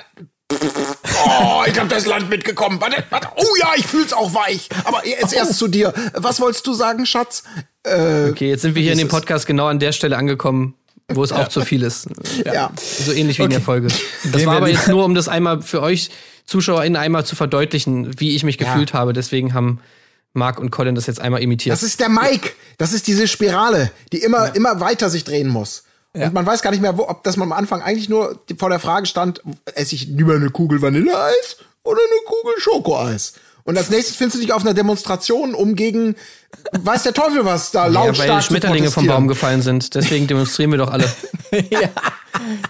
Oh, 1.26 1.64
ich 1.68 1.80
hab 1.80 1.90
das 1.90 2.06
Land 2.06 2.30
mitgekommen. 2.30 2.80
Warte, 2.82 3.04
warte. 3.10 3.28
Oh 3.36 3.56
ja, 3.60 3.72
ich 3.76 3.86
fühl's 3.86 4.14
auch 4.14 4.34
weich. 4.34 4.70
Aber 4.84 5.06
jetzt 5.06 5.34
erst 5.34 5.58
zu 5.58 5.68
dir. 5.68 5.94
Was 6.14 6.40
wolltest 6.40 6.66
du 6.68 6.74
sagen, 6.74 7.06
Schatz? 7.06 7.44
Okay, 7.86 8.50
jetzt 8.50 8.62
sind 8.62 8.76
wir 8.76 8.82
hier 8.82 8.94
in 8.94 8.98
dem 8.98 9.08
Podcast 9.10 9.46
genau 9.46 9.68
an 9.68 9.80
der 9.80 9.92
Stelle 9.92 10.18
angekommen, 10.18 10.76
wo 11.10 11.24
es 11.24 11.32
auch 11.32 11.48
zu 11.48 11.62
viel 11.62 11.84
ist. 11.84 12.08
Ja. 12.46 12.72
So 12.78 13.12
ähnlich 13.12 13.40
wie 13.40 13.44
in 13.44 13.50
der 13.50 13.62
Folge. 13.62 13.88
Das 13.88 14.32
Gehen 14.34 14.48
war 14.48 14.58
aber 14.58 14.70
jetzt 14.70 14.88
nur, 14.88 15.04
um 15.06 15.16
das 15.16 15.28
einmal 15.28 15.62
für 15.62 15.82
euch 15.82 16.10
ZuschauerInnen 16.46 16.96
einmal 16.96 17.26
zu 17.26 17.36
verdeutlichen, 17.36 18.20
wie 18.20 18.36
ich 18.36 18.44
mich 18.44 18.58
gefühlt 18.58 18.94
habe. 18.94 19.14
Deswegen 19.14 19.54
haben 19.54 19.80
Marc 20.34 20.60
und 20.60 20.72
Colin 20.72 20.96
das 20.96 21.08
jetzt 21.08 21.22
einmal 21.22 21.42
imitiert. 21.42 21.74
Das 21.74 21.84
ist 21.84 22.00
der 22.00 22.10
Mike. 22.10 22.52
Das 22.78 22.94
ist 22.94 23.08
diese 23.08 23.28
Spirale, 23.28 23.92
die 24.12 24.18
immer, 24.18 24.56
immer 24.56 24.80
weiter 24.80 25.10
sich 25.10 25.24
drehen 25.24 25.48
muss. 25.48 25.84
Und 26.14 26.34
man 26.34 26.46
weiß 26.46 26.62
gar 26.62 26.70
nicht 26.70 26.82
mehr, 26.82 26.98
wo, 26.98 27.08
ob 27.08 27.24
das 27.24 27.38
man 27.38 27.52
am 27.52 27.58
Anfang 27.58 27.82
eigentlich 27.82 28.08
nur 28.08 28.40
vor 28.60 28.70
der 28.70 28.80
Frage 28.80 29.08
stand, 29.08 29.42
esse 29.74 29.96
ich 29.96 30.06
lieber 30.08 30.36
eine 30.36 30.52
Kugel 30.52 30.82
Vanilleeis 30.82 31.58
oder 31.82 32.00
eine 32.00 32.22
Kugel 32.26 32.54
Schokoeis? 32.60 33.34
Und 33.66 33.78
als 33.78 33.90
nächstes 33.90 34.18
findest 34.18 34.38
du 34.38 34.42
dich 34.42 34.52
auf 34.52 34.64
einer 34.64 34.74
Demonstration, 34.74 35.56
um 35.56 35.76
gegen, 35.76 36.16
weiß 36.74 37.04
der 37.04 37.14
Teufel 37.14 37.46
was, 37.46 37.72
da 37.72 37.86
ja, 37.86 37.92
lautstark 37.92 38.30
weil 38.30 38.42
zu 38.42 38.48
Schmetterlinge 38.48 38.92
vom. 38.92 39.08
Baum 39.08 39.28
gefallen 39.28 39.62
sind. 39.62 39.96
Deswegen 39.96 40.28
demonstrieren 40.28 40.72
wir 40.72 40.80
doch 40.80 40.92
alle. 40.92 41.06
ja. 41.70 41.90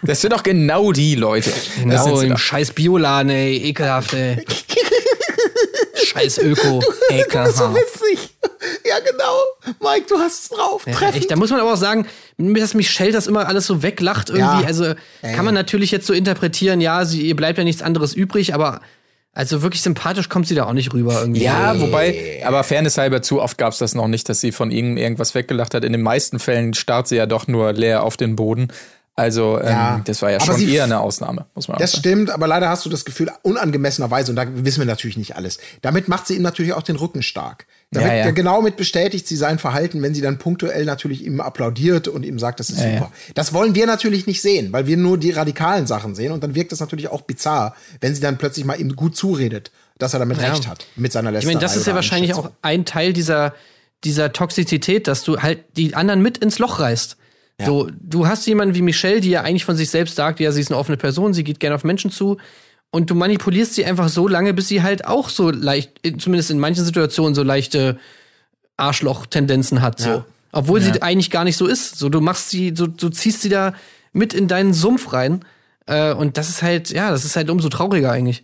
Das 0.03 0.21
sind 0.21 0.33
doch 0.33 0.43
genau 0.43 0.91
die 0.91 1.15
Leute. 1.15 1.49
das 1.87 2.03
Genau, 2.05 2.19
im 2.21 2.29
doch. 2.31 2.37
scheiß 2.37 2.71
Bioladen, 2.71 3.31
ey, 3.31 3.57
ekelhaft, 3.69 4.13
ey. 4.13 4.45
scheiß 6.05 6.37
Öko, 6.39 6.79
Du 6.79 6.87
bist 6.87 6.99
so 7.09 7.15
ekelhaft. 7.15 7.75
witzig. 7.75 8.29
Ja, 8.85 8.99
genau. 8.99 9.73
Mike, 9.79 10.05
du 10.07 10.17
hast 10.19 10.43
es 10.43 10.49
drauf. 10.49 10.85
Ja, 10.85 11.09
echt, 11.09 11.31
da 11.31 11.35
muss 11.35 11.49
man 11.49 11.59
aber 11.59 11.73
auch 11.73 11.77
sagen, 11.77 12.05
dass 12.37 12.73
Michelle 12.75 13.11
das 13.11 13.27
immer 13.27 13.47
alles 13.47 13.65
so 13.65 13.81
weglacht 13.81 14.29
irgendwie. 14.29 14.61
Ja. 14.61 14.67
Also 14.67 14.93
kann 15.21 15.45
man 15.45 15.53
natürlich 15.53 15.91
jetzt 15.91 16.05
so 16.05 16.13
interpretieren, 16.13 16.81
ja, 16.81 17.03
sie, 17.05 17.21
ihr 17.21 17.35
bleibt 17.35 17.57
ja 17.57 17.63
nichts 17.63 17.81
anderes 17.81 18.13
übrig, 18.13 18.53
aber 18.53 18.81
also 19.33 19.63
wirklich 19.63 19.81
sympathisch 19.81 20.29
kommt 20.29 20.47
sie 20.47 20.53
da 20.53 20.65
auch 20.65 20.73
nicht 20.73 20.93
rüber 20.93 21.19
irgendwie. 21.19 21.41
Ja, 21.41 21.79
wobei, 21.81 22.43
aber 22.45 22.63
Fairness 22.63 22.99
halber, 22.99 23.23
zu 23.23 23.41
oft 23.41 23.57
gab 23.57 23.73
es 23.73 23.79
das 23.79 23.95
noch 23.95 24.07
nicht, 24.07 24.29
dass 24.29 24.39
sie 24.41 24.51
von 24.51 24.69
ihm 24.69 24.95
irgendwas 24.95 25.33
weggelacht 25.33 25.73
hat. 25.73 25.83
In 25.83 25.91
den 25.91 26.03
meisten 26.03 26.37
Fällen 26.37 26.75
starrt 26.75 27.07
sie 27.07 27.15
ja 27.15 27.25
doch 27.25 27.47
nur 27.47 27.73
leer 27.73 28.03
auf 28.03 28.15
den 28.15 28.35
Boden. 28.35 28.67
Also 29.15 29.59
ähm, 29.59 29.67
Ja. 29.67 30.01
das 30.05 30.23
war 30.23 30.31
ja 30.31 30.37
Aber 30.37 30.45
schon 30.45 30.55
sie- 30.55 30.73
eher 30.73 30.85
eine 30.85 30.99
Ausnahme, 30.99 31.45
muss 31.53 31.67
man 31.67 31.77
Das 31.77 31.91
sagen. 31.91 31.99
stimmt, 31.99 32.29
aber 32.31 32.47
leider 32.47 32.67
hast 32.69 32.83
du 32.83 32.89
das 32.89 33.05
Gefühl 33.05 33.29
unangemessenerweise, 33.43 34.31
und 34.31 34.35
da 34.37 34.45
wissen 34.47 34.79
wir 34.79 34.85
natürlich 34.87 35.17
nicht 35.17 35.35
alles. 35.35 35.59
Damit 35.83 36.07
macht 36.07 36.25
sie 36.25 36.35
ihm 36.35 36.41
natürlich 36.41 36.73
auch 36.73 36.81
den 36.81 36.95
Rücken 36.95 37.21
stark. 37.21 37.67
Damit 37.91 38.07
Ja, 38.09 38.15
ja. 38.15 38.31
genau 38.31 38.63
mit 38.63 38.75
bestätigt 38.75 39.27
sie 39.27 39.35
sein 39.35 39.59
Verhalten, 39.59 40.01
wenn 40.01 40.15
sie 40.15 40.21
dann 40.21 40.39
punktuell 40.39 40.83
natürlich 40.85 41.23
ihm 41.23 41.41
applaudiert 41.41 42.07
und 42.07 42.23
ihm 42.25 42.39
sagt, 42.39 42.59
das 42.59 42.71
ist 42.71 42.79
super. 42.79 43.11
Das 43.35 43.53
wollen 43.53 43.75
wir 43.75 43.85
natürlich 43.85 44.25
nicht 44.25 44.41
sehen, 44.41 44.73
weil 44.73 44.87
wir 44.87 44.97
nur 44.97 45.19
die 45.19 45.29
radikalen 45.29 45.85
Sachen 45.85 46.15
sehen 46.15 46.31
und 46.31 46.43
dann 46.43 46.55
wirkt 46.55 46.71
das 46.71 46.79
natürlich 46.79 47.09
auch 47.09 47.21
bizarr, 47.21 47.75
wenn 48.01 48.15
sie 48.15 48.21
dann 48.21 48.39
plötzlich 48.39 48.65
mal 48.65 48.79
ihm 48.81 48.95
gut 48.95 49.15
zuredet, 49.15 49.71
dass 49.99 50.13
er 50.13 50.19
damit 50.19 50.39
recht 50.41 50.67
hat 50.67 50.87
mit 50.95 51.11
seiner 51.11 51.29
Ich 51.29 51.35
Lästerei. 51.35 51.53
meine, 51.53 51.61
das 51.61 51.75
ist 51.75 51.85
ja 51.85 51.93
wahrscheinlich 51.93 52.33
auch 52.33 52.49
ein 52.63 52.83
Teil 52.85 53.13
dieser, 53.13 53.53
dieser 54.03 54.33
Toxizität, 54.33 55.07
dass 55.07 55.21
du 55.23 55.39
halt 55.43 55.59
die 55.77 55.93
anderen 55.93 56.23
mit 56.23 56.39
ins 56.39 56.57
Loch 56.57 56.79
reißt. 56.79 57.17
So, 57.61 57.89
du 57.99 58.27
hast 58.27 58.45
jemanden 58.45 58.75
wie 58.75 58.81
Michelle, 58.81 59.21
die 59.21 59.29
ja 59.29 59.41
eigentlich 59.41 59.65
von 59.65 59.75
sich 59.75 59.89
selbst 59.89 60.15
sagt, 60.15 60.39
ja, 60.39 60.51
sie 60.51 60.61
ist 60.61 60.71
eine 60.71 60.79
offene 60.79 60.97
Person, 60.97 61.33
sie 61.33 61.43
geht 61.43 61.59
gerne 61.59 61.75
auf 61.75 61.83
Menschen 61.83 62.11
zu. 62.11 62.37
Und 62.91 63.09
du 63.09 63.15
manipulierst 63.15 63.73
sie 63.73 63.85
einfach 63.85 64.09
so 64.09 64.27
lange, 64.27 64.53
bis 64.53 64.67
sie 64.67 64.83
halt 64.83 65.05
auch 65.05 65.29
so 65.29 65.49
leicht, 65.49 66.01
zumindest 66.19 66.51
in 66.51 66.59
manchen 66.59 66.85
Situationen, 66.85 67.35
so 67.35 67.43
leichte 67.43 67.97
Arschloch-Tendenzen 68.77 69.81
hat. 69.81 69.99
So. 69.99 70.09
Ja. 70.09 70.25
Obwohl 70.51 70.81
sie 70.81 71.01
eigentlich 71.01 71.31
gar 71.31 71.43
nicht 71.43 71.57
so 71.57 71.65
ist. 71.65 71.97
So, 71.97 72.09
du 72.09 72.21
machst 72.21 72.49
sie, 72.49 72.73
so, 72.75 72.85
du 72.85 73.09
ziehst 73.09 73.41
sie 73.41 73.49
da 73.49 73.73
mit 74.11 74.33
in 74.33 74.47
deinen 74.47 74.73
Sumpf 74.73 75.11
rein. 75.13 75.43
Äh, 75.87 76.13
und 76.13 76.37
das 76.37 76.49
ist 76.49 76.61
halt, 76.61 76.91
ja, 76.91 77.09
das 77.09 77.25
ist 77.25 77.35
halt 77.35 77.49
umso 77.49 77.69
trauriger 77.69 78.11
eigentlich. 78.11 78.43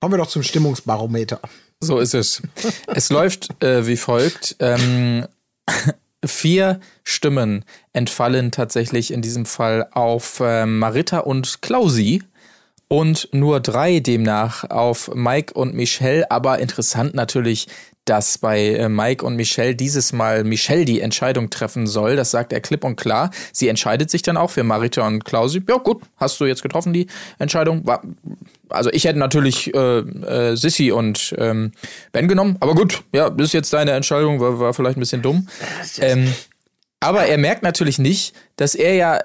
Kommen 0.00 0.14
wir 0.14 0.18
doch 0.18 0.28
zum 0.28 0.42
Stimmungsbarometer. 0.42 1.40
So 1.80 1.98
ist 1.98 2.14
es. 2.14 2.42
es 2.86 3.10
läuft 3.10 3.62
äh, 3.62 3.86
wie 3.86 3.96
folgt. 3.96 4.56
Ähm, 4.60 5.26
vier 6.24 6.80
Stimmen 7.04 7.64
entfallen 7.92 8.50
tatsächlich 8.50 9.12
in 9.12 9.22
diesem 9.22 9.46
Fall 9.46 9.88
auf 9.92 10.40
äh, 10.40 10.66
Marita 10.66 11.18
und 11.20 11.62
Klausi 11.62 12.22
und 12.88 13.28
nur 13.32 13.60
drei 13.60 14.00
demnach 14.00 14.68
auf 14.68 15.10
Mike 15.14 15.54
und 15.54 15.74
Michelle. 15.74 16.30
Aber 16.30 16.58
interessant 16.58 17.14
natürlich, 17.14 17.68
dass 18.04 18.38
bei 18.38 18.70
äh, 18.70 18.88
Mike 18.88 19.24
und 19.24 19.36
Michelle 19.36 19.76
dieses 19.76 20.12
Mal 20.12 20.42
Michelle 20.42 20.84
die 20.84 21.00
Entscheidung 21.00 21.50
treffen 21.50 21.86
soll. 21.86 22.16
Das 22.16 22.32
sagt 22.32 22.52
er 22.52 22.60
klipp 22.60 22.84
und 22.84 22.96
klar. 22.96 23.30
Sie 23.52 23.68
entscheidet 23.68 24.10
sich 24.10 24.22
dann 24.22 24.36
auch 24.36 24.50
für 24.50 24.64
Marita 24.64 25.06
und 25.06 25.24
Klausi. 25.24 25.62
Ja 25.68 25.76
gut, 25.76 26.02
hast 26.16 26.40
du 26.40 26.46
jetzt 26.46 26.62
getroffen 26.62 26.92
die 26.92 27.06
Entscheidung? 27.38 27.86
War, 27.86 28.02
also 28.70 28.90
ich 28.92 29.04
hätte 29.04 29.18
natürlich 29.18 29.74
äh, 29.74 29.98
äh, 29.98 30.56
Sissy 30.56 30.92
und 30.92 31.34
ähm, 31.38 31.72
Ben 32.12 32.28
genommen, 32.28 32.56
aber 32.60 32.74
gut, 32.74 33.02
ja, 33.12 33.30
das 33.30 33.48
ist 33.48 33.52
jetzt 33.52 33.72
deine 33.72 33.92
Entscheidung, 33.92 34.40
war, 34.40 34.58
war 34.58 34.74
vielleicht 34.74 34.96
ein 34.96 35.00
bisschen 35.00 35.22
dumm. 35.22 35.48
Ähm, 36.00 36.32
aber 37.00 37.26
er 37.26 37.38
merkt 37.38 37.62
natürlich 37.62 37.98
nicht, 37.98 38.34
dass 38.56 38.74
er 38.74 38.94
ja 38.94 39.20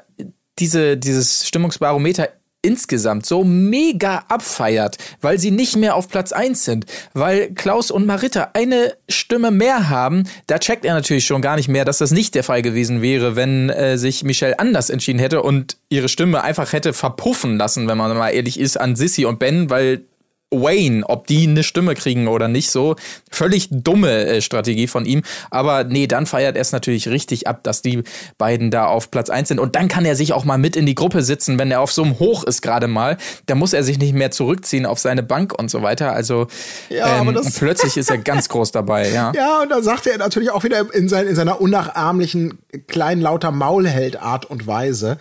diese, 0.59 0.97
dieses 0.97 1.47
Stimmungsbarometer 1.47 2.29
insgesamt 2.65 3.25
so 3.25 3.43
mega 3.43 4.23
abfeiert, 4.27 4.97
weil 5.21 5.39
sie 5.39 5.51
nicht 5.51 5.75
mehr 5.77 5.95
auf 5.95 6.09
Platz 6.09 6.31
1 6.31 6.65
sind, 6.65 6.85
weil 7.13 7.53
Klaus 7.53 7.91
und 7.91 8.05
Marita 8.05 8.49
eine 8.53 8.95
Stimme 9.07 9.51
mehr 9.51 9.89
haben, 9.89 10.23
da 10.47 10.59
checkt 10.59 10.83
er 10.83 10.95
natürlich 10.95 11.25
schon 11.25 11.41
gar 11.41 11.55
nicht 11.55 11.69
mehr, 11.69 11.85
dass 11.85 11.99
das 11.99 12.11
nicht 12.11 12.35
der 12.35 12.43
Fall 12.43 12.61
gewesen 12.61 13.01
wäre, 13.01 13.35
wenn 13.35 13.69
äh, 13.69 13.97
sich 13.97 14.23
Michelle 14.23 14.59
anders 14.59 14.89
entschieden 14.89 15.19
hätte 15.19 15.41
und 15.41 15.77
ihre 15.89 16.09
Stimme 16.09 16.43
einfach 16.43 16.73
hätte 16.73 16.93
verpuffen 16.93 17.57
lassen, 17.57 17.87
wenn 17.87 17.97
man 17.97 18.15
mal 18.17 18.29
ehrlich 18.29 18.59
ist, 18.59 18.77
an 18.79 18.95
Sissy 18.95 19.25
und 19.25 19.39
Ben, 19.39 19.69
weil 19.69 20.05
Wayne, 20.61 21.03
ob 21.07 21.27
die 21.27 21.47
eine 21.47 21.63
Stimme 21.63 21.95
kriegen 21.95 22.27
oder 22.27 22.47
nicht, 22.47 22.69
so 22.71 22.95
völlig 23.29 23.67
dumme 23.71 24.25
äh, 24.25 24.41
Strategie 24.41 24.87
von 24.87 25.05
ihm. 25.05 25.21
Aber 25.51 25.83
nee, 25.83 26.07
dann 26.07 26.25
feiert 26.25 26.55
er 26.55 26.61
es 26.61 26.71
natürlich 26.71 27.07
richtig 27.07 27.47
ab, 27.47 27.63
dass 27.63 27.81
die 27.81 28.03
beiden 28.37 28.71
da 28.71 28.87
auf 28.87 29.11
Platz 29.11 29.29
1 29.29 29.49
sind. 29.49 29.59
Und 29.59 29.75
dann 29.75 29.87
kann 29.87 30.05
er 30.05 30.15
sich 30.15 30.33
auch 30.33 30.45
mal 30.45 30.57
mit 30.57 30.75
in 30.75 30.85
die 30.85 30.95
Gruppe 30.95 31.21
sitzen, 31.21 31.59
wenn 31.59 31.71
er 31.71 31.81
auf 31.81 31.91
so 31.91 32.03
einem 32.03 32.19
Hoch 32.19 32.43
ist 32.43 32.61
gerade 32.61 32.87
mal. 32.87 33.17
Da 33.45 33.55
muss 33.55 33.73
er 33.73 33.83
sich 33.83 33.99
nicht 33.99 34.13
mehr 34.13 34.31
zurückziehen 34.31 34.85
auf 34.85 34.99
seine 34.99 35.23
Bank 35.23 35.57
und 35.57 35.69
so 35.69 35.81
weiter. 35.81 36.13
Also 36.13 36.47
Ja, 36.89 37.21
ähm, 37.21 37.39
plötzlich 37.57 37.97
ist 37.97 38.09
er 38.09 38.17
ganz 38.17 38.49
groß 38.49 38.71
dabei, 38.71 39.09
ja. 39.09 39.31
Ja, 39.35 39.61
und 39.61 39.69
dann 39.69 39.83
sagt 39.83 40.07
er 40.07 40.17
natürlich 40.17 40.51
auch 40.51 40.63
wieder 40.63 40.93
in, 40.93 41.09
sein, 41.09 41.27
in 41.27 41.35
seiner 41.35 41.61
unnachahmlichen, 41.61 42.59
kleinen, 42.87 43.21
lauter 43.21 43.51
Maulheld-Art 43.51 44.45
und 44.45 44.67
Weise. 44.67 45.17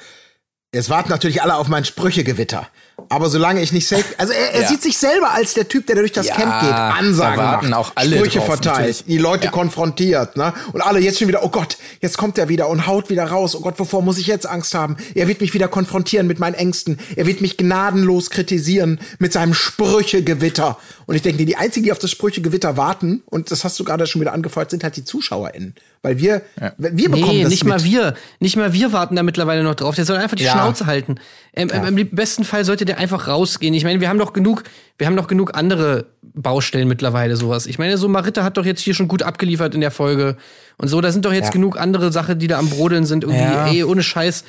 Es 0.73 0.91
warten 0.91 1.11
natürlich 1.11 1.43
alle 1.43 1.55
auf 1.55 1.69
mein 1.69 1.85
Sprüchegewitter. 1.85 2.69
Aber 3.09 3.29
solange 3.29 3.61
ich 3.61 3.73
nicht 3.73 3.87
safe. 3.89 4.05
Also 4.19 4.33
er, 4.33 4.55
er 4.55 4.63
Ja. 4.63 4.69
sieht 4.69 4.83
sich 4.83 4.97
selber 4.97 5.33
als 5.33 5.55
der 5.55 5.69
Typ, 5.69 5.87
der 5.87 5.97
da 5.97 6.01
durch 6.03 6.13
das 6.13 6.27
Ja, 6.29 6.37
Camp 6.37 6.61
geht, 6.61 6.71
Ansagen 6.73 7.37
macht, 7.71 7.73
auch 7.75 7.93
alle 7.97 8.17
Sprüche 8.17 8.39
drauf, 8.39 8.47
verteilt, 8.47 8.77
natürlich. 8.79 9.05
die 9.05 9.19
Leute 9.19 9.45
Ja. 9.47 9.51
konfrontiert, 9.51 10.37
ne? 10.37 10.53
Und 10.73 10.81
alle 10.81 11.01
jetzt 11.01 11.19
schon 11.19 11.29
wieder, 11.29 11.43
oh 11.45 11.49
Gott, 11.49 11.77
jetzt 12.01 12.17
kommt 12.19 12.39
er 12.39 12.49
wieder 12.49 12.69
und 12.69 12.87
haut 12.87 13.11
wieder 13.11 13.25
raus. 13.25 13.55
Oh 13.57 13.61
Gott, 13.61 13.79
wovor 13.79 14.01
muss 14.03 14.19
ich 14.19 14.27
jetzt 14.27 14.47
Angst 14.47 14.75
haben? 14.75 14.97
Er 15.15 15.29
wird 15.29 15.41
mich 15.41 15.53
wieder 15.55 15.69
konfrontieren 15.69 16.27
mit 16.27 16.39
meinen 16.39 16.55
Ängsten. 16.55 16.99
Er 17.17 17.27
wird 17.27 17.41
mich 17.41 17.57
gnadenlos 17.57 18.31
kritisieren 18.31 19.01
mit 19.19 19.33
seinem 19.33 19.55
Sprüchegewitter. 19.55 20.79
Und 21.07 21.15
ich 21.17 21.23
denke, 21.23 21.45
die 21.45 21.57
einzigen, 21.57 21.85
die 21.85 21.93
auf 21.93 21.99
das 21.99 22.11
Sprüchegewitter 22.11 22.77
warten, 22.77 23.23
und 23.27 23.51
das 23.51 23.65
hast 23.65 23.79
du 23.79 23.85
gerade 23.85 24.07
schon 24.07 24.21
wieder 24.21 24.33
angefeuert, 24.33 24.71
sind 24.71 24.83
halt 24.85 24.97
die 24.97 25.05
ZuschauerInnen. 25.05 25.75
Weil 26.03 26.19
wir, 26.19 26.43
wir 26.79 27.11
bekommen 27.11 27.37
Nee, 27.39 27.43
das 27.43 27.51
nicht 27.51 27.65
mit. 27.65 27.73
mal 27.75 27.85
wir. 27.85 28.15
Nicht 28.39 28.57
mal 28.57 28.73
wir 28.73 28.93
warten 28.93 29.17
da 29.17 29.23
mittlerweile 29.23 29.63
noch 29.63 29.75
drauf. 29.75 29.95
Der 29.95 30.05
soll 30.05 30.17
einfach 30.17 30.37
die 30.37 30.45
Ja. 30.45 30.53
Schnauze 30.53 30.87
halten. 30.87 31.17
Ähm, 31.57 31.71
ähm, 31.73 31.97
Im 31.99 32.11
besten 32.11 32.45
Fall 32.45 32.65
sollte 32.65 32.85
der 32.85 32.99
einfach 32.99 33.29
rausgehen. 33.29 33.75
Ich 33.75 33.85
meine, 33.85 34.01
wir 34.01 34.09
haben 34.09 34.19
doch 34.19 34.33
genug, 34.33 34.65
wir 34.99 35.07
haben 35.07 35.15
doch 35.17 35.29
genug 35.29 35.57
andere 35.57 36.07
Baustellen 36.23 36.89
mittlerweile, 36.89 37.37
sowas. 37.37 37.67
Ich 37.67 37.79
meine, 37.79 37.97
so 37.97 38.09
Marita 38.09 38.43
hat 38.43 38.57
doch 38.57 38.65
jetzt 38.65 38.81
hier 38.81 38.95
schon 38.95 39.07
gut 39.07 39.23
abgeliefert 39.23 39.75
in 39.75 39.81
der 39.81 39.93
Folge. 39.93 40.37
Und 40.79 40.89
so, 40.89 41.01
da 41.01 41.13
sind 41.13 41.25
doch 41.25 41.33
jetzt 41.33 41.47
Ja. 41.47 41.51
genug 41.53 41.79
andere 41.79 42.11
Sachen, 42.13 42.39
die 42.41 42.49
da 42.49 42.59
am 42.59 42.71
Brodeln 42.71 43.07
sind. 43.07 43.23
Irgendwie, 43.25 43.41
Ja. 43.43 43.67
ey, 43.69 43.85
ohne 43.85 44.03
Scheiß. 44.03 44.45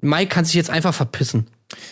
Mike 0.00 0.28
kann 0.28 0.44
sich 0.44 0.54
jetzt 0.54 0.70
einfach 0.70 0.92
verpissen. 0.94 1.46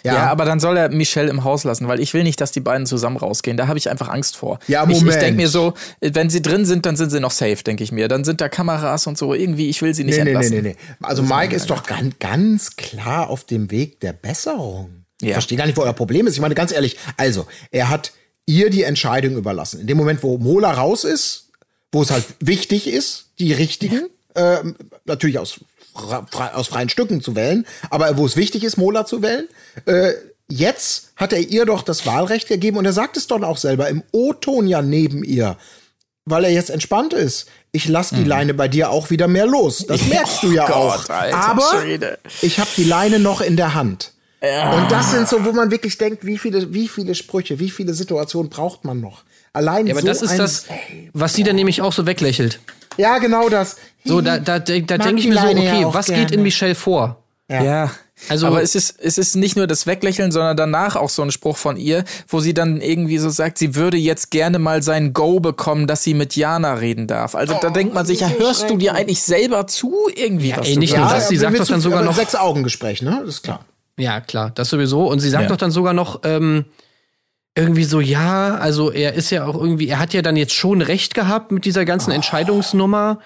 Ja. 0.04 0.26
aber 0.30 0.44
dann 0.44 0.60
soll 0.60 0.76
er 0.76 0.88
Michelle 0.90 1.28
im 1.30 1.44
Haus 1.44 1.64
lassen, 1.64 1.86
weil 1.88 2.00
ich 2.00 2.14
will 2.14 2.22
nicht, 2.22 2.40
dass 2.40 2.50
die 2.52 2.60
beiden 2.60 2.86
zusammen 2.86 3.16
rausgehen. 3.16 3.56
Da 3.56 3.68
habe 3.68 3.78
ich 3.78 3.90
einfach 3.90 4.08
Angst 4.08 4.36
vor. 4.36 4.58
Ja, 4.68 4.84
Ich, 4.84 4.90
ich 4.96 5.00
Moment. 5.02 5.22
denke 5.22 5.36
mir 5.36 5.48
so, 5.48 5.74
wenn 6.00 6.30
sie 6.30 6.42
drin 6.42 6.64
sind, 6.64 6.86
dann 6.86 6.96
sind 6.96 7.10
sie 7.10 7.20
noch 7.20 7.30
safe, 7.30 7.62
denke 7.64 7.84
ich 7.84 7.92
mir. 7.92 8.08
Dann 8.08 8.24
sind 8.24 8.40
da 8.40 8.48
Kameras 8.48 9.06
und 9.06 9.16
so. 9.18 9.34
Irgendwie, 9.34 9.68
ich 9.68 9.80
will 9.82 9.94
sie 9.94 10.04
nicht 10.04 10.16
Nee, 10.18 10.24
nee, 10.24 10.30
nee, 10.30 10.36
entlassen. 10.46 10.62
nee, 10.62 10.76
nee. 11.00 11.06
Also 11.06 11.22
Mike 11.22 11.54
ist 11.54 11.70
doch 11.70 11.84
ganz, 11.84 12.14
ganz 12.18 12.76
klar 12.76 13.30
auf 13.30 13.44
dem 13.44 13.70
Weg 13.70 14.00
der 14.00 14.12
Besserung. 14.12 15.04
Ich 15.20 15.28
Ja. 15.28 15.32
verstehe 15.34 15.58
gar 15.58 15.66
nicht, 15.66 15.76
wo 15.76 15.82
euer 15.82 15.92
Problem 15.92 16.26
ist. 16.26 16.34
Ich 16.34 16.40
meine, 16.40 16.54
ganz 16.54 16.72
ehrlich, 16.72 16.96
also, 17.16 17.46
er 17.70 17.88
hat 17.90 18.12
ihr 18.46 18.70
die 18.70 18.84
Entscheidung 18.84 19.36
überlassen. 19.36 19.80
In 19.80 19.86
dem 19.86 19.96
Moment, 19.96 20.22
wo 20.22 20.38
Mola 20.38 20.72
raus 20.72 21.04
ist, 21.04 21.50
wo 21.92 22.02
es 22.02 22.10
halt 22.10 22.24
wichtig 22.40 22.86
ist, 22.86 23.26
die 23.38 23.52
richtigen, 23.52 24.08
ähm, 24.34 24.76
natürlich 25.04 25.38
aus, 25.38 25.60
aus 26.54 26.68
freien 26.68 26.88
Stücken 26.88 27.20
zu 27.22 27.34
wählen, 27.36 27.66
aber 27.90 28.16
wo 28.16 28.26
es 28.26 28.36
wichtig 28.36 28.64
ist, 28.64 28.76
Mola 28.76 29.04
zu 29.06 29.22
wählen, 29.22 29.48
äh, 29.86 30.12
jetzt 30.50 31.12
hat 31.16 31.32
er 31.32 31.40
ihr 31.40 31.66
doch 31.66 31.82
das 31.82 32.06
Wahlrecht 32.06 32.48
gegeben 32.48 32.76
und 32.78 32.84
er 32.86 32.92
sagt 32.92 33.16
es 33.16 33.26
doch 33.26 33.42
auch 33.42 33.58
selber 33.58 33.88
im 33.88 34.02
O-Ton 34.12 34.66
ja 34.66 34.82
neben 34.82 35.24
ihr 35.24 35.56
weil 36.30 36.44
er 36.44 36.50
jetzt 36.50 36.68
entspannt 36.68 37.14
ist. 37.14 37.46
Ich 37.72 37.88
lass 37.88 38.10
die 38.10 38.22
Leine 38.22 38.52
bei 38.52 38.68
dir 38.68 38.90
auch 38.90 39.08
wieder 39.08 39.28
mehr 39.28 39.46
los. 39.46 39.86
Das 39.88 40.04
merkst 40.08 40.42
du 40.42 40.52
ja 40.52 40.64
Mhm. 40.64 40.70
Oh 40.72 40.74
auch. 40.74 40.96
Gott, 41.06 41.10
alter 41.10 41.36
Aber 41.48 41.80
Schwede. 41.80 42.18
ich 42.42 42.58
habe 42.60 42.68
die 42.76 42.84
Leine 42.84 43.18
noch 43.18 43.40
in 43.40 43.56
der 43.56 43.72
Hand. 43.72 44.12
Und 44.42 44.90
das 44.92 45.10
sind 45.10 45.26
so, 45.26 45.46
wo 45.46 45.52
man 45.52 45.70
wirklich 45.70 45.96
denkt, 45.96 46.26
wie 46.26 46.36
viele, 46.36 46.74
wie 46.74 46.86
viele 46.86 47.14
Sprüche, 47.14 47.58
wie 47.60 47.70
viele 47.70 47.94
Situationen 47.94 48.50
braucht 48.50 48.84
man 48.84 49.00
noch? 49.00 49.24
Allein 49.54 49.86
Ja, 49.86 49.94
aber 49.94 50.02
so 50.02 50.06
das 50.06 50.20
ist 50.20 50.32
ein, 50.32 50.36
das, 50.38 50.66
was 51.14 51.32
sie 51.32 51.44
dann 51.44 51.56
nämlich 51.56 51.80
auch 51.80 51.94
so 51.94 52.04
weglächelt. 52.04 52.60
Ja, 52.98 53.18
genau 53.18 53.48
das. 53.48 53.76
So, 54.04 54.20
da, 54.20 54.38
da, 54.38 54.58
da, 54.58 54.78
da 54.80 54.98
denke 54.98 55.20
ich 55.20 55.28
mir 55.28 55.38
so, 55.38 55.46
Leine 55.46 55.64
ja 55.64 55.74
okay, 55.86 55.94
was 55.94 56.06
gerne. 56.06 56.22
geht 56.24 56.32
in 56.32 56.42
Michelle 56.42 56.74
vor? 56.74 57.22
Ja. 57.50 57.90
Also- 58.28 58.48
aber 58.48 58.62
es 58.62 58.74
ist, 58.74 58.98
es 59.00 59.16
ist 59.16 59.36
nicht 59.36 59.56
nur 59.56 59.68
das 59.68 59.86
Weglächeln, 59.86 60.32
sondern 60.32 60.56
danach 60.56 60.96
auch 60.96 61.08
so 61.08 61.22
ein 61.22 61.30
Spruch 61.30 61.56
von 61.56 61.76
ihr, 61.76 62.04
wo 62.26 62.40
sie 62.40 62.52
dann 62.52 62.80
irgendwie 62.80 63.18
so 63.18 63.30
sagt, 63.30 63.58
sie 63.58 63.76
würde 63.76 63.96
jetzt 63.96 64.30
gerne 64.32 64.58
mal 64.58 64.82
sein 64.82 65.12
Go 65.12 65.38
bekommen, 65.38 65.86
dass 65.86 66.02
sie 66.02 66.14
mit 66.14 66.34
Jana 66.34 66.74
reden 66.74 67.06
darf. 67.06 67.36
Also 67.36 67.54
Oh, 67.54 67.58
da 67.62 67.70
denkt 67.70 67.94
man 67.94 68.04
sich, 68.06 68.20
ja, 68.20 68.28
hörst 68.36 68.68
du 68.68 68.76
dir 68.76 68.94
eigentlich 68.94 69.22
selber 69.22 69.68
zu 69.68 69.94
irgendwie? 70.14 70.52
was 70.56 70.66
ey, 70.66 70.74
du 70.74 70.80
nicht 70.80 70.96
nur 70.96 71.06
Ja, 71.06 71.14
das, 71.14 71.28
sie 71.28 71.36
sagt 71.36 71.58
doch 71.60 71.66
dann 71.66 71.80
sogar 71.80 72.02
noch- 72.02 72.16
Sechs 72.16 72.34
Augengespräch, 72.34 73.02
ne? 73.02 73.18
Das 73.24 73.36
ist 73.36 73.42
klar. 73.42 73.60
Ja, 73.96 74.20
klar, 74.20 74.50
das 74.52 74.68
sowieso. 74.68 75.06
Und 75.08 75.20
sie 75.20 75.30
sagt 75.30 75.44
Ja. 75.44 75.48
doch 75.50 75.56
dann 75.56 75.70
sogar 75.70 75.92
noch 75.92 76.20
ähm, 76.24 76.64
irgendwie 77.54 77.84
so, 77.84 78.00
ja, 78.00 78.54
also 78.56 78.92
er 78.92 79.14
ist 79.14 79.30
ja 79.30 79.46
auch 79.46 79.56
irgendwie, 79.56 79.88
er 79.88 79.98
hat 79.98 80.14
ja 80.14 80.22
dann 80.22 80.36
jetzt 80.36 80.54
schon 80.54 80.80
recht 80.80 81.14
gehabt 81.14 81.50
mit 81.50 81.64
dieser 81.64 81.84
ganzen 81.84 82.12
Entscheidungsnummer. 82.12 83.18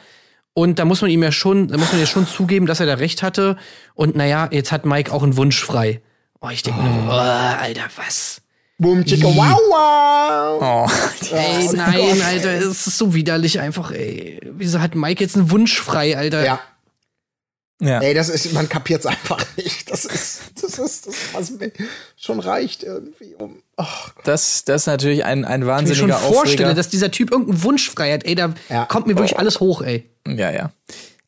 Und 0.54 0.78
da 0.78 0.84
muss 0.84 1.00
man 1.00 1.10
ihm 1.10 1.22
ja 1.22 1.32
schon, 1.32 1.68
da 1.68 1.78
muss 1.78 1.92
man 1.92 2.00
ja 2.00 2.06
schon 2.06 2.26
zugeben, 2.26 2.66
dass 2.66 2.80
er 2.80 2.86
da 2.86 2.94
recht 2.94 3.22
hatte. 3.22 3.56
Und 3.94 4.16
naja, 4.16 4.48
jetzt 4.50 4.72
hat 4.72 4.84
Mike 4.84 5.12
auch 5.12 5.22
einen 5.22 5.36
Wunsch 5.36 5.62
frei. 5.62 6.02
Oh, 6.40 6.48
ich 6.50 6.62
denke 6.62 6.82
mir, 6.82 6.88
nur, 6.88 7.08
oh, 7.08 7.10
Alter, 7.10 7.84
was? 7.96 8.42
Boom, 8.78 9.04
chicka, 9.04 9.28
wow, 9.28 9.58
wow. 9.70 10.60
Oh, 10.90 11.34
Ey, 11.36 11.68
nein, 11.72 12.20
Alter, 12.22 12.50
es 12.54 12.86
ist 12.86 12.98
so 12.98 13.14
widerlich 13.14 13.60
einfach, 13.60 13.92
ey. 13.92 14.40
Wieso 14.56 14.80
hat 14.80 14.94
Mike 14.94 15.22
jetzt 15.22 15.36
einen 15.36 15.50
Wunsch 15.50 15.78
frei, 15.80 16.16
Alter? 16.16 16.44
Ja. 16.44 16.60
Ja. 17.82 18.00
Ey, 18.00 18.14
das 18.14 18.28
ist, 18.28 18.52
man 18.52 18.68
kapiert's 18.68 19.06
einfach 19.06 19.44
nicht. 19.56 19.90
Das 19.90 20.04
ist, 20.04 20.40
das 20.62 20.78
ist, 20.78 21.06
das, 21.06 21.14
was 21.32 21.50
mir 21.50 21.72
schon 22.16 22.40
reicht 22.40 22.82
irgendwie 22.82 23.34
um. 23.36 23.62
Oh, 23.76 23.84
Das, 24.24 24.64
das 24.64 24.82
ist 24.82 24.86
natürlich 24.86 25.24
ein, 25.24 25.44
ein 25.44 25.62
Ich 25.62 25.66
mir 25.66 25.72
schon 25.94 26.08
wahnsinniger 26.10 26.14
vorstelle, 26.18 26.40
Aufreger. 26.68 26.74
dass 26.74 26.88
dieser 26.88 27.10
Typ 27.10 27.30
irgendeinen 27.30 27.62
Wunsch 27.62 27.90
frei 27.90 28.12
hat, 28.12 28.24
ey, 28.24 28.34
da 28.34 28.54
Ja. 28.68 28.84
kommt 28.86 29.06
mir 29.06 29.16
wirklich 29.16 29.38
alles 29.38 29.60
hoch, 29.60 29.82
ey. 29.82 30.08
Ja, 30.26 30.50
ja. 30.50 30.70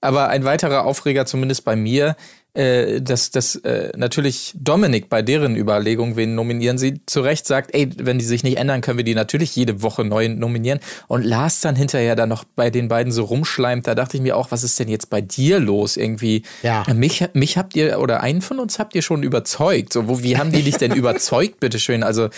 Aber 0.01 0.29
ein 0.29 0.45
weiterer 0.45 0.85
Aufreger, 0.85 1.27
zumindest 1.27 1.65
bei 1.65 1.77
mir, 1.77 2.17
äh, 2.55 3.03
dass, 3.03 3.31
dass 3.33 3.57
äh, 3.57 3.91
natürlich 3.97 4.55
Dominik 4.57 5.09
bei 5.09 5.23
deren 5.23 5.57
Überlegung, 5.57 6.17
wen 6.17 6.37
nominieren 6.37 6.79
sie, 6.79 7.01
zu 7.05 7.21
Recht 7.21 7.47
sagt, 7.47 7.75
ey, 7.75 7.91
wenn 7.97 8.19
die 8.19 8.25
sich 8.25 8.45
nicht 8.45 8.59
ändern, 8.59 8.81
können 8.81 8.97
wir 8.97 9.05
die 9.05 9.17
natürlich 9.17 9.57
jede 9.57 9.83
Woche 9.83 10.05
neu 10.05 10.29
nominieren. 10.29 10.79
Und 11.09 11.25
Lars 11.25 11.61
dann 11.61 11.75
hinterher 11.75 12.15
dann 12.15 12.29
noch 12.29 12.45
bei 12.45 12.71
den 12.71 12.87
beiden 12.87 13.13
so 13.13 13.25
rumschleimt, 13.25 13.87
da 13.87 13.97
dachte 13.97 14.17
ich 14.17 14.23
mir 14.23 14.37
auch, 14.37 14.53
was 14.53 14.63
ist 14.63 14.79
denn 14.79 14.89
jetzt 14.89 15.11
bei 15.11 15.21
dir 15.21 15.59
los 15.59 15.97
irgendwie? 15.97 16.43
Ja. 16.63 16.85
Mich, 16.95 17.25
mich 17.33 17.59
habt 17.59 17.75
ihr, 17.75 17.99
oder 17.99 18.23
einen 18.23 18.41
von 18.41 18.61
uns 18.61 18.79
habt 18.79 18.95
ihr 18.95 19.03
schon 19.03 19.25
überzeugt. 19.25 19.93
So, 19.93 20.09
wo, 20.09 20.23
wie 20.23 20.39
haben 20.39 20.53
die 20.53 20.63
dich 20.63 20.77
denn 20.77 20.93
überzeugt, 20.95 21.59
bitteschön? 21.59 22.05
Also, 22.05 22.29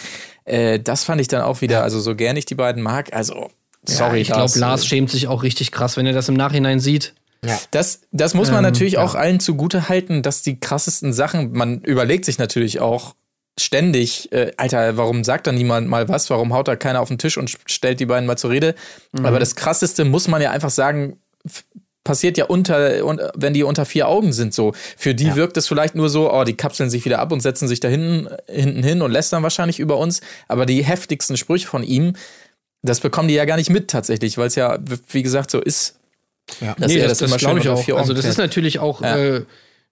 äh, 0.46 0.80
das 0.80 1.04
fand 1.04 1.20
ich 1.20 1.28
dann 1.28 1.42
auch 1.42 1.60
wieder, 1.60 1.82
also 1.82 2.00
so 2.00 2.14
gern 2.14 2.36
ich 2.36 2.46
die 2.46 2.54
beiden 2.54 2.82
mag, 2.82 3.12
also, 3.12 3.50
sorry. 3.84 4.16
ja, 4.16 4.22
ich 4.22 4.28
glaube, 4.28 4.58
Lars 4.58 4.86
schämt 4.86 5.10
sich 5.10 5.28
auch 5.28 5.42
richtig 5.42 5.72
krass, 5.72 5.98
wenn 5.98 6.06
er 6.06 6.14
das 6.14 6.28
im 6.28 6.36
Nachhinein 6.36 6.80
sieht. 6.80 7.12
Ja. 7.44 7.58
Das, 7.70 8.00
das 8.12 8.34
muss 8.34 8.48
man 8.50 8.58
Ähm, 8.64 8.70
natürlich 8.72 8.94
ja. 8.94 9.02
auch 9.04 9.14
allen 9.14 9.40
zugute 9.40 9.88
halten, 9.88 10.22
dass 10.22 10.42
die 10.42 10.58
krassesten 10.58 11.12
Sachen, 11.12 11.52
man 11.52 11.80
überlegt 11.82 12.24
sich 12.24 12.38
natürlich 12.38 12.80
auch 12.80 13.14
ständig, 13.58 14.32
äh, 14.32 14.52
Alter, 14.56 14.96
warum 14.96 15.24
sagt 15.24 15.46
da 15.46 15.52
niemand 15.52 15.88
mal 15.88 16.08
was? 16.08 16.28
Warum 16.30 16.52
haut 16.52 16.68
da 16.68 16.76
keiner 16.76 17.00
auf 17.00 17.08
den 17.08 17.18
Tisch 17.18 17.38
und 17.38 17.56
stellt 17.66 18.00
die 18.00 18.06
beiden 18.06 18.26
mal 18.26 18.36
zur 18.36 18.50
Rede? 18.50 18.74
Mhm. 19.12 19.26
Aber 19.26 19.38
das 19.38 19.54
krasseste 19.56 20.04
muss 20.04 20.28
man 20.28 20.42
ja 20.42 20.50
einfach 20.50 20.70
sagen, 20.70 21.18
passiert 22.04 22.38
ja 22.38 22.44
unter, 22.44 23.04
un- 23.04 23.20
wenn 23.34 23.52
die 23.54 23.62
unter 23.64 23.84
vier 23.84 24.08
Augen 24.08 24.32
sind 24.32 24.54
so. 24.54 24.74
Für 24.96 25.14
die 25.14 25.34
wirkt 25.34 25.56
es 25.56 25.66
vielleicht 25.66 25.94
nur 25.94 26.08
so, 26.08 26.32
oh, 26.32 26.44
die 26.44 26.54
kapseln 26.56 26.90
sich 26.90 27.04
wieder 27.04 27.18
ab 27.18 27.32
und 27.32 27.40
setzen 27.40 27.66
sich 27.66 27.80
da 27.80 27.88
hinten, 27.88 28.28
hinten 28.48 28.82
hin 28.82 29.02
und 29.02 29.10
lästern 29.10 29.42
wahrscheinlich 29.42 29.80
über 29.80 29.96
uns. 29.98 30.20
Aber 30.48 30.66
die 30.66 30.84
heftigsten 30.84 31.36
Sprüche 31.36 31.66
von 31.66 31.82
ihm, 31.82 32.12
das 32.82 33.00
bekommen 33.00 33.26
die 33.28 33.34
ja 33.34 33.44
gar 33.44 33.56
nicht 33.56 33.70
mit 33.70 33.88
tatsächlich, 33.88 34.38
weil 34.38 34.46
es 34.48 34.54
ja, 34.54 34.78
wie 35.08 35.22
gesagt, 35.22 35.50
so 35.50 35.60
ist. 35.60 35.98
Ja. 36.60 36.74
dass 36.78 36.92
nee, 36.92 36.98
er 36.98 37.08
das, 37.08 37.18
das, 37.18 37.30
schön 37.30 37.38
glaube 37.38 37.60
ich 37.60 37.68
auch. 37.68 37.82
vier 37.82 37.96
Also 37.96 38.14
das 38.14 38.24
ist 38.24 38.38
natürlich 38.38 38.78
auch, 38.78 39.02
Ja. 39.02 39.16
äh, 39.16 39.44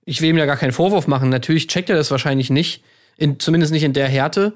ich 0.04 0.20
will 0.20 0.30
ihm 0.30 0.38
ja 0.38 0.46
gar 0.46 0.56
keinen 0.56 0.72
Vorwurf 0.72 1.06
machen. 1.06 1.28
Natürlich 1.28 1.66
checkt 1.66 1.90
er 1.90 1.96
das 1.96 2.10
wahrscheinlich 2.10 2.50
nicht, 2.50 2.82
in, 3.16 3.40
zumindest 3.40 3.72
nicht 3.72 3.84
in 3.84 3.92
der 3.92 4.08
Härte. 4.08 4.54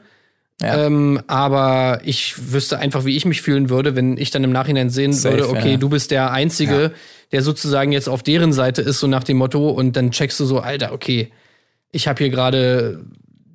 Ja. 0.61 0.87
Ähm, 0.87 1.23
aber 1.29 2.01
ich 2.05 2.53
wüsste 2.53 2.79
einfach, 2.79 3.05
wie 3.05 3.17
ich 3.17 3.25
mich 3.25 3.43
fühlen 3.43 3.71
würde, 3.71 3.95
wenn 3.95 4.17
ich 4.17 4.31
dann 4.31 4.43
im 4.43 4.51
Nachhinein 4.51 4.91
sehen 4.91 5.13
Safe, 5.13 5.35
würde, 5.35 5.49
okay, 5.49 5.73
ja. 5.73 5.77
du 5.77 5.89
bist 5.89 6.11
der 6.11 6.33
Einzige, 6.33 6.93
der 7.31 7.43
sozusagen 7.43 7.93
jetzt 7.93 8.09
auf 8.09 8.25
deren 8.25 8.53
Seite 8.53 8.83
ist, 8.83 8.99
so 8.99 9.07
nach 9.07 9.23
dem 9.23 9.37
Motto, 9.37 9.71
und 9.71 9.97
dann 9.97 10.11
checkst 10.11 10.41
du 10.41 10.45
so, 10.45 10.59
Alter, 10.59 10.93
okay, 10.93 11.31
ich 11.93 12.09
habe 12.09 12.19
hier 12.19 12.31
gerade 12.31 13.05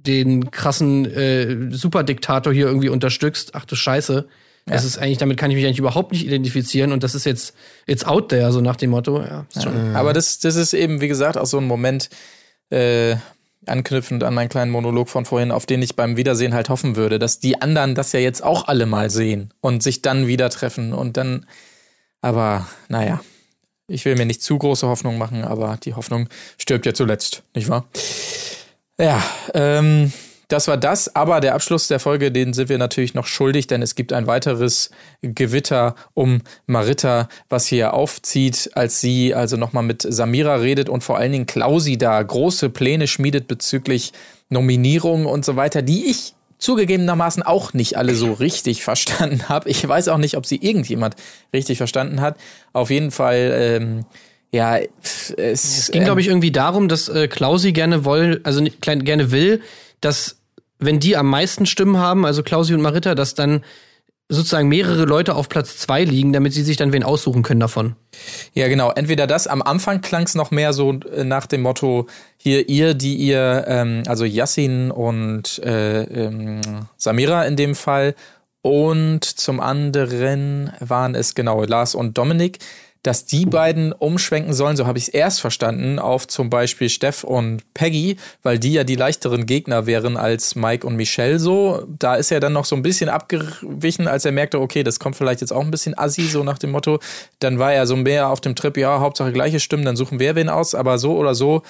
den 0.05 0.49
krassen 0.51 1.05
äh, 1.05 1.71
Superdiktator 1.71 2.53
hier 2.53 2.67
irgendwie 2.67 2.89
unterstützt. 2.89 3.51
Ach 3.53 3.65
du 3.65 3.75
Scheiße. 3.75 4.25
Das 4.65 4.85
ist 4.85 4.97
eigentlich, 4.97 5.17
damit 5.17 5.37
kann 5.37 5.51
ich 5.51 5.55
mich 5.57 5.65
eigentlich 5.65 5.79
überhaupt 5.79 6.13
nicht 6.13 6.25
identifizieren 6.25 6.93
und 6.93 7.03
das 7.03 7.15
ist 7.15 7.25
jetzt, 7.25 7.53
jetzt 7.85 8.07
out 8.07 8.29
there, 8.29 8.51
so 8.51 8.61
nach 8.61 8.77
dem 8.77 8.91
Motto. 8.91 9.21
Ja, 9.21 9.45
ist 9.53 9.63
schon. 9.63 9.95
Aber 9.95 10.13
das, 10.13 10.39
das 10.39 10.55
ist 10.55 10.73
eben, 10.73 11.01
wie 11.01 11.09
gesagt, 11.09 11.37
auch 11.37 11.45
so 11.45 11.57
ein 11.57 11.67
Moment, 11.67 12.09
äh, 12.69 13.17
anknüpfend 13.67 14.23
an 14.23 14.33
meinen 14.33 14.49
kleinen 14.49 14.71
Monolog 14.71 15.09
von 15.09 15.25
vorhin, 15.25 15.51
auf 15.51 15.65
den 15.65 15.81
ich 15.81 15.95
beim 15.95 16.17
Wiedersehen 16.17 16.53
halt 16.53 16.69
hoffen 16.69 16.95
würde, 16.95 17.19
dass 17.19 17.39
die 17.39 17.61
anderen 17.61 17.95
das 17.95 18.11
ja 18.11 18.19
jetzt 18.19 18.43
auch 18.43 18.67
alle 18.67 18.85
mal 18.85 19.09
sehen 19.09 19.53
und 19.61 19.83
sich 19.83 20.01
dann 20.01 20.27
wieder 20.27 20.49
treffen 20.49 20.93
und 20.93 21.17
dann, 21.17 21.45
aber 22.21 22.67
naja, 22.89 23.21
ich 23.87 24.05
will 24.05 24.15
mir 24.15 24.25
nicht 24.25 24.41
zu 24.41 24.57
große 24.57 24.87
Hoffnung 24.87 25.17
machen, 25.17 25.43
aber 25.43 25.77
die 25.81 25.93
Hoffnung 25.93 26.29
stirbt 26.57 26.85
ja 26.85 26.93
zuletzt, 26.93 27.43
nicht 27.53 27.69
wahr? 27.69 27.85
Ja, 28.99 29.23
ähm, 29.53 30.11
das 30.53 30.67
war 30.67 30.77
das, 30.77 31.15
aber 31.15 31.41
der 31.41 31.55
Abschluss 31.55 31.87
der 31.87 31.99
Folge, 31.99 32.31
den 32.31 32.53
sind 32.53 32.69
wir 32.69 32.77
natürlich 32.77 33.15
noch 33.15 33.25
schuldig, 33.25 33.65
denn 33.65 33.81
es 33.81 33.95
gibt 33.95 34.13
ein 34.13 34.27
weiteres 34.27 34.91
Gewitter 35.23 35.95
um 36.13 36.41
Marita, 36.67 37.27
was 37.49 37.65
hier 37.65 37.95
aufzieht, 37.95 38.69
als 38.75 39.01
sie 39.01 39.33
also 39.33 39.57
nochmal 39.57 39.81
mit 39.81 40.05
Samira 40.07 40.57
redet 40.57 40.89
und 40.89 41.03
vor 41.03 41.17
allen 41.17 41.31
Dingen 41.31 41.45
Klausi 41.47 41.97
da 41.97 42.21
große 42.21 42.69
Pläne 42.69 43.07
schmiedet 43.07 43.47
bezüglich 43.47 44.13
Nominierungen 44.49 45.25
und 45.25 45.43
so 45.43 45.55
weiter, 45.55 45.81
die 45.81 46.05
ich 46.05 46.35
zugegebenermaßen 46.59 47.41
auch 47.41 47.73
nicht 47.73 47.97
alle 47.97 48.13
so 48.13 48.31
richtig 48.31 48.83
verstanden 48.83 49.49
habe. 49.49 49.67
Ich 49.69 49.85
weiß 49.87 50.07
auch 50.09 50.19
nicht, 50.19 50.37
ob 50.37 50.45
sie 50.45 50.57
irgendjemand 50.57 51.15
richtig 51.51 51.79
verstanden 51.79 52.21
hat. 52.21 52.37
Auf 52.73 52.91
jeden 52.91 53.09
Fall, 53.09 53.51
ähm, 53.55 54.05
ja, 54.51 54.77
es, 55.01 55.31
Es 55.31 55.89
ging, 55.89 56.03
glaube 56.03 56.21
ich, 56.21 56.27
irgendwie 56.27 56.51
darum, 56.51 56.89
dass 56.89 57.09
äh, 57.09 57.27
Klausi 57.27 57.73
gerne 57.73 58.05
woll, 58.05 58.39
also 58.43 58.63
gerne 58.81 59.31
will, 59.31 59.61
dass 59.99 60.37
wenn 60.85 60.99
die 60.99 61.17
am 61.17 61.29
meisten 61.29 61.65
Stimmen 61.65 61.97
haben, 61.97 62.25
also 62.25 62.43
Klausi 62.43 62.73
und 62.73 62.81
Marita, 62.81 63.15
dass 63.15 63.35
dann 63.35 63.63
sozusagen 64.29 64.67
mehrere 64.67 65.05
Leute 65.05 65.35
auf 65.35 65.49
Platz 65.49 65.77
zwei 65.77 66.03
liegen, 66.03 66.33
damit 66.33 66.53
sie 66.53 66.63
sich 66.63 66.77
dann 66.77 66.93
wen 66.93 67.03
aussuchen 67.03 67.43
können 67.43 67.59
davon. 67.59 67.95
Ja, 68.53 68.67
genau. 68.67 68.91
Entweder 68.91 69.27
das, 69.27 69.47
am 69.47 69.61
Anfang 69.61 70.01
klang 70.01 70.23
es 70.23 70.35
noch 70.35 70.49
mehr 70.51 70.73
so 70.73 70.93
äh, 70.93 71.23
nach 71.23 71.45
dem 71.45 71.61
Motto, 71.61 72.07
hier 72.37 72.67
ihr, 72.69 72.93
die 72.93 73.15
ihr, 73.15 73.65
ähm, 73.67 74.03
also 74.07 74.25
Yassin 74.25 74.91
und 74.91 75.59
äh, 75.59 76.03
ähm, 76.03 76.61
Samira 76.97 77.43
in 77.43 77.55
dem 77.55 77.75
Fall 77.75 78.15
und 78.61 79.25
zum 79.25 79.59
anderen 79.59 80.71
waren 80.79 81.15
es 81.15 81.35
genau 81.35 81.63
Lars 81.65 81.95
und 81.95 82.17
Dominik, 82.17 82.59
dass 83.03 83.25
die 83.25 83.45
beiden 83.45 83.91
umschwenken 83.91 84.53
sollen, 84.53 84.77
so 84.77 84.87
habe 84.87 84.97
ich 84.97 85.09
es 85.09 85.13
erst 85.13 85.41
verstanden, 85.41 85.99
auf 85.99 86.25
zum 86.27 86.49
Beispiel 86.49 86.87
Steff 86.89 87.23
und 87.25 87.61
Peggy, 87.73 88.15
weil 88.41 88.57
die 88.57 88.73
ja 88.73 88.85
die 88.85 88.95
leichteren 88.95 89.45
Gegner 89.45 89.85
wären 89.85 90.15
als 90.15 90.55
Mike 90.55 90.87
und 90.87 90.95
Michelle 90.95 91.37
so. 91.37 91.85
Da 91.99 92.15
ist 92.15 92.31
er 92.31 92.39
dann 92.39 92.53
noch 92.53 92.63
so 92.65 92.75
ein 92.77 92.81
bisschen 92.81 93.09
abgewichen, 93.09 94.07
als 94.07 94.23
er 94.23 94.31
merkte, 94.31 94.61
okay, 94.61 94.83
das 94.83 94.99
kommt 94.99 95.17
vielleicht 95.17 95.41
jetzt 95.41 95.51
auch 95.51 95.61
ein 95.61 95.71
bisschen 95.71 95.97
assi, 95.97 96.23
so 96.23 96.43
nach 96.43 96.57
dem 96.57 96.71
Motto. 96.71 96.99
Dann 97.39 97.59
war 97.59 97.73
er 97.73 97.85
so 97.87 97.97
mehr 97.97 98.29
auf 98.29 98.39
dem 98.39 98.55
Trip, 98.55 98.77
ja, 98.77 98.99
Hauptsache 99.01 99.33
gleiche 99.33 99.59
Stimmen, 99.59 99.83
dann 99.83 99.97
suchen 99.97 100.19
wir 100.19 100.35
wen 100.35 100.47
aus, 100.47 100.73
aber 100.73 100.97
so 100.97 101.17
oder 101.17 101.35
so 101.35 101.61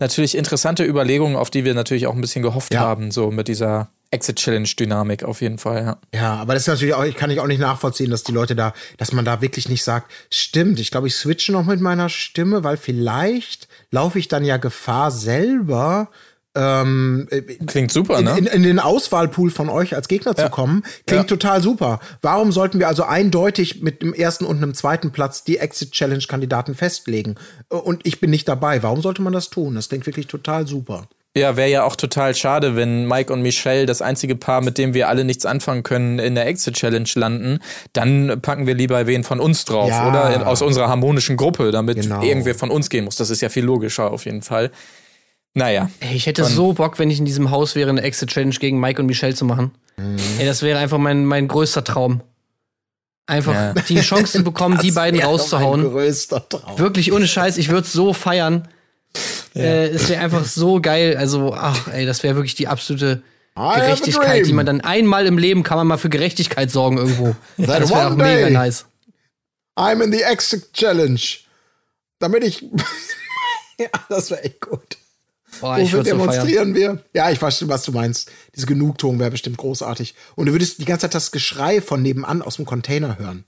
natürlich 0.00 0.36
interessante 0.36 0.84
Überlegungen, 0.84 1.36
auf 1.36 1.50
die 1.50 1.64
wir 1.64 1.74
natürlich 1.74 2.06
auch 2.06 2.14
ein 2.14 2.20
bisschen 2.20 2.42
gehofft 2.42 2.72
Ja. 2.72 2.80
haben, 2.80 3.10
so 3.10 3.30
mit 3.30 3.48
dieser 3.48 3.88
Exit-Challenge-Dynamik 4.10 5.24
auf 5.24 5.40
jeden 5.40 5.58
Fall, 5.58 5.84
ja. 5.84 5.98
Ja, 6.14 6.34
aber 6.36 6.54
das 6.54 6.62
ist 6.62 6.68
natürlich 6.68 6.94
auch, 6.94 7.04
ich 7.04 7.14
kann 7.14 7.30
ich 7.30 7.40
auch 7.40 7.46
nicht 7.46 7.60
nachvollziehen, 7.60 8.10
dass 8.10 8.24
die 8.24 8.32
Leute 8.32 8.56
da, 8.56 8.72
dass 8.96 9.12
man 9.12 9.24
da 9.24 9.42
wirklich 9.42 9.68
nicht 9.68 9.84
sagt, 9.84 10.10
stimmt, 10.30 10.80
ich 10.80 10.90
glaube, 10.90 11.08
ich 11.08 11.14
switche 11.14 11.52
noch 11.52 11.64
mit 11.64 11.80
meiner 11.80 12.08
Stimme, 12.08 12.64
weil 12.64 12.76
vielleicht 12.76 13.68
laufe 13.90 14.18
ich 14.18 14.28
dann 14.28 14.44
ja 14.44 14.56
Gefahr 14.56 15.10
selber, 15.10 16.10
ähm, 16.54 17.28
Klingt 17.66 17.92
super, 17.92 18.18
in, 18.18 18.24
ne? 18.24 18.36
in, 18.38 18.46
in 18.46 18.62
den 18.62 18.80
Auswahlpool 18.80 19.50
von 19.50 19.68
euch 19.68 19.94
als 19.94 20.08
Gegner 20.08 20.34
zu 20.34 20.48
kommen. 20.48 20.82
Klingt 21.06 21.28
total 21.28 21.62
super. 21.62 22.00
Warum 22.20 22.50
sollten 22.50 22.78
wir 22.80 22.88
also 22.88 23.04
eindeutig 23.04 23.82
mit 23.82 24.02
dem 24.02 24.12
ersten 24.12 24.44
und 24.44 24.56
einem 24.56 24.74
zweiten 24.74 25.12
Platz 25.12 25.44
die 25.44 25.58
Exit-Challenge-Kandidaten 25.58 26.74
festlegen? 26.74 27.36
Und 27.68 28.06
ich 28.06 28.18
bin 28.18 28.30
nicht 28.30 28.48
dabei. 28.48 28.82
Warum 28.82 29.02
sollte 29.02 29.22
man 29.22 29.32
das 29.32 29.50
tun? 29.50 29.76
Das 29.76 29.88
klingt 29.88 30.06
wirklich 30.06 30.26
total 30.26 30.66
super. 30.66 31.06
Ja, 31.38 31.56
wäre 31.56 31.68
ja 31.70 31.84
auch 31.84 31.96
total 31.96 32.34
schade, 32.34 32.76
wenn 32.76 33.06
Mike 33.06 33.32
und 33.32 33.42
Michelle, 33.42 33.86
das 33.86 34.02
einzige 34.02 34.36
Paar, 34.36 34.60
mit 34.60 34.78
dem 34.78 34.94
wir 34.94 35.08
alle 35.08 35.24
nichts 35.24 35.46
anfangen 35.46 35.82
können, 35.82 36.18
in 36.18 36.34
der 36.34 36.46
Exit-Challenge 36.46 37.08
landen. 37.14 37.58
Dann 37.92 38.40
packen 38.42 38.66
wir 38.66 38.74
lieber 38.74 39.06
wen 39.06 39.24
von 39.24 39.40
uns 39.40 39.64
drauf, 39.64 39.88
Ja. 39.88 40.08
oder? 40.08 40.34
In, 40.34 40.42
aus 40.42 40.62
unserer 40.62 40.88
harmonischen 40.88 41.36
Gruppe, 41.36 41.70
damit 41.70 42.00
Genau. 42.00 42.22
irgendwer 42.22 42.54
von 42.54 42.70
uns 42.70 42.90
gehen 42.90 43.04
muss. 43.04 43.16
Das 43.16 43.30
ist 43.30 43.40
ja 43.40 43.48
viel 43.48 43.64
logischer 43.64 44.10
auf 44.10 44.24
jeden 44.24 44.42
Fall. 44.42 44.70
Naja. 45.54 45.90
Ey, 46.00 46.14
ich 46.14 46.26
hätte 46.26 46.44
so 46.44 46.72
Bock, 46.74 46.98
wenn 46.98 47.10
ich 47.10 47.18
in 47.18 47.24
diesem 47.24 47.50
Haus 47.50 47.74
wäre, 47.74 47.90
eine 47.90 48.02
Exit-Challenge 48.02 48.54
gegen 48.60 48.78
Mike 48.80 49.00
und 49.00 49.06
Michelle 49.06 49.34
zu 49.34 49.44
machen. 49.44 49.72
Ey, 50.38 50.46
das 50.46 50.62
wäre 50.62 50.78
einfach 50.78 50.98
mein, 50.98 51.24
mein 51.24 51.48
größter 51.48 51.82
Traum. 51.82 52.20
Einfach 53.26 53.52
Ja. 53.54 53.72
die 53.74 54.00
Chance 54.00 54.38
zu 54.38 54.42
bekommen, 54.44 54.78
die 54.82 54.92
beiden 54.92 55.18
Mein 55.18 55.26
rauszuhauen. 55.28 55.82
größter 55.90 56.48
Traum. 56.48 56.78
Wirklich 56.78 57.12
ohne 57.12 57.26
Scheiß, 57.26 57.58
ich 57.58 57.68
würde 57.68 57.86
so 57.86 58.12
feiern. 58.12 58.68
Äh, 59.54 59.88
es 59.88 60.08
wäre 60.08 60.22
einfach 60.22 60.44
so 60.44 60.80
geil. 60.80 61.16
Also, 61.16 61.54
ach, 61.54 61.88
ey, 61.88 62.06
das 62.06 62.22
wäre 62.22 62.36
wirklich 62.36 62.54
die 62.54 62.68
absolute 62.68 63.22
Gerechtigkeit, 63.54 64.46
die 64.46 64.52
man 64.52 64.66
dann 64.66 64.80
einmal 64.80 65.26
im 65.26 65.38
Leben 65.38 65.62
kann 65.62 65.78
man 65.78 65.86
mal 65.86 65.98
für 65.98 66.08
Gerechtigkeit 66.08 66.70
sorgen 66.70 66.98
irgendwo. 66.98 67.34
That 67.56 67.82
das 67.82 67.90
wäre 67.90 68.08
auch 68.08 68.16
mega 68.16 68.50
nice. 68.50 68.86
I'm 69.76 70.02
in 70.02 70.12
the 70.12 70.22
Exit 70.22 70.72
Challenge. 70.72 71.20
Damit 72.18 72.44
ich. 72.44 72.62
ja, 73.78 73.88
das 74.08 74.30
wäre 74.30 74.42
echt 74.44 74.60
gut. 74.60 74.96
Boah, 75.60 75.78
ich 75.78 75.84
Wofür 75.84 75.98
würde 75.98 76.10
so 76.10 76.16
demonstrieren 76.16 76.74
wir? 76.74 77.02
Ja, 77.14 77.30
ich 77.30 77.40
weiß 77.40 77.58
schon, 77.58 77.68
was 77.68 77.82
du 77.84 77.92
meinst. 77.92 78.30
Diese 78.54 78.66
Genugtuung 78.66 79.18
wäre 79.18 79.30
bestimmt 79.30 79.56
großartig. 79.56 80.14
Und 80.36 80.46
du 80.46 80.52
würdest 80.52 80.78
die 80.78 80.84
ganze 80.84 81.02
Zeit 81.02 81.14
das 81.14 81.32
Geschrei 81.32 81.80
von 81.80 82.02
nebenan 82.02 82.42
aus 82.42 82.56
dem 82.56 82.64
Container 82.64 83.18
hören. 83.18 83.44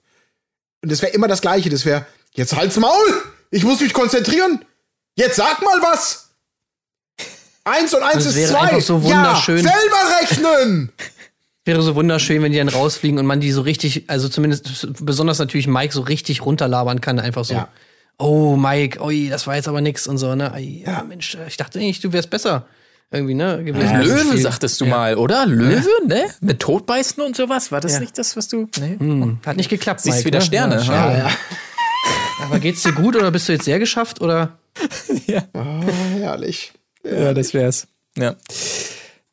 Und 0.82 0.90
das 0.90 1.02
wäre 1.02 1.12
immer 1.12 1.28
das 1.28 1.40
Gleiche. 1.40 1.68
Das 1.70 1.84
wäre, 1.84 2.06
jetzt 2.32 2.56
halt's 2.56 2.76
Maul! 2.76 3.22
Ich 3.50 3.64
muss 3.64 3.80
mich 3.80 3.92
konzentrieren! 3.92 4.64
Jetzt 5.20 5.36
sag 5.36 5.60
mal 5.62 5.80
was! 5.82 6.30
Eins 7.64 7.92
und 7.94 8.02
eins 8.02 8.14
Das 8.24 8.26
ist 8.26 8.36
wäre 8.36 8.52
zwei. 8.52 8.60
einfach 8.60 8.80
so 8.80 9.02
wunderschön. 9.02 9.64
Ja, 9.64 9.70
selber 9.72 10.20
rechnen! 10.20 10.92
Wäre 11.66 11.82
so 11.82 11.94
wunderschön, 11.94 12.42
wenn 12.42 12.52
die 12.52 12.58
dann 12.58 12.70
rausfliegen 12.70 13.18
und 13.18 13.26
man 13.26 13.38
die 13.40 13.52
so 13.52 13.60
richtig, 13.60 14.04
also 14.08 14.30
zumindest 14.30 14.88
besonders 15.04 15.38
natürlich 15.38 15.66
Mike 15.66 15.92
so 15.92 16.00
richtig 16.00 16.44
runterlabern 16.46 17.02
kann, 17.02 17.20
einfach 17.20 17.44
so. 17.44 17.52
Ja. 17.52 17.68
Oh, 18.18 18.56
Mike, 18.56 18.98
oi, 19.02 19.28
das 19.28 19.46
war 19.46 19.56
jetzt 19.56 19.68
aber 19.68 19.82
nix 19.82 20.06
und 20.06 20.16
so, 20.16 20.34
ne? 20.34 20.52
Ei, 20.54 20.82
Ja, 20.86 21.04
Mensch, 21.06 21.36
ich 21.46 21.58
dachte 21.58 21.78
eigentlich, 21.78 22.00
du 22.00 22.14
wärst 22.14 22.30
besser. 22.30 22.66
Irgendwie, 23.10 23.34
ne? 23.34 23.62
Gewesen. 23.62 24.00
Ist 24.00 24.06
Löwe, 24.06 24.38
sagtest 24.38 24.80
du 24.80 24.86
mal, 24.86 25.16
oder? 25.16 25.44
Löwe, 25.44 25.86
ne? 26.06 26.28
Mit 26.40 26.60
Totbeißen 26.60 27.22
und 27.22 27.36
sowas? 27.36 27.70
War 27.70 27.80
das 27.82 27.92
Ja. 27.94 28.00
nicht 28.00 28.16
das, 28.16 28.36
was 28.38 28.48
du. 28.48 28.68
Nee. 28.78 28.96
Hm, 28.98 29.38
Hat 29.44 29.56
nicht 29.58 29.68
geklappt, 29.68 30.00
Siehst 30.00 30.16
Mike. 30.16 30.26
wieder 30.28 30.38
ne? 30.38 30.44
Sterne. 30.46 30.74
Ja, 30.76 30.80
Ja, 30.80 30.84
schade. 30.86 31.30
Aber 32.42 32.58
geht's 32.58 32.82
dir 32.82 32.92
gut 32.92 33.16
oder 33.16 33.30
bist 33.30 33.48
du 33.48 33.52
jetzt 33.52 33.66
sehr 33.66 33.78
geschafft 33.78 34.22
oder? 34.22 34.58
ja. 35.26 35.42
Oh, 35.54 35.82
herrlich. 36.18 36.72
Ja, 37.04 37.34
das 37.34 37.54
wär's. 37.54 37.86
Ja. 38.16 38.36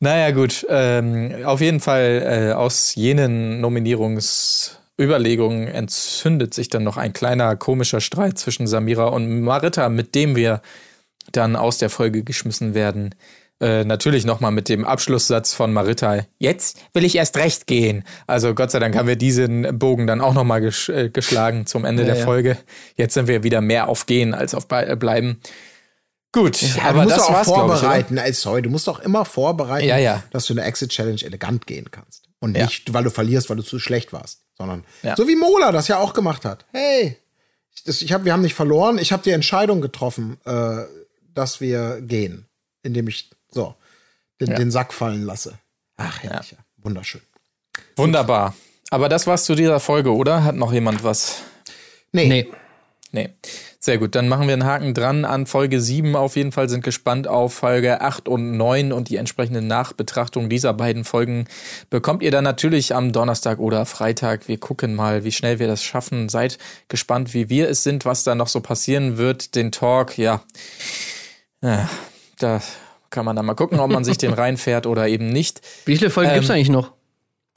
Naja, 0.00 0.30
gut. 0.30 0.64
Ähm, 0.68 1.44
auf 1.44 1.60
jeden 1.60 1.80
Fall 1.80 2.22
äh, 2.24 2.52
aus 2.52 2.94
jenen 2.94 3.60
Nominierungsüberlegungen 3.60 5.66
entzündet 5.68 6.54
sich 6.54 6.68
dann 6.68 6.84
noch 6.84 6.96
ein 6.96 7.12
kleiner 7.12 7.56
komischer 7.56 8.00
Streit 8.00 8.38
zwischen 8.38 8.68
Samira 8.68 9.08
und 9.08 9.42
Marita, 9.42 9.88
mit 9.88 10.14
dem 10.14 10.36
wir 10.36 10.62
dann 11.32 11.56
aus 11.56 11.78
der 11.78 11.90
Folge 11.90 12.22
geschmissen 12.22 12.74
werden. 12.74 13.16
Äh, 13.60 13.84
natürlich 13.84 14.24
nochmal 14.24 14.52
mit 14.52 14.68
dem 14.68 14.84
Abschlusssatz 14.84 15.52
von 15.52 15.72
Marita. 15.72 16.24
Jetzt 16.38 16.78
will 16.94 17.04
ich 17.04 17.16
erst 17.16 17.36
recht 17.36 17.66
gehen. 17.66 18.04
Also 18.28 18.54
Gott 18.54 18.70
sei 18.70 18.78
Dank 18.78 18.96
haben 18.96 19.08
wir 19.08 19.16
diesen 19.16 19.78
Bogen 19.78 20.06
dann 20.06 20.20
auch 20.20 20.32
nochmal 20.34 20.60
ges 20.60 20.88
äh, 20.88 21.10
geschlagen 21.10 21.66
zum 21.66 21.84
Ende 21.84 22.02
Ja, 22.02 22.08
der 22.10 22.18
ja. 22.18 22.24
Folge. 22.24 22.56
Jetzt 22.96 23.14
sind 23.14 23.26
wir 23.26 23.42
wieder 23.42 23.60
mehr 23.60 23.88
auf 23.88 24.06
Gehen 24.06 24.32
als 24.32 24.54
auf 24.54 24.68
Be- 24.68 24.86
äh, 24.86 24.94
Bleiben. 24.96 25.40
Gut, 26.30 26.60
Ja, 26.60 26.84
aber 26.84 26.98
du 27.00 27.04
musst 27.04 27.16
das 27.16 27.24
auch 27.24 27.32
war's, 27.32 27.46
ich. 27.48 27.54
vorbereiten. 27.54 28.16
Ey, 28.18 28.32
sorry, 28.32 28.62
du 28.62 28.70
musst 28.70 28.86
doch 28.86 29.00
immer 29.00 29.24
vorbereiten, 29.24 29.88
Ja, 29.88 30.22
dass 30.30 30.46
du 30.46 30.52
eine 30.52 30.62
Exit 30.62 30.90
Challenge 30.90 31.20
elegant 31.22 31.66
gehen 31.66 31.90
kannst. 31.90 32.28
Und 32.40 32.52
nicht, 32.52 32.92
weil 32.94 33.02
du 33.02 33.10
verlierst, 33.10 33.50
weil 33.50 33.56
du 33.56 33.64
zu 33.64 33.80
schlecht 33.80 34.12
warst, 34.12 34.42
sondern 34.56 34.84
so 35.16 35.26
wie 35.26 35.34
Mola 35.34 35.72
das 35.72 35.88
ja 35.88 35.98
auch 35.98 36.12
gemacht 36.14 36.44
hat. 36.44 36.64
Hey, 36.72 37.16
ich, 37.74 37.82
das, 37.82 38.02
ich 38.02 38.12
hab, 38.12 38.24
wir 38.24 38.32
haben 38.32 38.42
nicht 38.42 38.54
verloren. 38.54 38.98
Ich 38.98 39.10
habe 39.10 39.24
die 39.24 39.30
Entscheidung 39.32 39.80
getroffen, 39.80 40.36
äh, 40.44 40.84
dass 41.34 41.60
wir 41.60 42.00
gehen, 42.02 42.46
indem 42.84 43.08
ich 43.08 43.30
so 43.50 43.74
den, 44.40 44.48
Ja. 44.50 44.56
den 44.56 44.70
Sack 44.70 44.92
fallen 44.92 45.24
lasse. 45.24 45.58
Ach, 45.96 46.22
herrlich, 46.22 46.52
ja. 46.52 46.58
wunderschön. 46.76 47.22
Wunderbar. 47.96 48.54
Aber 48.90 49.08
das 49.08 49.26
war's 49.26 49.44
zu 49.44 49.54
dieser 49.54 49.80
Folge, 49.80 50.14
oder? 50.14 50.44
Hat 50.44 50.54
noch 50.56 50.72
jemand 50.72 51.04
was? 51.04 51.42
Nee, 52.12 52.26
Nee. 52.28 52.48
Nee. 53.10 53.30
Sehr 53.80 53.96
gut, 53.96 54.14
dann 54.14 54.28
machen 54.28 54.48
wir 54.48 54.52
einen 54.52 54.64
Haken 54.66 54.92
dran 54.92 55.24
an 55.24 55.46
Folge 55.46 55.80
7. 55.80 56.14
Auf 56.14 56.36
jeden 56.36 56.52
Fall 56.52 56.68
sind 56.68 56.84
gespannt 56.84 57.26
auf 57.26 57.54
Folge 57.54 58.00
8 58.02 58.28
und 58.28 58.56
9 58.56 58.92
und 58.92 59.08
die 59.08 59.16
entsprechende 59.16 59.62
Nachbetrachtung 59.62 60.50
dieser 60.50 60.74
beiden 60.74 61.04
Folgen 61.04 61.46
bekommt 61.88 62.22
ihr 62.22 62.30
dann 62.30 62.44
natürlich 62.44 62.94
am 62.94 63.12
Donnerstag 63.12 63.60
oder 63.60 63.86
Freitag. 63.86 64.46
Wir 64.48 64.58
gucken 64.58 64.94
mal, 64.94 65.24
wie 65.24 65.32
schnell 65.32 65.58
wir 65.58 65.68
das 65.68 65.82
schaffen. 65.82 66.28
Seid 66.28 66.58
gespannt, 66.88 67.32
wie 67.34 67.48
wir 67.48 67.70
es 67.70 67.82
sind, 67.82 68.04
was 68.04 68.24
da 68.24 68.34
noch 68.34 68.48
so 68.48 68.60
passieren 68.60 69.16
wird. 69.16 69.54
Den 69.54 69.72
Talk, 69.72 70.18
ja, 70.18 70.42
ja 71.62 71.88
da 72.38 72.60
kann 73.10 73.24
man 73.24 73.36
dann 73.36 73.46
mal 73.46 73.54
gucken, 73.54 73.80
ob 73.80 73.90
man 73.90 74.04
sich 74.04 74.18
den 74.18 74.32
reinfährt 74.34 74.86
oder 74.86 75.08
eben 75.08 75.28
nicht. 75.28 75.60
Wie 75.84 75.96
viele 75.96 76.10
Folgen 76.10 76.30
Ähm, 76.30 76.36
gibt's 76.36 76.50
eigentlich 76.50 76.68
noch? 76.70 76.92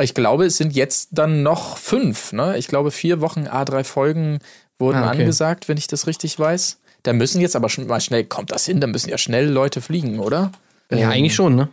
Ich 0.02 0.14
glaube, 0.14 0.46
es 0.46 0.58
sind 0.58 0.74
jetzt 0.76 1.10
dann 1.12 1.44
noch 1.44 1.78
fünf. 1.78 2.34
Ne? 2.34 2.58
Ich 2.58 2.68
glaube, 2.68 2.92
vier 2.92 3.22
Wochen 3.22 3.42
A3 3.48 3.84
Folgen 3.84 4.40
wurden 4.80 4.98
Ah, 4.98 5.10
okay. 5.12 5.20
angesagt, 5.22 5.68
wenn 5.70 5.78
ich 5.78 5.88
das 5.88 6.08
richtig 6.08 6.40
weiß. 6.40 6.80
Da 7.04 7.14
müssen 7.14 7.40
jetzt 7.42 7.56
aber 7.56 7.70
schon 7.70 7.86
mal 7.88 8.02
schnell, 8.02 8.24
kommt 8.24 8.52
das 8.52 8.66
hin? 8.66 8.80
Da 8.82 8.88
müssen 8.88 9.10
ja 9.10 9.18
schnell 9.18 9.48
Leute 9.48 9.82
fliegen, 9.82 10.20
oder? 10.20 10.52
Ja, 10.92 11.10
eigentlich 11.10 11.36
schon, 11.36 11.56
ne? 11.56 11.70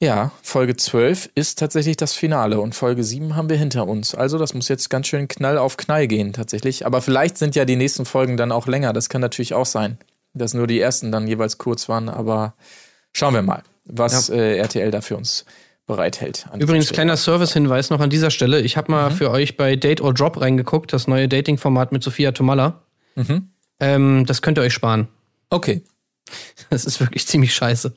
Ja, 0.00 0.32
Folge 0.42 0.76
12 0.76 1.30
ist 1.34 1.58
tatsächlich 1.58 1.96
das 1.96 2.12
Finale 2.12 2.60
und 2.60 2.74
Folge 2.74 3.04
7 3.04 3.36
haben 3.36 3.48
wir 3.48 3.56
hinter 3.56 3.86
uns. 3.86 4.14
Also 4.14 4.38
das 4.38 4.52
muss 4.54 4.68
jetzt 4.68 4.90
ganz 4.90 5.06
schön 5.06 5.28
Knall 5.28 5.56
auf 5.58 5.76
Knall 5.76 6.06
gehen 6.08 6.32
tatsächlich. 6.32 6.84
Aber 6.86 7.00
vielleicht 7.00 7.38
sind 7.38 7.54
ja 7.56 7.64
die 7.64 7.76
nächsten 7.76 8.04
Folgen 8.04 8.36
dann 8.36 8.52
auch 8.52 8.66
länger. 8.66 8.92
Das 8.92 9.08
kann 9.08 9.20
natürlich 9.20 9.54
auch 9.54 9.66
sein, 9.66 9.98
dass 10.34 10.52
nur 10.54 10.66
die 10.66 10.80
ersten 10.80 11.10
dann 11.12 11.26
jeweils 11.28 11.58
kurz 11.58 11.88
waren. 11.88 12.08
Aber 12.08 12.54
schauen 13.14 13.32
wir 13.34 13.42
mal, 13.42 13.62
was 13.86 14.28
äh, 14.28 14.56
RTL 14.58 14.90
da 14.90 15.00
für 15.00 15.16
uns 15.16 15.44
bereithält. 15.86 16.46
Übrigens, 16.58 16.90
kleiner 16.90 17.16
Service-Hinweis 17.16 17.90
noch 17.90 18.00
an 18.00 18.10
dieser 18.10 18.30
Stelle. 18.30 18.60
Ich 18.60 18.76
habe 18.76 18.90
Mhm. 18.90 18.98
mal 18.98 19.10
für 19.10 19.30
euch 19.30 19.56
bei 19.56 19.76
Date 19.76 20.00
or 20.00 20.14
Drop 20.14 20.40
reingeguckt, 20.40 20.92
das 20.92 21.06
neue 21.06 21.28
Dating-Format 21.28 21.92
mit 21.92 22.02
Sophia 22.02 22.32
Tomalla. 22.32 22.82
Mhm. 23.16 23.48
Ähm, 23.80 24.24
das 24.26 24.40
könnt 24.42 24.58
ihr 24.58 24.62
euch 24.62 24.72
sparen. 24.74 25.08
Okay. 25.50 25.82
Das 26.70 26.84
ist 26.86 27.00
wirklich 27.00 27.26
ziemlich 27.26 27.54
scheiße. 27.54 27.92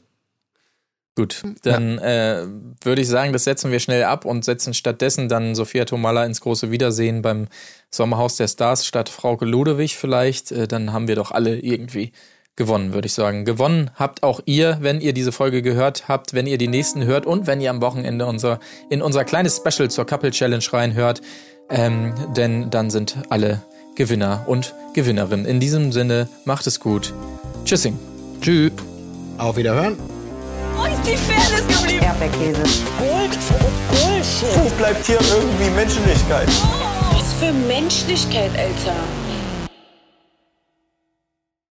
Gut, 1.16 1.42
dann 1.64 1.98
äh, 1.98 2.46
würde 2.84 3.02
ich 3.02 3.08
sagen, 3.08 3.34
das 3.34 3.46
setzen 3.46 3.72
wir 3.72 3.80
schnell 3.80 4.04
ab 4.04 4.24
und 4.26 4.46
setzen 4.46 4.76
stattdessen 4.76 5.30
dann 5.30 5.56
Sophia 5.56 5.86
Tomalla 5.86 6.24
ins 6.26 6.42
große 6.42 6.70
Wiedersehen 6.70 7.24
beim 7.24 7.48
Sommerhaus 7.90 8.36
der 8.36 8.48
Stars 8.48 8.86
statt 8.86 9.10
Frauke 9.10 9.46
Ludewig 9.46 9.98
vielleicht. 9.98 10.52
Äh, 10.52 10.68
dann 10.68 10.94
haben 10.94 11.08
wir 11.08 11.16
doch 11.16 11.32
alle 11.32 11.58
irgendwie 11.58 12.12
gewonnen, 12.58 12.94
würde 12.94 13.06
ich 13.06 13.14
sagen. 13.14 13.46
Gewonnen 13.46 13.92
habt 13.96 14.24
auch 14.24 14.42
ihr, 14.46 14.80
wenn 14.82 15.00
ihr 15.00 15.14
diese 15.14 15.32
Folge 15.32 15.62
gehört 15.62 16.10
habt, 16.10 16.34
wenn 16.34 16.48
ihr 16.48 16.58
die 16.58 16.68
nächsten 16.68 17.06
hört 17.06 17.26
und 17.26 17.48
wenn 17.48 17.62
ihr 17.62 17.70
am 17.70 17.82
Wochenende 17.82 18.26
unser, 18.26 18.60
in 18.90 19.02
unser 19.02 19.24
kleines 19.24 19.58
Special 19.58 19.90
zur 19.90 20.06
Couple 20.06 20.32
Challenge 20.32 20.66
reinhört. 20.74 21.22
Ähm, 21.70 22.14
denn 22.36 22.70
dann 22.70 22.90
sind 22.90 23.18
alle 23.30 23.62
Gewinner 23.96 24.44
und 24.48 24.74
Gewinnerinnen. 24.94 25.46
In 25.46 25.60
diesem 25.60 25.92
Sinne, 25.92 26.28
macht 26.46 26.68
es 26.68 26.80
gut. 26.80 27.14
Tschüssing. 27.66 27.98
Tschüss. 28.42 28.72
auf 29.38 29.58
Wiederhören. 29.58 29.98
Wo 30.76 30.86
ist 30.86 31.02
die 31.06 31.18
Fairness 31.18 31.68
geblieben? 31.68 32.04
Erdbeerkäse. 32.04 32.62
Gold, 33.00 33.38
Bullshit. 33.90 34.56
Wo 34.56 34.70
bleibt 34.78 35.06
hier 35.06 35.20
irgendwie 35.20 35.70
Menschlichkeit? 35.76 36.48
Was 37.12 37.34
für 37.34 37.52
Menschlichkeit, 37.68 38.52
Alter. 38.52 39.27